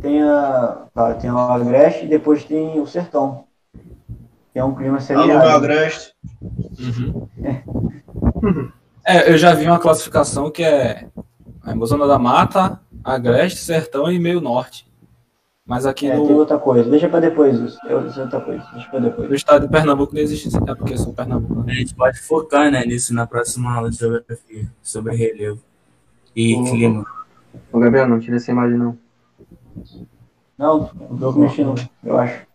tem, 0.00 0.22
a, 0.22 0.86
tá, 0.94 1.14
tem 1.14 1.30
o 1.30 1.38
Agreste 1.38 2.06
e 2.06 2.08
depois 2.08 2.44
tem 2.44 2.80
o 2.80 2.86
Sertão, 2.86 3.44
que 4.52 4.58
é 4.58 4.64
um 4.64 4.74
clima 4.74 4.96
Alô, 4.96 5.00
semiárido. 5.00 5.38
meu 5.38 5.56
agreste. 5.56 6.14
É, 9.08 9.30
eu 9.30 9.38
já 9.38 9.54
vi 9.54 9.66
uma 9.66 9.78
classificação 9.78 10.50
que 10.50 10.64
é 10.64 11.06
a 11.62 11.86
Zona 11.86 12.08
da 12.08 12.18
Mata, 12.18 12.80
Agreste, 13.04 13.60
Sertão 13.60 14.10
e 14.10 14.18
Meio 14.18 14.40
Norte. 14.40 14.85
Mas 15.66 15.84
aqui 15.84 16.06
É, 16.06 16.12
tem 16.16 16.24
no, 16.26 16.36
outra 16.36 16.58
coisa. 16.58 16.88
Deixa 16.88 17.08
pra 17.08 17.18
depois 17.18 17.58
isso. 17.58 17.78
Eu- 17.88 18.06
Isso 18.06 18.20
é 18.20 18.22
outra 18.22 18.40
coisa. 18.40 18.64
Deixa 18.72 18.88
pra 18.88 19.00
depois. 19.00 19.28
no 19.28 19.34
estado 19.34 19.62
de 19.66 19.68
Pernambuco 19.72 20.14
não 20.14 20.22
existe 20.22 20.46
isso. 20.48 20.58
É 20.58 20.74
porque 20.76 20.92
eu 20.94 20.98
sou 20.98 21.12
Pernambuco. 21.12 21.60
A 21.60 21.64
Né? 21.64 21.74
gente 21.74 21.94
pode 21.94 22.20
focar 22.20 22.70
né, 22.70 22.84
nisso 22.84 23.12
na 23.12 23.26
próxima 23.26 23.74
aula 23.74 23.90
de 23.90 23.96
geografia, 23.96 24.68
sobre 24.80 25.16
relevo 25.16 25.58
e 26.36 26.54
Uhum. 26.54 26.64
clima. 26.64 27.06
Ô, 27.72 27.80
Gabriel, 27.80 28.06
não 28.08 28.20
tira 28.20 28.36
essa 28.36 28.50
imagem, 28.52 28.78
não. 28.78 28.96
Não, 30.56 30.90
não 31.10 31.18
tô 31.18 31.32
mexendo, 31.32 31.74
eu 32.04 32.16
acho. 32.18 32.46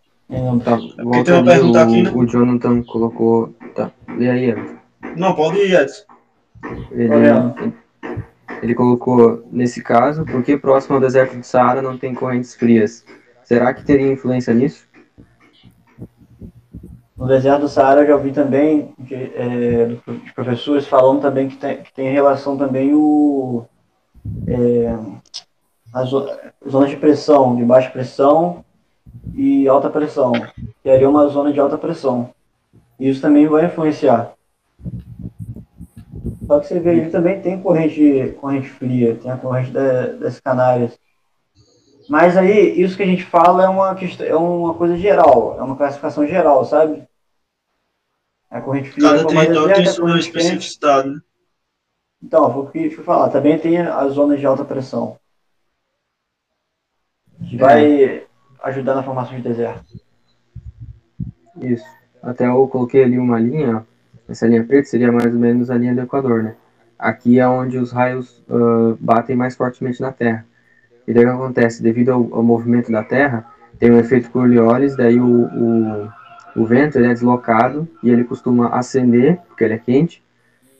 Tá, 0.64 0.78
tem 0.78 1.04
volta 1.04 1.32
uma 1.34 1.40
ali, 1.40 1.46
pergunta 1.46 1.80
o, 1.80 1.82
aqui, 1.84 2.02
né? 2.04 2.12
o 2.16 2.26
Jonathan 2.26 2.84
colocou... 2.84 3.54
Tá, 3.76 3.92
lê 4.18 4.30
aí, 4.30 4.46
Everton. 4.52 4.76
Não, 5.18 5.36
pode 5.36 5.58
ir, 5.58 5.74
Edson. 5.76 6.04
Ele. 6.92 7.74
Ele 8.62 8.76
colocou, 8.76 9.44
nesse 9.52 9.82
caso, 9.84 10.26
por 10.26 10.44
que 10.44 10.58
próximo 10.58 10.96
ao 10.96 11.02
deserto 11.02 11.36
do 11.36 11.44
Saara 11.44 11.82
não 11.82 11.98
tem 11.98 12.14
correntes 12.14 12.56
frias? 12.56 13.04
Será 13.44 13.74
que 13.74 13.84
teria 13.84 14.12
influência 14.12 14.54
nisso? 14.54 14.88
No 17.18 17.28
deserto 17.28 17.62
do 17.62 17.70
Saara 17.70 18.02
eu 18.02 18.08
já 18.08 18.16
ouvi 18.16 18.32
também 18.32 18.94
de, 18.98 19.16
é, 19.16 19.86
de 19.86 20.34
professores 20.34 20.88
falando 20.88 21.22
também 21.22 21.48
que 21.48 21.58
tem, 21.58 21.78
que 21.84 21.94
tem 21.94 22.12
relação 22.12 22.58
também 22.58 22.94
o 22.94 23.66
é, 24.48 24.96
as 25.94 26.10
zo- 26.10 26.30
zonas 26.68 26.90
de 26.90 26.98
pressão, 26.98 27.56
de 27.56 27.64
baixa 27.64 27.90
pressão 27.90 28.64
e 29.36 29.68
alta 29.68 29.90
pressão, 29.90 30.32
que 30.82 30.90
ali 30.90 31.04
é 31.04 31.08
uma 31.08 31.28
zona 31.28 31.52
de 31.52 31.60
alta 31.60 31.78
pressão. 31.78 32.30
Isso 33.00 33.22
também 33.22 33.48
vai 33.48 33.66
influenciar. 33.66 34.34
Só 36.52 36.60
que 36.60 36.68
você 36.68 36.82
vê 36.82 36.90
ali 36.90 37.10
também 37.10 37.42
tem 37.42 37.62
corrente, 37.62 38.36
corrente 38.42 38.68
fria, 38.68 39.16
tem 39.16 39.32
a 39.32 39.38
corrente 39.38 39.72
da- 39.72 40.08
das 40.08 40.38
Canárias. 40.38 41.00
Mas 42.10 42.36
aí, 42.36 42.78
isso 42.78 42.98
que 42.98 43.04
a 43.04 43.06
gente 43.06 43.24
fala 43.24 43.64
é 43.64 43.70
uma, 43.70 43.96
questão, 43.96 44.28
é 44.28 44.36
uma 44.36 44.74
coisa 44.74 44.98
geral, 44.98 45.58
é 45.58 45.62
uma 45.62 45.78
classificação 45.78 46.28
geral, 46.28 46.66
sabe? 46.66 47.08
A 48.50 48.60
corrente 48.60 48.90
fria 48.90 49.08
Cada 49.08 49.22
é 49.22 49.26
território 49.26 49.76
tem 49.76 49.86
sua 49.86 50.20
especificidade, 50.20 51.10
né? 51.12 51.22
Então, 52.22 52.52
foi 52.52 52.64
o 52.64 52.90
que 52.90 53.00
eu 53.00 53.04
falar. 53.06 53.30
Também 53.30 53.58
tem 53.58 53.78
as 53.78 54.12
zonas 54.12 54.38
de 54.38 54.46
alta 54.46 54.66
pressão. 54.66 55.18
Que 57.50 57.56
vai 57.56 58.28
ajudar 58.64 58.96
na 58.96 59.04
formação 59.04 59.38
de 59.38 59.42
deserto. 59.42 59.86
Isso. 61.62 61.86
Até 62.22 62.46
eu 62.46 62.68
coloquei 62.68 63.06
ali 63.06 63.18
uma 63.18 63.40
linha. 63.40 63.88
Essa 64.32 64.48
linha 64.48 64.64
preta 64.64 64.88
seria 64.88 65.12
mais 65.12 65.34
ou 65.34 65.40
menos 65.40 65.70
a 65.70 65.78
linha 65.78 65.94
do 65.94 66.02
Equador, 66.02 66.44
né? 66.44 66.56
Aqui 66.98 67.40
é 67.40 67.48
onde 67.48 67.78
os 67.78 67.92
raios 67.92 68.44
ah, 68.50 68.96
batem 69.00 69.36
mais 69.36 69.56
fortemente 69.56 70.02
na 70.02 70.12
Terra. 70.12 70.46
E 71.08 71.14
daí 71.14 71.26
o 71.26 71.28
que 71.28 71.34
acontece? 71.34 71.84
Devido 71.84 72.10
ao, 72.10 72.36
ao 72.36 72.44
movimento 72.44 72.92
da 72.92 73.04
Terra, 73.04 73.46
tem 73.80 73.92
um 73.92 73.98
efeito 73.98 74.30
Coriolis, 74.30 74.96
daí 74.96 75.20
o, 75.20 75.26
o, 75.26 76.10
o 76.56 76.66
vento 76.66 77.00
é 77.00 77.14
deslocado 77.14 77.88
e 78.04 78.10
ele 78.10 78.24
costuma 78.24 78.70
ascender, 78.70 79.38
porque 79.48 79.64
ele 79.64 79.74
é 79.74 79.78
quente, 79.80 80.24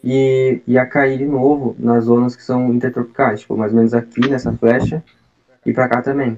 e, 0.04 0.62
e 0.68 0.78
a 0.78 0.86
cair 0.86 1.18
de 1.18 1.26
novo 1.26 1.76
nas 1.78 2.06
zonas 2.06 2.36
que 2.36 2.44
são 2.44 2.74
intertropicais, 2.74 3.42
tipo, 3.42 3.58
mais 3.58 3.72
ou 3.72 3.78
menos 3.78 3.94
aqui 3.94 4.30
nessa 4.30 4.52
flecha 4.54 5.04
e 5.66 5.74
para 5.74 5.88
cá 5.88 6.02
também. 6.02 6.38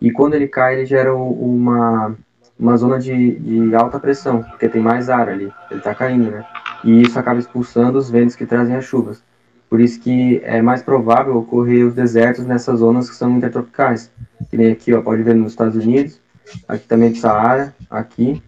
E 0.00 0.10
quando 0.10 0.34
ele 0.34 0.48
cai, 0.48 0.74
ele 0.74 0.86
gera 0.86 1.14
uma, 1.14 2.16
uma 2.58 2.76
zona 2.76 2.98
de, 2.98 3.38
de 3.38 3.74
alta 3.74 3.98
pressão, 3.98 4.42
porque 4.42 4.68
tem 4.68 4.80
mais 4.80 5.08
ar 5.08 5.28
ali, 5.28 5.52
ele 5.70 5.80
está 5.80 5.94
caindo, 5.94 6.30
né? 6.30 6.44
E 6.84 7.02
isso 7.02 7.18
acaba 7.18 7.40
expulsando 7.40 7.98
os 7.98 8.10
ventos 8.10 8.36
que 8.36 8.46
trazem 8.46 8.76
as 8.76 8.84
chuvas. 8.84 9.22
Por 9.68 9.80
isso 9.80 10.00
que 10.00 10.40
é 10.44 10.62
mais 10.62 10.82
provável 10.82 11.36
ocorrer 11.36 11.86
os 11.86 11.94
desertos 11.94 12.44
nessas 12.46 12.78
zonas 12.80 13.10
que 13.10 13.16
são 13.16 13.36
intertropicais. 13.36 14.10
Que 14.50 14.56
nem 14.56 14.70
aqui, 14.70 14.92
ó, 14.92 15.02
pode 15.02 15.22
ver 15.22 15.34
nos 15.34 15.52
Estados 15.52 15.74
Unidos, 15.76 16.20
aqui 16.68 16.86
também 16.86 17.10
do 17.10 17.18
Saara, 17.18 17.74
aqui, 17.90 18.42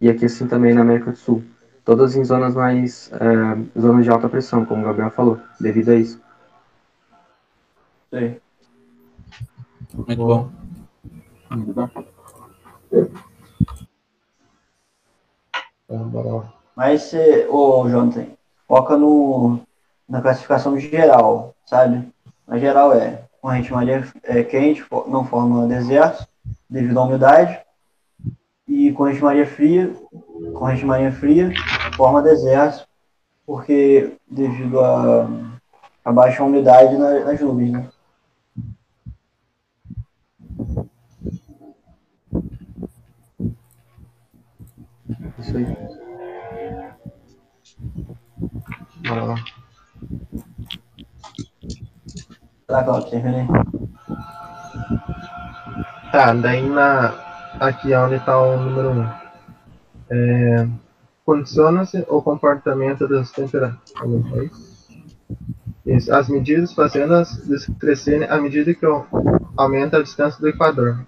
e 0.00 0.08
aqui 0.08 0.24
assim 0.24 0.46
também 0.46 0.72
na 0.72 0.80
América 0.80 1.10
do 1.10 1.18
Sul. 1.18 1.42
todas 1.84 2.16
em 2.16 2.24
zonas 2.24 2.54
mais. 2.54 3.10
é, 3.12 3.80
zonas 3.80 4.04
de 4.04 4.10
alta 4.10 4.28
pressão, 4.28 4.64
como 4.64 4.82
o 4.82 4.84
Gabriel 4.84 5.10
falou, 5.10 5.38
devido 5.60 5.90
a 5.90 5.96
isso. 5.96 6.20
Sim. 8.10 8.36
Muito 9.94 10.16
bom. 10.16 10.50
Muito 11.50 11.72
bom. 11.74 13.22
Mas 16.76 17.12
ô 17.50 17.88
Jonathan, 17.88 18.26
foca 18.66 18.96
no, 18.96 19.60
na 20.08 20.20
classificação 20.22 20.78
geral, 20.78 21.54
sabe? 21.66 22.08
A 22.48 22.58
geral 22.58 22.92
é 22.94 23.22
corrente 23.40 23.72
maria 23.72 24.04
é, 24.22 24.42
quente, 24.42 24.84
não 25.08 25.24
forma 25.24 25.66
deserto, 25.66 26.26
devido 26.68 26.98
à 26.98 27.04
umidade. 27.04 27.60
E 28.66 28.92
corrente 28.92 29.22
maria 29.22 29.46
fria, 29.46 29.92
corrente 30.54 30.84
maria 30.84 31.12
fria, 31.12 31.52
forma 31.96 32.22
deserto, 32.22 32.86
porque 33.44 34.16
devido 34.30 34.80
a, 34.80 35.28
a 36.04 36.12
baixa 36.12 36.42
umidade 36.42 36.96
na- 36.96 37.20
nas 37.24 37.40
nuvens, 37.40 37.72
né? 37.72 37.88
Isso 45.42 45.56
aí. 45.56 45.66
Bora 49.08 49.24
lá. 49.24 49.34
Tá, 52.68 52.84
Cláudio, 52.84 53.10
terminei. 53.10 53.46
Tá, 56.12 56.32
daí 56.34 56.68
na. 56.68 57.20
Aqui 57.58 57.94
onde 57.94 58.14
está 58.14 58.40
o 58.40 58.56
número 58.56 58.90
1. 58.90 59.00
Um. 59.00 59.08
É, 60.10 60.68
Condiciona-se 61.24 62.04
o 62.08 62.22
comportamento 62.22 63.08
das 63.08 63.32
temperaturas. 63.32 64.50
Isso, 65.84 66.14
as 66.14 66.28
medidas 66.28 66.72
fazendo-as 66.72 67.66
crescerem 67.80 68.28
à 68.28 68.40
medida 68.40 68.72
que 68.74 68.86
aumenta 69.56 69.98
a 69.98 70.02
distância 70.02 70.40
do 70.40 70.48
Equador. 70.48 71.04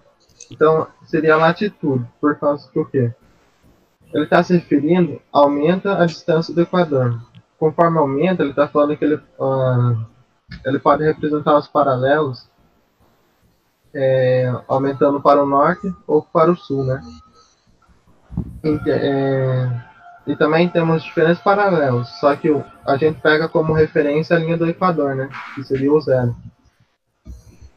Então, 0.51 0.89
seria 1.05 1.35
a 1.35 1.39
latitude, 1.39 2.05
por 2.21 2.37
causa 2.37 2.69
que 2.71 2.79
o 2.79 2.85
quê? 2.85 3.13
Ele 4.15 4.25
está 4.25 4.43
se 4.43 4.55
referindo, 4.55 5.21
aumenta 5.33 6.01
a 6.01 6.07
distância 6.07 6.55
do 6.55 6.63
Equador. 6.63 7.21
Conforme 7.59 7.99
aumenta, 7.99 8.43
ele 8.43 8.51
está 8.51 8.69
falando 8.69 8.97
que 8.97 9.05
ele, 9.05 9.21
ah, 9.41 9.97
ele 10.65 10.79
pode 10.79 11.03
representar 11.03 11.59
os 11.59 11.67
paralelos 11.67 12.49
é, 13.93 14.53
aumentando 14.69 15.21
para 15.21 15.43
o 15.43 15.47
norte 15.47 15.93
ou 16.07 16.23
para 16.23 16.51
o 16.51 16.57
sul, 16.57 16.85
né? 16.85 17.01
Ente- 18.63 18.91
é, 18.91 19.83
e 20.27 20.37
também 20.37 20.69
temos 20.69 21.03
diferentes 21.03 21.43
paralelos, 21.43 22.09
só 22.21 22.35
que 22.35 22.49
a 22.87 22.97
gente 22.97 23.21
pega 23.21 23.49
como 23.49 23.73
referência 23.73 24.37
a 24.37 24.39
linha 24.39 24.57
do 24.57 24.69
Equador, 24.69 25.15
né? 25.15 25.29
Que 25.55 25.65
seria 25.65 25.93
o 25.93 26.01
zero. 26.01 26.35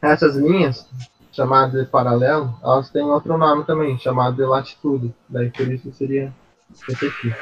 Essas 0.00 0.36
linhas, 0.36 0.88
chamadas 1.38 1.80
de 1.80 1.88
paralelo, 1.88 2.58
elas 2.60 2.90
têm 2.90 3.04
outro 3.04 3.38
nome 3.38 3.64
também, 3.64 3.96
chamado 3.96 4.34
de 4.34 4.42
latitude. 4.42 5.14
Daí 5.28 5.50
por 5.50 5.70
isso 5.72 5.92
seria 5.92 6.34
esse 6.88 7.06
aqui. 7.06 7.32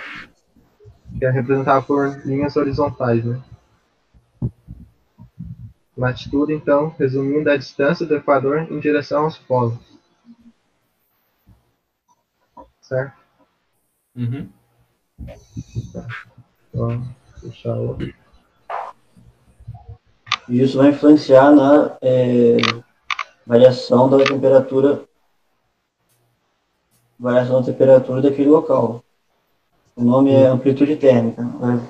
Que 1.18 1.24
é 1.24 1.30
representado 1.30 1.86
por 1.86 2.08
linhas 2.26 2.56
horizontais, 2.56 3.24
né? 3.24 3.42
Latitude, 5.96 6.52
então, 6.52 6.94
resumindo, 6.98 7.48
é 7.48 7.54
a 7.54 7.56
distância 7.56 8.04
do 8.04 8.16
Equador 8.16 8.70
em 8.70 8.78
direção 8.78 9.24
aos 9.24 9.38
polos. 9.38 9.78
Certo? 12.82 13.14
Uhum. 14.14 14.46
Então, 16.68 17.02
puxar 17.40 17.74
outro. 17.76 18.14
E 20.48 20.62
isso 20.62 20.76
vai 20.76 20.90
influenciar 20.90 21.50
na 21.50 21.96
é, 22.02 22.58
variação 23.46 24.08
da 24.10 24.24
temperatura 24.24 25.04
variação 27.18 27.60
da 27.60 27.66
temperatura 27.66 28.20
daquele 28.20 28.50
local. 28.50 29.02
O 29.94 30.04
nome 30.04 30.30
é 30.32 30.46
amplitude 30.46 30.96
térmica. 30.96 31.42
né? 31.42 31.88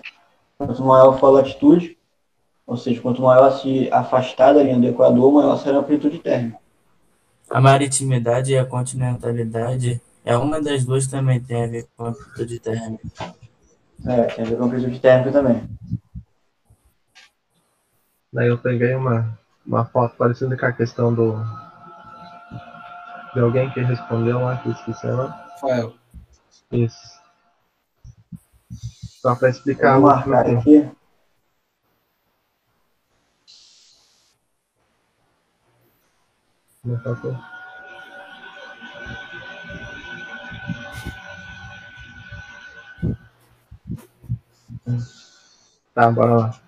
Quanto 0.56 0.84
maior 0.84 1.18
for 1.18 1.26
a 1.26 1.30
latitude, 1.30 1.98
ou 2.66 2.76
seja, 2.76 3.00
quanto 3.00 3.20
maior 3.22 3.50
se 3.50 3.90
afastar 3.92 4.54
da 4.54 4.62
linha 4.62 4.78
do 4.78 4.86
Equador, 4.86 5.32
maior 5.32 5.56
será 5.56 5.78
a 5.78 5.80
amplitude 5.80 6.18
térmica. 6.18 6.58
A 7.50 7.60
maritimidade 7.60 8.52
e 8.52 8.58
a 8.58 8.64
continentalidade 8.64 10.00
é 10.24 10.36
uma 10.36 10.60
das 10.60 10.84
duas 10.84 11.06
também 11.06 11.40
tem 11.40 11.64
a 11.64 11.66
ver 11.66 11.86
com 11.96 12.04
a 12.04 12.08
amplitude 12.08 12.60
térmica. 12.60 13.08
É, 14.06 14.22
tem 14.24 14.44
a 14.44 14.48
ver 14.48 14.56
com 14.56 14.62
a 14.62 14.66
amplitude 14.66 15.00
térmica 15.00 15.32
também. 15.32 15.68
Daí 18.32 18.48
eu 18.48 18.58
peguei 18.58 18.94
uma, 18.94 19.38
uma 19.66 19.84
foto 19.84 20.16
parecida 20.16 20.56
com 20.56 20.66
a 20.66 20.72
questão 20.72 21.12
do. 21.12 21.34
De 23.34 23.40
alguém 23.40 23.70
que 23.70 23.80
respondeu 23.80 24.40
lá, 24.40 24.56
que 24.58 24.68
eu 24.68 24.72
esqueci 24.72 25.06
lá. 25.06 25.26
Rafael. 25.52 25.94
Isso. 26.72 27.20
Só 29.20 29.34
para 29.34 29.50
explicar 29.50 29.98
Vou 29.98 30.08
marcar 30.08 30.46
aqui. 30.46 30.88
Não 36.84 36.98
faltou. 37.00 37.36
Tá, 45.92 46.10
bora 46.12 46.36
lá. 46.36 46.60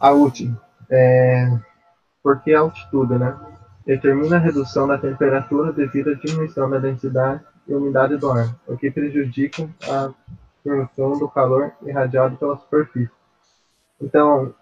A 0.00 0.10
última. 0.10 0.60
É... 0.90 1.69
Por 2.22 2.40
que 2.40 2.54
a 2.54 2.60
altitude, 2.60 3.14
né? 3.14 3.38
Determina 3.86 4.36
a 4.36 4.40
redução 4.40 4.86
da 4.86 4.98
temperatura 4.98 5.72
devido 5.72 6.10
à 6.10 6.14
diminuição 6.14 6.68
da 6.68 6.78
densidade 6.78 7.42
e 7.66 7.74
umidade 7.74 8.16
do 8.16 8.30
ar, 8.30 8.54
o 8.66 8.76
que 8.76 8.90
prejudica 8.90 9.68
a 9.88 10.12
absorção 10.64 11.18
do 11.18 11.28
calor 11.28 11.72
irradiado 11.82 12.36
pela 12.36 12.56
superfície. 12.58 13.10
Então, 14.00 14.54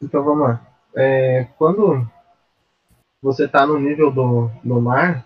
então 0.00 0.22
vamos 0.22 0.48
lá. 0.48 0.60
É, 0.94 1.46
quando 1.58 2.06
você 3.22 3.44
está 3.44 3.66
no 3.66 3.78
nível 3.78 4.10
do, 4.10 4.50
do 4.62 4.80
mar, 4.80 5.24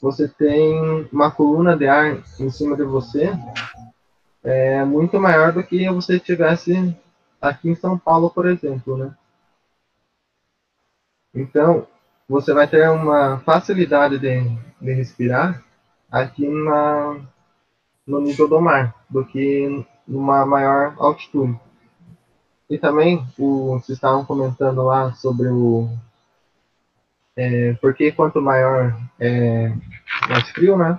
você 0.00 0.28
tem 0.28 1.08
uma 1.12 1.30
coluna 1.30 1.76
de 1.76 1.86
ar 1.86 2.18
em 2.38 2.50
cima 2.50 2.76
de 2.76 2.84
você 2.84 3.32
é 4.44 4.84
muito 4.84 5.18
maior 5.18 5.52
do 5.52 5.62
que 5.62 5.88
você 5.88 6.20
tivesse 6.20 6.94
aqui 7.40 7.70
em 7.70 7.74
São 7.74 7.98
Paulo, 7.98 8.28
por 8.28 8.46
exemplo, 8.46 8.96
né? 8.98 9.14
Então, 11.34 11.86
você 12.28 12.52
vai 12.52 12.66
ter 12.66 12.88
uma 12.90 13.38
facilidade 13.40 14.18
de, 14.18 14.40
de 14.80 14.92
respirar 14.92 15.62
aqui 16.10 16.48
na, 16.48 17.20
no 18.06 18.20
nível 18.20 18.48
do 18.48 18.60
mar 18.60 18.94
do 19.10 19.24
que 19.24 19.84
numa 20.06 20.46
maior 20.46 20.94
altitude. 20.98 21.58
E 22.68 22.78
também, 22.78 23.26
o, 23.38 23.78
vocês 23.78 23.96
estavam 23.96 24.24
comentando 24.24 24.82
lá 24.82 25.12
sobre 25.14 25.48
o. 25.48 25.88
É, 27.36 27.74
porque 27.74 28.12
quanto 28.12 28.40
maior 28.40 28.96
é 29.18 29.72
mais 30.28 30.48
frio, 30.50 30.76
né? 30.76 30.98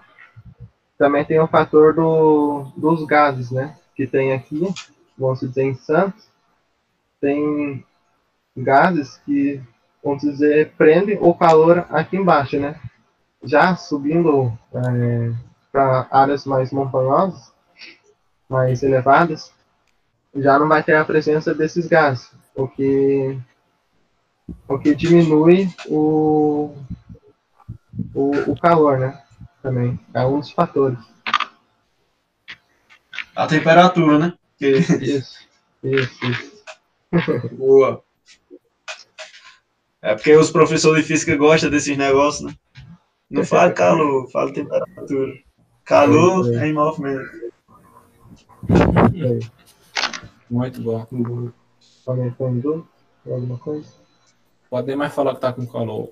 Também 0.98 1.26
tem 1.26 1.40
o 1.40 1.48
fator 1.48 1.94
do, 1.94 2.72
dos 2.78 3.06
gases, 3.06 3.52
né? 3.52 3.78
Que 3.96 4.06
tem 4.06 4.34
aqui, 4.34 4.62
vamos 5.18 5.40
dizer, 5.40 5.64
em 5.64 5.76
Santos, 5.76 6.30
tem 7.20 7.84
gases 8.56 9.18
que, 9.26 9.62
vamos 10.06 10.22
dizer, 10.22 10.72
prendem 10.78 11.18
o 11.20 11.34
calor 11.34 11.88
aqui 11.90 12.16
embaixo, 12.16 12.60
né? 12.60 12.80
Já 13.44 13.76
subindo 13.76 14.56
é, 14.72 15.34
para 15.72 16.08
áreas 16.12 16.46
mais 16.46 16.72
montanhosas, 16.72 17.52
mais 18.48 18.84
elevadas, 18.84 19.52
já 20.36 20.60
não 20.60 20.68
vai 20.68 20.84
ter 20.84 20.96
a 20.96 21.04
presença 21.04 21.56
desses 21.56 21.88
gases, 21.88 22.32
o 22.54 22.68
que, 22.68 23.36
o 24.68 24.78
que 24.78 24.94
diminui 24.94 25.70
o, 25.88 26.76
o, 28.14 28.52
o 28.52 28.60
calor, 28.60 29.00
né? 29.00 29.24
Também 29.64 30.00
é 30.14 30.24
um 30.24 30.40
dos 30.40 30.52
fatores. 30.52 31.00
A 33.36 33.48
temperatura, 33.48 34.20
né? 34.20 34.34
Isso, 34.62 34.94
isso, 35.02 35.46
isso. 35.82 36.66
Boa. 37.58 38.05
É 40.06 40.14
porque 40.14 40.36
os 40.36 40.52
professores 40.52 41.02
de 41.02 41.08
física 41.08 41.36
gostam 41.36 41.68
desses 41.68 41.98
negócios, 41.98 42.46
né? 42.46 42.56
Não 43.28 43.44
fala 43.44 43.72
calor, 43.72 44.30
fala 44.30 44.54
temperatura. 44.54 45.34
Calor 45.84 46.54
é 46.54 46.68
em 46.68 46.74
movimento. 46.74 47.28
Muito 50.48 50.80
bom. 50.82 51.08
Comentando 52.06 52.88
alguma 53.26 53.58
coisa? 53.58 53.90
Pode 54.70 54.86
nem 54.86 54.96
mais 54.96 55.12
falar 55.12 55.34
que 55.34 55.42
tá 55.42 55.52
com 55.52 55.66
calor. 55.66 56.12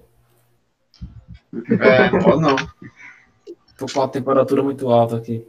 É, 1.53 2.09
pode 2.19 2.41
não. 2.41 2.55
Tô 3.77 3.85
com 3.93 4.01
a 4.01 4.07
temperatura 4.07 4.63
muito 4.63 4.89
alta 4.89 5.17
aqui. 5.17 5.45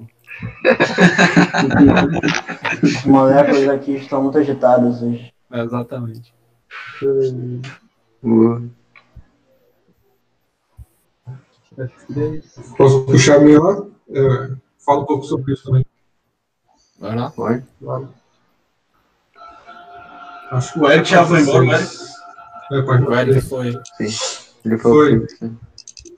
As 2.83 3.07
moléculas 3.07 3.69
aqui 3.71 3.93
estão 3.93 4.23
muito 4.23 4.37
agitadas 4.37 5.01
hoje. 5.01 5.33
Exatamente. 5.51 6.35
Posso 12.77 13.05
puxar 13.05 13.37
a 13.37 13.41
minha 13.41 13.61
lá? 13.61 13.87
É, 14.09 14.57
fala 14.79 15.03
um 15.03 15.07
pouco 15.07 15.25
sobre 15.25 15.53
isso 15.53 15.65
também. 15.65 15.85
Vai 16.99 17.17
lá. 17.17 17.31
Pode. 17.31 17.65
Acho 20.51 20.81
O 20.81 20.91
Eric 20.91 21.11
já 21.11 21.27
foi 21.27 21.41
embora, 21.41 21.65
o 21.65 21.73
Eric? 21.73 21.97
É, 22.73 22.83
página 22.83 23.09
O 23.09 23.15
Eric 23.15 23.41
foi. 23.43 23.73
Sim. 23.73 24.45
Ele 24.65 24.79
Foi. 24.79 25.27
foi. 25.29 25.53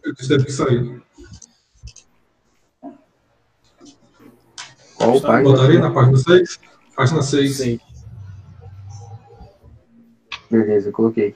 Ele 0.04 0.14
teve 0.14 0.44
que 0.44 0.52
sair. 0.52 1.02
Qual 4.94 5.20
página? 5.20 5.42
Botaria 5.42 5.80
na 5.80 5.90
página 5.90 6.16
6? 6.16 6.60
Página 6.94 7.22
6. 7.22 7.56
Sim. 7.56 7.80
Beleza, 10.50 10.92
coloquei. 10.92 11.34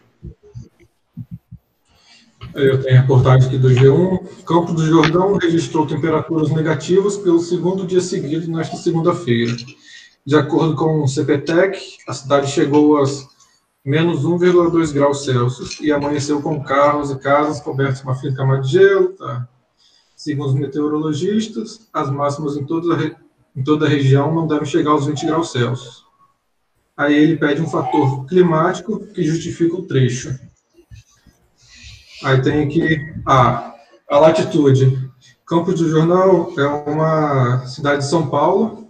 Eu 2.54 2.82
tenho 2.82 2.98
a 2.98 3.00
reportagem 3.02 3.46
aqui 3.46 3.58
do 3.58 3.68
G1. 3.68 4.44
Campo 4.44 4.72
do 4.72 4.84
Jordão 4.84 5.36
registrou 5.36 5.86
temperaturas 5.86 6.50
negativas 6.50 7.16
pelo 7.16 7.38
segundo 7.38 7.86
dia 7.86 8.00
seguido 8.00 8.50
nesta 8.50 8.76
segunda-feira. 8.76 9.56
De 10.26 10.36
acordo 10.36 10.74
com 10.74 11.02
o 11.02 11.08
CPTEC, 11.08 11.98
a 12.08 12.12
cidade 12.12 12.50
chegou 12.50 12.96
aos 12.96 13.28
menos 13.84 14.24
1,2 14.24 14.92
graus 14.92 15.24
Celsius 15.24 15.80
e 15.80 15.92
amanheceu 15.92 16.42
com 16.42 16.62
carros 16.62 17.10
e 17.10 17.18
casas 17.18 17.60
cobertos 17.60 18.00
com 18.00 18.08
uma 18.08 18.16
fina 18.16 18.36
camada 18.36 18.62
de 18.62 18.72
gelo. 18.72 19.10
Tá? 19.10 19.48
Segundo 20.16 20.48
os 20.48 20.54
meteorologistas, 20.54 21.88
as 21.92 22.10
máximas 22.10 22.56
em 22.56 22.64
toda, 22.66 23.16
em 23.56 23.62
toda 23.62 23.86
a 23.86 23.88
região 23.88 24.34
não 24.34 24.46
devem 24.46 24.66
chegar 24.66 24.90
aos 24.90 25.06
20 25.06 25.24
graus 25.24 25.52
Celsius. 25.52 26.04
Aí 26.96 27.14
ele 27.14 27.36
pede 27.36 27.62
um 27.62 27.68
fator 27.68 28.26
climático 28.26 29.06
que 29.06 29.22
justifica 29.22 29.76
o 29.76 29.82
trecho. 29.82 30.38
Aí 32.22 32.40
tem 32.42 32.64
aqui 32.64 33.14
a, 33.26 33.74
a 34.08 34.18
latitude. 34.18 35.10
Campos 35.46 35.74
do 35.80 35.88
Jornal 35.88 36.52
é 36.56 36.66
uma 36.66 37.66
cidade 37.66 37.98
de 38.02 38.06
São 38.08 38.28
Paulo. 38.28 38.88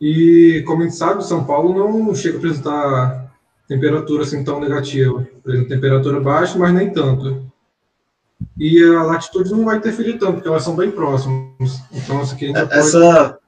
E, 0.00 0.62
como 0.66 0.82
a 0.82 0.84
gente 0.84 0.96
sabe, 0.96 1.24
São 1.24 1.44
Paulo 1.44 1.74
não 1.76 2.14
chega 2.14 2.36
a 2.36 2.38
apresentar 2.38 3.32
temperatura 3.68 4.22
assim 4.22 4.42
tão 4.42 4.60
negativa. 4.60 5.26
Apresenta 5.38 5.68
temperatura 5.68 6.20
baixa, 6.20 6.58
mas 6.58 6.72
nem 6.74 6.92
tanto. 6.92 7.50
E 8.58 8.82
a 8.84 9.02
latitude 9.02 9.50
não 9.52 9.64
vai 9.64 9.76
interferir 9.76 10.18
tanto, 10.18 10.34
porque 10.34 10.48
elas 10.48 10.64
são 10.64 10.74
bem 10.74 10.90
próximas. 10.90 11.80
Então, 11.92 12.22
isso 12.22 12.34
aqui 12.34 12.46
a 12.46 12.48
gente 12.48 12.56
já 12.56 12.66
pode... 12.66 12.78
Essa, 12.78 13.38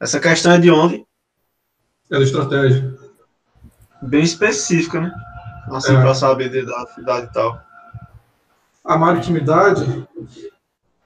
essa 0.00 0.20
questão 0.20 0.52
é 0.52 0.58
de 0.58 0.70
onde? 0.70 1.06
É 2.10 2.18
da 2.18 2.24
estratégia. 2.24 2.96
Bem 4.02 4.22
específica, 4.22 5.00
né? 5.00 5.12
Assim, 5.70 5.94
É. 5.94 6.00
pra 6.00 6.14
saber 6.14 6.50
de- 6.50 6.64
da 6.64 6.86
cidade 6.86 7.26
e 7.26 7.32
tal. 7.32 7.67
A 8.88 8.96
maritimidade 8.96 10.08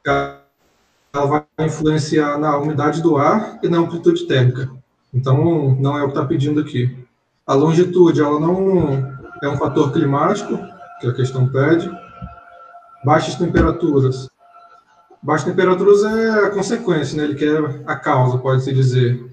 ela 0.06 1.26
vai 1.26 1.44
influenciar 1.66 2.38
na 2.38 2.56
umidade 2.56 3.02
do 3.02 3.16
ar 3.16 3.58
e 3.60 3.68
na 3.68 3.78
amplitude 3.78 4.24
térmica. 4.26 4.70
Então, 5.12 5.74
não 5.74 5.98
é 5.98 6.02
o 6.02 6.06
que 6.06 6.12
está 6.12 6.24
pedindo 6.24 6.60
aqui. 6.60 6.96
A 7.44 7.54
longitude, 7.54 8.20
ela 8.20 8.38
não 8.38 9.18
é 9.42 9.48
um 9.48 9.58
fator 9.58 9.92
climático, 9.92 10.56
que 11.00 11.08
a 11.08 11.12
questão 11.12 11.48
pede. 11.48 11.90
Baixas 13.04 13.34
temperaturas. 13.34 14.30
Baixas 15.20 15.48
temperaturas 15.48 16.04
é 16.04 16.30
a 16.46 16.50
consequência, 16.50 17.16
né? 17.16 17.24
Ele 17.24 17.34
quer 17.34 17.82
a 17.84 17.96
causa, 17.96 18.38
pode-se 18.38 18.72
dizer. 18.72 19.28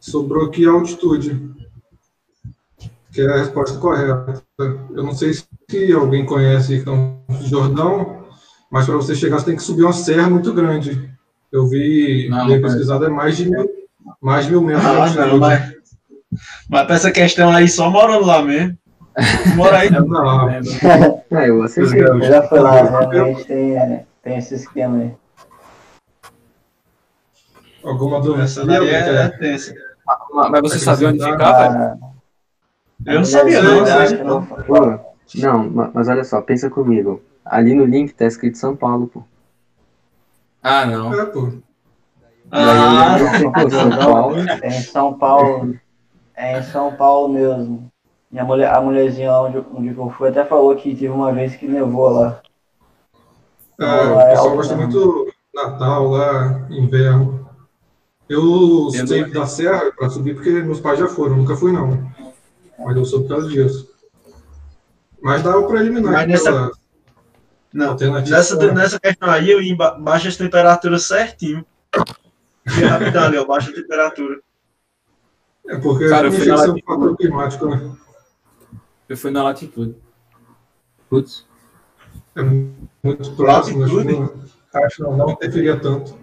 Sobrou 0.00 0.46
aqui 0.46 0.66
a 0.66 0.72
altitude, 0.72 1.54
que 3.12 3.20
é 3.20 3.26
a 3.26 3.36
resposta 3.36 3.78
correta. 3.78 4.42
Eu 4.58 5.02
não 5.02 5.12
sei 5.12 5.34
se 5.34 5.51
alguém 5.92 6.24
conhece 6.26 6.82
Campos 6.84 7.38
de 7.40 7.48
Jordão, 7.48 8.24
mas 8.70 8.86
para 8.86 8.96
você 8.96 9.14
chegar 9.14 9.38
você 9.38 9.46
tem 9.46 9.56
que 9.56 9.62
subir 9.62 9.82
uma 9.84 9.92
serra 9.92 10.28
muito 10.28 10.52
grande. 10.52 11.10
Eu 11.50 11.66
vi, 11.66 12.28
Não, 12.30 12.46
bem 12.46 12.56
não 12.60 12.62
pesquisado, 12.68 13.04
é 13.04 13.08
mais 13.08 13.36
de 13.36 13.48
mil, 13.50 13.68
mais 14.20 14.44
de 14.46 14.50
mil 14.52 14.62
metros 14.62 14.86
Ah, 14.86 15.26
não, 15.26 15.38
mas, 15.38 15.74
mas 16.68 16.86
pra 16.86 16.94
essa 16.96 17.10
questão 17.10 17.50
aí, 17.50 17.68
só 17.68 17.90
morando 17.90 18.26
lá 18.26 18.42
mesmo. 18.42 18.76
Mora 19.56 19.80
aí. 19.80 19.90
Não, 19.92 20.48
É, 20.48 21.48
eu 21.50 21.62
acertei. 21.62 22.00
Eu 22.02 22.22
já 22.22 22.42
fui 22.48 22.58
lá, 22.60 22.82
realmente 22.82 23.44
tem, 23.44 24.06
tem 24.22 24.38
esse 24.38 24.54
esquema 24.54 24.96
aí. 24.96 25.12
alguma 27.84 28.20
dúvida? 28.22 28.44
Essa 28.44 28.64
daí 28.64 28.88
é, 28.88 29.24
é 29.24 29.28
tensa. 29.28 29.74
Mas 30.50 30.60
você 30.62 30.78
sabia 30.78 31.08
onde 31.08 31.22
ficava? 31.22 31.66
Ah, 31.68 31.96
Eu 33.06 33.14
não 33.16 33.24
sabia, 33.24 33.62
não. 33.62 33.84
acho 33.84 34.12
né? 34.12 34.16
que 34.16 34.24
não- 34.24 35.11
não, 35.34 35.70
ma- 35.70 35.90
mas 35.94 36.08
olha 36.08 36.24
só, 36.24 36.40
pensa 36.40 36.70
comigo. 36.70 37.22
Ali 37.44 37.74
no 37.74 37.84
link 37.84 38.12
tá 38.14 38.24
escrito 38.26 38.58
São 38.58 38.76
Paulo, 38.76 39.06
pô. 39.08 39.22
Ah, 40.62 40.86
não. 40.86 41.12
É, 41.12 41.24
pô. 41.26 41.52
Ah, 42.50 43.16
lembro, 43.16 43.52
pô, 43.52 43.70
São 43.70 43.90
Paulo. 43.96 44.36
É 44.62 44.68
em 44.78 44.82
São 44.82 45.18
Paulo. 45.18 45.78
É 46.34 46.58
em 46.58 46.62
São 46.62 46.94
Paulo 46.96 47.28
mesmo. 47.28 47.90
E 48.30 48.38
a, 48.38 48.44
mulher, 48.44 48.74
a 48.74 48.80
mulherzinha 48.80 49.30
lá 49.30 49.42
onde, 49.42 49.56
eu- 49.58 49.66
onde 49.74 49.88
eu 49.88 50.10
fui 50.10 50.28
até 50.30 50.44
falou 50.44 50.74
que 50.76 50.94
teve 50.94 51.08
uma 51.08 51.32
vez 51.32 51.54
que 51.56 51.66
nevou 51.66 52.08
lá. 52.10 52.40
É, 53.78 53.84
Não, 53.84 54.14
o 54.16 54.20
é 54.20 54.30
pessoal 54.30 54.56
gosta 54.56 54.76
né? 54.76 54.84
muito 54.84 55.32
Natal 55.54 56.08
lá, 56.08 56.66
inverno. 56.70 57.46
Eu 58.28 58.90
sei 58.90 59.24
não- 59.24 59.30
da 59.32 59.46
serra 59.46 59.92
para 59.92 60.08
subir 60.10 60.34
porque 60.34 60.50
meus 60.62 60.80
pais 60.80 60.98
já 60.98 61.08
foram, 61.08 61.36
nunca 61.36 61.56
fui 61.56 61.72
não. 61.72 62.10
Mas 62.78 62.96
eu 62.96 63.04
sou 63.04 63.22
por 63.22 63.28
causa 63.30 63.48
disso. 63.48 63.91
Mas 65.22 65.42
dá 65.42 65.60
para 65.62 65.80
eliminar 65.80 66.12
Mas 66.12 66.28
nessa- 66.28 66.70
Não, 67.72 67.96
nessa, 67.96 68.72
nessa 68.72 69.00
questão 69.00 69.30
aí, 69.30 69.50
eu 69.50 69.62
ia 69.62 69.72
em 69.72 69.76
ba- 69.76 69.94
baixas 69.98 70.36
temperaturas 70.36 71.04
certinho. 71.06 71.64
E 72.66 72.84
rapidão 72.84 73.24
ali, 73.24 73.38
ó, 73.38 73.44
baixa 73.46 73.72
temperatura. 73.72 74.40
É 75.68 75.78
porque 75.78 76.08
Cara, 76.08 76.26
eu 76.26 76.32
fui 76.32 76.46
na 76.46 76.54
um 76.54 76.58
latitude. 76.58 76.82
fator 76.84 77.16
climático, 77.16 77.66
né? 77.66 77.92
Eu 79.08 79.16
fui 79.16 79.30
na 79.30 79.42
latitude. 79.42 79.96
Putz. 81.08 81.46
É 82.36 82.42
muito 82.42 83.30
próximo, 83.36 83.84
acho 83.84 83.90
que 83.92 83.96
Latitude? 84.04 84.12
não, 84.74 84.82
acho 84.84 84.96
que 84.96 85.02
não, 85.02 85.16
não 85.16 85.30
interferia 85.30 85.78
tanto. 85.78 86.18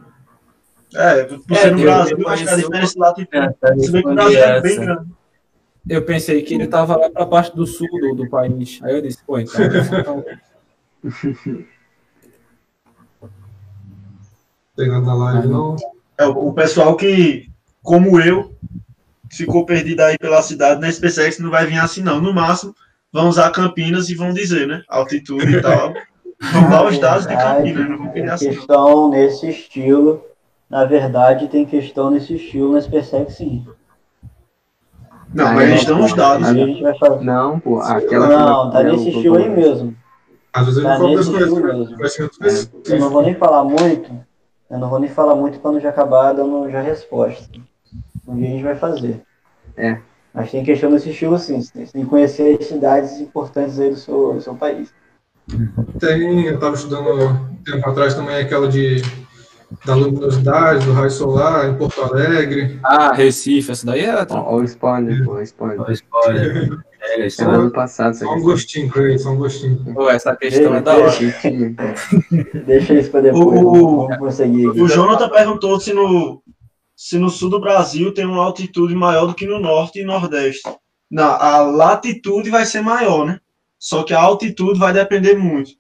É, 0.96 1.24
por 1.24 1.40
É, 1.52 1.56
ser 1.56 1.72
no 1.76 1.82
Brasil, 1.84 2.18
eu 2.20 2.28
acho 2.30 2.44
que 2.44 2.50
a 2.50 2.56
diferença 2.56 2.94
de 2.94 3.00
latitude. 3.00 3.38
É, 3.62 3.78
Se 3.80 3.92
bem 3.92 4.02
que 4.04 4.10
o 4.10 4.14
Brasil 4.16 4.40
é 4.44 4.62
bem 4.62 4.72
essa. 4.72 4.82
grande. 4.86 5.12
Eu 5.90 6.04
pensei 6.04 6.44
que 6.44 6.54
ele 6.54 6.68
tava 6.68 6.96
lá 6.96 7.10
pra 7.10 7.26
parte 7.26 7.56
do 7.56 7.66
sul 7.66 7.88
do, 8.00 8.14
do 8.14 8.30
país. 8.30 8.80
Aí 8.84 8.94
eu 8.94 9.02
disse, 9.02 9.24
pô, 9.26 9.40
então. 9.40 9.60
então 10.00 10.24
Pegando 14.76 15.08
na 15.08 15.14
live, 15.16 15.48
não. 15.48 15.76
É, 16.18 16.26
o 16.26 16.54
pessoal 16.54 16.96
que, 16.96 17.50
como 17.82 18.20
eu, 18.20 18.56
ficou 19.32 19.66
perdido 19.66 20.02
aí 20.02 20.18
pela 20.18 20.42
cidade, 20.42 20.80
na 20.80 20.92
SpaceX 20.92 21.40
não 21.40 21.50
vai 21.50 21.66
vir 21.66 21.80
assim, 21.80 22.02
não. 22.02 22.22
No 22.22 22.34
máximo, 22.34 22.74
vão 23.12 23.28
usar 23.28 23.50
Campinas 23.52 24.10
e 24.10 24.16
vão 24.16 24.32
dizer, 24.32 24.68
né? 24.68 24.84
Altitude 24.88 25.58
e 25.58 25.62
tal. 25.62 25.94
Vão 26.54 26.70
dar 26.70 26.86
os 26.86 26.98
dados 27.00 27.28
de 27.28 27.36
Campinas, 27.36 27.90
não 27.90 27.98
vão 27.98 28.08
querer 28.10 28.26
Tem 28.26 28.30
assim. 28.30 28.50
questão 28.52 29.10
nesse 29.10 29.50
estilo. 29.50 30.24
Na 30.70 30.86
verdade, 30.86 31.48
tem 31.48 31.66
questão 31.66 32.12
nesse 32.12 32.36
estilo 32.36 32.74
na 32.74 32.82
SpaceX 32.82 33.34
sim. 33.34 33.66
Não, 35.34 35.48
Ah, 35.48 35.54
mas 35.54 35.70
eles 35.70 35.86
dão 35.86 36.04
os 36.04 36.14
dados. 36.14 36.48
Aí 36.48 36.62
a 36.64 36.66
gente 36.66 36.82
vai 36.82 36.98
fazer. 36.98 37.24
Não, 37.24 37.60
pô, 37.60 37.80
aquela. 37.82 38.28
Não, 38.28 38.72
tá 38.72 38.84
nesse 38.84 39.10
estilo 39.10 39.38
aí 39.38 39.50
mesmo. 39.50 39.96
Às 40.52 40.66
vezes 40.66 40.80
ele 40.80 40.88
Tá 40.88 40.98
cobra 40.98 41.10
nesse 41.10 41.20
esse 41.22 41.30
estilo 41.32 41.62
conhecimento, 41.98 42.40
mesmo. 42.42 42.72
Eu 42.88 43.00
não 43.00 43.10
vou 43.10 43.22
nem 43.22 43.36
falar 43.36 43.64
muito. 43.64 44.12
Eu 44.70 44.80
não 44.80 44.90
vou 44.90 45.00
nem 45.00 45.10
falar 45.10 45.36
muito 45.36 45.60
para 45.60 45.72
não 45.72 45.80
já 45.80 45.90
acabar 45.90 46.34
dando 46.34 46.70
já 46.70 46.82
resposta. 46.82 47.48
Um 48.28 48.36
dia 48.36 48.48
a 48.48 48.52
gente 48.52 48.64
vai 48.64 48.76
fazer. 48.76 49.22
É. 49.78 49.98
Mas 50.34 50.52
tem 50.52 50.64
questão 50.64 50.92
desse 50.92 51.10
estilo 51.10 51.38
sim. 51.38 51.62
Você 51.62 51.86
tem 51.86 52.04
que 52.04 52.10
conhecer 52.10 52.58
as 52.60 52.68
cidades 52.68 53.20
importantes 53.20 53.80
aí 53.80 53.90
do 53.90 53.96
seu, 53.96 54.34
do 54.34 54.42
seu 54.42 54.56
país. 54.56 54.94
Tem, 56.00 56.46
eu 56.46 56.56
estava 56.56 56.76
estudando 56.76 57.10
um 57.12 57.56
tempo 57.66 57.90
atrás 57.90 58.14
também 58.14 58.36
aquela 58.36 58.68
de 58.68 59.02
da 59.86 59.96
luminosidade, 59.96 60.86
do 60.86 60.94
raio 60.94 61.12
solar 61.12 61.70
em 61.70 61.76
Porto 61.76 62.02
Alegre. 62.02 62.80
Ah, 62.84 63.14
Recife, 63.14 63.72
essa 63.72 63.86
daí 63.86 64.02
é. 64.02 64.26
Ó 64.30 64.56
o 64.56 64.64
spoiler, 64.64 65.24
pô, 65.24 65.34
o 65.34 65.42
spoiler. 65.42 65.82
Olha, 65.82 65.94
spoiler. 65.94 66.80
É, 67.02 67.26
isso 67.26 67.42
É 67.42 67.46
do 67.46 67.52
é 67.52 67.56
ano 67.56 67.72
passado, 67.72 68.14
isso 68.14 68.26
Só 68.26 68.34
um 68.34 68.42
gostinho 68.42 68.92
pra 68.92 69.04
ele, 69.04 69.18
só 69.18 69.30
um 69.30 69.38
gostinho. 69.38 69.94
Pô, 69.94 70.10
essa 70.10 70.36
questão 70.36 70.76
é 70.76 70.82
da 70.82 70.96
hora. 70.96 71.12
Deixa 72.66 72.94
isso 72.94 73.12
para 73.12 73.22
depois. 73.22 73.44
O- 73.46 74.08
vamos, 74.08 74.42
aqui. 74.42 74.68
O 74.68 74.88
Jonathan 74.88 75.30
perguntou 75.30 75.80
se 75.80 75.94
no, 75.94 76.42
se 76.96 77.18
no 77.18 77.30
sul 77.30 77.50
do 77.50 77.62
Brasil 77.62 78.14
tem 78.14 78.26
uma 78.26 78.44
altitude 78.44 78.94
maior 78.96 79.28
do 79.28 79.34
que 79.34 79.46
no 79.46 79.60
norte 79.60 80.00
e 80.00 80.04
nordeste. 80.04 80.64
Não, 81.10 81.32
a 81.32 81.58
latitude 81.60 82.50
vai 82.50 82.66
ser 82.66 82.82
maior, 82.82 83.26
né? 83.26 83.40
Só 83.80 84.04
que 84.04 84.14
a 84.14 84.20
altitude 84.22 84.78
vai 84.78 84.92
depender 84.92 85.36
muito. 85.36 85.72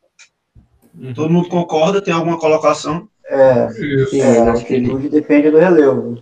Todo 1.13 1.29
mundo 1.31 1.49
concorda? 1.49 2.01
Tem 2.01 2.13
alguma 2.13 2.39
colocação? 2.39 3.07
É, 3.29 3.69
é, 4.13 4.39
a 4.39 4.51
acho 4.51 4.65
que 4.65 4.73
ele- 4.73 4.89
altitude 4.89 5.09
depende 5.09 5.51
do 5.51 5.59
relevo. 5.59 6.21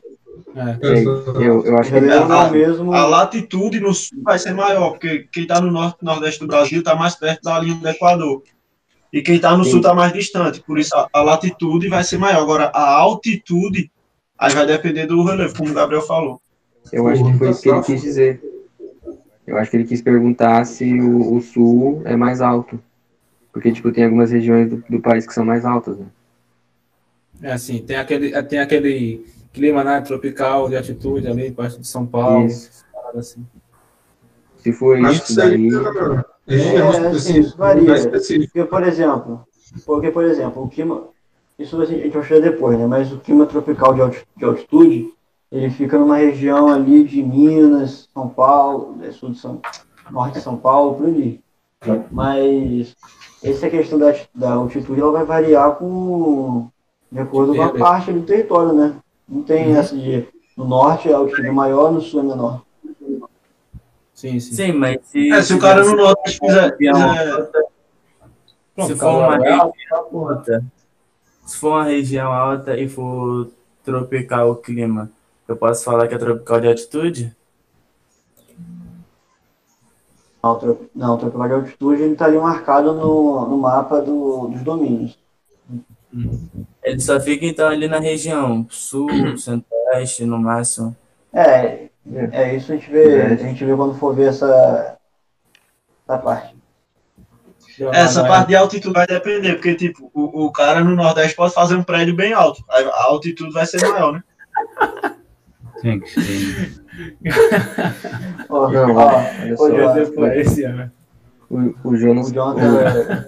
É, 0.56 1.04
eu, 1.44 1.64
eu 1.66 1.78
acho 1.78 1.92
que 1.92 1.98
ele 1.98 2.12
a, 2.12 2.26
não 2.28 2.42
é 2.42 2.48
o 2.48 2.52
mesmo. 2.52 2.94
a 2.94 3.06
latitude 3.06 3.80
no 3.80 3.94
sul 3.94 4.24
vai 4.24 4.40
ser 4.40 4.54
maior, 4.54 4.92
porque 4.92 5.28
quem 5.32 5.44
está 5.44 5.62
no 5.62 5.72
norte 5.72 6.04
nordeste 6.04 6.40
do 6.40 6.48
Brasil 6.48 6.80
está 6.80 6.96
mais 6.96 7.16
perto 7.16 7.44
da 7.44 7.60
linha 7.60 7.76
do 7.76 7.88
Equador. 7.88 8.42
E 9.14 9.22
quem 9.22 9.36
está 9.36 9.56
no 9.56 9.64
Sim. 9.64 9.72
sul 9.72 9.80
está 9.80 9.94
mais 9.94 10.12
distante. 10.12 10.60
Por 10.62 10.78
isso 10.80 10.96
a, 10.98 11.08
a 11.14 11.22
latitude 11.22 11.88
vai 11.88 12.04
ser 12.04 12.18
maior. 12.18 12.42
Agora, 12.42 12.66
a 12.74 12.98
altitude 12.98 13.90
aí 14.38 14.54
vai 14.54 14.66
depender 14.66 15.06
do 15.06 15.24
relevo, 15.24 15.56
como 15.56 15.72
o 15.72 15.74
Gabriel 15.74 16.02
falou. 16.02 16.42
Eu 16.92 17.08
acho 17.08 17.24
que 17.24 17.38
foi 17.38 17.50
isso 17.52 17.62
que 17.62 17.70
ele 17.70 17.82
quis 17.84 18.02
dizer. 18.02 18.42
Eu 19.46 19.58
acho 19.58 19.72
que 19.72 19.78
ele 19.78 19.86
quis 19.86 20.02
perguntar 20.02 20.66
se 20.66 21.00
o, 21.00 21.36
o 21.36 21.42
sul 21.42 22.02
é 22.04 22.16
mais 22.16 22.42
alto. 22.42 22.80
Porque, 23.54 23.72
tipo, 23.72 23.92
tem 23.92 24.04
algumas 24.06 24.32
regiões 24.32 24.70
do, 24.70 24.84
do 24.90 25.00
país 25.00 25.26
que 25.26 25.34
são 25.34 25.46
mais 25.46 25.66
altas, 25.66 25.98
né? 25.98 26.06
É 27.42 27.52
assim, 27.52 27.80
tem 27.80 27.98
aquele, 27.98 28.44
tem 28.44 28.60
aquele 28.60 29.26
clima 29.54 29.84
né, 29.84 30.02
tropical 30.02 30.70
de 30.70 30.78
altitude 30.78 31.28
ali, 31.28 31.52
perto 31.52 31.80
de 31.80 31.88
São 31.88 32.06
Paulo. 32.06 32.46
Isso. 32.48 32.86
Assim. 33.16 33.46
Se 34.58 34.74
for 34.74 34.98
Acho 35.06 35.24
isso, 35.24 35.36
daí... 35.36 35.58
melhor. 35.58 36.26
É, 36.48 36.56
Região 36.56 37.08
assim, 37.10 37.40
isso 37.40 37.58
varia. 37.58 37.94
Porque, 38.10 38.64
por 38.66 38.84
exemplo, 38.84 39.46
porque, 39.86 40.12
por 40.12 40.24
exemplo, 40.24 40.64
o 40.64 40.68
clima. 40.70 41.04
Isso 41.60 41.80
a 41.82 41.86
gente 41.86 42.10
vai 42.10 42.24
chegar 42.24 42.52
depois, 42.52 42.78
né? 42.78 42.86
Mas 42.86 43.12
o 43.12 43.18
clima 43.18 43.46
tropical 43.46 43.94
de 43.94 44.02
alti- 44.02 44.26
de 44.36 44.46
altitude, 44.46 45.12
ele 45.52 45.70
fica 45.72 45.98
numa 45.98 46.18
região 46.18 46.68
ali 46.68 47.04
de 47.04 47.24
Minas, 47.24 48.08
São 48.14 48.30
Paulo, 48.30 48.96
né, 48.96 49.12
sul 49.12 49.32
de 49.32 49.40
São, 49.40 49.60
norte 50.12 50.36
de 50.36 50.42
São 50.42 50.56
Paulo, 50.56 50.96
por 50.96 51.08
ali. 51.08 51.42
Mas 52.12 52.96
essa 53.44 53.70
questão 53.70 53.98
da, 53.98 54.14
da 54.36 54.54
altitude 54.54 55.02
ela 55.02 55.12
vai 55.12 55.26
variar 55.26 55.76
com 55.76 56.70
de 57.12 57.20
acordo 57.20 57.56
com 57.56 57.62
a 57.62 57.74
parte 57.74 58.12
do 58.12 58.22
território, 58.24 58.74
né? 58.74 58.96
Não 59.28 59.44
tem 59.44 59.76
essa 59.76 59.96
de 59.96 60.28
no 60.58 60.66
norte 60.66 61.12
a 61.12 61.18
altitude 61.18 61.48
é 61.48 61.52
maior, 61.52 61.92
no 61.92 62.02
sul 62.02 62.22
é 62.22 62.24
menor. 62.24 62.62
Sim, 64.14 64.40
sim. 64.40 64.56
Sim, 64.56 64.72
mas 64.72 64.98
se. 65.06 65.32
É, 65.32 65.42
se 65.44 65.54
o 65.54 65.60
cara 65.60 65.84
no 65.86 65.96
norte 65.96 66.40
fizer. 66.40 66.76
se 68.80 68.96
for 68.96 69.10
uma 69.10 69.38
região 69.38 69.74
alta, 69.92 70.66
se 71.46 71.58
for 71.58 71.70
uma 71.70 71.84
região 71.84 72.32
alta 72.34 72.78
e 72.78 72.90
for 72.90 73.52
tropical 73.84 74.52
o 74.52 74.56
clima, 74.56 75.12
eu 75.48 75.56
posso 75.56 75.84
falar 75.84 76.08
que 76.08 76.16
é 76.16 76.18
tropical 76.18 76.60
de 76.60 76.68
altitude? 76.68 77.36
Não, 80.44 80.52
o 80.52 80.56
tro- 80.56 80.90
não, 80.96 81.16
o 81.16 81.18
tropical 81.18 81.48
de 81.48 81.54
altitude 81.54 82.02
ele 82.02 82.14
está 82.14 82.26
ali 82.26 82.38
marcado 82.38 82.94
no, 82.94 83.48
no 83.48 83.58
mapa 83.58 84.02
do, 84.02 84.48
dos 84.48 84.64
domínios. 84.64 85.18
Ele 86.84 86.99
só 86.99 87.19
fica 87.19 87.45
então 87.45 87.68
ali 87.68 87.88
na 87.88 87.99
região 87.99 88.65
sul, 88.69 89.10
centro-oeste, 89.38 90.26
no 90.26 90.38
máximo. 90.38 90.95
É, 91.34 91.89
é 92.31 92.56
isso 92.56 92.72
a 92.72 92.76
gente 92.76 92.89
vê, 92.89 93.22
a 93.22 93.35
gente 93.35 93.64
vê 93.64 93.76
quando 93.76 93.95
for 93.95 94.15
ver 94.15 94.30
essa, 94.30 94.98
essa 96.07 96.18
parte. 96.18 96.56
Essa 97.94 98.26
parte 98.26 98.48
de 98.48 98.56
altitude 98.56 98.94
vai 98.94 99.06
depender, 99.06 99.53
porque, 99.53 99.76
tipo, 99.76 100.10
o, 100.14 100.45
o 100.45 100.52
cara 100.52 100.84
no 100.84 100.95
Nordeste 100.95 101.35
pode 101.35 101.53
fazer 101.53 101.76
um 101.76 101.84
prédio 101.84 102.15
bem 102.15 102.34
alto. 102.34 102.64
A 102.68 103.11
altitude 103.11 103.52
vai 103.52 103.68
ser 103.68 103.88
maior, 103.88 104.14
né? 104.14 104.23
Tem 105.81 105.99
que 105.99 106.10
ser. 106.10 106.72
Ó, 108.49 108.69
Não, 108.69 108.95
ó, 108.95 109.22
olha 109.60 110.91
O, 111.49 111.90
o 111.90 111.95
Jonas... 111.95 112.30
o 112.30 112.34
Jonathan. 112.34 113.26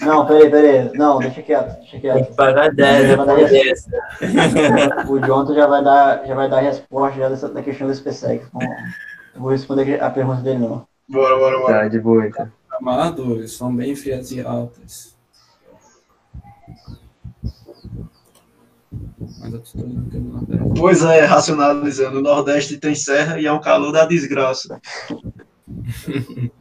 Não, 0.00 0.24
peraí, 0.26 0.50
peraí. 0.50 0.92
Não, 0.94 1.18
deixa 1.18 1.42
quieto, 1.42 1.76
deixa 1.78 1.90
Tem 1.92 2.00
quieto. 2.00 2.28
que 2.28 2.34
pagar 2.36 2.72
10, 2.72 3.08
Já 3.08 3.16
vai 3.16 3.26
dar 3.26 3.40
é 3.40 3.44
res- 3.46 3.86
O 5.08 5.18
Jonathan 5.18 5.54
já 5.54 5.66
vai 5.66 5.82
dar, 5.84 6.26
já 6.26 6.34
vai 6.34 6.48
dar 6.48 6.58
a 6.58 6.60
resposta 6.60 7.18
já 7.18 7.28
dessa, 7.28 7.48
da 7.48 7.62
questão 7.62 7.88
do 7.88 7.94
SpaceX. 7.94 8.46
Então, 8.46 8.60
eu 9.34 9.40
vou 9.40 9.50
responder 9.50 10.00
a 10.00 10.10
pergunta 10.10 10.42
dele 10.42 10.58
não. 10.60 10.86
Bora, 11.08 11.36
bora, 11.36 11.58
bora. 11.58 11.74
Tá, 11.80 11.88
de 11.88 11.98
boa, 11.98 12.26
então. 12.26 12.50
Amadores, 12.80 13.52
são 13.52 13.74
bem 13.74 13.96
frias 13.96 14.30
e 14.30 14.40
altas. 14.40 15.16
Pois 20.78 21.02
é, 21.02 21.24
racionalizando. 21.24 22.18
O 22.18 22.22
Nordeste 22.22 22.78
tem 22.78 22.94
serra 22.94 23.40
e 23.40 23.46
é 23.46 23.52
um 23.52 23.60
calor 23.60 23.92
da 23.92 24.04
desgraça. 24.04 24.80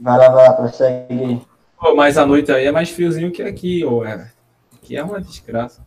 Vai 0.00 0.18
lá, 0.18 0.28
vai 0.28 0.48
lá, 0.48 0.52
prossegue. 0.54 1.42
Pô, 1.78 1.94
mas 1.94 2.16
à 2.18 2.26
noite 2.26 2.50
aí 2.52 2.66
é 2.66 2.72
mais 2.72 2.90
friozinho 2.90 3.30
que 3.32 3.42
aqui, 3.42 3.84
ô 3.84 4.04
Everton. 4.04 4.30
Aqui 4.74 4.96
é 4.96 5.02
uma 5.02 5.20
desgraça. 5.20 5.82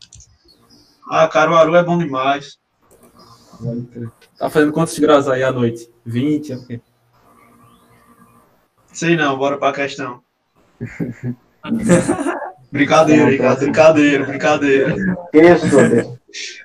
Ah, 1.09 1.27
Caruaru 1.27 1.75
é 1.75 1.83
bom 1.83 1.97
demais. 1.97 2.59
Tá 4.37 4.49
fazendo 4.49 4.71
quantos 4.71 4.97
graus 4.97 5.27
aí 5.27 5.43
à 5.43 5.51
noite? 5.51 5.89
20? 6.05 6.51
É 6.51 6.55
o 6.55 6.65
quê? 6.67 6.81
Sei 8.93 9.15
não, 9.15 9.37
bora 9.37 9.57
pra 9.57 9.71
questão. 9.73 10.21
brincadeira, 12.71 13.29
Ricardo, 13.29 13.59
brincadeira, 13.59 14.25
brincadeira. 14.25 14.95
Que 15.31 15.41
isso? 15.41 15.75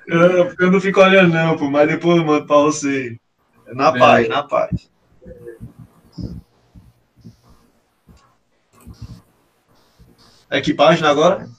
Eu, 0.07 0.53
eu 0.59 0.71
não 0.71 0.79
fico 0.81 1.01
olhando 1.01 1.33
não, 1.33 1.57
pô, 1.57 1.69
mas 1.69 1.87
depois 1.87 2.17
eu 2.17 2.25
mando 2.25 2.47
pra 2.47 2.57
você. 2.57 3.17
Na 3.73 3.89
É. 3.89 3.99
paz, 3.99 4.29
na 4.29 4.43
paz. 4.43 4.89
É 10.49 10.61
que 10.61 10.73
página 10.73 11.09
agora? 11.09 11.49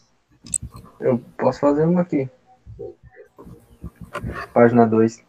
Eu 0.99 1.19
posso 1.37 1.61
fazer 1.61 1.85
uma 1.85 2.01
aqui. 2.01 2.29
Página 4.53 4.87
2. 4.87 5.25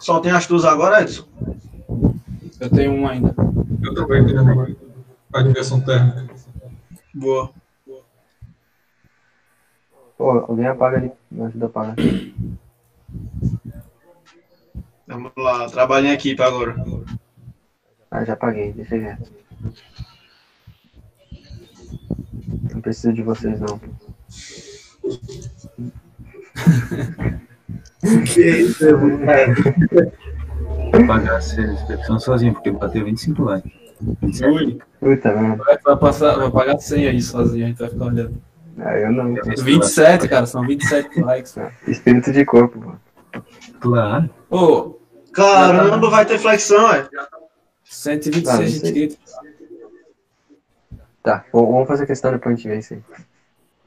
Só 0.00 0.20
tem 0.20 0.32
as 0.32 0.46
tuas 0.46 0.64
agora, 0.64 1.02
Edson? 1.02 1.26
Eu 2.60 2.70
tenho 2.70 2.92
um 2.92 3.06
ainda. 3.06 3.34
Eu 3.82 3.94
também 3.94 4.26
tenho 4.26 4.42
uma 4.42 4.68
a 5.32 5.42
inversão 5.42 5.80
térmica. 5.80 6.34
Boa. 7.14 7.52
Pô, 10.16 10.30
alguém 10.30 10.66
apaga 10.66 10.96
ali. 10.96 11.12
Me 11.30 11.42
ajuda 11.44 11.66
a 11.66 11.68
apagar. 11.68 11.96
Vamos 15.06 15.32
lá, 15.36 15.68
trabalho 15.68 16.06
em 16.06 16.12
equipe 16.12 16.42
agora. 16.42 16.74
Ah, 18.10 18.24
já 18.24 18.32
apaguei. 18.34 18.72
Deixa 18.72 18.98
quieto. 18.98 19.32
Não 22.72 22.80
preciso 22.80 23.12
de 23.12 23.22
vocês, 23.22 23.60
não. 23.60 23.80
Que 28.24 28.40
isso, 28.40 28.86
Pagar 31.06 31.38
essa 31.38 31.60
inscrição 31.60 32.18
sozinho, 32.18 32.52
porque 32.54 32.70
bateu 32.70 33.04
25 33.04 33.42
likes. 33.42 33.72
27. 34.22 34.78
Puta, 35.00 35.32
mano. 35.34 35.56
Vai, 35.56 35.78
vai 35.78 35.96
passar, 35.96 36.36
vai 36.36 36.50
pagar 36.50 36.78
100 36.78 37.08
aí 37.08 37.20
sozinho, 37.20 37.64
a 37.64 37.68
gente 37.68 37.78
vai 37.78 37.88
ficar 37.88 38.04
olhando. 38.04 38.42
Ah, 38.78 38.98
eu 38.98 39.10
não. 39.10 39.34
27, 39.34 40.28
cara, 40.28 40.46
são 40.46 40.66
27 40.66 41.20
likes. 41.20 41.56
Espírito 41.88 42.32
de 42.32 42.44
corpo, 42.44 42.78
mano. 42.78 43.00
Claro. 43.80 44.30
Pô, 44.48 44.98
Caramba, 45.36 46.08
vai 46.08 46.24
ter 46.24 46.38
flexão, 46.38 46.90
é? 46.92 47.06
126 47.88 48.48
Ah, 48.48 48.62
de 48.62 48.70
inscritos. 48.70 49.18
Tá, 51.22 51.44
vamos 51.52 51.88
fazer 51.88 52.06
questão 52.06 52.30
depois 52.30 52.54
a 52.54 52.56
gente 52.56 52.68
vê 52.68 52.78
isso 52.78 52.94
aí. 52.94 53.02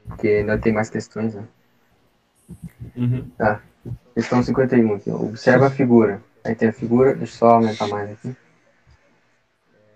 Porque 0.08 0.28
ainda 0.28 0.58
tem 0.58 0.72
mais 0.72 0.90
questões, 0.90 1.34
né? 1.34 1.44
Uhum. 2.96 3.30
Tá. 3.38 3.62
Questão 4.14 4.42
51 4.42 4.94
aqui. 4.94 5.10
Observa 5.10 5.68
a 5.68 5.70
figura. 5.70 6.22
Aí 6.44 6.54
tem 6.54 6.68
a 6.68 6.72
figura, 6.72 7.14
deixa 7.14 7.34
eu 7.34 7.38
só 7.38 7.50
aumentar 7.52 7.88
mais 7.88 8.10
aqui. 8.10 8.36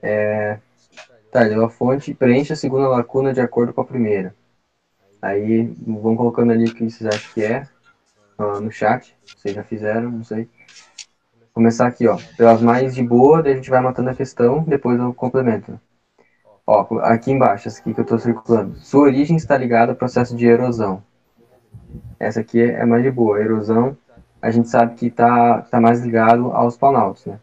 É... 0.02 0.59
Tá, 1.31 1.44
deu 1.44 1.64
a 1.64 1.68
fonte 1.68 2.14
preenche 2.14 2.52
a 2.52 2.56
segunda 2.56 2.89
lacuna 2.89 3.35
de 3.35 3.40
acordo 3.40 3.72
com 3.72 3.81
a 3.81 3.85
primeira. 3.85 4.35
Aí 5.20 5.66
vão 5.86 6.14
colocando 6.14 6.52
ali 6.52 6.66
o 6.66 6.74
que 6.74 6.89
vocês 6.89 7.06
acham 7.06 7.32
que 7.35 7.43
é 7.43 7.66
no 8.39 8.70
chat. 8.70 9.16
Vocês 9.24 9.55
já 9.55 9.64
fizeram, 9.64 10.10
não 10.10 10.24
sei. 10.24 10.48
Começar 11.55 11.86
aqui, 11.86 12.09
ó. 12.09 12.18
Pelas 12.36 12.60
mais 12.60 12.93
de 12.93 13.02
boa, 13.02 13.40
daí 13.40 13.52
a 13.52 13.56
gente 13.56 13.70
vai 13.70 13.81
matando 13.81 14.10
a 14.10 14.14
questão, 14.14 14.64
depois 14.64 14.98
eu 14.98 15.14
complemento. 15.14 15.81
Ó, 16.66 16.98
aqui 17.02 17.31
embaixo, 17.31 17.68
essa 17.68 17.81
aqui 17.81 17.94
que 17.94 18.01
eu 18.01 18.05
tô 18.05 18.18
circulando. 18.18 18.76
Sua 18.81 19.02
origem 19.02 19.36
está 19.36 19.56
ligada 19.56 19.93
ao 19.93 19.97
processo 19.97 20.36
de 20.36 20.47
erosão. 20.47 21.01
Essa 22.18 22.40
aqui 22.40 22.60
é 22.60 22.85
mais 22.85 23.05
de 23.05 23.10
boa. 23.10 23.40
Erosão, 23.40 23.97
a 24.43 24.51
gente 24.51 24.68
sabe 24.68 24.97
que 24.97 25.10
tá, 25.10 25.62
tá 25.62 25.81
mais 25.81 26.01
ligado 26.01 26.51
aos 26.51 26.76
planaltos, 26.76 27.24
né? 27.26 27.39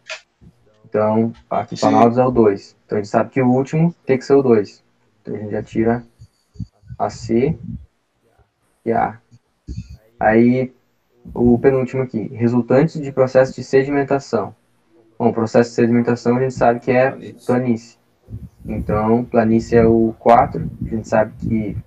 Então, 0.83 1.31
aqui 1.49 1.77
Sim. 1.77 1.81
planaltos 1.81 2.17
é 2.17 2.25
o 2.25 2.31
2. 2.31 2.75
Então 2.85 2.97
a 2.97 3.01
gente 3.01 3.09
sabe 3.09 3.29
que 3.29 3.41
o 3.41 3.49
último 3.49 3.95
tem 4.05 4.17
que 4.17 4.25
ser 4.25 4.33
o 4.33 4.43
2. 4.43 4.83
Então 5.21 5.35
a 5.35 5.37
gente 5.37 5.51
já 5.51 5.63
tira 5.63 6.03
a 6.99 7.09
C 7.09 7.57
e 8.85 8.91
a 8.91 9.05
A. 9.05 9.17
Aí, 10.19 10.73
o 11.33 11.57
penúltimo 11.57 12.01
aqui. 12.01 12.27
Resultantes 12.33 13.01
de 13.01 13.11
processo 13.11 13.53
de 13.53 13.63
sedimentação. 13.63 14.55
Bom, 15.17 15.31
processo 15.31 15.69
de 15.69 15.75
sedimentação 15.75 16.37
a 16.37 16.41
gente 16.41 16.53
sabe 16.53 16.79
que 16.79 16.91
é 16.91 17.11
planície. 17.45 17.97
Então, 18.65 19.23
planície 19.25 19.77
é 19.77 19.85
o 19.85 20.15
4. 20.19 20.69
A 20.85 20.89
gente 20.89 21.07
sabe 21.07 21.33
que 21.37 21.77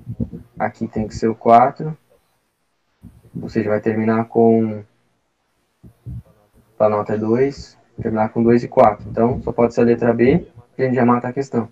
aqui 0.59 0.87
tem 0.87 1.07
que 1.07 1.15
ser 1.15 1.29
o 1.29 1.35
4. 1.35 1.97
Ou 3.41 3.49
seja, 3.49 3.71
vai 3.71 3.81
terminar 3.81 4.27
com. 4.27 4.83
Planalto 6.77 7.13
é 7.13 7.19
2. 7.19 7.79
Terminar 8.01 8.29
com 8.31 8.43
2 8.43 8.65
e 8.65 8.69
4. 8.69 9.09
Então, 9.09 9.41
só 9.43 9.53
pode 9.53 9.75
ser 9.75 9.83
a 9.83 9.85
letra 9.85 10.13
B. 10.13 10.47
E 10.77 10.83
a 10.83 10.87
gente 10.87 10.97
já 10.97 11.05
mata 11.05 11.29
a 11.29 11.33
questão. 11.33 11.69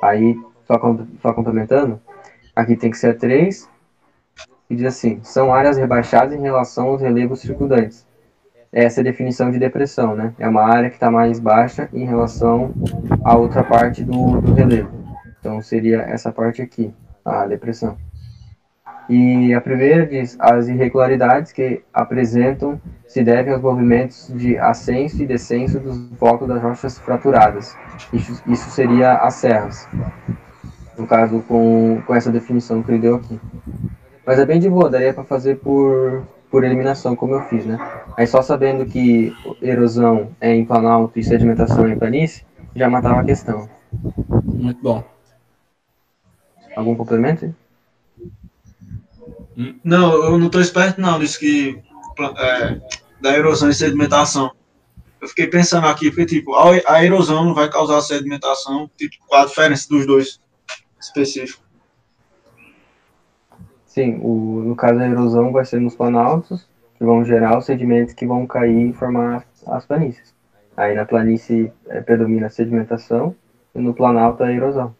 Aí, 0.00 0.36
só, 0.66 0.74
só 1.20 1.32
complementando. 1.32 2.00
Aqui 2.54 2.76
tem 2.76 2.90
que 2.90 2.98
ser 2.98 3.08
a 3.08 3.14
3. 3.14 3.68
E 4.72 4.74
diz 4.74 4.86
assim: 4.86 5.20
são 5.22 5.52
áreas 5.52 5.76
rebaixadas 5.76 6.32
em 6.32 6.40
relação 6.40 6.86
aos 6.88 7.02
relevos 7.02 7.42
circundantes. 7.42 8.06
Essa 8.72 9.00
é 9.00 9.02
a 9.02 9.04
definição 9.04 9.50
de 9.50 9.58
depressão, 9.58 10.16
né? 10.16 10.32
É 10.38 10.48
uma 10.48 10.62
área 10.62 10.88
que 10.88 10.96
está 10.96 11.10
mais 11.10 11.38
baixa 11.38 11.90
em 11.92 12.06
relação 12.06 12.72
à 13.22 13.36
outra 13.36 13.62
parte 13.62 14.02
do, 14.02 14.40
do 14.40 14.54
relevo. 14.54 14.88
Então 15.38 15.60
seria 15.60 15.98
essa 16.00 16.32
parte 16.32 16.62
aqui, 16.62 16.90
a 17.22 17.46
depressão. 17.46 17.98
E 19.10 19.52
a 19.52 19.60
primeira 19.60 20.06
diz 20.06 20.38
as 20.40 20.68
irregularidades 20.68 21.52
que 21.52 21.82
apresentam 21.92 22.80
se 23.06 23.22
devem 23.22 23.52
aos 23.52 23.60
movimentos 23.60 24.32
de 24.34 24.56
ascenso 24.56 25.22
e 25.22 25.26
descenso 25.26 25.78
dos 25.80 25.98
blocos 25.98 26.48
das 26.48 26.62
rochas 26.62 26.98
fraturadas. 26.98 27.76
Isso, 28.10 28.42
isso 28.46 28.70
seria 28.70 29.16
as 29.18 29.34
serras. 29.34 29.86
No 30.96 31.06
caso, 31.06 31.40
com, 31.46 32.00
com 32.06 32.14
essa 32.14 32.30
definição 32.30 32.82
que 32.82 32.90
ele 32.90 33.00
deu 33.00 33.16
aqui. 33.16 33.38
Mas 34.24 34.38
é 34.38 34.46
bem 34.46 34.60
de 34.60 34.68
boa, 34.68 34.88
daria 34.88 35.12
para 35.12 35.24
fazer 35.24 35.56
por, 35.58 36.26
por 36.50 36.62
eliminação, 36.62 37.16
como 37.16 37.34
eu 37.34 37.42
fiz, 37.48 37.66
né? 37.66 37.78
Aí 38.16 38.26
só 38.26 38.40
sabendo 38.40 38.86
que 38.86 39.34
erosão 39.60 40.34
é 40.40 40.54
em 40.54 40.64
planalto 40.64 41.18
e 41.18 41.24
sedimentação 41.24 41.86
é 41.86 41.92
em 41.92 41.98
planície, 41.98 42.44
já 42.74 42.88
matava 42.88 43.20
a 43.20 43.24
questão. 43.24 43.68
Muito 44.44 44.80
bom. 44.80 45.04
Algum 46.76 46.94
complemento? 46.94 47.54
Não, 49.84 50.24
eu 50.24 50.38
não 50.38 50.48
tô 50.48 50.60
esperto 50.60 51.00
não, 51.00 51.18
disse 51.18 51.38
que 51.38 51.82
é, 52.38 52.80
da 53.20 53.36
erosão 53.36 53.68
e 53.68 53.74
sedimentação. 53.74 54.52
Eu 55.20 55.28
fiquei 55.28 55.46
pensando 55.46 55.86
aqui, 55.86 56.10
porque 56.10 56.26
tipo, 56.26 56.54
a, 56.54 56.70
a 56.86 57.04
erosão 57.04 57.44
não 57.44 57.54
vai 57.54 57.70
causar 57.70 58.00
sedimentação, 58.00 58.90
tipo, 58.96 59.16
qual 59.26 59.42
a 59.42 59.46
diferença 59.46 59.88
dos 59.88 60.06
dois 60.06 60.40
específicos? 61.00 61.61
Sim, 63.92 64.18
o, 64.22 64.62
no 64.64 64.74
caso 64.74 64.98
a 65.00 65.06
erosão 65.06 65.52
vai 65.52 65.66
ser 65.66 65.78
nos 65.78 65.94
planaltos, 65.94 66.66
que 66.96 67.04
vão 67.04 67.22
gerar 67.26 67.58
os 67.58 67.66
sedimentos 67.66 68.14
que 68.14 68.26
vão 68.26 68.46
cair 68.46 68.88
e 68.88 68.92
formar 68.94 69.44
as 69.66 69.84
planícies. 69.84 70.34
Aí 70.74 70.94
na 70.94 71.04
planície 71.04 71.70
eh, 71.90 72.00
predomina 72.00 72.46
a 72.46 72.50
sedimentação 72.50 73.36
e 73.74 73.78
no 73.78 73.92
planalto 73.92 74.42
a 74.42 74.50
erosão. 74.50 74.96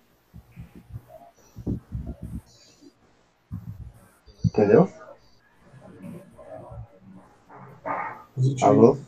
Entendeu? 4.45 4.87
Positivo. 8.35 8.67
Alô? 8.71 8.99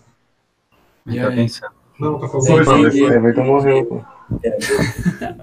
E 1.06 1.20
Tá 1.20 1.28
aí? 1.28 1.36
pensando. 1.36 1.74
Não, 2.01 2.19
tá 2.19 2.27
falando. 2.27 2.86
Everton 3.12 3.44
morreu, 3.44 3.85
pô. 3.85 4.14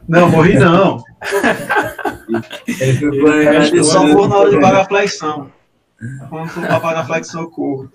Não, 0.07 0.29
morri 0.29 0.57
não. 0.57 1.03
Ele 2.67 3.21
foi 3.21 3.77
Eu 3.77 3.83
só 3.83 4.05
vou 4.07 4.27
na 4.27 4.37
hora 4.37 4.49
de 4.49 4.59
pagar 4.59 4.81
a 4.81 4.85
flexão. 4.85 5.51
Quando 6.29 6.49
for 6.49 6.65
pra 6.65 6.79
pagar 6.79 7.01
a 7.01 7.05
flexão, 7.05 7.41
eu 7.41 7.51
corro. 7.51 7.91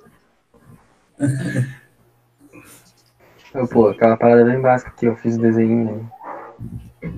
Pô, 3.71 3.89
aquela 3.89 4.17
parada 4.17 4.45
bem 4.45 4.61
básica 4.61 4.91
aqui, 4.91 5.07
eu 5.07 5.17
fiz 5.17 5.37
o 5.37 5.41
desenho. 5.41 6.11
Né? 7.03 7.13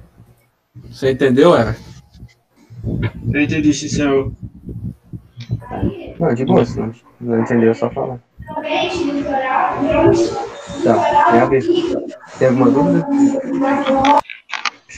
Você 0.91 1.11
entendeu, 1.11 1.55
Everton? 1.55 1.83
Eu 3.33 3.43
entendi, 3.43 3.75
sim, 3.75 3.89
senhor. 3.89 4.33
Não, 6.19 6.35
de 6.35 6.45
boa, 6.45 6.65
se 6.65 6.79
não, 6.79 6.93
não 7.21 7.41
entendeu, 7.41 7.71
é 7.71 7.75
só 7.75 7.91
falar. 7.91 8.21
Tá, 10.85 11.31
tem 11.31 11.41
a 11.41 11.47
ver. 11.47 11.63
Tem 12.39 12.49
alguma 12.49 12.71
dúvida? 12.71 13.07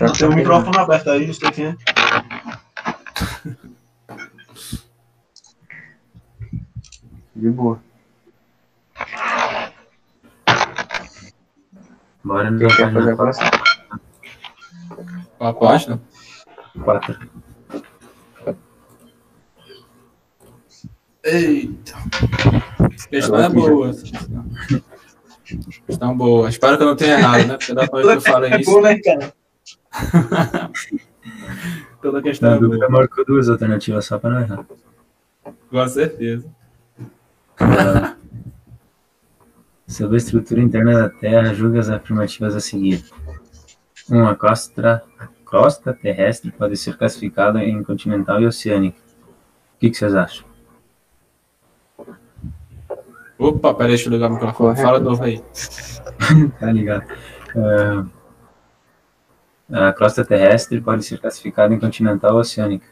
Não, 0.01 0.13
tem 0.13 0.29
o 0.29 0.35
microfone 0.35 0.79
aberto 0.79 1.11
aí, 1.11 1.27
não 1.27 1.35
sei 1.35 1.51
quem 1.51 1.67
é. 1.67 1.77
De 7.35 7.51
boa. 7.51 7.81
Bora 12.23 12.49
Quem 12.49 12.69
na 12.69 12.77
quer 12.77 12.93
fazer 12.93 13.13
a 13.13 13.17
próxima? 13.17 13.51
Qual 15.39 15.51
a 15.51 15.55
página? 15.55 16.01
4. 16.85 17.31
Eita. 21.25 21.93
Questão 23.11 23.43
é 23.43 23.49
boa. 23.49 23.91
Questão 25.87 26.17
boa. 26.17 26.49
Espero 26.49 26.77
que 26.77 26.83
eu 26.83 26.87
não 26.89 26.97
tenha 26.97 27.19
errado, 27.19 27.47
né? 27.47 27.57
Porque 27.59 27.75
da 27.75 27.87
vez 27.87 27.91
que 27.91 28.13
eu 28.13 28.21
falei 28.21 28.53
É 28.53 28.61
isso, 28.61 28.71
bom, 28.73 28.81
né, 28.81 28.99
cara? 29.01 29.33
toda 32.03 32.23
questão 32.23 32.51
Na 32.51 32.57
é 32.57 32.59
dúvida, 32.59 32.87
boa. 32.89 33.01
marcou 33.01 33.25
duas 33.25 33.49
alternativas 33.49 34.05
só 34.07 34.19
para 34.19 34.31
não 34.31 34.41
errar. 34.41 34.67
Com 35.71 35.89
certeza. 35.89 36.47
Ah, 37.59 38.17
Sobre 39.87 40.15
a 40.15 40.19
estrutura 40.19 40.61
interna 40.61 40.93
da 41.01 41.09
Terra, 41.11 41.53
julga 41.53 41.81
as 41.81 41.91
afirmativas 41.91 42.55
a 42.55 42.61
seguir. 42.61 43.05
1. 44.09 44.17
Um, 44.17 44.27
a 44.29 44.35
costa, 44.37 45.03
a 45.19 45.27
crosta 45.45 45.93
terrestre 45.93 46.51
pode 46.53 46.77
ser 46.77 46.97
classificada 46.97 47.63
em 47.65 47.83
continental 47.83 48.41
e 48.41 48.47
oceânica. 48.47 48.99
O 49.77 49.79
que, 49.81 49.91
que 49.91 49.97
vocês 49.97 50.15
acham? 50.15 50.45
Opa, 53.41 53.73
peraí, 53.75 53.93
deixa 53.93 54.09
eu 54.09 54.13
ligar 54.13 54.31
o 54.31 54.35
microfone. 54.35 54.75
Correto. 54.75 54.83
Fala 54.83 54.99
de 54.99 55.05
novo 55.05 55.23
aí. 55.25 55.43
tá 56.61 56.71
ligado? 56.71 57.05
Ah, 59.73 59.89
a 59.89 59.93
crosta 59.93 60.25
terrestre 60.25 60.81
pode 60.81 61.03
ser 61.05 61.19
classificada 61.19 61.73
em 61.75 61.81
continental 61.81 62.35
ou 62.35 62.41
oceânica. 62.41 62.87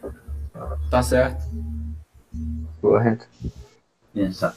Tá 0.90 1.02
certo. 1.02 1.44
Correto. 2.80 3.26
Exato. 4.14 4.56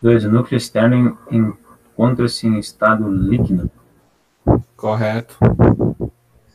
2. 0.00 0.24
O 0.24 0.30
núcleo 0.30 0.56
externo 0.56 1.18
en- 1.30 1.52
encontra-se 1.92 2.46
em 2.46 2.58
estado 2.58 3.10
líquido. 3.10 3.68
Correto. 4.76 5.36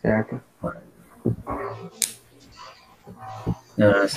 Certo. 0.01 0.39
Ah, 3.79 4.07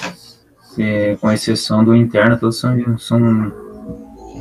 se- 0.77 1.17
com 1.21 1.33
exceção 1.33 1.83
do 1.85 1.95
interno, 1.97 2.39
todos 2.39 2.59
são, 2.59 2.99
são 2.99 3.53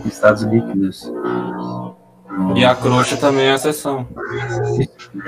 estados 0.05 0.43
líquidos. 0.43 1.11
E 2.55 2.65
a 2.65 2.75
crosta 2.75 3.15
também 3.17 3.45
é 3.45 3.51
a 3.51 3.55
exceção. 3.55 4.05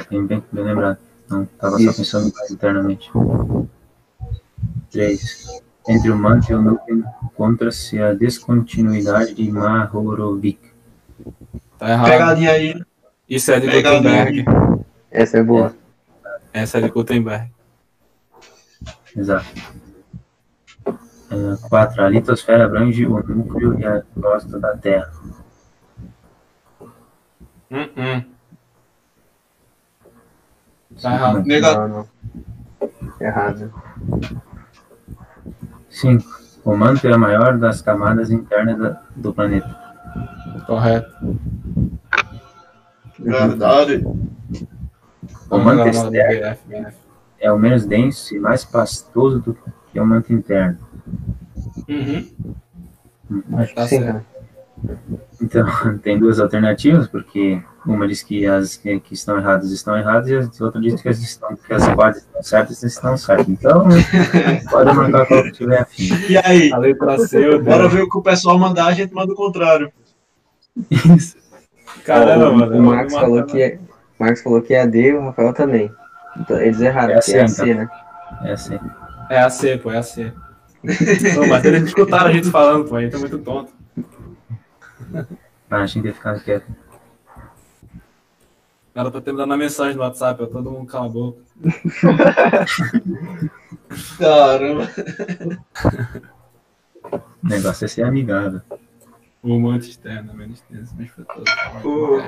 Bem, 0.09 0.25
bem, 0.27 0.43
bem 0.51 0.63
lembrado. 0.63 0.97
Não 1.29 1.43
estava 1.43 1.77
só 1.79 1.93
pensando 1.93 2.31
internamente. 2.51 3.09
3. 4.91 5.47
Entre 5.89 6.09
o 6.11 6.17
manto 6.17 6.51
e 6.51 6.55
o 6.55 6.61
núcleo 6.61 7.03
encontra-se 7.23 8.01
a 8.01 8.13
descontinuidade 8.13 9.33
de 9.33 9.49
Mahorovik. 9.51 10.59
Tá 11.79 11.89
errado. 11.89 12.09
Pegadinha 12.09 12.51
aí. 12.51 12.81
Isso 13.29 13.51
é 13.51 13.59
de 13.59 13.67
Pegadinha 13.69 14.25
Gutenberg. 14.25 14.45
Essa 15.09 15.37
é 15.37 15.43
boa. 15.43 15.73
Essa 16.53 16.77
é 16.77 16.81
de 16.81 16.89
Gutenberg. 16.89 17.51
Exato. 19.15 19.45
4. 21.69 22.03
A 22.03 22.09
litosfera 22.09 22.65
abrange 22.65 23.05
o 23.05 23.21
núcleo 23.23 23.79
e 23.79 23.85
a 23.85 24.01
crosta 24.13 24.59
da 24.59 24.75
Terra. 24.77 25.11
Hum, 27.69 27.89
hum. 27.97 28.23
Tá 31.01 31.13
errado. 31.13 31.43
Nega- 31.45 31.87
Não, 31.87 31.87
não. 31.89 32.07
Errado. 33.19 33.73
5. 35.89 36.37
O 36.63 36.75
manto 36.75 37.07
é 37.07 37.13
a 37.13 37.17
maior 37.17 37.57
das 37.57 37.81
camadas 37.81 38.31
internas 38.31 38.77
da- 38.77 39.01
do 39.15 39.33
planeta. 39.33 39.67
Correto. 40.65 41.09
Verdade. 43.19 44.03
O 45.49 45.57
manto 45.59 45.87
externo 45.87 46.11
BF. 46.11 46.95
é 47.39 47.51
o 47.51 47.57
menos 47.57 47.85
denso 47.85 48.35
e 48.35 48.39
mais 48.39 48.63
pastoso 48.65 49.39
do 49.39 49.57
que 49.91 49.99
o 49.99 50.05
manto 50.05 50.33
interno. 50.33 50.77
Uhum. 51.87 52.27
Acho 53.57 53.75
Tá 53.75 53.83
que 53.83 53.89
sim, 53.89 54.03
cara. 54.03 54.25
Então, 55.41 55.65
tem 56.03 56.19
duas 56.19 56.39
alternativas, 56.39 57.07
porque 57.07 57.61
uma 57.85 58.07
diz 58.07 58.21
que 58.21 58.45
as 58.45 58.75
que, 58.75 58.99
que 58.99 59.13
estão 59.13 59.37
erradas 59.37 59.71
estão 59.71 59.97
erradas 59.97 60.29
e 60.29 60.35
a 60.35 60.65
outra 60.65 60.81
diz 60.81 61.01
que 61.01 61.09
as, 61.09 61.19
estão, 61.19 61.55
que 61.55 61.73
as 61.73 61.87
quatro 61.93 62.19
estão 62.19 62.43
certas 62.43 62.83
estão 62.83 63.17
certas. 63.17 63.47
Então, 63.47 63.85
pode 64.69 64.93
marcar 64.93 65.25
qual 65.25 65.43
que 65.43 65.51
tiver 65.51 65.81
afim. 65.81 66.09
E 66.29 66.37
aí? 66.37 66.71
A 66.71 66.77
letra 66.77 67.17
C, 67.19 67.57
Bora 67.59 67.87
dei. 67.87 67.97
ver 67.97 68.03
o 68.03 68.09
que 68.09 68.17
o 68.17 68.21
pessoal 68.21 68.57
mandar, 68.59 68.87
a 68.87 68.93
gente 68.93 69.13
manda 69.13 69.33
o 69.33 69.35
contrário. 69.35 69.91
Isso. 70.91 71.37
Caramba, 72.05 72.49
o, 72.49 72.57
mano. 72.57 72.77
O 72.77 72.83
Marcos 72.83 73.13
falou 73.13 73.43
que 73.43 73.61
é. 73.61 73.79
o 74.19 74.23
Marcos 74.23 74.41
falou 74.41 74.61
que 74.61 74.73
é 74.73 74.81
AD 74.81 74.99
e 74.99 75.13
o 75.13 75.25
Rafael 75.25 75.53
também. 75.53 75.91
Então, 76.39 76.59
eles 76.61 76.79
erraram, 76.81 77.13
É 77.13 77.17
porque 77.17 77.33
é 77.33 77.43
assim, 77.43 77.71
AC, 77.71 77.77
né? 77.77 77.89
É 78.43 78.51
assim. 78.51 78.79
É 79.29 79.39
a 79.39 79.49
C, 79.49 79.77
pô, 79.77 79.91
é 79.91 79.97
a 79.97 80.03
C. 80.03 80.31
Pô, 81.35 81.47
mas 81.47 81.65
eles 81.65 81.83
escutaram 81.83 82.27
a 82.27 82.31
gente 82.31 82.49
falando, 82.49 82.87
pô, 82.87 82.95
a 82.95 83.01
gente 83.01 83.15
é 83.15 83.19
muito 83.19 83.37
tonto. 83.39 83.73
Ah, 85.69 85.85
tinha 85.85 86.01
que 86.03 86.09
ter 86.09 86.15
ficado 86.15 86.41
quieto. 86.43 86.65
Ela 88.95 89.11
tá 89.11 89.21
terminando 89.21 89.53
a 89.53 89.57
mensagem 89.57 89.95
no 89.95 90.01
WhatsApp, 90.01 90.41
ó, 90.41 90.45
todo 90.47 90.71
mundo 90.71 90.87
cala 90.87 91.05
a 91.05 91.09
boca. 91.09 91.39
Caramba. 94.17 94.89
O 97.43 97.47
negócio 97.47 97.85
é 97.85 97.87
ser 97.87 98.03
amigável. 98.03 98.61
O 99.43 99.59
manto 99.59 99.85
externo, 99.85 100.33
menos 100.33 100.61
tenso, 100.61 100.93
mas 100.97 101.09
foi 101.11 101.23
todo. 101.25 101.43
Ô, 101.85 102.21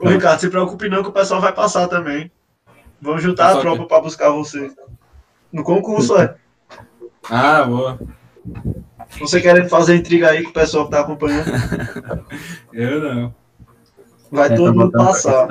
Ô, 0.00 0.08
Ricardo, 0.08 0.38
se 0.40 0.50
preocupe 0.50 0.88
não 0.88 1.02
que 1.02 1.08
o 1.08 1.12
pessoal 1.12 1.40
vai 1.40 1.52
passar 1.52 1.88
também. 1.88 2.30
Vamos 3.00 3.22
juntar 3.22 3.48
a 3.48 3.52
Só 3.52 3.56
que- 3.56 3.62
tropa 3.62 3.86
pra 3.86 4.00
buscar 4.00 4.30
você. 4.30 4.70
No 5.52 5.62
concurso, 5.64 6.14
é. 6.20 6.36
Ah, 7.30 7.64
boa. 7.64 7.98
Você 9.20 9.40
querendo 9.40 9.68
fazer 9.68 9.96
intriga 9.96 10.30
aí 10.30 10.42
com 10.42 10.50
o 10.50 10.52
pessoal 10.52 10.84
que 10.84 10.90
tá 10.90 11.00
acompanhando? 11.00 11.50
Eu 12.72 13.00
não. 13.00 13.34
Vai 14.30 14.52
É, 14.52 14.56
todo 14.56 14.72
tá 14.72 14.72
mundo 14.72 14.92
passar. 14.92 15.48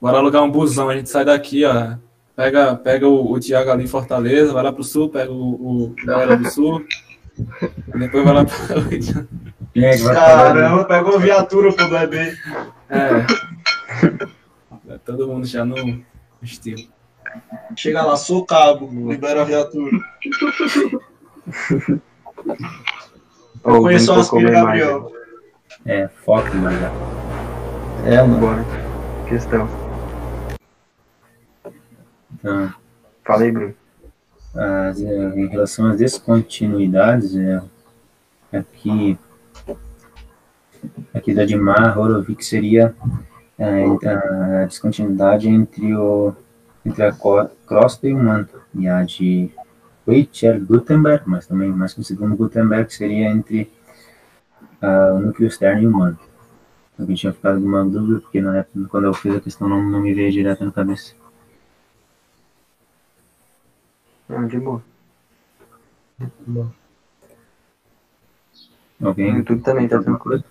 Bora 0.00 0.18
alugar 0.18 0.42
um 0.42 0.50
busão, 0.50 0.88
a 0.88 0.96
gente 0.96 1.08
sai 1.08 1.24
daqui, 1.24 1.64
ó. 1.64 1.96
Pega, 2.34 2.76
pega 2.76 3.08
o, 3.08 3.32
o 3.32 3.40
Thiago 3.40 3.70
ali 3.70 3.84
em 3.84 3.88
Fortaleza, 3.88 4.52
vai 4.52 4.62
lá 4.62 4.72
pro 4.72 4.84
sul, 4.84 5.08
pega 5.08 5.32
o, 5.32 5.54
o 5.54 5.94
galera 6.04 6.36
do 6.36 6.50
sul. 6.50 6.84
e 7.38 7.98
depois 7.98 8.24
vai 8.24 8.34
lá 8.34 8.44
pro. 8.44 8.56
É 9.78 9.98
falar? 9.98 10.14
Caramba, 10.14 10.84
pegou 10.86 11.12
uma 11.12 11.18
viatura 11.18 11.70
pro 11.70 11.90
bebê. 11.90 12.34
É. 12.88 13.26
Todo 15.04 15.28
mundo 15.28 15.46
já 15.46 15.66
no 15.66 16.02
estilo. 16.42 16.82
Chega 17.76 18.02
lá, 18.02 18.16
sou 18.16 18.44
cabo, 18.44 18.88
libera 19.10 19.42
a 19.42 19.44
viatura. 19.44 19.98
Eu 23.64 23.82
conheço 23.82 24.12
o 24.12 24.20
Aspira. 24.20 24.50
Gabriel. 24.50 25.12
É, 25.84 26.08
foco, 26.08 26.54
mano. 26.56 26.76
É, 28.04 28.22
mano. 28.22 28.38
Bora. 28.38 28.64
Questão. 29.28 29.68
Então, 32.34 32.72
Fala 33.26 33.42
aí, 33.42 33.50
Bruno. 33.50 33.74
as, 34.54 35.00
eh, 35.00 35.32
em 35.34 35.48
relação 35.48 35.86
às 35.88 35.98
descontinuidades, 35.98 37.36
é, 37.36 37.60
aqui, 38.52 39.18
aqui 41.12 41.34
da 41.34 41.44
Dimar, 41.44 41.98
Horovic 41.98 42.44
seria 42.44 42.94
é, 43.58 43.84
a 44.62 44.64
descontinuidade 44.66 45.48
entre, 45.48 45.92
o, 45.96 46.32
entre 46.86 47.02
a 47.02 47.12
crosta 47.66 48.06
e 48.06 48.12
o 48.12 48.18
manto, 48.18 48.60
e 48.74 48.88
a 48.88 49.02
de 49.02 49.50
Weichel 50.06 50.64
Gutenberg, 50.64 51.24
mas 51.26 51.46
também 51.46 51.68
mais 51.70 51.92
conhecido 51.92 52.20
como 52.20 52.36
Gutenberg, 52.36 52.92
seria 52.92 53.28
entre 53.28 53.70
ah, 54.80 55.14
o 55.14 55.20
núcleo 55.20 55.48
externo 55.48 55.82
e 55.82 55.86
o 55.86 55.90
manto. 55.90 56.24
Alguém 56.98 57.16
tinha 57.16 57.32
ficado 57.32 57.56
alguma 57.56 57.84
dúvida, 57.84 58.20
porque 58.20 58.40
na 58.40 58.58
época, 58.58 58.88
quando 58.88 59.04
eu 59.04 59.14
fiz 59.14 59.34
a 59.34 59.40
questão, 59.40 59.68
não, 59.68 59.82
não 59.82 60.00
me 60.00 60.14
veio 60.14 60.30
direto 60.30 60.64
na 60.64 60.70
cabeça. 60.70 61.14
Ah, 64.28 64.42
de 64.44 64.58
boa. 64.58 64.82
Bom. 66.46 66.70
Alguém? 69.02 69.32
No 69.32 69.38
YouTube 69.38 69.62
também 69.62 69.88
tá 69.88 70.02
tranquilo. 70.02 70.44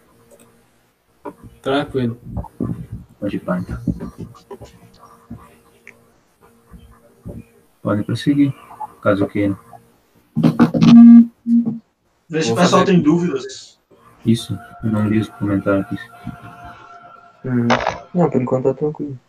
Tranquilo. 1.61 2.19
Pode 3.19 3.37
ir, 3.37 3.41
então. 3.41 4.75
Pode 7.85 8.03
prosseguir, 8.03 8.51
caso 8.99 9.27
queira. 9.27 9.55
Vê 12.27 12.41
se 12.41 12.51
o 12.51 12.55
pessoal 12.55 12.81
fazer- 12.81 12.85
tem 12.85 12.99
dúvidas. 12.99 13.79
Isso, 14.25 14.57
eu 14.83 14.89
não 14.91 15.07
li 15.07 15.19
os 15.19 15.29
comentários 15.29 15.85
aqui. 15.85 15.99
Uhum. 17.47 17.67
Não, 18.11 18.27
por 18.31 18.41
enquanto 18.41 18.63
tá 18.63 18.73
tranquilo. 18.73 19.19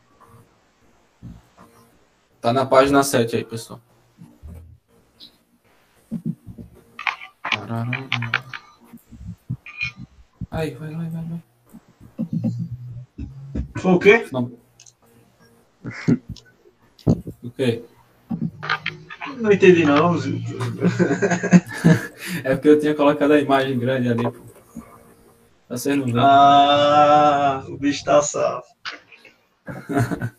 Tá 2.40 2.50
na 2.54 2.64
página 2.64 3.02
7 3.02 3.36
aí, 3.36 3.44
pessoal. 3.44 3.78
Aí, 10.50 10.74
vai, 10.74 10.94
vai, 10.94 11.10
vai, 11.10 11.24
vai. 11.24 11.42
Foi 13.78 13.92
o 13.92 13.98
quê? 13.98 14.26
Não. 14.32 14.50
O 17.40 17.50
quê? 17.52 17.84
Não 19.38 19.52
entendi 19.52 19.84
não. 19.84 20.16
Zil. 20.18 20.40
É 22.42 22.54
porque 22.54 22.68
eu 22.68 22.80
tinha 22.80 22.94
colocado 22.94 23.32
a 23.32 23.40
imagem 23.40 23.78
grande 23.78 24.08
ali, 24.08 24.22
pô. 24.24 24.34
Vocês 25.68 25.96
não 25.96 26.04
vêem. 26.06 26.16
Ah, 26.18 27.64
o 27.68 27.76
bicho 27.76 28.04
tá 28.04 28.20
safo. 28.20 28.66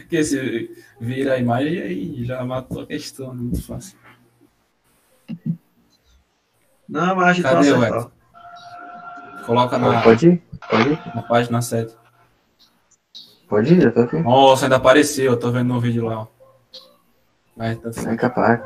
Porque 0.00 0.22
se 0.24 0.70
vira 1.00 1.34
a 1.34 1.38
imagem 1.38 1.80
aí 1.80 2.24
já 2.24 2.44
matou 2.44 2.82
a 2.82 2.86
questão, 2.86 3.34
né? 3.34 3.42
muito 3.42 3.62
fácil. 3.62 3.96
Não, 6.88 7.16
mas 7.16 7.28
a 7.28 7.32
gente 7.32 7.42
vai 7.42 7.54
Cadê 7.54 7.70
o 7.70 7.76
acertar. 7.76 7.98
Edson? 7.98 8.10
Coloca 9.46 9.78
na, 9.78 10.02
Pode 10.02 10.28
ir? 10.28 10.42
Pode 10.68 10.88
ir? 10.90 11.14
na 11.14 11.22
página 11.22 11.62
7. 11.62 11.94
Pode 13.48 13.74
ir, 13.74 13.80
já 13.80 13.90
tô 13.92 14.00
aqui. 14.00 14.16
Nossa, 14.18 14.66
ainda 14.66 14.76
apareceu, 14.76 15.32
eu 15.32 15.38
tô 15.38 15.50
vendo 15.50 15.68
no 15.68 15.80
vídeo 15.80 16.04
lá, 16.04 16.20
ó. 16.22 16.35
Mas 17.56 17.78
tá 17.78 18.12
É 18.12 18.16
capaz. 18.16 18.60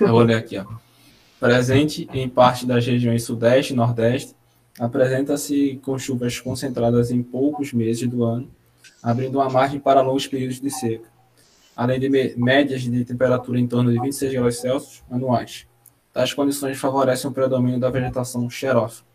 Eu 0.00 0.08
vou 0.08 0.20
ler 0.20 0.36
aqui, 0.36 0.56
ó. 0.56 0.64
Presente 1.40 2.08
em 2.12 2.28
parte 2.28 2.64
das 2.64 2.86
regiões 2.86 3.24
Sudeste 3.24 3.72
e 3.72 3.76
Nordeste, 3.76 4.36
apresenta-se 4.78 5.80
com 5.82 5.98
chuvas 5.98 6.38
concentradas 6.38 7.10
em 7.10 7.20
poucos 7.20 7.72
meses 7.72 8.08
do 8.08 8.22
ano, 8.22 8.48
abrindo 9.02 9.38
uma 9.38 9.50
margem 9.50 9.80
para 9.80 10.00
longos 10.02 10.28
períodos 10.28 10.60
de 10.60 10.70
seca, 10.70 11.08
além 11.76 11.98
de 11.98 12.08
médias 12.36 12.82
de 12.82 13.04
temperatura 13.04 13.58
em 13.58 13.66
torno 13.66 13.90
de 13.90 14.00
26 14.00 14.32
graus 14.32 14.60
Celsius 14.60 15.02
anuais. 15.10 15.66
Tais 16.12 16.32
condições 16.32 16.78
favorecem 16.78 17.28
o 17.28 17.34
predomínio 17.34 17.80
da 17.80 17.90
vegetação 17.90 18.48
xerófila. 18.48 19.06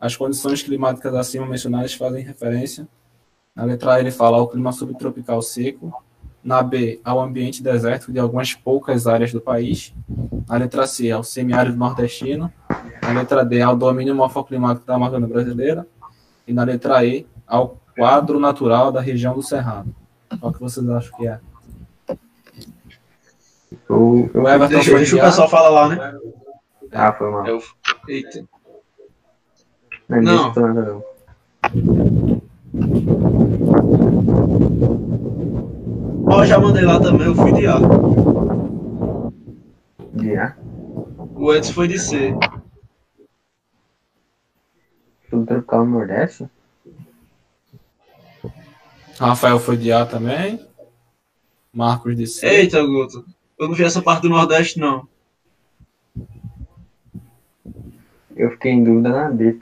As 0.00 0.16
condições 0.16 0.62
climáticas 0.62 1.14
acima 1.14 1.46
mencionadas 1.46 1.94
fazem 1.94 2.24
referência, 2.24 2.88
na 3.54 3.64
letra 3.64 3.94
A 3.94 4.00
ele 4.00 4.10
fala 4.10 4.38
ao 4.38 4.48
clima 4.48 4.72
subtropical 4.72 5.40
seco, 5.42 5.94
na 6.44 6.62
B, 6.62 7.00
ao 7.04 7.20
ambiente 7.20 7.62
desértico 7.62 8.12
de 8.12 8.18
algumas 8.18 8.52
poucas 8.54 9.06
áreas 9.06 9.32
do 9.32 9.40
país. 9.40 9.94
Na 10.48 10.56
letra 10.56 10.86
C, 10.86 11.10
ao 11.10 11.22
semiárido 11.22 11.76
nordestino. 11.76 12.52
Na 13.00 13.12
letra 13.12 13.44
D, 13.44 13.62
ao 13.62 13.76
domínio 13.76 14.14
morfoclimático 14.14 14.86
da 14.86 14.94
Amazônia 14.96 15.28
brasileira. 15.28 15.86
E 16.46 16.52
na 16.52 16.64
letra 16.64 17.04
E, 17.04 17.26
ao 17.46 17.80
quadro 17.96 18.40
natural 18.40 18.90
da 18.90 19.00
região 19.00 19.34
do 19.34 19.42
Cerrado. 19.42 19.94
Qual 20.40 20.52
que 20.52 20.60
vocês 20.60 20.88
acham 20.88 21.16
que 21.16 21.28
é? 21.28 21.38
Eu, 23.88 24.30
eu... 24.34 24.42
O 24.42 24.48
Everton 24.48 24.74
Deixa, 24.74 24.90
foi 24.90 25.00
deixa 25.00 25.16
o 25.16 25.20
pessoal 25.20 25.48
falar 25.48 25.68
lá, 25.68 25.88
né? 25.88 26.18
Ah, 26.90 27.12
foi 27.12 27.30
mal. 27.30 27.46
Eu... 27.46 27.62
Eita. 28.08 28.44
Não, 30.08 30.20
não. 30.20 30.32
Não. 30.32 30.52
deixa 30.52 30.60
eu 30.60 30.74
nada, 30.74 30.82
não. 30.92 32.42
Ó, 36.26 36.44
já 36.44 36.58
mandei 36.72 36.86
lá 36.86 36.98
também, 36.98 37.26
eu 37.26 37.34
fui 37.34 37.52
de 37.52 37.66
A. 37.66 37.78
De 40.14 40.36
A. 40.36 40.56
O 41.34 41.52
Edson 41.52 41.72
foi 41.74 41.86
de 41.86 41.98
C. 41.98 42.34
Tudo 45.28 45.44
tropical 45.44 45.84
no 45.84 45.98
Nordeste? 45.98 46.48
Rafael 49.18 49.58
foi 49.58 49.76
de 49.76 49.92
A 49.92 50.06
também. 50.06 50.66
Marcos 51.72 52.16
de 52.16 52.26
C. 52.26 52.46
Eita, 52.46 52.82
Guto. 52.82 53.24
Eu 53.58 53.68
não 53.68 53.74
vi 53.74 53.84
essa 53.84 54.00
parte 54.00 54.22
do 54.22 54.30
Nordeste, 54.30 54.78
não. 54.78 55.06
Eu 58.34 58.50
fiquei 58.52 58.72
em 58.72 58.82
dúvida 58.82 59.10
na 59.10 59.30
D. 59.30 59.60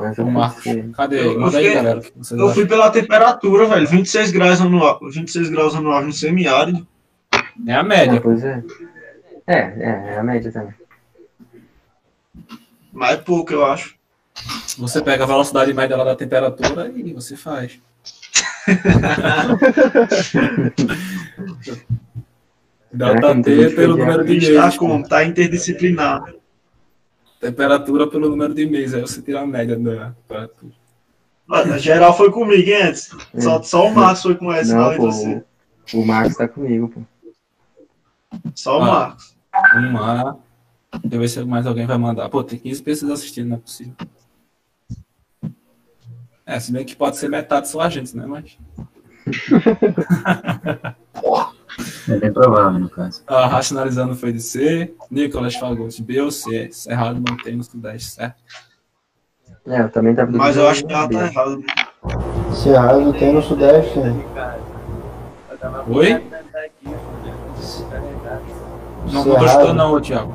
Mas 0.00 0.16
eu 0.18 0.24
O 0.26 0.30
Marcos. 0.32 0.64
Cadê? 0.96 1.20
Eu- 1.20 1.32
eu 1.34 1.40
Manda 1.40 1.58
aí, 1.58 1.74
galera. 1.74 2.00
Eu 2.00 2.22
acham? 2.22 2.54
fui 2.54 2.66
pela 2.66 2.90
temperatura, 2.90 3.66
velho. 3.66 3.86
26 3.86 4.30
graus 4.32 4.60
anual, 4.60 4.98
26 5.12 5.50
graus 5.50 5.74
anual 5.74 6.02
no 6.02 6.12
semiárido. 6.12 6.86
É 7.66 7.74
a 7.74 7.80
Ah, 7.80 7.82
média. 7.82 8.20
pois 8.20 8.42
é. 8.42 8.62
É, 9.46 9.56
é, 9.58 10.14
é 10.14 10.18
a 10.18 10.22
média 10.22 10.50
também. 10.50 10.74
Mais 12.92 13.20
pouco, 13.20 13.52
eu 13.52 13.64
acho. 13.64 13.94
Você 14.78 15.02
pega 15.02 15.24
a 15.24 15.26
velocidade 15.26 15.72
média 15.74 15.96
lá 15.96 16.04
da 16.04 16.16
temperatura 16.16 16.90
e 16.94 17.12
você 17.12 17.36
faz. 17.36 17.78
Tem 22.90 23.42
T 23.42 23.54
muito 23.54 23.76
pelo 23.76 23.94
que 23.94 24.00
número 24.00 24.24
de 24.24 24.54
tá 24.54 24.62
vezes. 24.64 24.78
como? 24.78 25.06
Tá 25.08 25.24
interdisciplinar. 25.24 26.24
Temperatura 27.40 28.06
pelo 28.06 28.28
número 28.28 28.54
de 28.54 28.66
meses, 28.66 28.94
aí 28.94 29.00
você 29.00 29.22
tira 29.22 29.40
a 29.40 29.46
média 29.46 29.76
da 29.76 30.10
temperatura. 30.10 30.72
Olha, 31.48 31.78
geral 31.78 32.16
foi 32.16 32.30
comigo, 32.30 32.68
hein, 32.68 32.82
antes. 32.82 33.10
Só, 33.38 33.62
só 33.62 33.86
o 33.88 33.94
Marcos 33.94 34.22
foi 34.22 34.34
com 34.36 34.52
essa, 34.52 34.76
Não, 34.76 34.96
pô, 34.96 35.10
você. 35.10 35.42
o, 35.94 36.00
o 36.00 36.06
Marcos 36.06 36.36
tá 36.36 36.46
comigo, 36.46 36.88
pô. 36.88 37.00
Só 38.54 38.78
o 38.78 38.82
Ah. 38.82 38.86
Marcos. 38.86 39.36
Uma. 39.74 40.38
Deixa 41.02 41.16
eu 41.16 41.20
ver 41.20 41.28
se 41.28 41.44
mais 41.44 41.66
alguém 41.66 41.86
vai 41.86 41.98
mandar. 41.98 42.28
Pô, 42.28 42.44
tem 42.44 42.58
15 42.58 42.82
pessoas 42.82 43.12
assistindo, 43.12 43.48
não 43.48 43.56
é 43.56 43.60
possível. 43.60 43.94
É, 46.46 46.58
se 46.60 46.72
bem 46.72 46.84
que 46.84 46.94
pode 46.96 47.16
ser 47.16 47.28
metade 47.28 47.68
só 47.68 47.80
a 47.80 47.88
gente, 47.88 48.16
né? 48.16 48.26
Mas. 48.26 48.56
É 52.08 52.16
bem 52.16 52.32
provável, 52.32 52.78
no 52.78 52.88
caso. 52.88 53.22
Ah, 53.26 53.46
racionalizando 53.46 54.14
foi 54.14 54.32
de 54.32 54.40
C. 54.40 54.94
Nicolas 55.10 55.54
Fagotti, 55.54 56.02
B 56.02 56.20
ou 56.20 56.30
C. 56.30 56.70
Cerrado 56.72 57.20
não 57.20 57.36
tem 57.36 57.56
no 57.56 57.64
Sudeste, 57.64 58.12
certo? 58.12 58.36
É, 59.66 59.82
eu 59.82 59.90
também 59.90 60.14
tava 60.14 60.32
Mas 60.32 60.56
eu 60.56 60.66
acho 60.68 60.84
que 60.84 60.92
ela 60.92 61.08
tá 61.08 61.26
errada. 61.26 61.58
Cerrado 62.52 63.12
tem 63.12 63.32
no 63.32 63.42
Sudeste, 63.42 63.98
né? 63.98 64.24
Oi? 65.88 66.24
Não 69.12 69.24
gostou 69.24 69.74
não, 69.74 69.92
ô, 69.92 70.00
Thiago. 70.00 70.34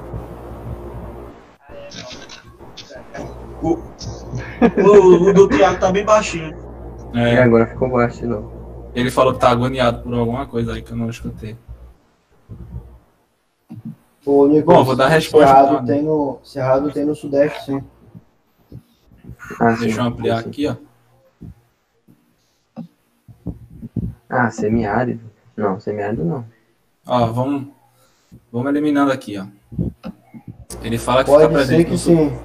O, 3.61 3.79
o, 4.83 5.29
o 5.29 5.33
do 5.33 5.47
Thiago 5.47 5.79
tá 5.79 5.91
bem 5.91 6.05
baixinho. 6.05 6.55
E 7.13 7.19
É, 7.19 7.41
agora 7.41 7.65
ficou 7.65 7.89
baixo 7.89 8.19
de 8.19 8.27
novo. 8.27 8.55
Ele 8.95 9.11
falou 9.11 9.34
que 9.34 9.39
tá 9.39 9.49
agoniado 9.49 10.01
por 10.01 10.13
alguma 10.13 10.47
coisa 10.47 10.73
aí 10.73 10.81
que 10.81 10.91
eu 10.91 10.97
não 10.97 11.09
escutei. 11.09 11.55
Ô, 14.26 14.47
Nicolas, 14.47 14.80
Bom, 14.80 14.84
vou 14.84 14.95
dar 14.95 15.05
a 15.05 15.09
resposta, 15.09 15.47
Cerrado 15.47 15.85
tem 15.85 16.01
no, 16.01 16.39
Cerrado 16.43 16.91
tem 16.91 17.05
no 17.05 17.15
Sudeste, 17.15 17.63
sim. 17.65 17.84
Ah, 19.59 19.76
sim, 19.76 19.81
Deixa 19.85 20.01
eu 20.01 20.05
ampliar 20.05 20.41
sim. 20.41 20.49
aqui, 20.49 20.67
ó. 20.67 20.76
Ah, 24.30 24.49
semiárido. 24.49 25.22
Não, 25.55 25.80
semiárido 25.80 26.23
não. 26.26 26.45
Ó, 27.05 27.27
vamos, 27.27 27.67
vamos 28.51 28.69
eliminando 28.69 29.11
aqui, 29.11 29.38
ó. 29.38 29.45
Ele 30.81 30.97
fala 30.97 31.23
que 31.23 31.31
fica 31.31 31.47
Pode 31.47 31.53
presente 31.53 31.77
ser 31.77 31.85
que 31.85 31.91
no 31.91 31.97
sul. 31.97 32.15
sim. 32.15 32.39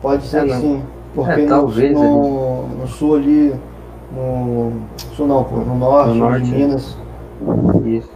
Pode 0.00 0.24
ser 0.26 0.38
É, 0.38 0.44
que 0.44 0.48
não. 0.48 0.60
sim. 0.60 0.86
Porque 1.14 1.40
É, 1.40 1.46
talvez 1.46 1.92
no, 1.92 2.68
no 2.68 2.86
sul 2.86 3.16
ali, 3.16 3.52
no 4.16 4.72
sul 5.14 5.26
não, 5.26 5.44
pô, 5.44 5.56
no 5.56 5.76
norte, 5.76 6.08
No 6.08 6.14
norte, 6.14 6.46
de 6.46 6.54
é. 6.54 6.58
Minas, 6.58 6.96
Isso. 7.84 8.10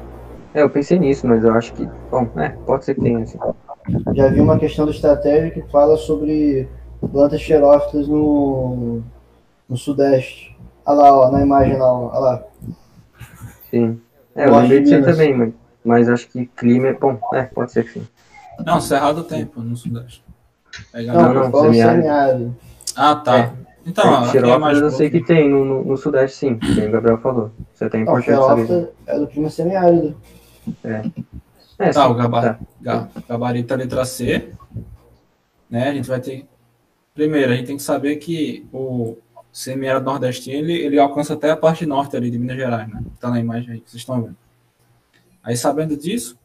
É, 0.54 0.62
eu 0.62 0.70
pensei 0.70 0.98
nisso, 0.98 1.26
mas 1.26 1.44
eu 1.44 1.54
acho 1.54 1.72
que. 1.74 1.88
Bom, 2.10 2.28
é, 2.36 2.48
pode 2.48 2.84
ser 2.84 2.94
que 2.94 3.02
tenha, 3.02 3.20
assim. 3.20 3.38
já 4.14 4.28
vi 4.28 4.40
uma 4.40 4.58
questão 4.58 4.84
da 4.84 4.90
estratégia 4.90 5.50
que 5.50 5.62
fala 5.70 5.96
sobre 5.96 6.68
plantas 7.12 7.40
xerófitas 7.40 8.08
no, 8.08 9.00
no 9.68 9.76
sudeste. 9.76 10.56
Olha 10.84 10.98
lá, 10.98 11.18
ó, 11.18 11.30
na 11.30 11.42
imagem 11.42 11.76
lá, 11.78 11.92
ó, 11.92 12.08
olha 12.08 12.18
lá. 12.18 12.42
Sim. 13.70 14.00
É, 14.34 14.46
eu 14.46 14.56
lembrei 14.56 14.78
acho 14.80 14.90
disso 14.90 15.04
também, 15.04 15.36
mas, 15.36 15.52
mas 15.84 16.08
acho 16.08 16.28
que 16.28 16.46
clima 16.46 16.88
é. 16.88 16.92
Bom, 16.94 17.18
é, 17.34 17.42
pode 17.44 17.70
ser 17.70 17.84
que 17.84 17.92
sim. 17.92 18.06
Não, 18.64 18.80
Cerrado 18.80 19.22
tem, 19.24 19.46
pô, 19.46 19.60
no 19.60 19.76
Sudeste. 19.76 20.24
Pega 20.92 21.12
Não, 21.12 21.34
Não, 21.34 21.48
não, 21.50 21.72
semiárido. 21.72 22.56
Ah, 22.96 23.16
tá. 23.16 23.38
É. 23.38 23.52
Então, 23.86 24.24
é, 24.24 24.28
aqui 24.28 24.38
é 24.38 24.82
eu 24.82 24.90
sei 24.90 25.08
que 25.10 25.20
tem 25.24 25.48
no, 25.48 25.64
no, 25.64 25.84
no 25.84 25.96
Sudeste, 25.96 26.36
sim. 26.36 26.58
Tem 26.58 26.88
o 26.88 26.92
Gabriel 26.92 27.18
falou. 27.18 27.50
É 27.80 27.84
Não, 27.96 28.00
importante 28.02 28.66
saber. 28.66 28.92
é 29.06 29.18
do 29.18 29.26
clima 29.26 29.50
semiárido. 29.50 30.16
É, 30.84 31.02
Tá, 31.78 31.92
sim, 32.06 32.10
o 32.12 32.14
gaba- 32.14 32.42
tá. 32.42 32.58
ga- 32.82 33.08
gabarito 33.26 33.72
é 33.72 33.76
a 33.76 33.78
letra 33.78 34.04
C. 34.04 34.50
Né? 35.70 35.88
A 35.88 35.94
gente 35.94 36.08
vai 36.08 36.20
ter. 36.20 36.46
Primeiro, 37.14 37.52
a 37.52 37.56
gente 37.56 37.66
tem 37.68 37.76
que 37.78 37.82
saber 37.82 38.16
que 38.16 38.66
o 38.72 39.16
semiárido 39.52 40.04
nordestino 40.04 40.56
ele, 40.58 40.74
ele 40.74 40.98
alcança 40.98 41.32
até 41.34 41.50
a 41.50 41.56
parte 41.56 41.86
norte 41.86 42.16
ali 42.16 42.30
de 42.30 42.38
Minas 42.38 42.56
Gerais, 42.56 42.86
né? 42.88 43.02
Tá 43.18 43.30
na 43.30 43.40
imagem 43.40 43.72
aí 43.72 43.80
que 43.80 43.90
vocês 43.90 44.02
estão 44.02 44.20
vendo. 44.22 44.36
Aí, 45.42 45.56
sabendo 45.56 45.96
disso, 45.96 46.38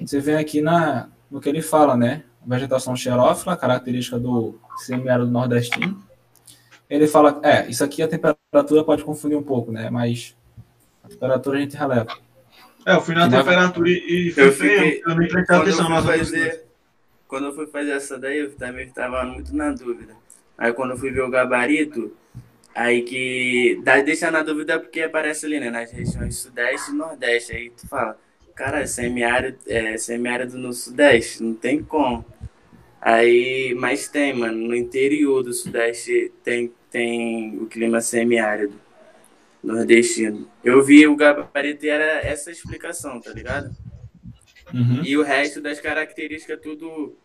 você 0.00 0.20
vem 0.20 0.36
aqui 0.36 0.60
na, 0.60 1.08
no 1.30 1.40
que 1.40 1.48
ele 1.48 1.60
fala, 1.60 1.96
né? 1.96 2.22
Vegetação 2.46 2.94
xerófila, 2.94 3.56
característica 3.56 4.18
do 4.18 4.58
semiárido 4.76 5.28
nordestino. 5.30 5.98
Ele 6.88 7.06
fala, 7.06 7.40
é, 7.42 7.68
isso 7.68 7.84
aqui 7.84 8.02
a 8.02 8.08
temperatura 8.08 8.84
pode 8.84 9.04
confundir 9.04 9.36
um 9.36 9.42
pouco, 9.42 9.70
né? 9.70 9.90
Mas 9.90 10.36
a 11.04 11.08
temperatura 11.08 11.58
a 11.58 11.60
gente 11.60 11.76
releva. 11.76 12.16
É, 12.86 12.94
eu 12.94 13.00
fui 13.02 13.14
na 13.14 13.28
temperatura 13.28 13.88
e, 13.88 14.28
e 14.28 14.32
fui 14.32 14.44
Eu 14.44 14.52
fiquei. 14.52 15.02
eu 15.06 15.14
nem 15.14 15.28
prestei 15.28 15.56
atenção 15.56 15.86
fui 15.86 15.94
nas 15.94 16.04
fazer, 16.06 16.64
quando 17.28 17.46
eu 17.48 17.54
fui 17.54 17.66
fazer 17.66 17.90
essa 17.90 18.18
daí, 18.18 18.38
eu 18.38 18.54
também 18.54 18.86
estava 18.86 19.22
muito 19.24 19.54
na 19.54 19.70
dúvida. 19.70 20.14
Aí 20.56 20.72
quando 20.72 20.92
eu 20.92 20.96
fui 20.96 21.10
ver 21.10 21.20
o 21.20 21.30
gabarito, 21.30 22.16
aí 22.74 23.02
que 23.02 23.80
dá, 23.84 24.00
deixa 24.00 24.30
na 24.30 24.42
dúvida 24.42 24.80
porque 24.80 25.02
aparece 25.02 25.44
ali, 25.44 25.60
né, 25.60 25.70
nas 25.70 25.92
regiões 25.92 26.36
sudeste 26.38 26.90
e 26.90 26.94
nordeste. 26.94 27.52
Aí 27.52 27.70
tu 27.70 27.86
fala, 27.86 28.18
cara, 28.54 28.86
semiárido, 28.86 29.58
é, 29.66 29.98
semiárido 29.98 30.56
no 30.56 30.72
sudeste, 30.72 31.42
não 31.42 31.54
tem 31.54 31.82
como. 31.82 32.24
Aí, 33.00 33.74
mas 33.78 34.08
tem, 34.08 34.32
mano, 34.32 34.68
no 34.68 34.74
interior 34.74 35.42
do 35.42 35.52
sudeste 35.52 36.32
tem, 36.42 36.72
tem 36.90 37.58
o 37.58 37.66
clima 37.66 38.00
semiárido 38.00 38.74
nordestino. 39.62 40.48
Eu 40.62 40.82
vi 40.82 41.06
o 41.06 41.16
gabarito 41.16 41.84
e 41.84 41.88
era 41.88 42.26
essa 42.26 42.50
explicação, 42.50 43.20
tá 43.20 43.30
ligado? 43.32 43.74
Uhum. 44.72 45.02
E 45.04 45.16
o 45.16 45.22
resto 45.22 45.60
das 45.60 45.80
características 45.80 46.60
tudo 46.60 47.16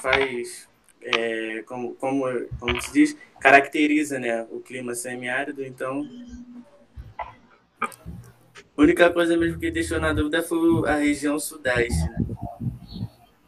faz, 0.00 0.68
é, 1.00 1.62
como, 1.66 1.94
como, 1.94 2.24
como 2.58 2.80
se 2.80 2.92
diz, 2.92 3.16
caracteriza 3.40 4.18
né, 4.18 4.46
o 4.50 4.60
clima 4.60 4.94
semiárido. 4.94 5.64
Então, 5.64 6.08
a 7.80 7.88
única 8.76 9.10
coisa 9.10 9.36
mesmo 9.36 9.58
que 9.58 9.70
deixou 9.70 10.00
na 10.00 10.12
dúvida 10.12 10.42
foi 10.42 10.88
a 10.88 10.96
região 10.96 11.38
sudeste. 11.38 12.08
Né? 12.08 12.26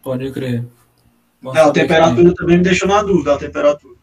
Pode 0.03 0.31
crer. 0.33 0.65
Bom 1.41 1.57
É, 1.57 1.61
a 1.61 1.71
temperatura 1.71 2.35
também 2.35 2.59
me 2.59 2.65
deixou 2.65 2.89
na 2.89 3.03
dúvida, 3.03 3.35
a 3.35 3.39
temperatura. 3.39 3.94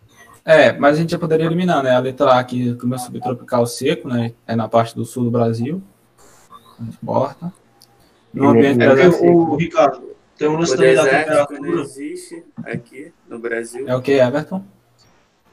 É, 0.44 0.74
mas 0.74 0.98
a 0.98 1.02
gente 1.02 1.12
já 1.12 1.20
poderia 1.20 1.46
eliminar, 1.46 1.84
né? 1.84 1.92
A 1.96 2.00
letra 2.00 2.32
A 2.32 2.40
aqui, 2.40 2.74
clima 2.76 2.98
subtropical 2.98 3.66
seco, 3.68 4.08
né? 4.08 4.34
É 4.48 4.56
na 4.56 4.68
parte 4.68 4.96
do 4.96 5.06
sul 5.06 5.26
do 5.26 5.32
Brasil. 5.32 5.82
Não 6.80 6.88
importa. 6.90 7.54
No 8.34 8.50
ambiente 8.50 8.82
É 8.82 8.88
porque, 8.88 9.04
desértico. 9.04 9.32
o, 9.32 9.56
Ricardo, 9.56 10.02
tem 10.38 10.48
um 10.48 10.58
lance 10.58 10.74
O 10.74 10.78
também 10.78 10.96
da 10.96 11.04
temperatura. 11.06 11.82
existe 11.82 12.44
aqui 12.64 13.14
no 13.30 13.38
Brasil. 13.40 13.88
É 13.88 13.96
o 13.96 14.02
que, 14.02 14.14
Everton? 14.14 14.64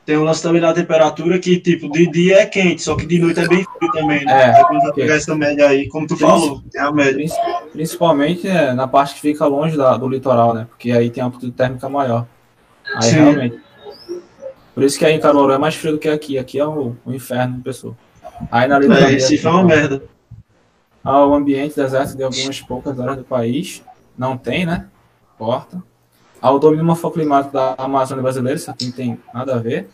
Tem 0.06 0.16
um 0.16 0.24
lance 0.24 0.42
também 0.42 0.62
da 0.62 0.72
temperatura 0.72 1.38
que, 1.38 1.58
tipo, 1.60 1.90
de 1.90 2.06
dia 2.10 2.40
é 2.40 2.46
quente, 2.46 2.80
só 2.80 2.96
que 2.96 3.04
de 3.04 3.18
noite 3.18 3.40
é 3.40 3.46
bem 3.46 3.62
frio 3.62 3.92
também, 3.92 4.24
né? 4.24 4.32
É, 4.32 4.56
Aí 4.56 4.64
quando 4.64 4.94
pegar 4.94 5.16
essa 5.16 5.34
média 5.34 5.68
aí, 5.68 5.86
como 5.88 6.06
tu 6.06 6.14
Sim. 6.16 6.20
falou, 6.20 6.62
tem 6.72 6.80
a 6.80 6.90
média. 6.90 7.12
Princi- 7.14 7.36
Principalmente 7.72 8.48
é, 8.48 8.72
na 8.72 8.88
parte 8.88 9.16
que 9.16 9.20
fica 9.20 9.44
longe 9.44 9.76
da- 9.76 9.98
do 9.98 10.08
litoral, 10.08 10.54
né? 10.54 10.66
Porque 10.70 10.90
aí 10.92 11.10
tem 11.10 11.22
amplitude 11.22 11.52
térmica 11.52 11.90
maior. 11.90 12.26
Aí 12.96 13.02
Sim. 13.02 13.16
realmente. 13.16 13.60
Por 14.78 14.84
isso 14.84 14.96
que 14.96 15.04
aí 15.04 15.14
em 15.14 15.18
Caruaru 15.18 15.50
é 15.50 15.58
mais 15.58 15.74
frio 15.74 15.94
do 15.94 15.98
que 15.98 16.08
aqui. 16.08 16.38
Aqui 16.38 16.56
é 16.56 16.64
o, 16.64 16.94
o 17.04 17.12
inferno 17.12 17.56
em 17.56 17.60
pessoa. 17.60 17.96
Aí 18.48 18.68
na 18.68 18.76
É, 18.76 18.78
litoral. 18.78 19.08
Recife 19.08 19.44
é 19.44 19.50
uma 19.50 19.64
merda. 19.64 20.02
ao 21.02 21.34
ambiente 21.34 21.74
deserto 21.74 22.16
de 22.16 22.22
algumas 22.22 22.60
poucas 22.60 23.00
áreas 23.00 23.16
do 23.16 23.24
país. 23.24 23.82
Não 24.16 24.38
tem, 24.38 24.64
né? 24.64 24.86
Porta. 25.36 25.82
Ao 26.40 26.60
domínio 26.60 26.84
morfoclimático 26.84 27.52
da 27.54 27.74
Amazônia 27.76 28.22
brasileira, 28.22 28.56
isso 28.56 28.70
aqui 28.70 28.84
não 28.84 28.92
tem 28.92 29.20
nada 29.34 29.56
a 29.56 29.58
ver. 29.58 29.90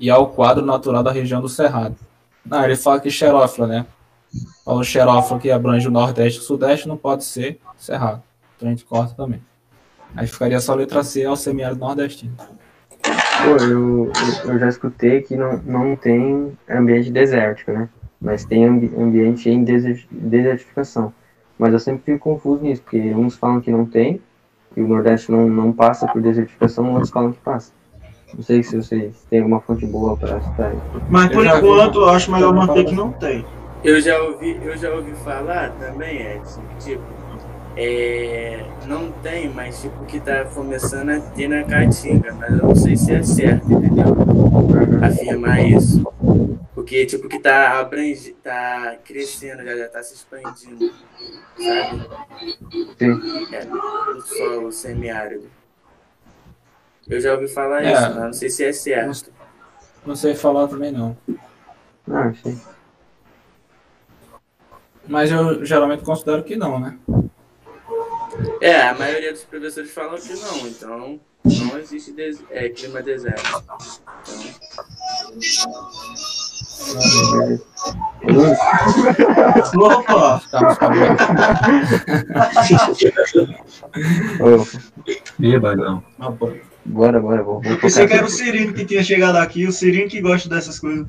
E 0.00 0.10
ao 0.10 0.30
quadro 0.30 0.66
natural 0.66 1.04
da 1.04 1.12
região 1.12 1.40
do 1.40 1.48
Cerrado. 1.48 1.94
Não, 2.44 2.64
ele 2.64 2.74
fala 2.74 2.98
que 2.98 3.08
xerófila, 3.08 3.68
né? 3.68 3.86
O 4.66 4.82
xerófilo 4.82 5.38
que 5.38 5.48
abrange 5.48 5.86
o 5.86 5.92
Nordeste 5.92 6.40
e 6.40 6.42
o 6.42 6.44
Sudeste 6.44 6.88
não 6.88 6.96
pode 6.96 7.22
ser 7.22 7.60
Cerrado. 7.78 8.20
Então 8.56 8.66
a 8.66 8.72
gente 8.72 8.84
corta 8.84 9.14
também. 9.14 9.40
Aí 10.16 10.26
ficaria 10.26 10.58
só 10.58 10.72
a 10.72 10.74
letra 10.74 11.04
C 11.04 11.24
ao 11.24 11.36
semiárido 11.36 11.78
nordestino. 11.78 12.36
Pô, 13.44 13.64
eu, 13.64 14.06
eu, 14.46 14.52
eu 14.52 14.58
já 14.58 14.68
escutei 14.68 15.22
que 15.22 15.36
não, 15.36 15.58
não 15.64 15.96
tem 15.96 16.56
ambiente 16.68 17.10
desértico, 17.10 17.72
né? 17.72 17.88
Mas 18.20 18.44
tem 18.44 18.64
ambi 18.64 18.90
ambiente 18.96 19.50
em 19.50 19.62
deser- 19.64 20.06
desertificação. 20.10 21.12
Mas 21.58 21.72
eu 21.72 21.78
sempre 21.78 22.02
fico 22.04 22.18
confuso 22.30 22.62
nisso, 22.62 22.82
porque 22.82 22.98
uns 23.14 23.36
falam 23.36 23.60
que 23.60 23.70
não 23.70 23.84
tem, 23.84 24.20
e 24.76 24.80
o 24.80 24.88
Nordeste 24.88 25.30
não, 25.30 25.46
não 25.48 25.72
passa 25.72 26.06
por 26.08 26.20
desertificação, 26.22 26.92
outros 26.92 27.10
falam 27.10 27.32
que 27.32 27.38
passa. 27.40 27.72
Não 28.34 28.42
sei 28.42 28.62
se 28.62 28.76
vocês 28.76 29.14
têm 29.30 29.40
alguma 29.40 29.60
fonte 29.60 29.86
boa 29.86 30.16
para 30.16 30.40
citar 30.40 30.70
aí. 30.70 30.78
Mas 31.08 31.24
Eu 31.24 31.30
por 31.30 31.42
vi 31.42 31.48
enquanto 31.48 31.98
eu 32.00 32.08
acho 32.08 32.32
melhor 32.32 32.48
eu 32.48 32.54
manter 32.54 32.84
que 32.84 32.94
não 32.94 33.12
tem. 33.12 33.44
Eu 33.84 34.00
já 34.00 34.18
ouvi, 34.22 34.58
eu 34.64 34.76
já 34.76 34.90
ouvi 34.92 35.12
falar 35.22 35.70
também, 35.72 36.20
Edson, 36.22 36.62
que 36.78 36.86
tipo, 36.90 37.02
é, 37.76 38.64
não 38.86 39.10
tem, 39.10 39.48
mas 39.48 39.80
tipo 39.82 40.04
que 40.04 40.20
tá 40.20 40.44
começando 40.44 41.10
a 41.10 41.20
ter 41.20 41.48
na 41.48 41.64
Caatinga, 41.64 42.32
mas 42.34 42.50
eu 42.50 42.68
não 42.68 42.74
sei 42.74 42.96
se 42.96 43.12
é 43.12 43.22
certo, 43.22 43.72
entendeu? 43.72 44.04
Afirmar 45.02 45.64
isso. 45.64 46.04
Porque 46.74 47.06
tipo 47.06 47.28
que 47.28 47.38
tá 47.38 47.78
abrange, 47.80 48.32
tá 48.42 48.96
crescendo, 49.04 49.64
já, 49.64 49.76
já 49.76 49.88
tá 49.88 50.02
se 50.02 50.14
expandindo, 50.14 50.92
sabe? 51.56 52.08
Sim. 52.98 53.54
É, 53.54 53.66
o 54.12 54.20
solo 54.20 54.72
semiárido. 54.72 55.48
Eu 57.08 57.20
já 57.20 57.34
ouvi 57.34 57.48
falar 57.48 57.84
É. 57.84 57.92
isso, 57.92 58.02
mas 58.02 58.16
não 58.16 58.32
sei 58.32 58.50
se 58.50 58.64
é 58.64 58.72
certo. 58.72 59.32
Não 60.06 60.16
sei 60.16 60.34
falar 60.34 60.68
também 60.68 60.92
não. 60.92 61.16
Ah, 62.10 62.32
sei. 62.42 62.56
Mas 65.06 65.30
eu 65.30 65.64
geralmente 65.64 66.02
considero 66.02 66.42
que 66.42 66.56
não, 66.56 66.78
né? 66.80 66.98
É, 68.60 68.88
a 68.88 68.94
maioria 68.94 69.32
dos 69.32 69.42
professores 69.44 69.90
falam 69.92 70.18
que 70.20 70.32
não, 70.34 70.66
então 70.68 71.20
não 71.44 71.78
existe 71.78 72.12
des- 72.12 72.42
é, 72.50 72.68
clima 72.68 73.02
deserto. 73.02 73.62
Opa! 79.76 80.40
E 85.40 85.58
bagão. 85.58 86.02
Bora, 86.86 87.20
bora, 87.20 87.42
vou, 87.42 87.60
vou 87.62 87.72
Eu 87.72 87.78
pensei 87.78 88.06
que 88.06 88.12
era 88.12 88.22
o 88.22 88.26
aqui. 88.26 88.34
Cirino 88.34 88.72
que 88.74 88.84
tinha 88.84 89.02
chegado 89.02 89.36
aqui, 89.36 89.66
o 89.66 89.72
Cirino 89.72 90.08
que 90.08 90.20
gosta 90.20 90.48
dessas 90.48 90.78
coisas. 90.78 91.06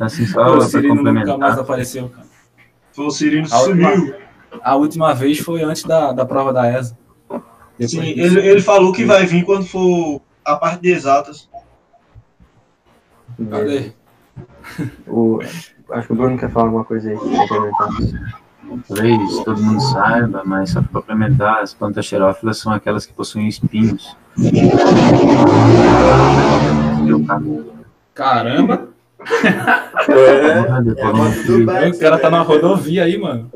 Assim, 0.00 0.24
o 0.24 0.26
só 0.26 0.56
pra 0.56 0.60
Cirino 0.62 1.02
nunca 1.02 1.36
mais 1.38 1.58
apareceu, 1.58 2.08
cara. 2.08 2.26
Foi 2.92 3.04
o 3.06 3.10
Cirino 3.10 3.46
sumiu. 3.48 4.14
A 4.62 4.74
última 4.76 5.14
vez 5.14 5.38
foi 5.38 5.62
antes 5.62 5.82
da, 5.84 6.12
da 6.12 6.24
prova 6.24 6.52
da 6.52 6.68
ESA. 6.70 6.96
Depois 7.78 7.90
Sim, 7.90 8.14
disso- 8.14 8.38
ele, 8.38 8.48
ele 8.48 8.60
falou 8.60 8.92
que 8.92 9.04
vai 9.04 9.24
vir 9.26 9.44
quando 9.44 9.64
for 9.66 10.20
a 10.44 10.56
parte 10.56 10.82
de 10.82 10.90
exatas. 10.92 11.48
Cadê? 13.50 13.92
O, 15.06 15.40
acho 15.90 16.06
que 16.06 16.12
o 16.12 16.16
Bruno 16.16 16.36
quer 16.38 16.50
falar 16.50 16.66
alguma 16.66 16.84
coisa 16.84 17.10
aí, 17.10 17.16
complementar. 17.16 17.88
Talvez 18.86 19.38
todo 19.44 19.60
mundo 19.62 19.80
saiba, 19.80 20.42
mas 20.44 20.70
só 20.70 20.80
para 20.82 20.90
complementar, 20.92 21.62
as 21.62 21.74
plantas 21.74 22.04
xerófilas 22.06 22.58
são 22.58 22.72
aquelas 22.72 23.04
que 23.06 23.12
possuem 23.12 23.48
espinhos. 23.48 24.14
Caramba! 28.14 28.89
Depois 30.06 31.48
eu 31.48 31.64
não 31.64 31.90
O 31.90 31.98
cara 31.98 32.18
tá 32.18 32.30
na 32.30 32.40
rodovia 32.40 33.04
aí, 33.04 33.18
mano. 33.18 33.50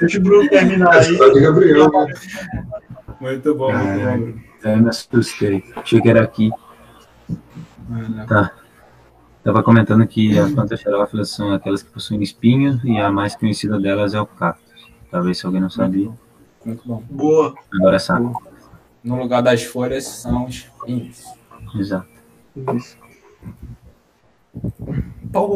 Deixa 0.00 0.18
o 0.18 0.22
Bruno 0.22 0.48
terminar 0.48 0.94
aí. 0.94 1.16
Gabriel. 1.16 1.90
Muito 3.20 3.54
bom, 3.54 3.72
muito 3.72 4.32
bom. 4.34 4.42
Até 4.58 4.76
me 4.76 4.88
assustei. 4.88 5.64
Achei 5.74 6.00
que 6.00 6.08
era 6.08 6.22
aqui. 6.22 6.50
Tá. 8.28 8.52
Tava 9.42 9.62
comentando 9.62 10.06
que 10.06 10.36
as 10.38 10.50
plantas 10.50 10.80
xerófilas 10.80 11.30
são 11.30 11.52
aquelas 11.52 11.82
que 11.82 11.90
possuem 11.90 12.20
espinhos 12.22 12.82
e 12.84 12.98
a 12.98 13.10
mais 13.10 13.36
conhecida 13.36 13.78
delas 13.78 14.12
é 14.12 14.20
o 14.20 14.26
cactus. 14.26 14.66
Talvez 15.10 15.38
se 15.38 15.46
alguém 15.46 15.60
não 15.60 15.70
sabia, 15.70 16.10
Muito 16.64 16.82
bom. 16.84 17.02
Boa. 17.08 17.54
agora 17.72 17.98
sabe. 17.98 18.28
No 19.06 19.14
lugar 19.14 19.40
das 19.40 19.62
folhas 19.62 20.04
são 20.04 20.48
espinhos. 20.48 21.22
Exato. 21.78 22.08
Isso. 22.74 22.96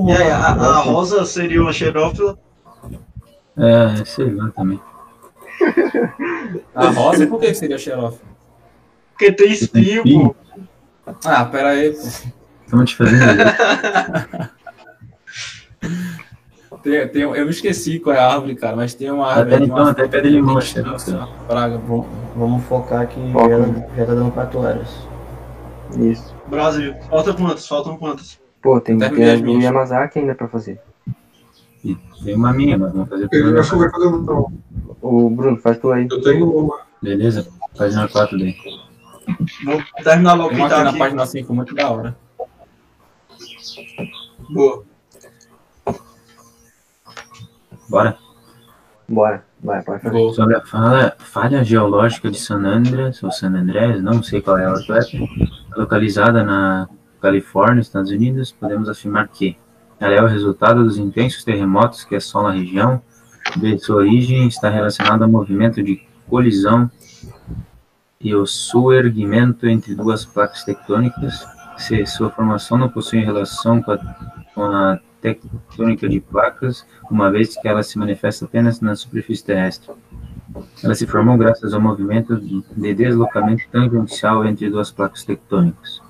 E 0.06 0.12
aí, 0.12 0.31
a, 0.31 0.47
a 0.52 0.78
rosa 0.82 1.24
seria 1.27 1.60
uma 1.60 1.72
xerófila? 1.72 2.39
É, 3.59 4.05
sei 4.05 4.32
lá 4.32 4.51
também. 4.51 4.81
A 6.72 6.90
rosa, 6.90 7.27
por 7.27 7.40
que 7.40 7.52
seria 7.52 7.77
xerófilo? 7.77 8.22
Porque 9.10 9.32
tem 9.32 9.51
espinho, 9.51 10.05
pô. 10.05 10.36
Ah, 11.24 11.44
pera 11.44 11.70
aí, 11.70 11.93
pô. 11.93 12.06
Estamos 12.64 12.90
te 12.90 12.97
fazendo 12.97 13.18
Tem, 16.82 17.09
tem, 17.09 17.23
eu 17.23 17.44
me 17.44 17.51
esqueci 17.51 17.98
qual 17.98 18.16
é 18.16 18.19
a 18.19 18.32
árvore, 18.32 18.55
cara, 18.55 18.74
mas 18.74 18.94
tem 18.94 19.11
uma 19.11 19.27
árvore. 19.27 19.48
Até 19.48 19.57
tem 19.59 19.65
então, 19.66 19.77
uma- 19.82 19.90
até 19.90 20.09
pé 20.09 20.20
de 20.23 20.28
limão, 20.31 20.59
Praga, 21.47 21.78
bom. 21.78 22.07
Vamos 22.36 22.65
focar 22.65 23.07
que 23.07 23.32
Foca. 23.32 23.48
já, 23.51 23.97
já 23.97 24.07
tá 24.07 24.15
dando 24.15 24.32
4 24.32 24.59
horas. 24.61 24.89
Isso. 25.98 26.35
Brasil. 26.48 26.94
Falta 27.11 27.35
quantas? 27.35 27.66
Faltam 27.69 27.97
quantas? 27.97 28.40
Pô, 28.62 28.81
tem, 28.81 28.97
tem 28.98 29.31
as 29.31 29.40
minhas. 29.40 29.65
Yamazaki 29.65 30.19
ainda 30.20 30.35
pra 30.35 30.48
fazer. 30.48 30.81
E 31.85 31.97
tem 32.24 32.35
uma 32.35 32.52
minha, 32.52 32.78
mas 32.78 32.93
vamos 32.93 33.09
fazer 33.09 33.24
Eu 33.24 33.28
primeiro. 33.28 33.61
acho 33.61 33.70
que 33.70 33.77
vai 33.77 33.90
fazer 33.90 34.07
um. 34.07 34.47
O 35.02 35.31
Bruno, 35.31 35.57
faz 35.59 35.78
tu 35.78 35.90
aí. 35.90 36.07
Eu 36.11 36.20
tenho 36.23 36.51
uma. 36.51 36.81
Beleza? 37.02 37.48
Página 37.77 38.07
4 38.09 38.39
daí. 38.39 38.55
Vamos 39.65 39.85
terminar 40.05 40.35
logo 40.35 40.51
Tem 40.51 40.59
uma 40.59 40.66
aqui 40.66 40.74
tá 40.77 40.85
na 40.85 40.90
aqui. 40.90 40.98
página 40.98 41.27
5 41.27 41.55
muito 41.55 41.74
da 41.74 41.90
hora. 41.90 42.16
Boa. 44.51 44.85
Bora. 47.91 48.17
Bora, 49.09 49.45
vai, 49.61 49.83
pode 49.83 50.03
fazer. 50.03 50.33
Sobre 50.33 50.55
a 50.55 50.61
falha, 50.61 51.17
falha 51.19 51.65
geológica 51.65 52.31
de 52.31 52.39
San 52.39 52.65
Andreas, 52.65 53.21
ou 53.25 53.33
San 53.33 53.53
Andrés, 53.53 54.01
não 54.01 54.23
sei 54.23 54.41
qual 54.41 54.57
é 54.57 54.65
a 54.65 54.71
ortoépica, 54.71 55.25
localizada 55.77 56.45
na 56.45 56.89
Califórnia, 57.21 57.81
Estados 57.81 58.12
Unidos, 58.12 58.53
podemos 58.53 58.89
afirmar 58.89 59.27
que 59.27 59.57
ela 59.99 60.15
é 60.15 60.23
o 60.23 60.27
resultado 60.27 60.85
dos 60.85 60.97
intensos 60.97 61.43
terremotos 61.43 62.05
que 62.05 62.15
assolam 62.15 62.53
a 62.53 62.55
região, 62.55 63.03
de 63.57 63.77
sua 63.81 63.97
origem 63.97 64.47
está 64.47 64.71
relacionada 64.71 65.25
ao 65.25 65.31
movimento 65.31 65.83
de 65.83 66.01
colisão 66.29 66.89
e 68.21 68.33
o 68.33 68.47
suerguimento 68.47 69.67
entre 69.67 69.97
duas 69.97 70.25
placas 70.25 70.62
tectônicas, 70.62 71.45
se 71.77 72.07
sua 72.07 72.31
formação 72.31 72.79
não 72.79 72.89
possui 72.89 73.19
relação 73.21 73.83
com 73.83 73.93
a, 73.93 73.99
com 74.55 74.62
a 74.62 75.01
tectônica 75.21 76.09
de 76.09 76.21
placas, 76.21 76.87
uma 77.11 77.31
vez 77.31 77.57
que 77.57 77.69
ela 77.69 77.83
se 77.83 77.99
manifesta 77.99 78.45
apenas 78.45 78.81
na 78.81 78.95
superfície 78.95 79.45
terrestre. 79.45 79.93
Ela 80.83 80.95
se 80.95 81.07
formou 81.07 81.37
graças 81.37 81.73
ao 81.73 81.81
movimento 81.81 82.37
de 82.37 82.95
deslocamento 82.95 83.65
tangencial 83.71 84.45
entre 84.45 84.69
duas 84.69 84.91
placas 84.91 85.25
tectônicas. 85.25 86.03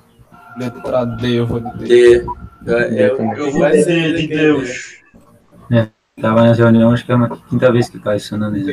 Letra 0.56 1.04
D, 1.04 1.40
eu 1.40 1.46
vou 1.46 1.60
dizer. 1.60 2.24
D. 2.24 2.30
Eu, 2.66 2.78
eu, 2.78 3.16
eu 3.16 3.34
Eu 3.34 3.52
vou 3.52 3.70
dizer 3.70 4.16
de 4.16 4.28
que 4.28 4.34
é 4.34 4.36
Deus. 4.36 5.00
Estava 6.16 6.44
na 6.44 6.52
reunião, 6.52 6.92
acho 6.92 7.06
que 7.06 7.12
é 7.12 7.14
uma 7.14 7.34
quinta 7.48 7.72
vez 7.72 7.88
que 7.88 7.98
cai 7.98 8.18
isso 8.18 8.36
na 8.36 8.50
mesa. 8.50 8.72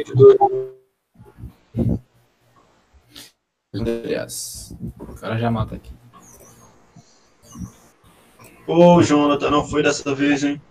Andreas. 3.74 4.76
O 5.00 5.16
cara 5.16 5.38
já 5.38 5.50
mata 5.50 5.76
aqui. 5.76 5.97
Ô, 8.68 9.02
Jonathan, 9.02 9.50
não 9.50 9.66
foi 9.66 9.82
dessa 9.82 10.14
vez, 10.14 10.44
hein? 10.44 10.62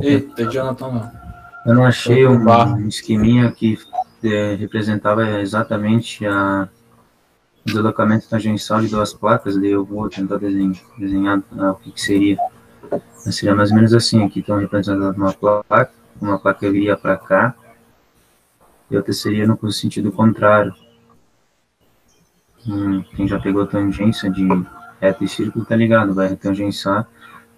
Eita, 0.00 0.50
Jonathan 0.50 0.90
não. 0.90 1.22
Eu 1.66 1.74
não 1.74 1.84
achei 1.84 2.26
um, 2.26 2.42
um 2.42 2.88
esqueminha 2.88 3.52
que 3.52 3.78
eh, 4.24 4.56
representava 4.58 5.40
exatamente 5.40 6.26
a, 6.26 6.68
o 7.64 7.66
deslocamento 7.66 8.28
tangencial 8.28 8.80
de 8.80 8.88
duas 8.88 9.12
placas, 9.12 9.56
daí 9.56 9.70
eu 9.70 9.84
vou 9.84 10.08
tentar 10.08 10.38
desenhar, 10.38 10.82
desenhar 10.98 11.42
ah, 11.58 11.72
o 11.72 11.74
que, 11.76 11.92
que 11.92 12.00
seria. 12.00 12.38
Mas 13.24 13.36
seria 13.36 13.54
mais 13.54 13.70
ou 13.70 13.76
menos 13.76 13.94
assim, 13.94 14.24
aqui 14.24 14.40
estão 14.40 14.58
representadas 14.58 15.16
uma 15.16 15.32
placa, 15.32 15.92
uma 16.20 16.38
placa 16.38 16.70
viria 16.70 16.96
para 16.96 17.16
cá, 17.16 17.54
e 18.90 18.96
outra 18.96 19.12
seria 19.12 19.46
no 19.46 19.72
sentido 19.72 20.10
contrário. 20.10 20.74
Hum, 22.66 23.04
quem 23.14 23.28
já 23.28 23.38
pegou 23.38 23.66
tangência 23.66 24.30
de 24.30 24.42
reta 25.02 25.24
e 25.24 25.28
círculo 25.28 25.64
tá 25.64 25.74
ligado, 25.74 26.14
vai 26.14 26.36
tangenciar, 26.36 27.08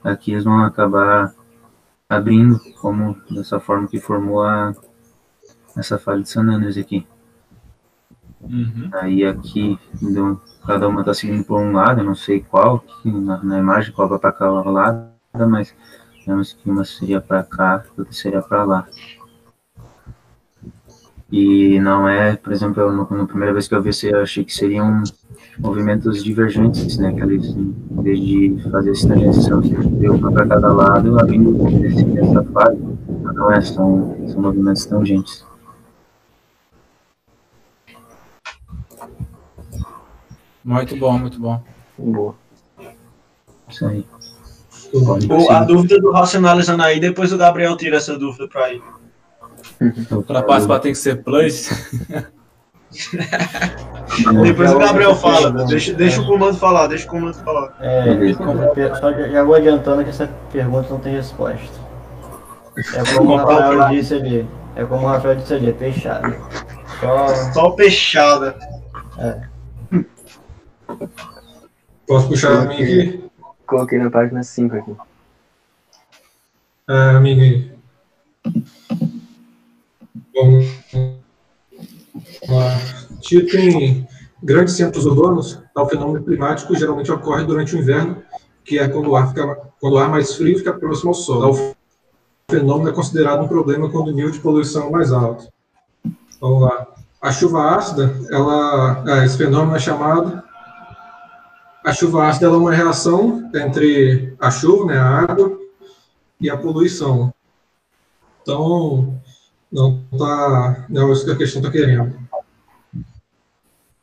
aqui 0.02 0.32
eles 0.32 0.44
vão 0.44 0.64
acabar 0.64 1.34
abrindo, 2.08 2.58
como 2.80 3.16
dessa 3.30 3.60
forma 3.60 3.86
que 3.86 4.00
formou 4.00 4.42
a, 4.42 4.72
essa 5.76 5.98
falha 5.98 6.22
de 6.22 6.30
San 6.30 6.48
Andreas 6.48 6.78
aqui. 6.78 7.06
Uhum. 8.40 8.90
Aí 8.94 9.24
aqui, 9.26 9.78
deu- 10.00 10.40
cada 10.66 10.88
uma 10.88 11.00
está 11.00 11.12
seguindo 11.12 11.44
por 11.44 11.60
um 11.60 11.72
lado, 11.72 12.00
eu 12.00 12.04
não 12.04 12.14
sei 12.14 12.40
qual, 12.40 12.82
na, 13.04 13.42
na 13.44 13.58
imagem 13.58 13.92
qual 13.92 14.08
vai 14.08 14.18
para 14.18 14.32
cá 14.32 14.46
ao 14.46 14.70
lado, 14.70 15.06
mas 15.48 15.74
digamos 16.18 16.54
que 16.54 16.70
uma 16.70 16.84
seria 16.84 17.20
para 17.20 17.42
cá, 17.42 17.84
outra 17.98 18.12
seria 18.12 18.40
para 18.40 18.64
lá. 18.64 18.88
E 21.30 21.80
não 21.80 22.08
é, 22.08 22.36
por 22.36 22.52
exemplo, 22.52 22.80
eu, 22.80 22.92
na 22.92 23.26
primeira 23.26 23.52
vez 23.52 23.66
que 23.66 23.74
eu 23.74 23.82
vi 23.82 23.90
isso, 23.90 24.06
eu 24.06 24.22
achei 24.22 24.44
que 24.44 24.54
seriam 24.54 25.02
movimentos 25.58 26.22
divergentes, 26.22 26.98
né? 26.98 27.12
Que 27.12 27.22
eles, 27.22 27.46
em 27.46 28.02
vez 28.02 28.20
de 28.20 28.56
fazer 28.70 28.90
essa 28.90 29.08
tangência, 29.08 29.56
de 29.60 30.08
uma 30.08 30.32
para 30.32 30.46
cada 30.46 30.72
lado, 30.72 31.18
abrindo 31.18 31.52
desse, 31.80 32.04
dessa 32.04 32.42
fase. 32.44 32.78
Não 33.34 33.52
é, 33.52 33.60
são, 33.60 34.16
são 34.28 34.42
movimentos 34.42 34.84
tangentes. 34.86 35.44
Muito 40.64 40.96
bom, 40.96 41.18
muito 41.18 41.38
bom. 41.38 41.62
Boa. 41.98 42.34
Isso 43.68 43.86
aí. 43.86 44.06
Ou 45.28 45.50
a 45.50 45.64
dúvida 45.64 46.00
do 46.00 46.12
Racionalizando 46.12 46.82
aí, 46.82 47.00
depois 47.00 47.32
o 47.32 47.38
Gabriel 47.38 47.76
tira 47.76 47.96
essa 47.96 48.16
dúvida 48.18 48.48
pra 48.48 48.70
ele. 48.70 48.82
Pra 50.26 50.42
participar 50.42 50.78
tem 50.78 50.92
que 50.92 50.98
ser 50.98 51.22
plus. 51.22 51.68
Depois 54.42 54.72
o 54.72 54.78
Gabriel 54.78 55.14
fala. 55.14 55.50
Deixa, 55.66 55.92
deixa 55.94 56.20
o 56.20 56.26
comando 56.26 56.56
falar, 56.56 56.86
deixa 56.86 57.06
o 57.06 57.10
comando 57.10 57.34
falar. 57.34 57.76
É, 57.80 58.34
só 58.94 59.12
já 59.12 59.28
já 59.28 59.42
vou 59.42 59.54
adiantando 59.54 60.04
que 60.04 60.10
essa 60.10 60.28
pergunta 60.52 60.88
não 60.90 61.00
tem 61.00 61.14
resposta. 61.14 61.80
É 62.94 63.02
como 63.16 63.32
o 63.32 63.36
Rafael 63.36 63.88
disse 63.88 64.14
ali. 64.14 64.48
É 64.76 64.84
como 64.84 65.06
o 65.06 65.08
Rafael 65.08 65.36
disse 65.36 65.54
ali, 65.54 65.70
é 65.70 65.74
fechado. 65.74 66.34
Só. 67.00 67.52
Só 67.52 67.70
peixada. 67.70 68.56
É. 69.18 69.40
Posso 72.06 72.28
puxar 72.28 72.52
a 72.52 72.64
minha 72.66 72.82
aqui? 72.82 73.24
Coloquei 73.66 73.98
na 73.98 74.10
página 74.10 74.42
5 74.42 74.76
aqui. 74.76 74.96
É, 76.88 77.10
a 77.16 77.20
minha 77.20 77.74
lá. 82.48 82.78
Tito 83.20 83.56
em 83.56 84.06
grandes 84.42 84.74
centros 84.74 85.06
urbanos, 85.06 85.60
tal 85.74 85.88
fenômeno 85.88 86.24
climático 86.24 86.74
geralmente 86.74 87.10
ocorre 87.10 87.44
durante 87.44 87.74
o 87.74 87.78
inverno, 87.78 88.22
que 88.64 88.78
é 88.78 88.88
quando 88.88 89.10
o 89.10 89.16
ar, 89.16 89.28
fica, 89.28 89.46
quando 89.80 89.94
o 89.94 89.98
ar 89.98 90.08
mais 90.08 90.34
frio 90.34 90.58
fica 90.58 90.72
próximo 90.72 91.10
ao 91.10 91.14
sol. 91.14 91.40
Tal 91.40 91.74
fenômeno 92.50 92.90
é 92.90 92.92
considerado 92.92 93.42
um 93.42 93.48
problema 93.48 93.90
quando 93.90 94.08
o 94.08 94.12
nível 94.12 94.30
de 94.30 94.40
poluição 94.40 94.88
é 94.88 94.90
mais 94.90 95.12
alto. 95.12 95.48
Vamos 96.40 96.62
lá. 96.62 96.86
A 97.20 97.32
chuva 97.32 97.74
ácida, 97.74 98.14
ela, 98.30 99.02
é, 99.06 99.24
esse 99.24 99.38
fenômeno 99.38 99.76
é 99.76 99.78
chamado. 99.78 100.42
A 101.82 101.92
chuva 101.92 102.28
ácida 102.28 102.46
é 102.46 102.50
uma 102.50 102.72
reação 102.72 103.50
entre 103.54 104.34
a 104.38 104.50
chuva, 104.50 104.86
né, 104.86 104.98
a 104.98 105.20
água, 105.20 105.58
e 106.40 106.50
a 106.50 106.56
poluição. 106.56 107.32
Então, 108.42 109.18
não 109.74 110.04
tá, 110.16 110.86
não 110.88 111.08
é 111.08 111.12
isso 111.12 111.24
que 111.24 111.32
a 111.32 111.36
questão 111.36 111.60
está 111.60 111.72
querendo. 111.72 112.16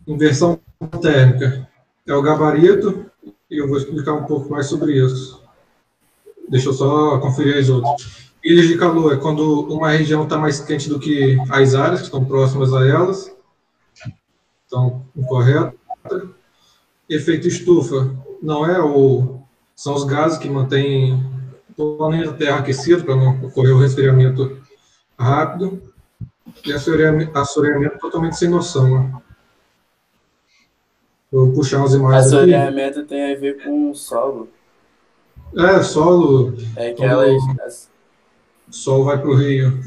Inversão 0.06 0.60
térmica 1.02 1.66
é 2.06 2.14
o 2.14 2.22
gabarito, 2.22 3.06
e 3.50 3.58
eu 3.58 3.70
vou 3.70 3.78
explicar 3.78 4.14
um 4.14 4.26
pouco 4.26 4.50
mais 4.50 4.66
sobre 4.66 5.02
isso. 5.02 5.42
Deixa 6.50 6.68
eu 6.68 6.74
só 6.74 7.18
conferir 7.20 7.58
as 7.58 7.70
outras. 7.70 8.34
Ilhas 8.44 8.68
de 8.68 8.78
calor 8.78 9.14
é 9.14 9.18
quando 9.18 9.62
uma 9.74 9.92
região 9.92 10.24
está 10.24 10.38
mais 10.38 10.60
quente 10.60 10.90
do 10.90 11.00
que 11.00 11.38
as 11.50 11.74
áreas 11.74 12.02
que 12.02 12.08
estão 12.08 12.26
próximas 12.26 12.74
a 12.74 12.86
elas. 12.86 13.34
Então, 14.66 15.06
incorreto. 15.16 15.80
Efeito 17.08 17.48
estufa 17.48 18.14
não 18.42 18.66
é 18.66 18.82
o 18.82 19.40
são 19.74 19.94
os 19.94 20.04
gases 20.04 20.38
que 20.38 20.50
mantêm 20.50 21.14
o 21.78 21.96
planeta 21.96 22.34
Terra 22.34 22.60
aquecido 22.60 23.04
para 23.04 23.16
não 23.16 23.46
ocorrer 23.46 23.74
o 23.74 23.80
resfriamento 23.80 24.62
rápido. 25.22 25.82
E 26.66 26.74
assoreamento, 26.74 28.00
totalmente 28.00 28.38
sem 28.38 28.50
noção. 28.50 29.04
Né? 29.04 29.22
Vou 31.32 31.52
puxar 31.54 31.78
umas 31.78 31.94
imagens 31.94 32.28
aqui. 32.28 32.36
Assoreamento 32.36 33.06
tem 33.06 33.34
a 33.34 33.40
ver 33.40 33.64
com 33.64 33.94
solo. 33.94 34.50
É, 35.56 35.82
solo. 35.82 36.54
É 36.76 36.90
aquelas. 36.90 37.90
O 38.68 38.74
sol 38.74 39.04
vai 39.04 39.18
para 39.18 39.30
o 39.30 39.36
rio, 39.36 39.82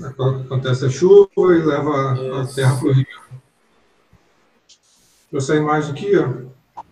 acontece 0.44 0.84
a 0.84 0.90
chuva 0.90 1.30
e 1.36 1.64
leva 1.64 2.12
a 2.12 2.42
Isso. 2.42 2.54
terra 2.54 2.76
para 2.76 2.88
o 2.88 2.92
rio. 2.92 3.06
Essa 5.32 5.56
imagem 5.56 5.90
aqui, 5.90 6.12
ó, 6.16 6.82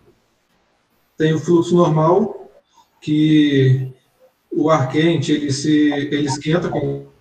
tem 1.15 1.33
o 1.33 1.39
fluxo 1.39 1.75
normal, 1.75 2.51
que 2.99 3.93
o 4.51 4.69
ar 4.71 4.89
quente 4.89 5.31
ele 5.31 5.51
se 5.51 5.91
ele 5.91 6.25
esquenta 6.25 6.67
quando 6.67 7.12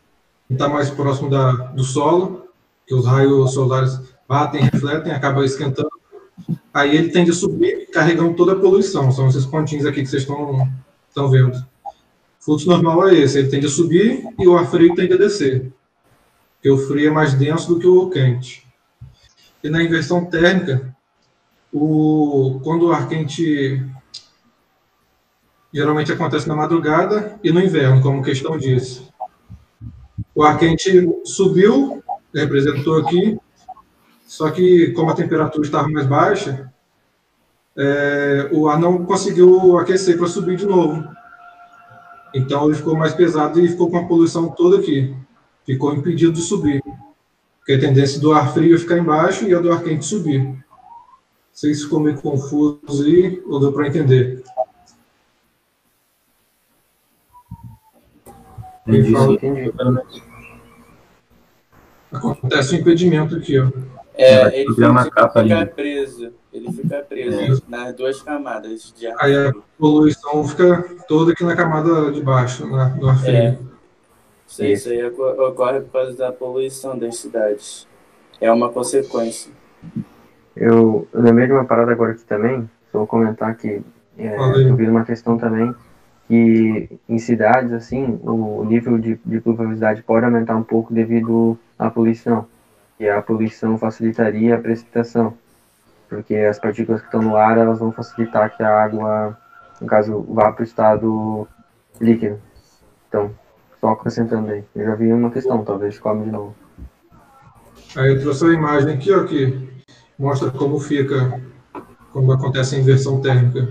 está 0.53 0.69
mais 0.69 0.91
próximo 0.91 1.31
da, 1.31 1.53
do 1.53 1.85
solo, 1.85 2.49
que 2.87 2.95
os 2.95 3.07
raios 3.07 3.53
solares 3.55 4.01
batem, 4.29 4.63
refletem, 4.63 5.13
acaba 5.13 5.45
esquentando. 5.45 5.91
Aí 6.73 6.97
ele 6.97 7.11
tende 7.11 7.31
a 7.31 7.35
subir, 7.35 7.91
carregando 7.91 8.35
toda 8.35 8.53
a 8.53 8.57
poluição. 8.57 9.11
São 9.13 9.29
esses 9.29 9.45
pontinhos 9.45 9.87
aqui 9.87 10.03
que 10.03 10.09
vocês 10.09 10.23
estão 10.23 10.69
estão 11.09 11.29
vendo. 11.29 11.57
O 12.41 12.45
fluxo 12.45 12.69
normal 12.69 13.09
é 13.09 13.15
esse, 13.15 13.39
ele 13.39 13.49
tende 13.49 13.67
a 13.67 13.71
subir 13.71 14.25
e 14.39 14.49
o 14.49 14.57
ar 14.57 14.67
frio 14.67 14.95
tende 14.95 15.13
a 15.13 15.19
descer. 15.19 15.73
Porque 16.55 16.71
o 16.71 16.79
frio 16.79 17.09
é 17.09 17.13
mais 17.13 17.35
denso 17.35 17.75
do 17.75 17.79
que 17.79 17.87
o 17.87 18.09
quente. 18.09 18.67
E 19.63 19.69
na 19.69 19.83
inversão 19.83 20.25
térmica, 20.25 20.95
o, 21.73 22.61
quando 22.65 22.87
o 22.87 22.93
ar 22.93 23.09
quente 23.09 23.85
geralmente 25.73 26.13
acontece 26.13 26.49
na 26.49 26.57
madrugada 26.57 27.39
e 27.43 27.53
no 27.53 27.61
inverno, 27.61 28.03
como 28.03 28.23
questão 28.23 28.59
disse. 28.59 29.12
O 30.35 30.43
ar 30.43 30.59
quente 30.59 31.09
subiu, 31.25 32.03
representou 32.35 32.99
aqui, 32.99 33.39
só 34.27 34.51
que 34.51 34.93
como 34.93 35.11
a 35.11 35.15
temperatura 35.15 35.65
estava 35.65 35.89
mais 35.89 36.07
baixa, 36.07 36.73
é, 37.77 38.49
o 38.53 38.69
ar 38.69 38.79
não 38.79 39.05
conseguiu 39.05 39.79
aquecer 39.79 40.17
para 40.17 40.27
subir 40.27 40.57
de 40.57 40.67
novo. 40.67 41.07
Então 42.35 42.67
ele 42.67 42.75
ficou 42.75 42.97
mais 42.97 43.15
pesado 43.15 43.61
e 43.61 43.69
ficou 43.69 43.91
com 43.91 43.99
a 43.99 44.07
poluição 44.07 44.49
toda 44.49 44.79
aqui. 44.79 45.15
Ficou 45.67 45.95
impedido 45.95 46.33
de 46.33 46.41
subir. 46.41 46.83
Porque 47.59 47.75
a 47.75 47.81
tendência 47.81 48.21
do 48.21 48.33
ar 48.33 48.53
frio 48.53 48.75
é 48.75 48.79
ficar 48.79 48.99
embaixo 48.99 49.47
e 49.47 49.55
a 49.55 49.61
do 49.61 49.71
ar 49.71 49.83
quente 49.83 50.05
subir. 50.05 50.43
Não 50.43 50.63
sei 51.53 51.75
se 51.75 51.85
ficou 51.85 52.01
meio 52.01 52.21
confuso 52.21 53.05
aí, 53.05 53.43
ou 53.47 53.61
deu 53.61 53.73
para 53.73 53.87
entender. 53.87 54.43
Entendi, 58.87 59.13
Fala. 59.13 59.39
sim. 59.39 60.23
Acontece 62.13 62.75
um 62.75 62.79
impedimento 62.79 63.37
aqui, 63.37 63.59
ó. 63.59 63.69
É, 64.15 64.61
ele 64.61 64.75
fica, 64.75 65.11
capa 65.11 65.43
fica 65.43 65.59
ali. 65.59 65.67
preso. 65.71 66.33
Ele 66.53 66.71
fica 66.71 66.99
preso 66.99 67.63
nas 67.67 67.95
duas 67.95 68.21
camadas 68.21 68.93
de 68.95 69.07
ar. 69.07 69.17
Aí 69.19 69.35
a 69.35 69.53
poluição 69.79 70.45
fica 70.47 70.85
toda 71.09 71.33
aqui 71.33 71.43
na 71.45 71.57
camada 71.57 72.13
de 72.13 72.21
baixo, 72.23 72.67
na, 72.67 72.91
no 72.91 73.09
ar 73.09 73.19
frio. 73.19 73.35
É. 73.35 73.59
Isso, 74.47 74.65
isso 74.65 74.89
aí 74.91 75.03
oco- 75.07 75.43
ocorre 75.47 75.81
por 75.81 75.93
causa 75.93 76.15
da 76.15 76.31
poluição 76.31 76.99
das 76.99 77.17
cidades. 77.17 77.89
É 78.39 78.53
uma 78.53 78.69
consequência. 78.69 79.51
Eu, 80.55 81.09
eu 81.11 81.23
lembrei 81.23 81.47
de 81.47 81.55
uma 81.55 81.65
parada 81.65 81.93
agora 81.93 82.13
aqui 82.13 82.25
também, 82.25 82.69
só 82.91 82.99
vou 82.99 83.07
comentar 83.07 83.57
que 83.57 83.81
é, 84.19 84.37
eu 84.69 84.77
vi 84.77 84.87
uma 84.87 85.05
questão 85.07 85.39
também 85.39 85.75
que 86.33 86.89
em 87.07 87.19
cidades, 87.19 87.73
assim, 87.73 88.19
o 88.23 88.65
nível 88.65 88.97
de, 88.97 89.21
de 89.23 89.39
pluviosidade 89.39 90.03
pode 90.03 90.25
aumentar 90.25 90.57
um 90.57 90.63
pouco 90.63 90.91
devido 90.91 91.59
à 91.79 91.91
poluição. 91.91 92.47
E 92.99 93.07
a 93.07 93.21
poluição 93.21 93.77
facilitaria 93.77 94.55
a 94.55 94.59
precipitação, 94.59 95.35
porque 96.09 96.35
as 96.35 96.59
partículas 96.59 97.03
que 97.03 97.07
estão 97.09 97.21
no 97.21 97.37
ar, 97.37 97.59
elas 97.59 97.81
vão 97.81 97.93
facilitar 97.93 98.57
que 98.57 98.63
a 98.63 98.83
água, 98.83 99.37
no 99.79 99.87
caso, 99.87 100.25
vá 100.27 100.51
para 100.51 100.63
o 100.63 100.65
estado 100.65 101.47
líquido. 102.01 102.41
Então, 103.11 103.31
só 103.79 103.91
acrescentando 103.91 104.53
aí. 104.53 104.65
Eu 104.75 104.87
já 104.87 104.95
vi 104.95 105.13
uma 105.13 105.31
questão, 105.31 105.63
talvez 105.63 105.99
come 105.99 106.25
de 106.25 106.31
novo. 106.31 106.55
Aí 107.95 108.11
eu 108.11 108.23
trouxe 108.23 108.47
a 108.47 108.55
imagem 108.55 108.95
aqui, 108.95 109.13
ó, 109.13 109.25
que 109.25 109.69
mostra 110.19 110.51
como 110.51 110.81
fica 110.81 111.39
quando 112.11 112.33
acontece 112.33 112.75
a 112.75 112.79
inversão 112.79 113.21
térmica. 113.21 113.69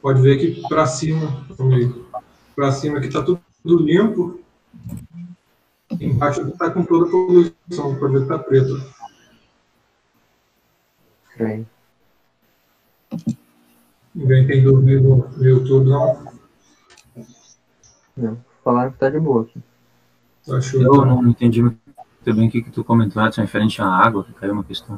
Pode 0.00 0.22
ver 0.22 0.36
que 0.36 0.62
para 0.68 0.86
cima, 0.86 1.44
para 2.54 2.72
cima 2.72 2.98
aqui 2.98 3.08
está 3.08 3.22
tudo, 3.22 3.40
limpo. 3.64 4.40
Embaixo 6.00 6.48
está 6.48 6.70
com 6.70 6.84
toda 6.84 7.06
a 7.06 7.10
poluição, 7.10 7.94
ver 7.94 8.10
que 8.10 8.16
está 8.16 8.38
preto. 8.38 8.94
Estranho. 11.30 11.66
Ninguém 14.14 14.46
tem 14.46 14.62
dúvida 14.62 15.00
no, 15.00 15.44
YouTube, 15.44 15.88
não? 15.88 16.34
Não, 18.16 18.38
falaram 18.62 18.92
que 18.92 18.98
tá 18.98 19.10
de 19.10 19.18
boa 19.18 19.42
aqui. 19.42 19.60
Achou, 20.48 20.80
Eu 20.82 21.04
não 21.04 21.26
entendi 21.26 21.62
muito 21.62 21.78
bem 22.24 22.48
o 22.48 22.50
que, 22.50 22.62
que 22.62 22.70
tu 22.70 22.84
comentou, 22.84 23.24
Edson, 23.24 23.40
referente 23.40 23.82
à 23.82 23.86
água, 23.86 24.24
que 24.24 24.32
caiu 24.34 24.52
uma 24.52 24.62
questão. 24.62 24.96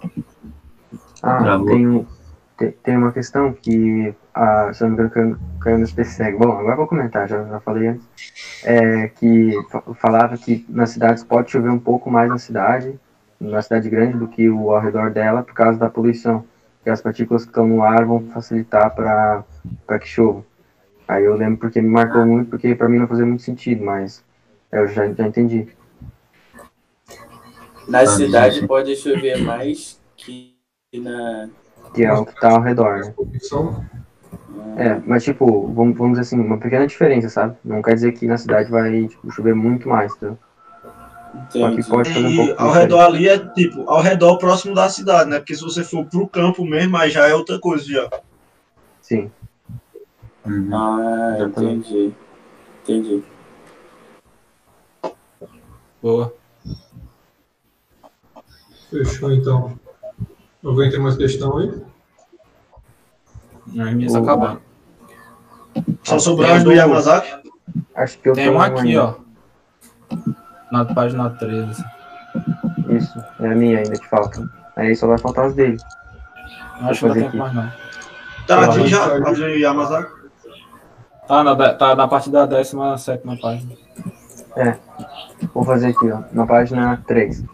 Ah, 1.22 1.38
Travou. 1.38 1.66
tem, 1.66 1.86
um- 1.86 2.06
tem, 2.56 2.72
tem 2.72 2.96
uma 2.96 3.12
questão 3.12 3.52
que, 3.52 4.14
a, 4.34 4.72
se 4.72 4.84
me 4.88 5.10
caiu- 5.10 5.38
no. 5.60 6.38
Bom, 6.38 6.52
agora 6.58 6.76
vou 6.76 6.86
comentar, 6.86 7.28
já, 7.28 7.42
já 7.44 7.60
falei 7.60 7.88
antes. 7.88 8.06
É, 8.64 9.08
que 9.08 9.52
fa- 9.70 9.82
falava 9.94 10.36
que 10.36 10.64
nas 10.68 10.90
cidades 10.90 11.22
pode 11.22 11.50
chover 11.50 11.70
um 11.70 11.78
pouco 11.78 12.10
mais 12.10 12.28
na 12.28 12.38
cidade, 12.38 12.98
na 13.40 13.60
cidade 13.62 13.88
grande, 13.88 14.18
do 14.18 14.28
que 14.28 14.48
o 14.48 14.70
ao 14.72 14.80
redor 14.80 15.10
dela, 15.10 15.42
por 15.42 15.54
causa 15.54 15.78
da 15.78 15.90
poluição. 15.90 16.44
Que 16.82 16.90
as 16.90 17.00
partículas 17.00 17.42
que 17.44 17.50
estão 17.50 17.66
no 17.66 17.82
ar 17.82 18.04
vão 18.04 18.20
facilitar 18.28 18.94
para 18.94 19.44
que 20.00 20.06
chova. 20.06 20.44
Aí 21.06 21.24
eu 21.24 21.36
lembro 21.36 21.58
porque 21.58 21.80
me 21.80 21.88
marcou 21.88 22.26
muito, 22.26 22.50
porque 22.50 22.74
para 22.74 22.88
mim 22.88 22.98
não 22.98 23.06
fazia 23.06 23.26
muito 23.26 23.42
sentido, 23.42 23.84
mas 23.84 24.24
eu 24.72 24.88
já, 24.88 25.12
já 25.12 25.26
entendi. 25.26 25.68
Na 27.88 28.06
cidade 28.06 28.66
pode 28.66 28.96
chover 28.96 29.38
mais 29.38 30.00
que 30.16 30.56
na. 30.94 31.48
Que 31.96 32.04
é 32.04 32.12
o 32.12 32.26
que 32.26 32.38
tá 32.38 32.50
ao 32.50 32.60
redor, 32.60 32.98
né? 32.98 33.14
É, 34.76 35.00
mas 35.06 35.24
tipo, 35.24 35.72
vamos, 35.72 35.96
vamos 35.96 36.18
dizer 36.18 36.20
assim, 36.20 36.38
uma 36.38 36.58
pequena 36.58 36.86
diferença, 36.86 37.30
sabe? 37.30 37.56
Não 37.64 37.80
quer 37.80 37.94
dizer 37.94 38.12
que 38.12 38.26
na 38.26 38.36
cidade 38.36 38.70
vai 38.70 39.08
tipo, 39.08 39.30
chover 39.30 39.54
muito 39.54 39.88
mais, 39.88 40.14
tá? 40.16 40.34
Só 41.48 41.70
que 41.70 41.82
pode 41.88 42.12
fazer 42.12 42.26
um 42.26 42.36
pouco 42.36 42.62
ao 42.62 42.70
redor 42.70 43.00
ali 43.00 43.28
é 43.28 43.38
tipo, 43.38 43.88
ao 43.88 44.02
redor 44.02 44.36
próximo 44.36 44.74
da 44.74 44.90
cidade, 44.90 45.30
né? 45.30 45.38
Porque 45.38 45.54
se 45.54 45.62
você 45.62 45.82
for 45.82 46.04
pro 46.04 46.28
campo 46.28 46.66
mesmo, 46.66 46.98
aí 46.98 47.10
já 47.10 47.26
é 47.26 47.34
outra 47.34 47.58
coisa 47.58 47.86
já. 47.86 48.10
Sim. 49.00 49.30
Uhum. 50.44 50.68
Ah, 50.74 51.34
Exatamente. 51.36 51.94
entendi. 51.94 52.14
Entendi. 52.82 53.24
Boa. 56.02 56.34
Fechou, 58.90 59.32
então. 59.32 59.85
Alguém 60.66 60.90
tem 60.90 60.98
mais 60.98 61.16
questão 61.16 61.58
aí? 61.58 61.80
As 63.78 63.94
minhas 63.94 64.14
O- 64.14 64.18
acabaram. 64.18 64.60
Só 66.02 66.18
sobrou 66.18 66.50
as 66.50 66.64
do 66.64 66.72
Yamazaki? 66.72 67.50
Acho 67.94 68.18
que 68.18 68.28
eu 68.28 68.32
Tem 68.32 68.46
tenho 68.46 68.56
um 68.56 68.60
aqui, 68.60 68.96
ó. 68.96 69.14
Na 70.72 70.84
página 70.84 71.30
13. 71.30 71.84
Isso, 72.88 73.24
é 73.40 73.46
a 73.46 73.54
minha 73.54 73.78
ainda 73.78 73.98
que 73.98 74.08
falta. 74.08 74.48
Aí 74.74 74.94
só 74.96 75.06
vai 75.06 75.18
faltar 75.18 75.46
as 75.46 75.54
dele. 75.54 75.76
Acho 76.80 77.00
que 77.00 77.20
não 77.20 77.30
tem 77.30 77.38
mais 77.38 77.54
não. 77.54 77.72
Tá 78.46 78.60
lá. 78.60 78.86
já, 78.86 79.16
as 79.28 79.38
do 79.38 79.46
Yamazaki? 79.46 80.12
Tá 81.28 81.44
na, 81.44 81.74
tá 81.74 81.94
na 81.96 82.08
parte 82.08 82.30
da 82.30 82.46
17 82.46 83.22
página. 83.40 83.72
É. 84.56 84.76
Vou 85.52 85.64
fazer 85.64 85.88
aqui, 85.88 86.10
ó, 86.10 86.22
na 86.32 86.46
página 86.46 87.02
3. 87.06 87.44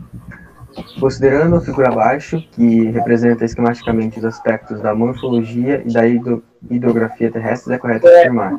Considerando 0.99 1.57
a 1.57 1.61
figura 1.61 1.89
abaixo, 1.89 2.40
que 2.53 2.85
representa 2.90 3.44
esquematicamente 3.44 4.19
os 4.19 4.24
aspectos 4.24 4.81
da 4.81 4.94
morfologia 4.94 5.82
e 5.86 5.93
da 5.93 6.07
hidro- 6.07 6.43
hidrografia 6.70 7.31
terrestre, 7.31 7.74
é 7.74 7.78
correto 7.78 8.07
afirmar. 8.07 8.59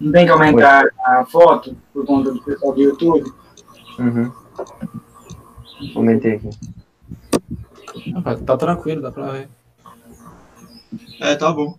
Não 0.00 0.12
tem 0.12 0.24
que 0.26 0.30
aumentar 0.32 0.84
a 1.04 1.24
foto 1.24 1.76
por 1.92 2.04
conta 2.06 2.32
do 2.32 2.42
pessoal 2.42 2.72
do 2.74 2.80
YouTube? 2.80 3.32
Uhum. 3.98 4.32
Aumentei 5.96 6.34
aqui. 6.36 6.50
Ah, 8.24 8.36
Tá 8.36 8.56
tranquilo, 8.56 9.02
dá 9.02 9.10
pra 9.12 9.30
ver. 9.32 9.48
É, 11.20 11.34
tá 11.36 11.50
bom. 11.52 11.76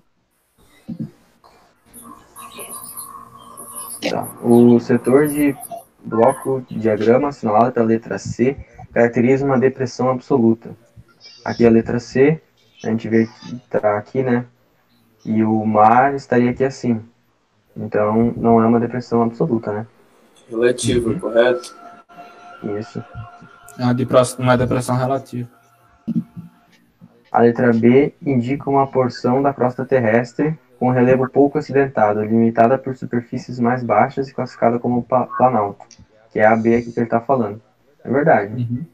Tá. 4.09 4.27
O 4.41 4.79
setor 4.79 5.27
de 5.27 5.55
bloco 6.03 6.61
de 6.69 6.79
diagrama 6.79 7.29
assinalado 7.29 7.71
pela 7.71 7.85
letra 7.85 8.17
C 8.17 8.57
caracteriza 8.93 9.45
uma 9.45 9.59
depressão 9.59 10.09
absoluta. 10.09 10.71
Aqui 11.43 11.65
a 11.65 11.69
letra 11.69 11.99
C, 11.99 12.39
a 12.83 12.89
gente 12.89 13.09
vê 13.09 13.25
que 13.25 13.55
tá 13.69 13.97
aqui, 13.97 14.21
né? 14.21 14.45
E 15.25 15.43
o 15.43 15.65
mar 15.65 16.13
estaria 16.13 16.51
aqui 16.51 16.63
assim. 16.63 17.01
Então 17.75 18.33
não 18.37 18.61
é 18.61 18.67
uma 18.67 18.79
depressão 18.79 19.23
absoluta, 19.23 19.71
né? 19.71 19.87
Relativo, 20.49 21.19
correto? 21.19 21.75
Isso. 22.79 23.03
É 23.79 23.83
uma 23.83 23.93
depressão, 23.93 24.39
uma 24.39 24.57
depressão 24.57 24.95
relativa. 24.95 25.49
A 27.31 27.41
letra 27.41 27.73
B 27.73 28.13
indica 28.21 28.69
uma 28.69 28.85
porção 28.85 29.41
da 29.41 29.53
crosta 29.53 29.83
terrestre 29.83 30.57
com 30.77 30.91
relevo 30.91 31.27
pouco 31.27 31.57
acidentado, 31.57 32.21
limitada 32.21 32.77
por 32.77 32.95
superfícies 32.95 33.59
mais 33.59 33.83
baixas 33.83 34.29
e 34.29 34.33
classificada 34.33 34.77
como 34.77 35.01
planalto, 35.01 35.85
que 36.31 36.39
é 36.39 36.45
a 36.45 36.55
B 36.55 36.75
aqui 36.75 36.91
que 36.91 36.99
ele 36.99 37.07
está 37.07 37.19
falando. 37.19 37.59
É 38.03 38.11
verdade. 38.11 38.87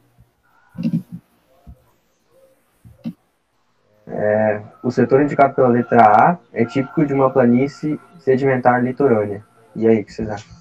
É, 4.07 4.61
o 4.83 4.91
setor 4.91 5.21
indicado 5.21 5.53
pela 5.53 5.67
letra 5.67 6.01
A 6.03 6.37
é 6.51 6.65
típico 6.65 7.05
de 7.05 7.13
uma 7.13 7.29
planície 7.29 7.99
sedimentar 8.19 8.83
litorânea. 8.83 9.45
E 9.75 9.87
aí, 9.87 10.01
o 10.01 10.05
que 10.05 10.13
vocês 10.13 10.29
acham? 10.29 10.59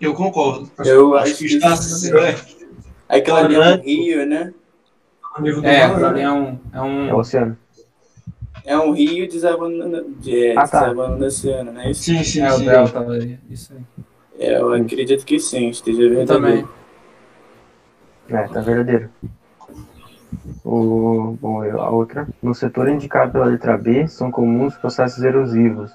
Eu 0.00 0.14
concordo. 0.14 0.70
Eu 0.84 1.16
acho 1.16 1.36
que 1.38 1.46
está 1.46 1.76
certo. 1.76 2.56
Aquilo 3.08 3.36
ali 3.36 3.54
é 3.56 3.74
um 3.74 3.80
rio, 3.80 4.26
né? 4.26 4.54
É, 5.62 5.84
ali 5.84 6.20
é 6.20 6.30
um. 6.30 6.58
É 6.72 6.80
um... 6.80 7.08
É 7.08 7.14
o 7.14 7.18
oceano. 7.18 7.58
É 8.64 8.78
um 8.78 8.92
rio 8.92 9.28
desabando 9.28 10.04
de, 10.18 10.52
Ah, 10.56 10.66
tá. 10.68 10.80
desabando 10.80 11.18
no 11.18 11.26
oceano, 11.26 11.72
não 11.72 11.80
é 11.80 11.90
isso? 11.90 12.02
Sim, 12.04 12.22
sim, 12.22 12.40
É 12.42 12.52
o 12.52 12.58
sim. 12.58 12.64
delta 12.66 13.00
ali. 13.00 13.38
Isso 13.48 13.72
aí. 13.72 13.80
É, 14.38 14.58
eu 14.60 14.72
acredito 14.72 15.24
que 15.24 15.38
sim, 15.38 15.68
esteja 15.68 16.02
Eu 16.02 16.26
também. 16.26 16.66
verdadeiro. 16.66 16.68
É, 18.28 18.48
tá 18.48 18.60
verdadeiro. 18.60 19.10
O, 20.64 21.36
bom, 21.40 21.64
eu- 21.64 21.80
a 21.80 21.90
outra. 21.90 22.28
No 22.42 22.54
setor 22.54 22.88
indicado 22.88 23.32
pela 23.32 23.46
letra 23.46 23.76
B, 23.76 24.06
são 24.06 24.30
comuns 24.30 24.76
processos 24.76 25.22
erosivos. 25.22 25.90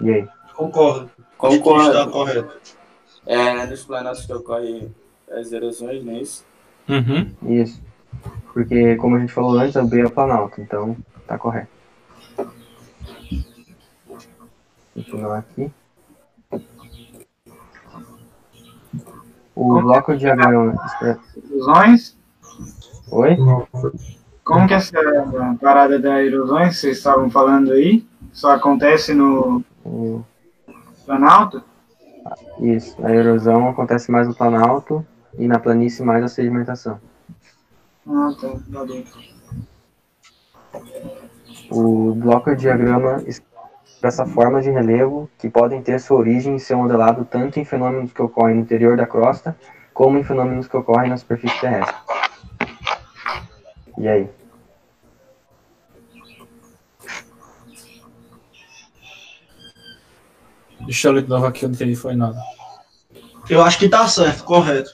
E 0.00 0.10
aí? 0.10 0.28
Concordo. 0.54 1.10
Concordo. 1.36 1.88
Está 1.88 2.06
correto. 2.06 2.56
É, 3.26 3.66
nos 3.66 3.84
planetas 3.84 4.24
que 4.24 4.32
ocorrem 4.32 4.94
as 5.30 5.52
erosões, 5.52 6.02
não 6.04 6.14
é 6.14 6.20
isso? 6.20 6.44
Uhum. 6.88 7.30
Isso. 7.46 7.80
Porque, 8.54 8.96
como 8.96 9.16
a 9.16 9.20
gente 9.20 9.32
falou 9.32 9.58
antes, 9.58 9.76
a 9.76 9.84
B 9.84 10.00
é 10.00 10.06
o 10.06 10.10
planalto, 10.10 10.60
então 10.60 10.96
tá 11.28 11.38
correto. 11.38 11.68
Continuar 14.94 15.38
aqui. 15.38 15.70
O 19.54 19.80
bloco 19.82 20.12
de 20.12 20.20
diagrama. 20.20 20.74
Ilusões? 21.50 22.16
Oi? 23.10 23.36
Como 24.44 24.66
que 24.66 24.74
essa 24.74 24.98
parada 25.60 25.98
da 25.98 26.22
erosões 26.22 26.70
que 26.70 26.80
vocês 26.80 26.96
estavam 26.98 27.30
falando 27.30 27.72
aí 27.72 28.06
só 28.32 28.52
acontece 28.52 29.12
no 29.14 29.62
O- 29.84 30.22
Planalto? 31.04 31.62
Isso. 32.60 32.94
A 33.04 33.10
erosão 33.14 33.68
acontece 33.68 34.10
mais 34.10 34.26
no 34.28 34.34
planalto 34.34 35.04
e 35.38 35.46
na 35.48 35.58
planície 35.58 36.04
mais 36.04 36.22
a 36.24 36.28
sedimentação. 36.28 37.00
Ah, 38.06 38.30
tá. 38.40 38.48
Valeu. 38.68 39.04
O 41.70 42.14
bloco 42.14 42.50
de 42.50 42.62
diagrama 42.62 43.22
expressa 43.26 44.24
formas 44.26 44.64
de 44.64 44.70
relevo 44.70 45.28
que 45.38 45.50
podem 45.50 45.82
ter 45.82 46.00
sua 46.00 46.18
origem 46.18 46.56
e 46.56 46.60
ser 46.60 46.76
modelado 46.76 47.24
tanto 47.24 47.58
em 47.58 47.64
fenômenos 47.64 48.12
que 48.12 48.22
ocorrem 48.22 48.56
no 48.56 48.62
interior 48.62 48.96
da 48.96 49.06
crosta, 49.06 49.56
como 49.92 50.18
em 50.18 50.24
fenômenos 50.24 50.68
que 50.68 50.76
ocorrem 50.76 51.10
na 51.10 51.16
superfície 51.16 51.60
terrestre. 51.60 51.96
E 53.98 54.08
aí? 54.08 54.30
Deixa 60.80 61.08
eu 61.08 61.12
ler 61.12 61.22
de 61.22 61.28
novo 61.28 61.44
aqui, 61.44 61.64
eu 61.64 61.68
não 61.68 61.74
entendi 61.74 61.94
foi 61.94 62.14
nada. 62.14 62.38
Eu 63.50 63.62
acho 63.62 63.78
que 63.78 63.88
tá 63.88 64.06
certo, 64.06 64.44
correto. 64.44 64.90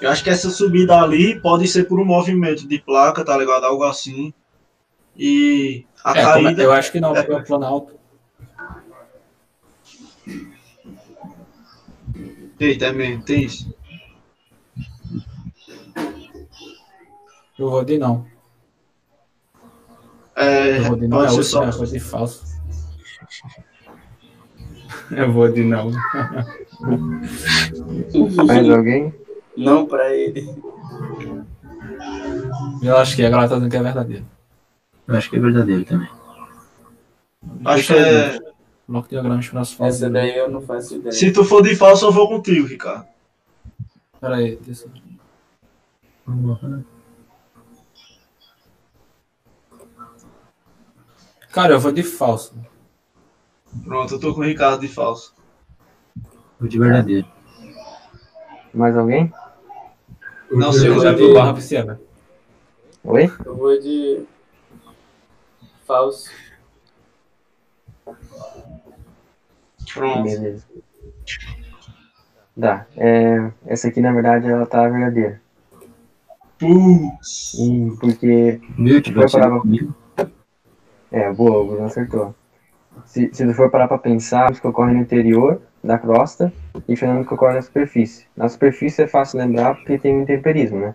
Eu 0.00 0.10
acho 0.10 0.22
que 0.22 0.30
essa 0.30 0.50
subida 0.50 1.00
ali 1.00 1.40
pode 1.40 1.66
ser 1.68 1.84
por 1.84 1.98
um 2.00 2.04
movimento 2.04 2.66
de 2.68 2.78
placa, 2.78 3.24
tá 3.24 3.36
ligado? 3.36 3.64
Algo 3.64 3.84
assim. 3.84 4.32
E 5.16 5.84
a 6.04 6.16
É, 6.16 6.20
é- 6.20 6.24
caída. 6.24 6.62
eu 6.62 6.72
acho 6.72 6.92
que 6.92 7.00
não, 7.00 7.14
porque 7.14 7.32
é 7.32 7.36
o 7.36 7.44
planalto. 7.44 7.94
Eita, 12.58 12.86
é 12.86 12.92
mesmo, 12.92 13.22
tem 13.22 13.44
isso. 13.44 13.74
Eu 17.58 17.70
vou 17.70 17.84
de 17.84 17.98
não. 17.98 18.26
É, 20.34 20.78
Eu 20.78 20.84
vou 20.84 20.96
de 20.96 21.08
não, 21.08 21.24
é 21.24 21.42
só. 21.42 21.64
é 21.64 21.72
coisa 21.72 21.92
de 21.92 22.00
falso. 22.00 22.44
Eu 25.10 25.32
vou 25.32 25.50
de 25.50 25.62
não. 25.62 25.90
Mais 28.46 28.68
alguém? 28.68 29.14
Não 29.56 29.86
pra 29.86 30.14
ele. 30.14 30.46
Eu 32.82 32.96
acho 32.96 33.16
que 33.16 33.24
agora 33.24 33.48
tá 33.48 33.54
dizendo 33.54 33.70
que 33.70 33.76
é 33.76 33.82
verdadeiro. 33.82 34.26
Eu 35.08 35.16
acho 35.16 35.30
que 35.30 35.36
é 35.36 35.40
verdadeiro 35.40 35.84
também. 35.84 36.08
Acho 37.64 37.86
que 37.94 37.98
é. 37.98 38.38
Bloco 38.88 39.08
de 39.08 39.14
diagramas 39.14 39.48
para 39.48 39.60
as 39.60 39.72
falsas. 39.72 40.02
Essa 40.02 40.10
daí 40.10 40.36
eu 40.36 40.48
não 40.50 40.60
faço 40.60 40.94
ideia. 40.96 41.12
Se 41.12 41.32
tu 41.32 41.44
for 41.44 41.62
de 41.62 41.74
falso, 41.74 42.04
eu 42.06 42.12
vou 42.12 42.28
contigo, 42.28 42.66
Ricardo. 42.66 43.06
Pera 44.20 44.36
aí, 44.36 44.56
deixa 44.64 44.84
eu- 44.84 44.90
Cara, 51.52 51.74
eu 51.74 51.80
vou 51.80 51.92
de 51.92 52.02
falso. 52.02 52.54
Pronto, 53.84 54.14
eu 54.14 54.20
tô 54.20 54.34
com 54.34 54.40
o 54.40 54.44
Ricardo 54.44 54.80
de 54.80 54.88
falso. 54.88 55.34
Vou 56.58 56.68
de 56.68 56.78
verdadeiro. 56.78 57.26
Mais 58.74 58.96
alguém? 58.96 59.32
Não 60.50 60.72
sei, 60.72 60.98
já 61.00 61.12
eu 61.12 61.16
vi 61.16 61.22
o 61.24 61.26
vou 61.26 61.34
barra 61.34 61.54
pisciana. 61.54 62.00
Oi? 63.04 63.30
Eu 63.44 63.56
vou 63.56 63.78
de 63.80 64.24
falso. 65.86 66.30
Pronto. 69.92 70.22
Beleza. 70.22 70.64
Tá. 72.58 72.86
É, 72.96 73.52
essa 73.66 73.88
aqui, 73.88 74.00
na 74.00 74.12
verdade, 74.12 74.46
ela 74.48 74.66
tá 74.66 74.88
verdadeira. 74.88 75.40
Putz. 76.58 77.54
Hum, 77.58 77.96
porque 78.00 78.60
Meu, 78.78 79.04
se 79.04 79.12
for 79.12 79.28
você 79.28 79.38
parar 79.38 79.50
pra... 79.50 79.60
comigo? 79.60 79.94
É, 81.10 81.32
boa, 81.32 81.62
o 81.62 81.66
Bruno 81.66 81.84
acertou. 81.84 82.34
Se, 83.04 83.30
se 83.32 83.46
tu 83.46 83.54
for 83.54 83.70
parar 83.70 83.88
pra 83.88 83.98
pensar, 83.98 84.50
os 84.50 84.58
que 84.58 84.66
ocorrem 84.66 84.96
no 84.96 85.02
interior 85.02 85.60
da 85.86 85.98
crosta 85.98 86.52
e 86.88 86.96
fenômenos 86.96 87.28
que 87.28 87.34
ocorrem 87.34 87.56
na 87.56 87.62
superfície. 87.62 88.26
Na 88.36 88.48
superfície 88.48 89.02
é 89.02 89.06
fácil 89.06 89.38
lembrar 89.38 89.76
porque 89.76 89.98
tem 89.98 90.16
o 90.16 90.22
intemperismo, 90.22 90.80
né? 90.80 90.94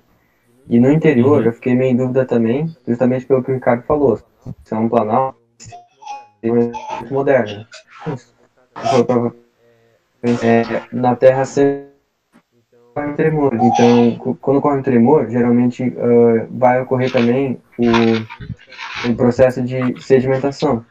E 0.67 0.79
no 0.79 0.91
interior 0.91 1.45
eu 1.45 1.53
fiquei 1.53 1.73
meio 1.73 1.91
em 1.91 1.95
dúvida 1.95 2.25
também, 2.25 2.75
justamente 2.87 3.25
pelo 3.25 3.43
que 3.43 3.51
o 3.51 3.53
Ricardo 3.53 3.83
falou. 3.83 4.19
Se 4.63 4.73
é 4.73 4.77
um 4.77 4.89
planalto, 4.89 5.37
é 6.43 6.51
muito 6.51 6.77
moderno. 7.11 7.65
é, 10.43 10.81
na 10.91 11.15
Terra 11.15 11.45
sempre 11.45 11.91
ocorre 12.91 13.07
um 13.07 13.15
tremor. 13.15 13.53
Então, 13.55 14.35
quando 14.39 14.57
ocorre 14.57 14.79
um 14.79 14.83
tremor, 14.83 15.29
geralmente 15.29 15.93
ah, 15.97 16.47
vai 16.49 16.81
ocorrer 16.81 17.11
também 17.11 17.59
o, 17.77 19.09
o 19.09 19.15
processo 19.15 19.61
de 19.61 20.01
sedimentação. 20.01 20.85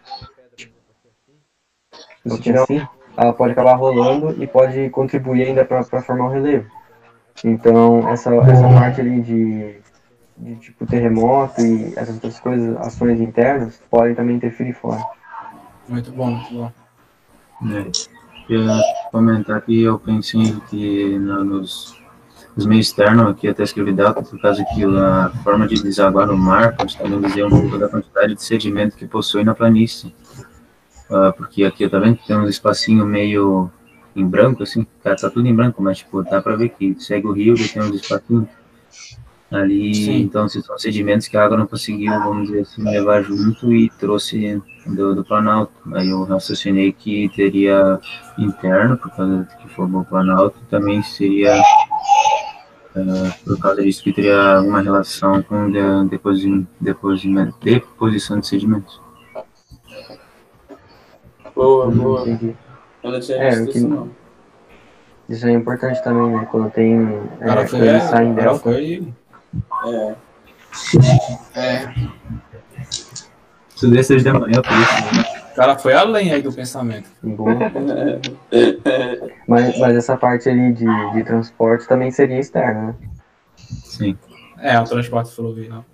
Se 2.27 2.41
tiver 2.41 2.61
assim, 2.61 2.87
ela 3.17 3.33
pode 3.33 3.53
acabar 3.53 3.75
rolando 3.75 4.43
e 4.43 4.47
pode 4.47 4.89
contribuir 4.91 5.45
ainda 5.45 5.65
para 5.65 5.83
formar 6.03 6.27
um 6.27 6.33
relevo. 6.33 6.67
Então, 7.45 8.09
essa, 8.09 8.35
essa 8.35 8.69
parte 8.69 9.01
ali 9.01 9.21
de, 9.21 9.75
de 10.37 10.57
tipo 10.57 10.87
terremoto 10.87 11.61
e 11.61 11.93
essas 11.97 12.15
outras 12.15 12.39
coisas, 12.39 12.77
ações 12.79 13.21
internas, 13.21 13.81
podem 13.91 14.15
também 14.15 14.37
interferir 14.37 14.73
fora. 14.73 15.03
Muito 15.89 16.13
bom, 16.13 16.31
muito 16.31 16.55
bom. 16.55 16.73
É, 18.51 19.11
comentar 19.11 19.61
que 19.63 19.83
eu 19.83 19.99
pensei 19.99 20.57
que 20.69 21.19
nos, 21.19 21.97
meios 22.57 22.89
externos, 22.89 23.31
aqui 23.31 23.49
até 23.49 23.63
escrevi 23.63 23.93
delta, 23.93 24.23
por 24.23 24.41
causa 24.41 24.65
que 24.75 24.85
a 24.85 25.31
forma 25.45 25.69
de 25.69 25.83
desaguar 25.83 26.27
no 26.27 26.37
mar 26.37 26.75
pode 26.77 26.97
também 26.97 27.21
dizer 27.21 27.45
um 27.45 27.51
pouco 27.51 27.79
da 27.79 27.89
quantidade 27.89 28.35
de 28.35 28.43
sedimento 28.43 28.97
que 28.97 29.07
possui 29.07 29.45
na 29.45 29.55
planície. 29.55 30.15
Ah, 31.11 31.33
porque 31.37 31.65
aqui, 31.65 31.89
tá 31.89 31.99
vendo 31.99 32.17
que 32.17 32.27
tem 32.27 32.39
uns 32.39 32.49
espacinhos 32.49 33.07
meio 33.07 33.71
em 34.15 34.25
branco, 34.27 34.63
assim, 34.63 34.87
cara, 35.03 35.17
tá 35.17 35.29
tudo 35.29 35.47
em 35.47 35.55
branco, 35.55 35.83
mas, 35.83 35.99
tipo, 35.99 36.23
dá 36.23 36.41
pra 36.41 36.57
ver 36.57 36.71
que 36.71 36.95
segue 36.99 37.27
o 37.27 37.33
rio 37.33 37.55
e 37.55 37.69
tem 37.69 37.83
uns 37.83 37.97
espacinhos 37.97 38.47
ali, 39.51 39.93
Sim. 39.95 40.21
então, 40.21 40.49
se 40.49 40.63
são 40.63 40.79
sedimentos 40.79 41.27
que 41.27 41.37
a 41.37 41.45
água 41.45 41.57
não 41.57 41.67
conseguiu, 41.67 42.13
vamos 42.13 42.47
dizer 42.49 42.61
assim, 42.61 42.85
levar 42.85 43.23
junto 43.23 43.75
e 43.75 43.91
trouxe 43.99 44.63
do, 44.87 45.17
do 45.17 45.25
Planalto. 45.25 45.73
Aí 45.93 46.09
eu 46.09 46.23
raciocinei 46.23 46.93
que 46.93 47.29
teria 47.35 47.99
interno, 48.39 48.97
por 48.97 49.11
causa 49.11 49.49
que 49.61 49.69
formou 49.71 50.03
o 50.03 50.05
Planalto, 50.05 50.57
e 50.63 50.71
também 50.71 51.03
seria, 51.03 51.61
eh, 52.95 53.33
por 53.45 53.59
causa 53.59 53.83
disso, 53.83 54.05
que 54.05 54.13
teria 54.13 54.59
alguma 54.59 54.81
relação 54.81 55.43
com 55.43 55.69
de, 55.69 55.81
deposimento- 56.09 57.57
deposição 57.61 58.39
de 58.39 58.47
sedimentos. 58.47 59.01
Boa, 61.55 61.91
boa. 61.91 62.23
Entendi. 62.29 62.57
Eu 63.03 63.11
não 63.13 63.21
tinha 63.21 63.39
É, 63.39 63.51
visto 63.51 63.63
o 63.63 63.73
que- 63.73 63.79
isso, 63.79 63.89
não. 63.89 64.11
Isso 65.29 65.47
é 65.47 65.53
importante 65.53 66.03
também, 66.03 66.31
né? 66.37 66.49
Quando 66.51 66.71
tem. 66.71 66.99
O 67.01 67.31
É, 67.41 67.47
cara 67.47 67.67
foi, 67.69 67.79
eles 67.89 68.03
saem 68.05 68.35
cara 68.35 68.55
foi 68.57 69.13
É. 69.87 70.15
É, 71.55 71.95
Estudei 73.75 74.03
seis 74.03 74.23
da 74.25 74.35
manhã, 74.35 74.61
por 74.61 74.73
isso. 74.73 75.17
né? 75.17 75.25
o 75.53 75.55
cara 75.57 75.79
foi 75.79 75.93
além 75.95 76.33
aí 76.33 76.43
do 76.43 76.53
pensamento. 76.53 77.09
Boa. 77.23 77.55
Mas, 79.47 79.79
mas 79.79 79.97
essa 79.97 80.17
parte 80.17 80.49
ali 80.49 80.73
de, 80.73 80.85
de 81.13 81.25
transporte 81.25 81.87
também 81.89 82.11
seria 82.11 82.39
externa, 82.39 82.83
né? 82.89 82.95
Sim. 83.85 84.17
É, 84.59 84.79
o 84.81 84.85
transporte 84.85 85.35
fluvial. 85.35 85.85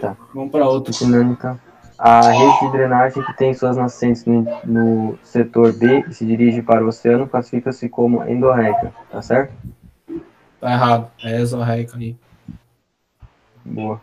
Tá. 0.00 0.16
Vamos 0.34 0.50
para 0.50 0.66
outro. 0.68 0.92
Então. 1.04 1.58
A 2.02 2.22
rede 2.30 2.60
de 2.60 2.72
drenagem 2.72 3.22
que 3.22 3.36
tem 3.36 3.52
suas 3.52 3.76
nascentes 3.76 4.24
no, 4.24 4.46
no 4.64 5.18
setor 5.22 5.70
B 5.74 6.02
e 6.08 6.14
se 6.14 6.24
dirige 6.24 6.62
para 6.62 6.82
o 6.82 6.88
oceano 6.88 7.28
classifica-se 7.28 7.90
como 7.90 8.26
endorreica, 8.26 8.90
tá 9.10 9.20
certo? 9.20 9.52
Tá 10.58 10.72
errado. 10.72 11.10
É 11.22 11.38
exorreica 11.38 11.98
aí. 11.98 12.16
Boa. 13.62 14.00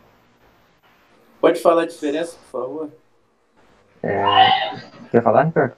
Pode 1.41 1.59
falar 1.59 1.81
a 1.83 1.87
diferença, 1.87 2.37
por 2.37 2.61
favor? 2.61 2.89
É, 4.03 4.75
Quer 5.09 5.23
falar, 5.23 5.45
Ricardo? 5.45 5.73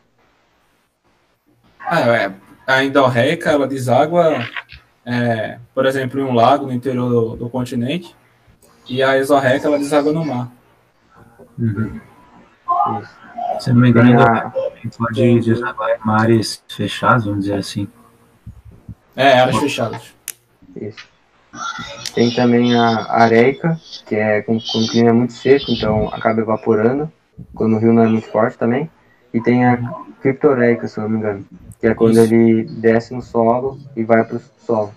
Ah, 1.80 2.02
é. 2.02 2.34
A 2.68 2.84
endorreica, 2.84 3.50
ela 3.50 3.66
deságua, 3.66 4.46
é, 5.06 5.58
por 5.74 5.86
exemplo, 5.86 6.20
em 6.20 6.24
um 6.24 6.34
lago 6.34 6.66
no 6.66 6.74
interior 6.74 7.10
do, 7.10 7.36
do 7.38 7.50
continente. 7.50 8.14
E 8.90 9.02
a 9.02 9.18
exorreica, 9.18 9.68
ela 9.68 9.80
deságua 9.80 10.12
no 10.12 10.26
mar. 10.26 10.52
Uhum. 11.58 12.09
Se 13.60 13.73
não 13.73 13.81
me 13.81 13.89
engano, 13.89 14.10
ainda 14.10 14.53
pode 14.97 15.39
desaguar 15.41 15.89
em 15.91 16.06
mares 16.06 16.64
fechados, 16.68 17.26
vamos 17.26 17.41
dizer 17.41 17.57
assim. 17.57 17.88
É, 19.15 19.39
áreas 19.39 19.57
fechadas. 19.57 20.14
Isso. 20.76 21.07
Tem 22.14 22.31
também 22.31 22.76
a 22.76 23.11
areica, 23.11 23.80
que 24.06 24.15
é 24.15 24.41
quando 24.41 24.64
quando 24.72 24.85
o 24.85 24.89
clima 24.89 25.10
é 25.10 25.14
muito 25.14 25.34
seco, 25.34 25.65
então 25.72 26.07
acaba 26.10 26.41
evaporando, 26.41 27.11
quando 27.53 27.76
o 27.76 27.80
rio 27.80 27.91
não 27.91 28.03
é 28.03 28.07
muito 28.07 28.27
forte 28.27 28.57
também. 28.57 28.89
E 29.34 29.41
tem 29.41 29.65
a 29.65 29.77
criptoreica, 30.22 30.88
se 30.88 30.97
eu 30.97 31.03
não 31.03 31.10
me 31.11 31.18
engano, 31.18 31.45
que 31.80 31.88
é 31.88 31.93
quando 31.93 32.14
Isso. 32.14 32.34
ele 32.34 32.64
desce 32.64 33.14
no 33.14 33.22
solo 33.22 33.80
e 33.95 34.03
vai 34.03 34.23
para 34.23 34.38
o 34.38 34.41
solo. 34.65 34.93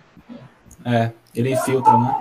É, 0.84 1.10
ele 1.34 1.52
infiltra, 1.52 1.96
né? 1.96 2.14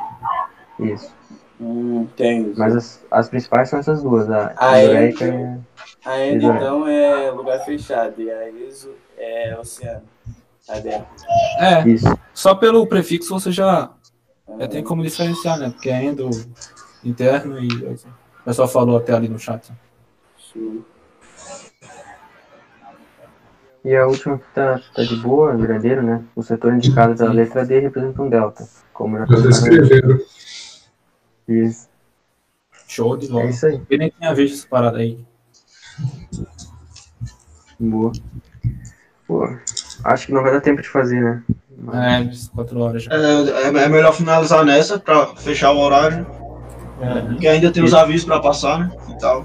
Isso. 0.79 1.20
Hum, 1.61 2.01
entendi. 2.11 2.57
Mas 2.57 2.75
as, 2.75 3.05
as 3.11 3.29
principais 3.29 3.69
são 3.69 3.77
essas 3.79 4.01
duas, 4.01 4.27
a 4.31 4.51
A 4.57 4.81
endorreica 4.83 5.25
Endo- 5.25 5.63
e 6.05 6.07
a 6.09 6.27
exorreica. 6.27 6.57
então, 6.57 6.87
é 6.87 7.29
lugar 7.31 7.59
fechado. 7.63 8.19
E 8.19 8.31
a 8.31 8.49
ISO 8.49 8.95
é 9.15 9.55
oceano. 9.59 10.01
Aberto. 10.67 11.05
É, 11.59 11.87
Isso. 11.87 12.17
só 12.33 12.55
pelo 12.55 12.87
prefixo 12.87 13.29
você 13.29 13.51
já, 13.51 13.91
já 14.59 14.67
tem 14.67 14.83
como 14.83 15.03
diferenciar, 15.03 15.59
né? 15.59 15.69
Porque 15.69 15.89
é 15.89 16.03
endo 16.03 16.29
interno 17.03 17.59
e 17.59 17.67
o 17.67 18.43
pessoal 18.45 18.67
falou 18.67 18.97
até 18.97 19.13
ali 19.13 19.27
no 19.27 19.37
chat. 19.37 19.71
Show. 20.37 20.83
E 23.83 23.95
a 23.95 24.05
última 24.05 24.37
que 24.37 24.45
tá, 24.53 24.79
tá 24.95 25.03
de 25.03 25.15
boa, 25.17 25.55
verdadeiro, 25.55 26.03
né? 26.03 26.23
O 26.35 26.43
setor 26.43 26.73
indicado 26.73 27.15
pela 27.15 27.33
letra 27.33 27.65
D 27.65 27.79
representa 27.79 28.21
um 28.21 28.29
delta. 28.29 28.67
Como 28.93 29.17
já 29.17 29.25
foi 29.27 29.41
descreveram. 29.41 30.19
Isso. 31.47 31.89
Show 32.87 33.15
de 33.17 33.27
É 33.27 33.29
bola. 33.29 33.45
isso 33.45 33.65
aí. 33.65 33.81
Eu 33.89 33.97
nem 33.97 34.09
tinha 34.09 34.33
visto 34.33 34.55
essa 34.59 34.67
parada 34.67 34.97
aí. 34.97 35.19
Boa. 37.79 38.11
Pô, 39.27 39.47
acho 40.03 40.25
que 40.27 40.33
não 40.33 40.43
vai 40.43 40.51
dar 40.51 40.61
tempo 40.61 40.81
de 40.81 40.89
fazer, 40.89 41.21
né? 41.21 41.43
É, 41.93 42.29
quatro 42.53 42.79
horas 42.79 43.03
já. 43.03 43.11
É, 43.13 43.67
é 43.67 43.89
melhor 43.89 44.13
finalizar 44.13 44.63
nessa 44.63 44.99
pra 44.99 45.27
fechar 45.35 45.71
o 45.71 45.79
horário. 45.79 46.25
Porque 47.29 47.47
ainda 47.47 47.71
tem 47.71 47.83
os 47.83 47.93
avisos 47.93 48.25
pra 48.25 48.39
passar, 48.39 48.79
né? 48.79 48.91
E 49.09 49.17
tal. 49.17 49.43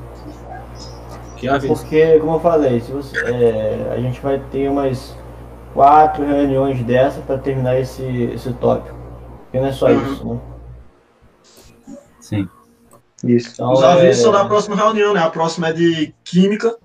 Que 1.36 1.48
aviso. 1.48 1.74
Porque, 1.74 2.18
como 2.18 2.34
eu 2.34 2.40
falei, 2.40 2.80
se 2.80 2.92
você, 2.92 3.18
é, 3.18 3.92
a 3.94 4.00
gente 4.00 4.20
vai 4.20 4.38
ter 4.50 4.68
umas 4.68 5.16
quatro 5.72 6.26
reuniões 6.26 6.82
dessa 6.82 7.20
para 7.20 7.38
terminar 7.38 7.78
esse, 7.78 8.02
esse 8.34 8.52
tópico. 8.54 8.94
Porque 9.44 9.58
não 9.60 9.66
é 9.68 9.72
só 9.72 9.86
Uhum. 9.88 10.12
isso, 10.12 10.26
né? 10.34 10.40
Sim. 12.26 12.48
Isso. 13.22 13.52
Então, 13.54 13.72
Os 13.72 13.82
é, 13.82 13.86
avisos 13.86 14.22
são 14.22 14.32
da 14.32 14.44
próxima 14.44 14.74
reunião, 14.74 15.14
né? 15.14 15.20
A 15.20 15.30
próxima 15.30 15.68
é 15.68 15.72
de 15.72 16.12
Química. 16.24 16.76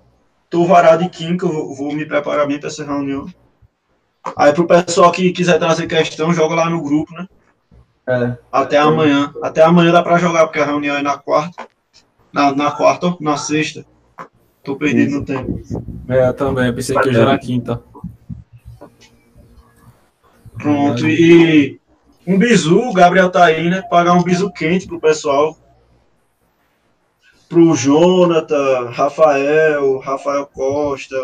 Tô 0.48 0.64
varado 0.66 1.02
de 1.02 1.08
Química, 1.08 1.46
eu 1.46 1.52
vou, 1.52 1.74
vou 1.74 1.92
me 1.92 2.06
preparar 2.06 2.46
bem 2.46 2.60
pra 2.60 2.68
essa 2.68 2.84
reunião. 2.84 3.26
Aí 4.36 4.52
pro 4.52 4.68
pessoal 4.68 5.10
que 5.10 5.32
quiser 5.32 5.58
trazer 5.58 5.88
questão, 5.88 6.32
joga 6.32 6.54
lá 6.54 6.70
no 6.70 6.80
grupo, 6.80 7.12
né? 7.12 7.26
É. 8.06 8.38
Até 8.52 8.78
amanhã. 8.78 9.32
Até 9.42 9.62
amanhã 9.62 9.90
dá 9.90 10.02
pra 10.02 10.18
jogar, 10.18 10.44
porque 10.46 10.60
a 10.60 10.64
reunião 10.64 10.96
é 10.96 11.02
na 11.02 11.18
quarta. 11.18 11.66
Na, 12.32 12.54
na 12.54 12.70
quarta 12.70 13.06
ou 13.06 13.18
na 13.20 13.36
sexta. 13.36 13.84
Tô 14.62 14.76
perdido 14.76 15.16
no 15.16 15.24
tempo. 15.24 15.60
É, 16.08 16.28
eu 16.28 16.34
também. 16.34 16.68
Eu 16.68 16.74
pensei 16.74 16.96
que 16.96 17.08
hoje 17.08 17.20
era 17.20 17.36
quinta. 17.36 17.82
Pronto. 20.56 21.08
E 21.08 21.80
um 22.26 22.38
bizu, 22.38 22.78
o 22.78 22.92
Gabriel 22.92 23.30
tá 23.30 23.44
aí, 23.44 23.68
né? 23.68 23.82
Pagar 23.82 24.14
um 24.14 24.22
bizu 24.22 24.50
quente 24.50 24.86
pro 24.86 25.00
pessoal. 25.00 25.56
Pro 27.48 27.74
Jonathan, 27.74 28.90
Rafael, 28.90 29.98
Rafael 29.98 30.46
Costa, 30.46 31.16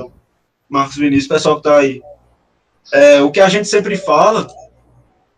Marcos 0.69 0.97
Vinícius, 0.97 1.29
pessoal 1.29 1.57
que 1.57 1.63
tá 1.63 1.79
aí. 1.79 2.03
É, 2.93 3.21
o 3.23 3.31
que 3.31 3.41
a 3.41 3.49
gente 3.49 3.69
sempre 3.69 3.97
fala, 3.97 4.47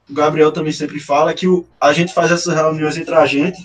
o 0.09 0.15
Gabriel 0.15 0.51
também 0.51 0.73
sempre 0.73 0.99
fala, 0.99 1.31
é 1.31 1.35
que 1.35 1.47
o, 1.47 1.67
a 1.81 1.93
gente 1.93 2.13
faz 2.13 2.33
essas 2.33 2.55
reuniões 2.55 2.97
entre 2.97 3.15
a 3.15 3.27
gente, 3.27 3.61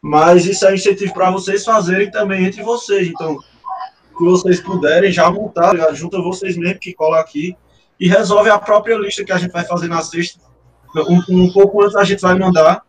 mas 0.00 0.46
isso 0.46 0.66
é 0.66 0.74
incentivo 0.74 1.12
para 1.14 1.30
vocês 1.30 1.64
fazerem 1.64 2.10
também 2.10 2.44
entre 2.44 2.62
vocês. 2.62 3.08
Então, 3.08 3.40
se 3.40 4.24
vocês 4.24 4.60
puderem 4.60 5.10
já 5.10 5.28
montar, 5.30 5.74
junta 5.94 6.20
vocês 6.20 6.56
mesmo 6.56 6.78
que 6.78 6.92
cola 6.92 7.18
aqui 7.18 7.56
e 7.98 8.08
resolve 8.08 8.50
a 8.50 8.58
própria 8.58 8.96
lista 8.96 9.24
que 9.24 9.32
a 9.32 9.38
gente 9.38 9.50
vai 9.50 9.64
fazer 9.64 9.88
na 9.88 10.02
sexta. 10.02 10.53
Um, 10.96 11.44
um 11.44 11.52
pouco 11.52 11.82
antes 11.82 11.96
a 11.96 12.04
gente 12.04 12.20
vai 12.20 12.38
mandar. 12.38 12.84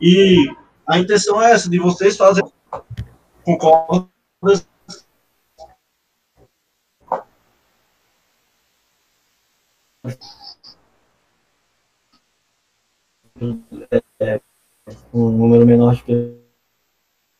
E 0.00 0.50
a 0.86 0.98
intenção 0.98 1.40
é 1.40 1.52
essa, 1.52 1.70
de 1.70 1.78
vocês 1.78 2.16
fazerem. 2.16 2.50
Concorda? 3.44 4.06
um 15.12 15.30
número 15.30 15.66
menor 15.66 15.94
de 15.94 16.36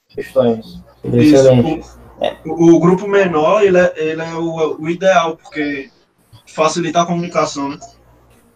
questões. 0.08 0.82
Seria 1.02 1.22
Isso. 1.22 1.36
excelente. 1.36 1.88
O, 2.44 2.76
o 2.76 2.80
grupo 2.80 3.06
menor, 3.06 3.62
ele 3.62 3.78
é, 3.78 3.92
ele 3.96 4.22
é 4.22 4.34
o, 4.34 4.80
o 4.80 4.88
ideal, 4.88 5.36
porque 5.36 5.90
facilita 6.46 7.02
a 7.02 7.06
comunicação, 7.06 7.70
né? 7.70 7.78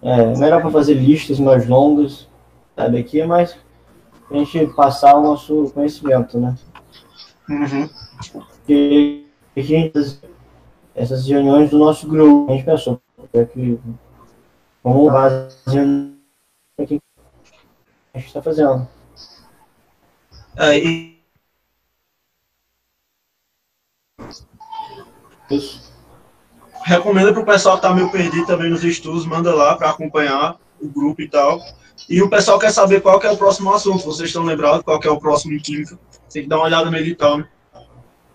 É, 0.02 0.36
melhor 0.39 0.60
para 0.60 0.70
fazer 0.70 0.94
listas 0.94 1.39
mais 1.39 1.66
longas, 1.66 2.27
sabe? 2.74 2.98
Aqui 2.98 3.20
é 3.20 3.27
mais 3.27 3.56
a 4.31 4.35
gente 4.36 4.66
passar 4.68 5.16
o 5.16 5.22
nosso 5.22 5.70
conhecimento, 5.72 6.39
né? 6.39 6.56
Uhum. 7.48 7.89
Porque 8.32 9.27
a 9.56 9.60
gente, 9.60 10.20
essas 10.94 11.27
reuniões 11.27 11.70
do 11.70 11.78
nosso 11.78 12.09
grupo, 12.09 12.51
a 12.51 12.55
gente 12.55 12.64
pensou, 12.64 13.01
é 13.32 13.44
que 13.44 13.78
vamos 14.82 15.14
as 15.14 15.64
reuniões 15.66 16.14
que 16.86 17.01
a 18.14 18.18
gente 18.18 18.27
está 18.28 18.40
fazendo. 18.40 18.89
É, 20.56 20.78
e 20.78 21.20
Isso. 25.51 25.90
Recomenda 26.91 27.33
pro 27.33 27.45
pessoal 27.45 27.77
que 27.77 27.83
tá 27.83 27.95
meio 27.95 28.11
perdido 28.11 28.47
também 28.47 28.69
nos 28.69 28.83
estudos, 28.85 29.25
manda 29.25 29.55
lá 29.55 29.77
para 29.77 29.91
acompanhar 29.91 30.57
o 30.81 30.89
grupo 30.89 31.23
e 31.23 31.29
tal. 31.29 31.61
E 32.09 32.21
o 32.23 32.29
pessoal 32.29 32.59
quer 32.59 32.73
saber 32.73 33.01
qual 33.01 33.21
que 33.21 33.27
é 33.27 33.31
o 33.31 33.37
próximo 33.37 33.73
assunto. 33.73 34.05
Vocês 34.05 34.29
estão 34.29 34.43
lembrados 34.45 34.83
qual 34.83 34.99
que 34.99 35.07
é 35.07 35.11
o 35.11 35.19
próximo 35.21 35.53
em 35.55 35.59
química? 35.61 35.99
Tem 36.33 36.43
que 36.43 36.49
dar 36.49 36.57
uma 36.57 36.65
olhada 36.65 36.91
no 36.91 36.97
edital, 36.97 37.39
né? 37.39 37.49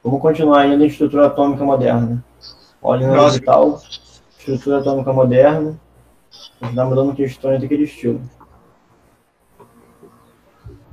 Vamos 0.04 0.22
continuar 0.22 0.60
ainda 0.62 0.84
em 0.84 0.88
estrutura 0.88 1.28
atômica 1.28 1.64
moderna. 1.64 2.24
Olha 2.82 3.08
no 3.08 3.14
edital, 3.28 3.82
estrutura 4.38 4.80
atômica 4.80 5.12
moderna, 5.12 5.80
a 6.62 6.66
gente 6.66 6.70
está 6.74 6.86
mudando 6.86 7.16
questões 7.16 7.60
daquele 7.60 7.84
estilo. 7.84 8.22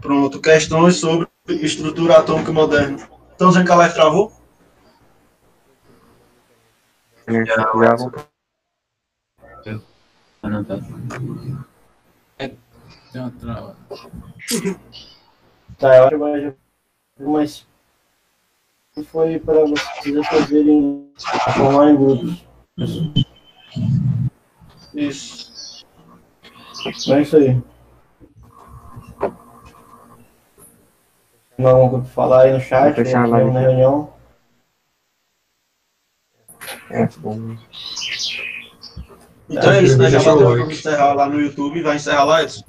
Pronto, 0.00 0.40
questões 0.40 0.96
sobre 0.96 1.28
estrutura 1.48 2.18
atômica 2.18 2.50
moderna. 2.52 2.96
Estão 3.30 3.48
dizendo 3.48 3.66
que 3.66 3.72
a 3.72 3.76
live 3.76 3.94
travou? 3.94 4.28
né? 4.28 4.32
Se 4.38 4.44
quiser, 4.46 4.46
vou- 4.46 4.50
Ah, 6.86 7.12
não, 7.12 7.21
tá. 7.21 7.21
Tem 13.12 13.20
uma 13.20 13.30
trava. 13.30 13.76
Tá, 15.78 15.96
eu 15.96 16.04
acho 16.04 16.18
que 16.18 16.40
já 16.40 16.54
mas 17.24 17.66
foi 19.06 19.38
para 19.38 19.64
vocês 19.64 20.26
fazerem 20.26 21.12
formar 21.54 21.90
em 21.90 21.96
grupos. 21.96 22.44
Isso. 24.94 25.86
É 27.10 27.20
isso 27.20 27.36
aí. 27.36 27.62
Tem 31.56 31.90
pra 31.90 32.02
falar 32.02 32.42
aí 32.42 32.52
no 32.52 32.60
chat, 32.60 32.98
na 33.12 33.26
live. 33.26 33.50
reunião. 33.60 34.11
É, 36.90 37.08
bom. 37.18 37.56
Então 39.48 39.72
é 39.72 39.82
isso, 39.82 39.98
né? 39.98 40.10
Já 40.10 40.20
o 40.32 40.40
like. 40.40 40.58
vamos 40.60 40.78
encerrar 40.78 41.12
lá 41.12 41.28
no 41.28 41.40
YouTube. 41.40 41.82
Vai 41.82 41.96
encerrar 41.96 42.24
lá, 42.24 42.42
Edson? 42.42 42.64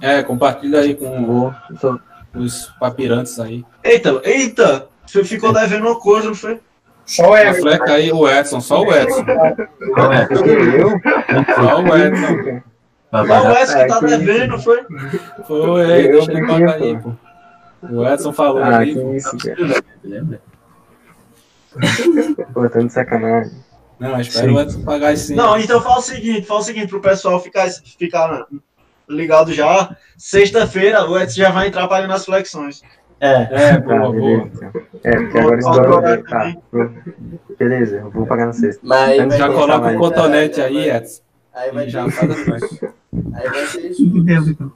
É, 0.00 0.22
compartilha 0.22 0.80
aí 0.80 0.94
com 0.94 1.52
os 2.34 2.66
papirantes 2.78 3.38
aí. 3.38 3.64
Eita, 3.82 4.20
eita! 4.24 4.88
Você 5.06 5.24
ficou 5.24 5.52
devendo 5.52 5.86
uma 5.86 5.98
coisa, 5.98 6.28
não 6.28 6.34
foi? 6.34 6.60
Só 7.06 7.32
A 7.34 7.40
é. 7.40 7.54
fleca 7.54 7.92
aí, 7.92 8.12
o 8.12 8.28
Edson, 8.28 8.60
só 8.60 8.82
o 8.82 8.92
Edson. 8.92 9.24
Qual 9.94 10.12
é? 10.12 10.26
Eu? 10.30 10.90
Só 11.54 11.80
o 11.80 11.96
Edson. 11.96 12.62
Lá 13.12 13.42
o 13.42 13.52
Edson 13.52 13.78
que 13.78 13.86
tá 13.86 14.00
devendo, 14.00 14.50
não 14.50 14.58
foi? 14.58 14.84
Foi, 15.46 16.06
Eu 16.06 16.26
deixa 16.26 16.32
ele 16.32 16.70
aí, 16.72 16.98
pô. 16.98 17.12
O 17.88 18.04
Edson 18.06 18.32
falou 18.32 18.62
Ah, 18.62 18.78
aí, 18.78 18.92
que 18.92 19.16
isso, 19.16 19.36
cara. 19.38 19.82
tô 22.54 22.82
de 22.82 22.92
sacanagem. 22.92 23.52
Não, 23.98 24.20
espera 24.20 24.52
o 24.52 24.60
Edson 24.60 24.82
pagar 24.82 25.12
esse. 25.12 25.34
Não, 25.34 25.58
então 25.58 25.80
fala 25.80 25.98
o 25.98 26.02
seguinte, 26.02 26.46
fala 26.46 26.60
o 26.60 26.62
seguinte 26.62 26.88
pro 26.88 27.00
pessoal 27.00 27.40
ficar, 27.40 27.68
ficar 27.98 28.46
ligado 29.08 29.52
já. 29.52 29.96
Sexta-feira 30.18 31.08
o 31.08 31.18
Edson 31.18 31.36
já 31.36 31.50
vai 31.50 31.68
entrar 31.68 31.88
pagando 31.88 32.12
as 32.12 32.24
flexões. 32.24 32.82
É, 33.18 33.48
É, 33.50 33.80
Tá, 33.80 33.80
boa, 33.80 34.12
boa. 34.12 34.12
beleza. 34.12 34.50
então. 34.54 34.82
É, 35.04 35.16
porque 35.16 35.38
agora 35.38 35.58
estourou. 35.58 36.02
Tá. 36.24 36.54
Beleza, 37.58 37.96
eu 37.96 38.10
vou 38.10 38.26
pagar 38.26 38.46
na 38.46 38.52
sexta. 38.52 38.80
Mas 38.84 39.18
Antes 39.18 39.38
Já 39.38 39.48
coloca 39.48 39.92
o 39.92 39.98
cotonete 39.98 40.60
aí, 40.60 40.90
Edson. 40.90 41.22
aí 41.54 41.70
vai 41.70 41.88
já 41.88 42.02
coisas. 42.02 42.82
Aí 43.34 43.48
vai 43.48 43.66
ser 43.66 43.90
isso. 43.90 44.72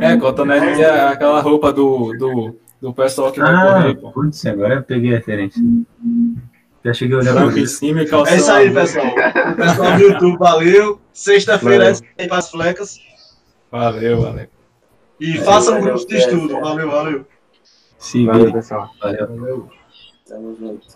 É, 0.00 0.16
cotonete 0.16 0.82
é 0.82 1.00
aquela 1.08 1.40
roupa 1.42 1.70
do, 1.70 2.14
do, 2.16 2.56
do 2.80 2.94
pessoal 2.94 3.30
que 3.32 3.40
vai 3.40 3.52
Ah, 3.54 3.74
correr, 3.82 3.94
pô. 3.96 4.10
putz, 4.12 4.44
agora 4.46 4.74
eu 4.74 4.82
peguei 4.82 5.12
a 5.12 5.16
referência. 5.18 5.62
Já 6.84 6.94
cheguei 6.94 7.16
a 7.16 7.18
olhar 7.20 7.34
pra 7.34 7.66
cima 7.66 8.02
e 8.02 8.06
calção. 8.06 8.32
É 8.34 8.36
isso 8.38 8.50
aí, 8.50 8.72
pessoal. 8.72 9.06
O 9.06 9.56
pessoal 9.56 9.92
do 9.96 10.02
YouTube, 10.02 10.38
valeu. 10.38 11.00
Sexta-feira 11.12 11.84
Valeu. 11.92 12.00
Tem 12.16 12.28
para 12.28 12.38
as 12.38 12.50
flecas. 12.50 12.96
Valeu, 13.70 14.22
valeu. 14.22 14.46
E 15.20 15.32
Valeu, 15.32 15.44
façam 15.44 15.74
valeu, 15.74 15.84
grupos 15.88 16.06
de 16.06 16.16
estudo. 16.16 16.60
Valeu, 16.60 16.90
valeu. 16.90 17.26
Se 17.98 18.24
Valeu, 18.24 18.50
pessoal. 18.52 18.90
Valeu. 18.98 19.68
Tamo 20.26 20.56
junto. 20.58 20.86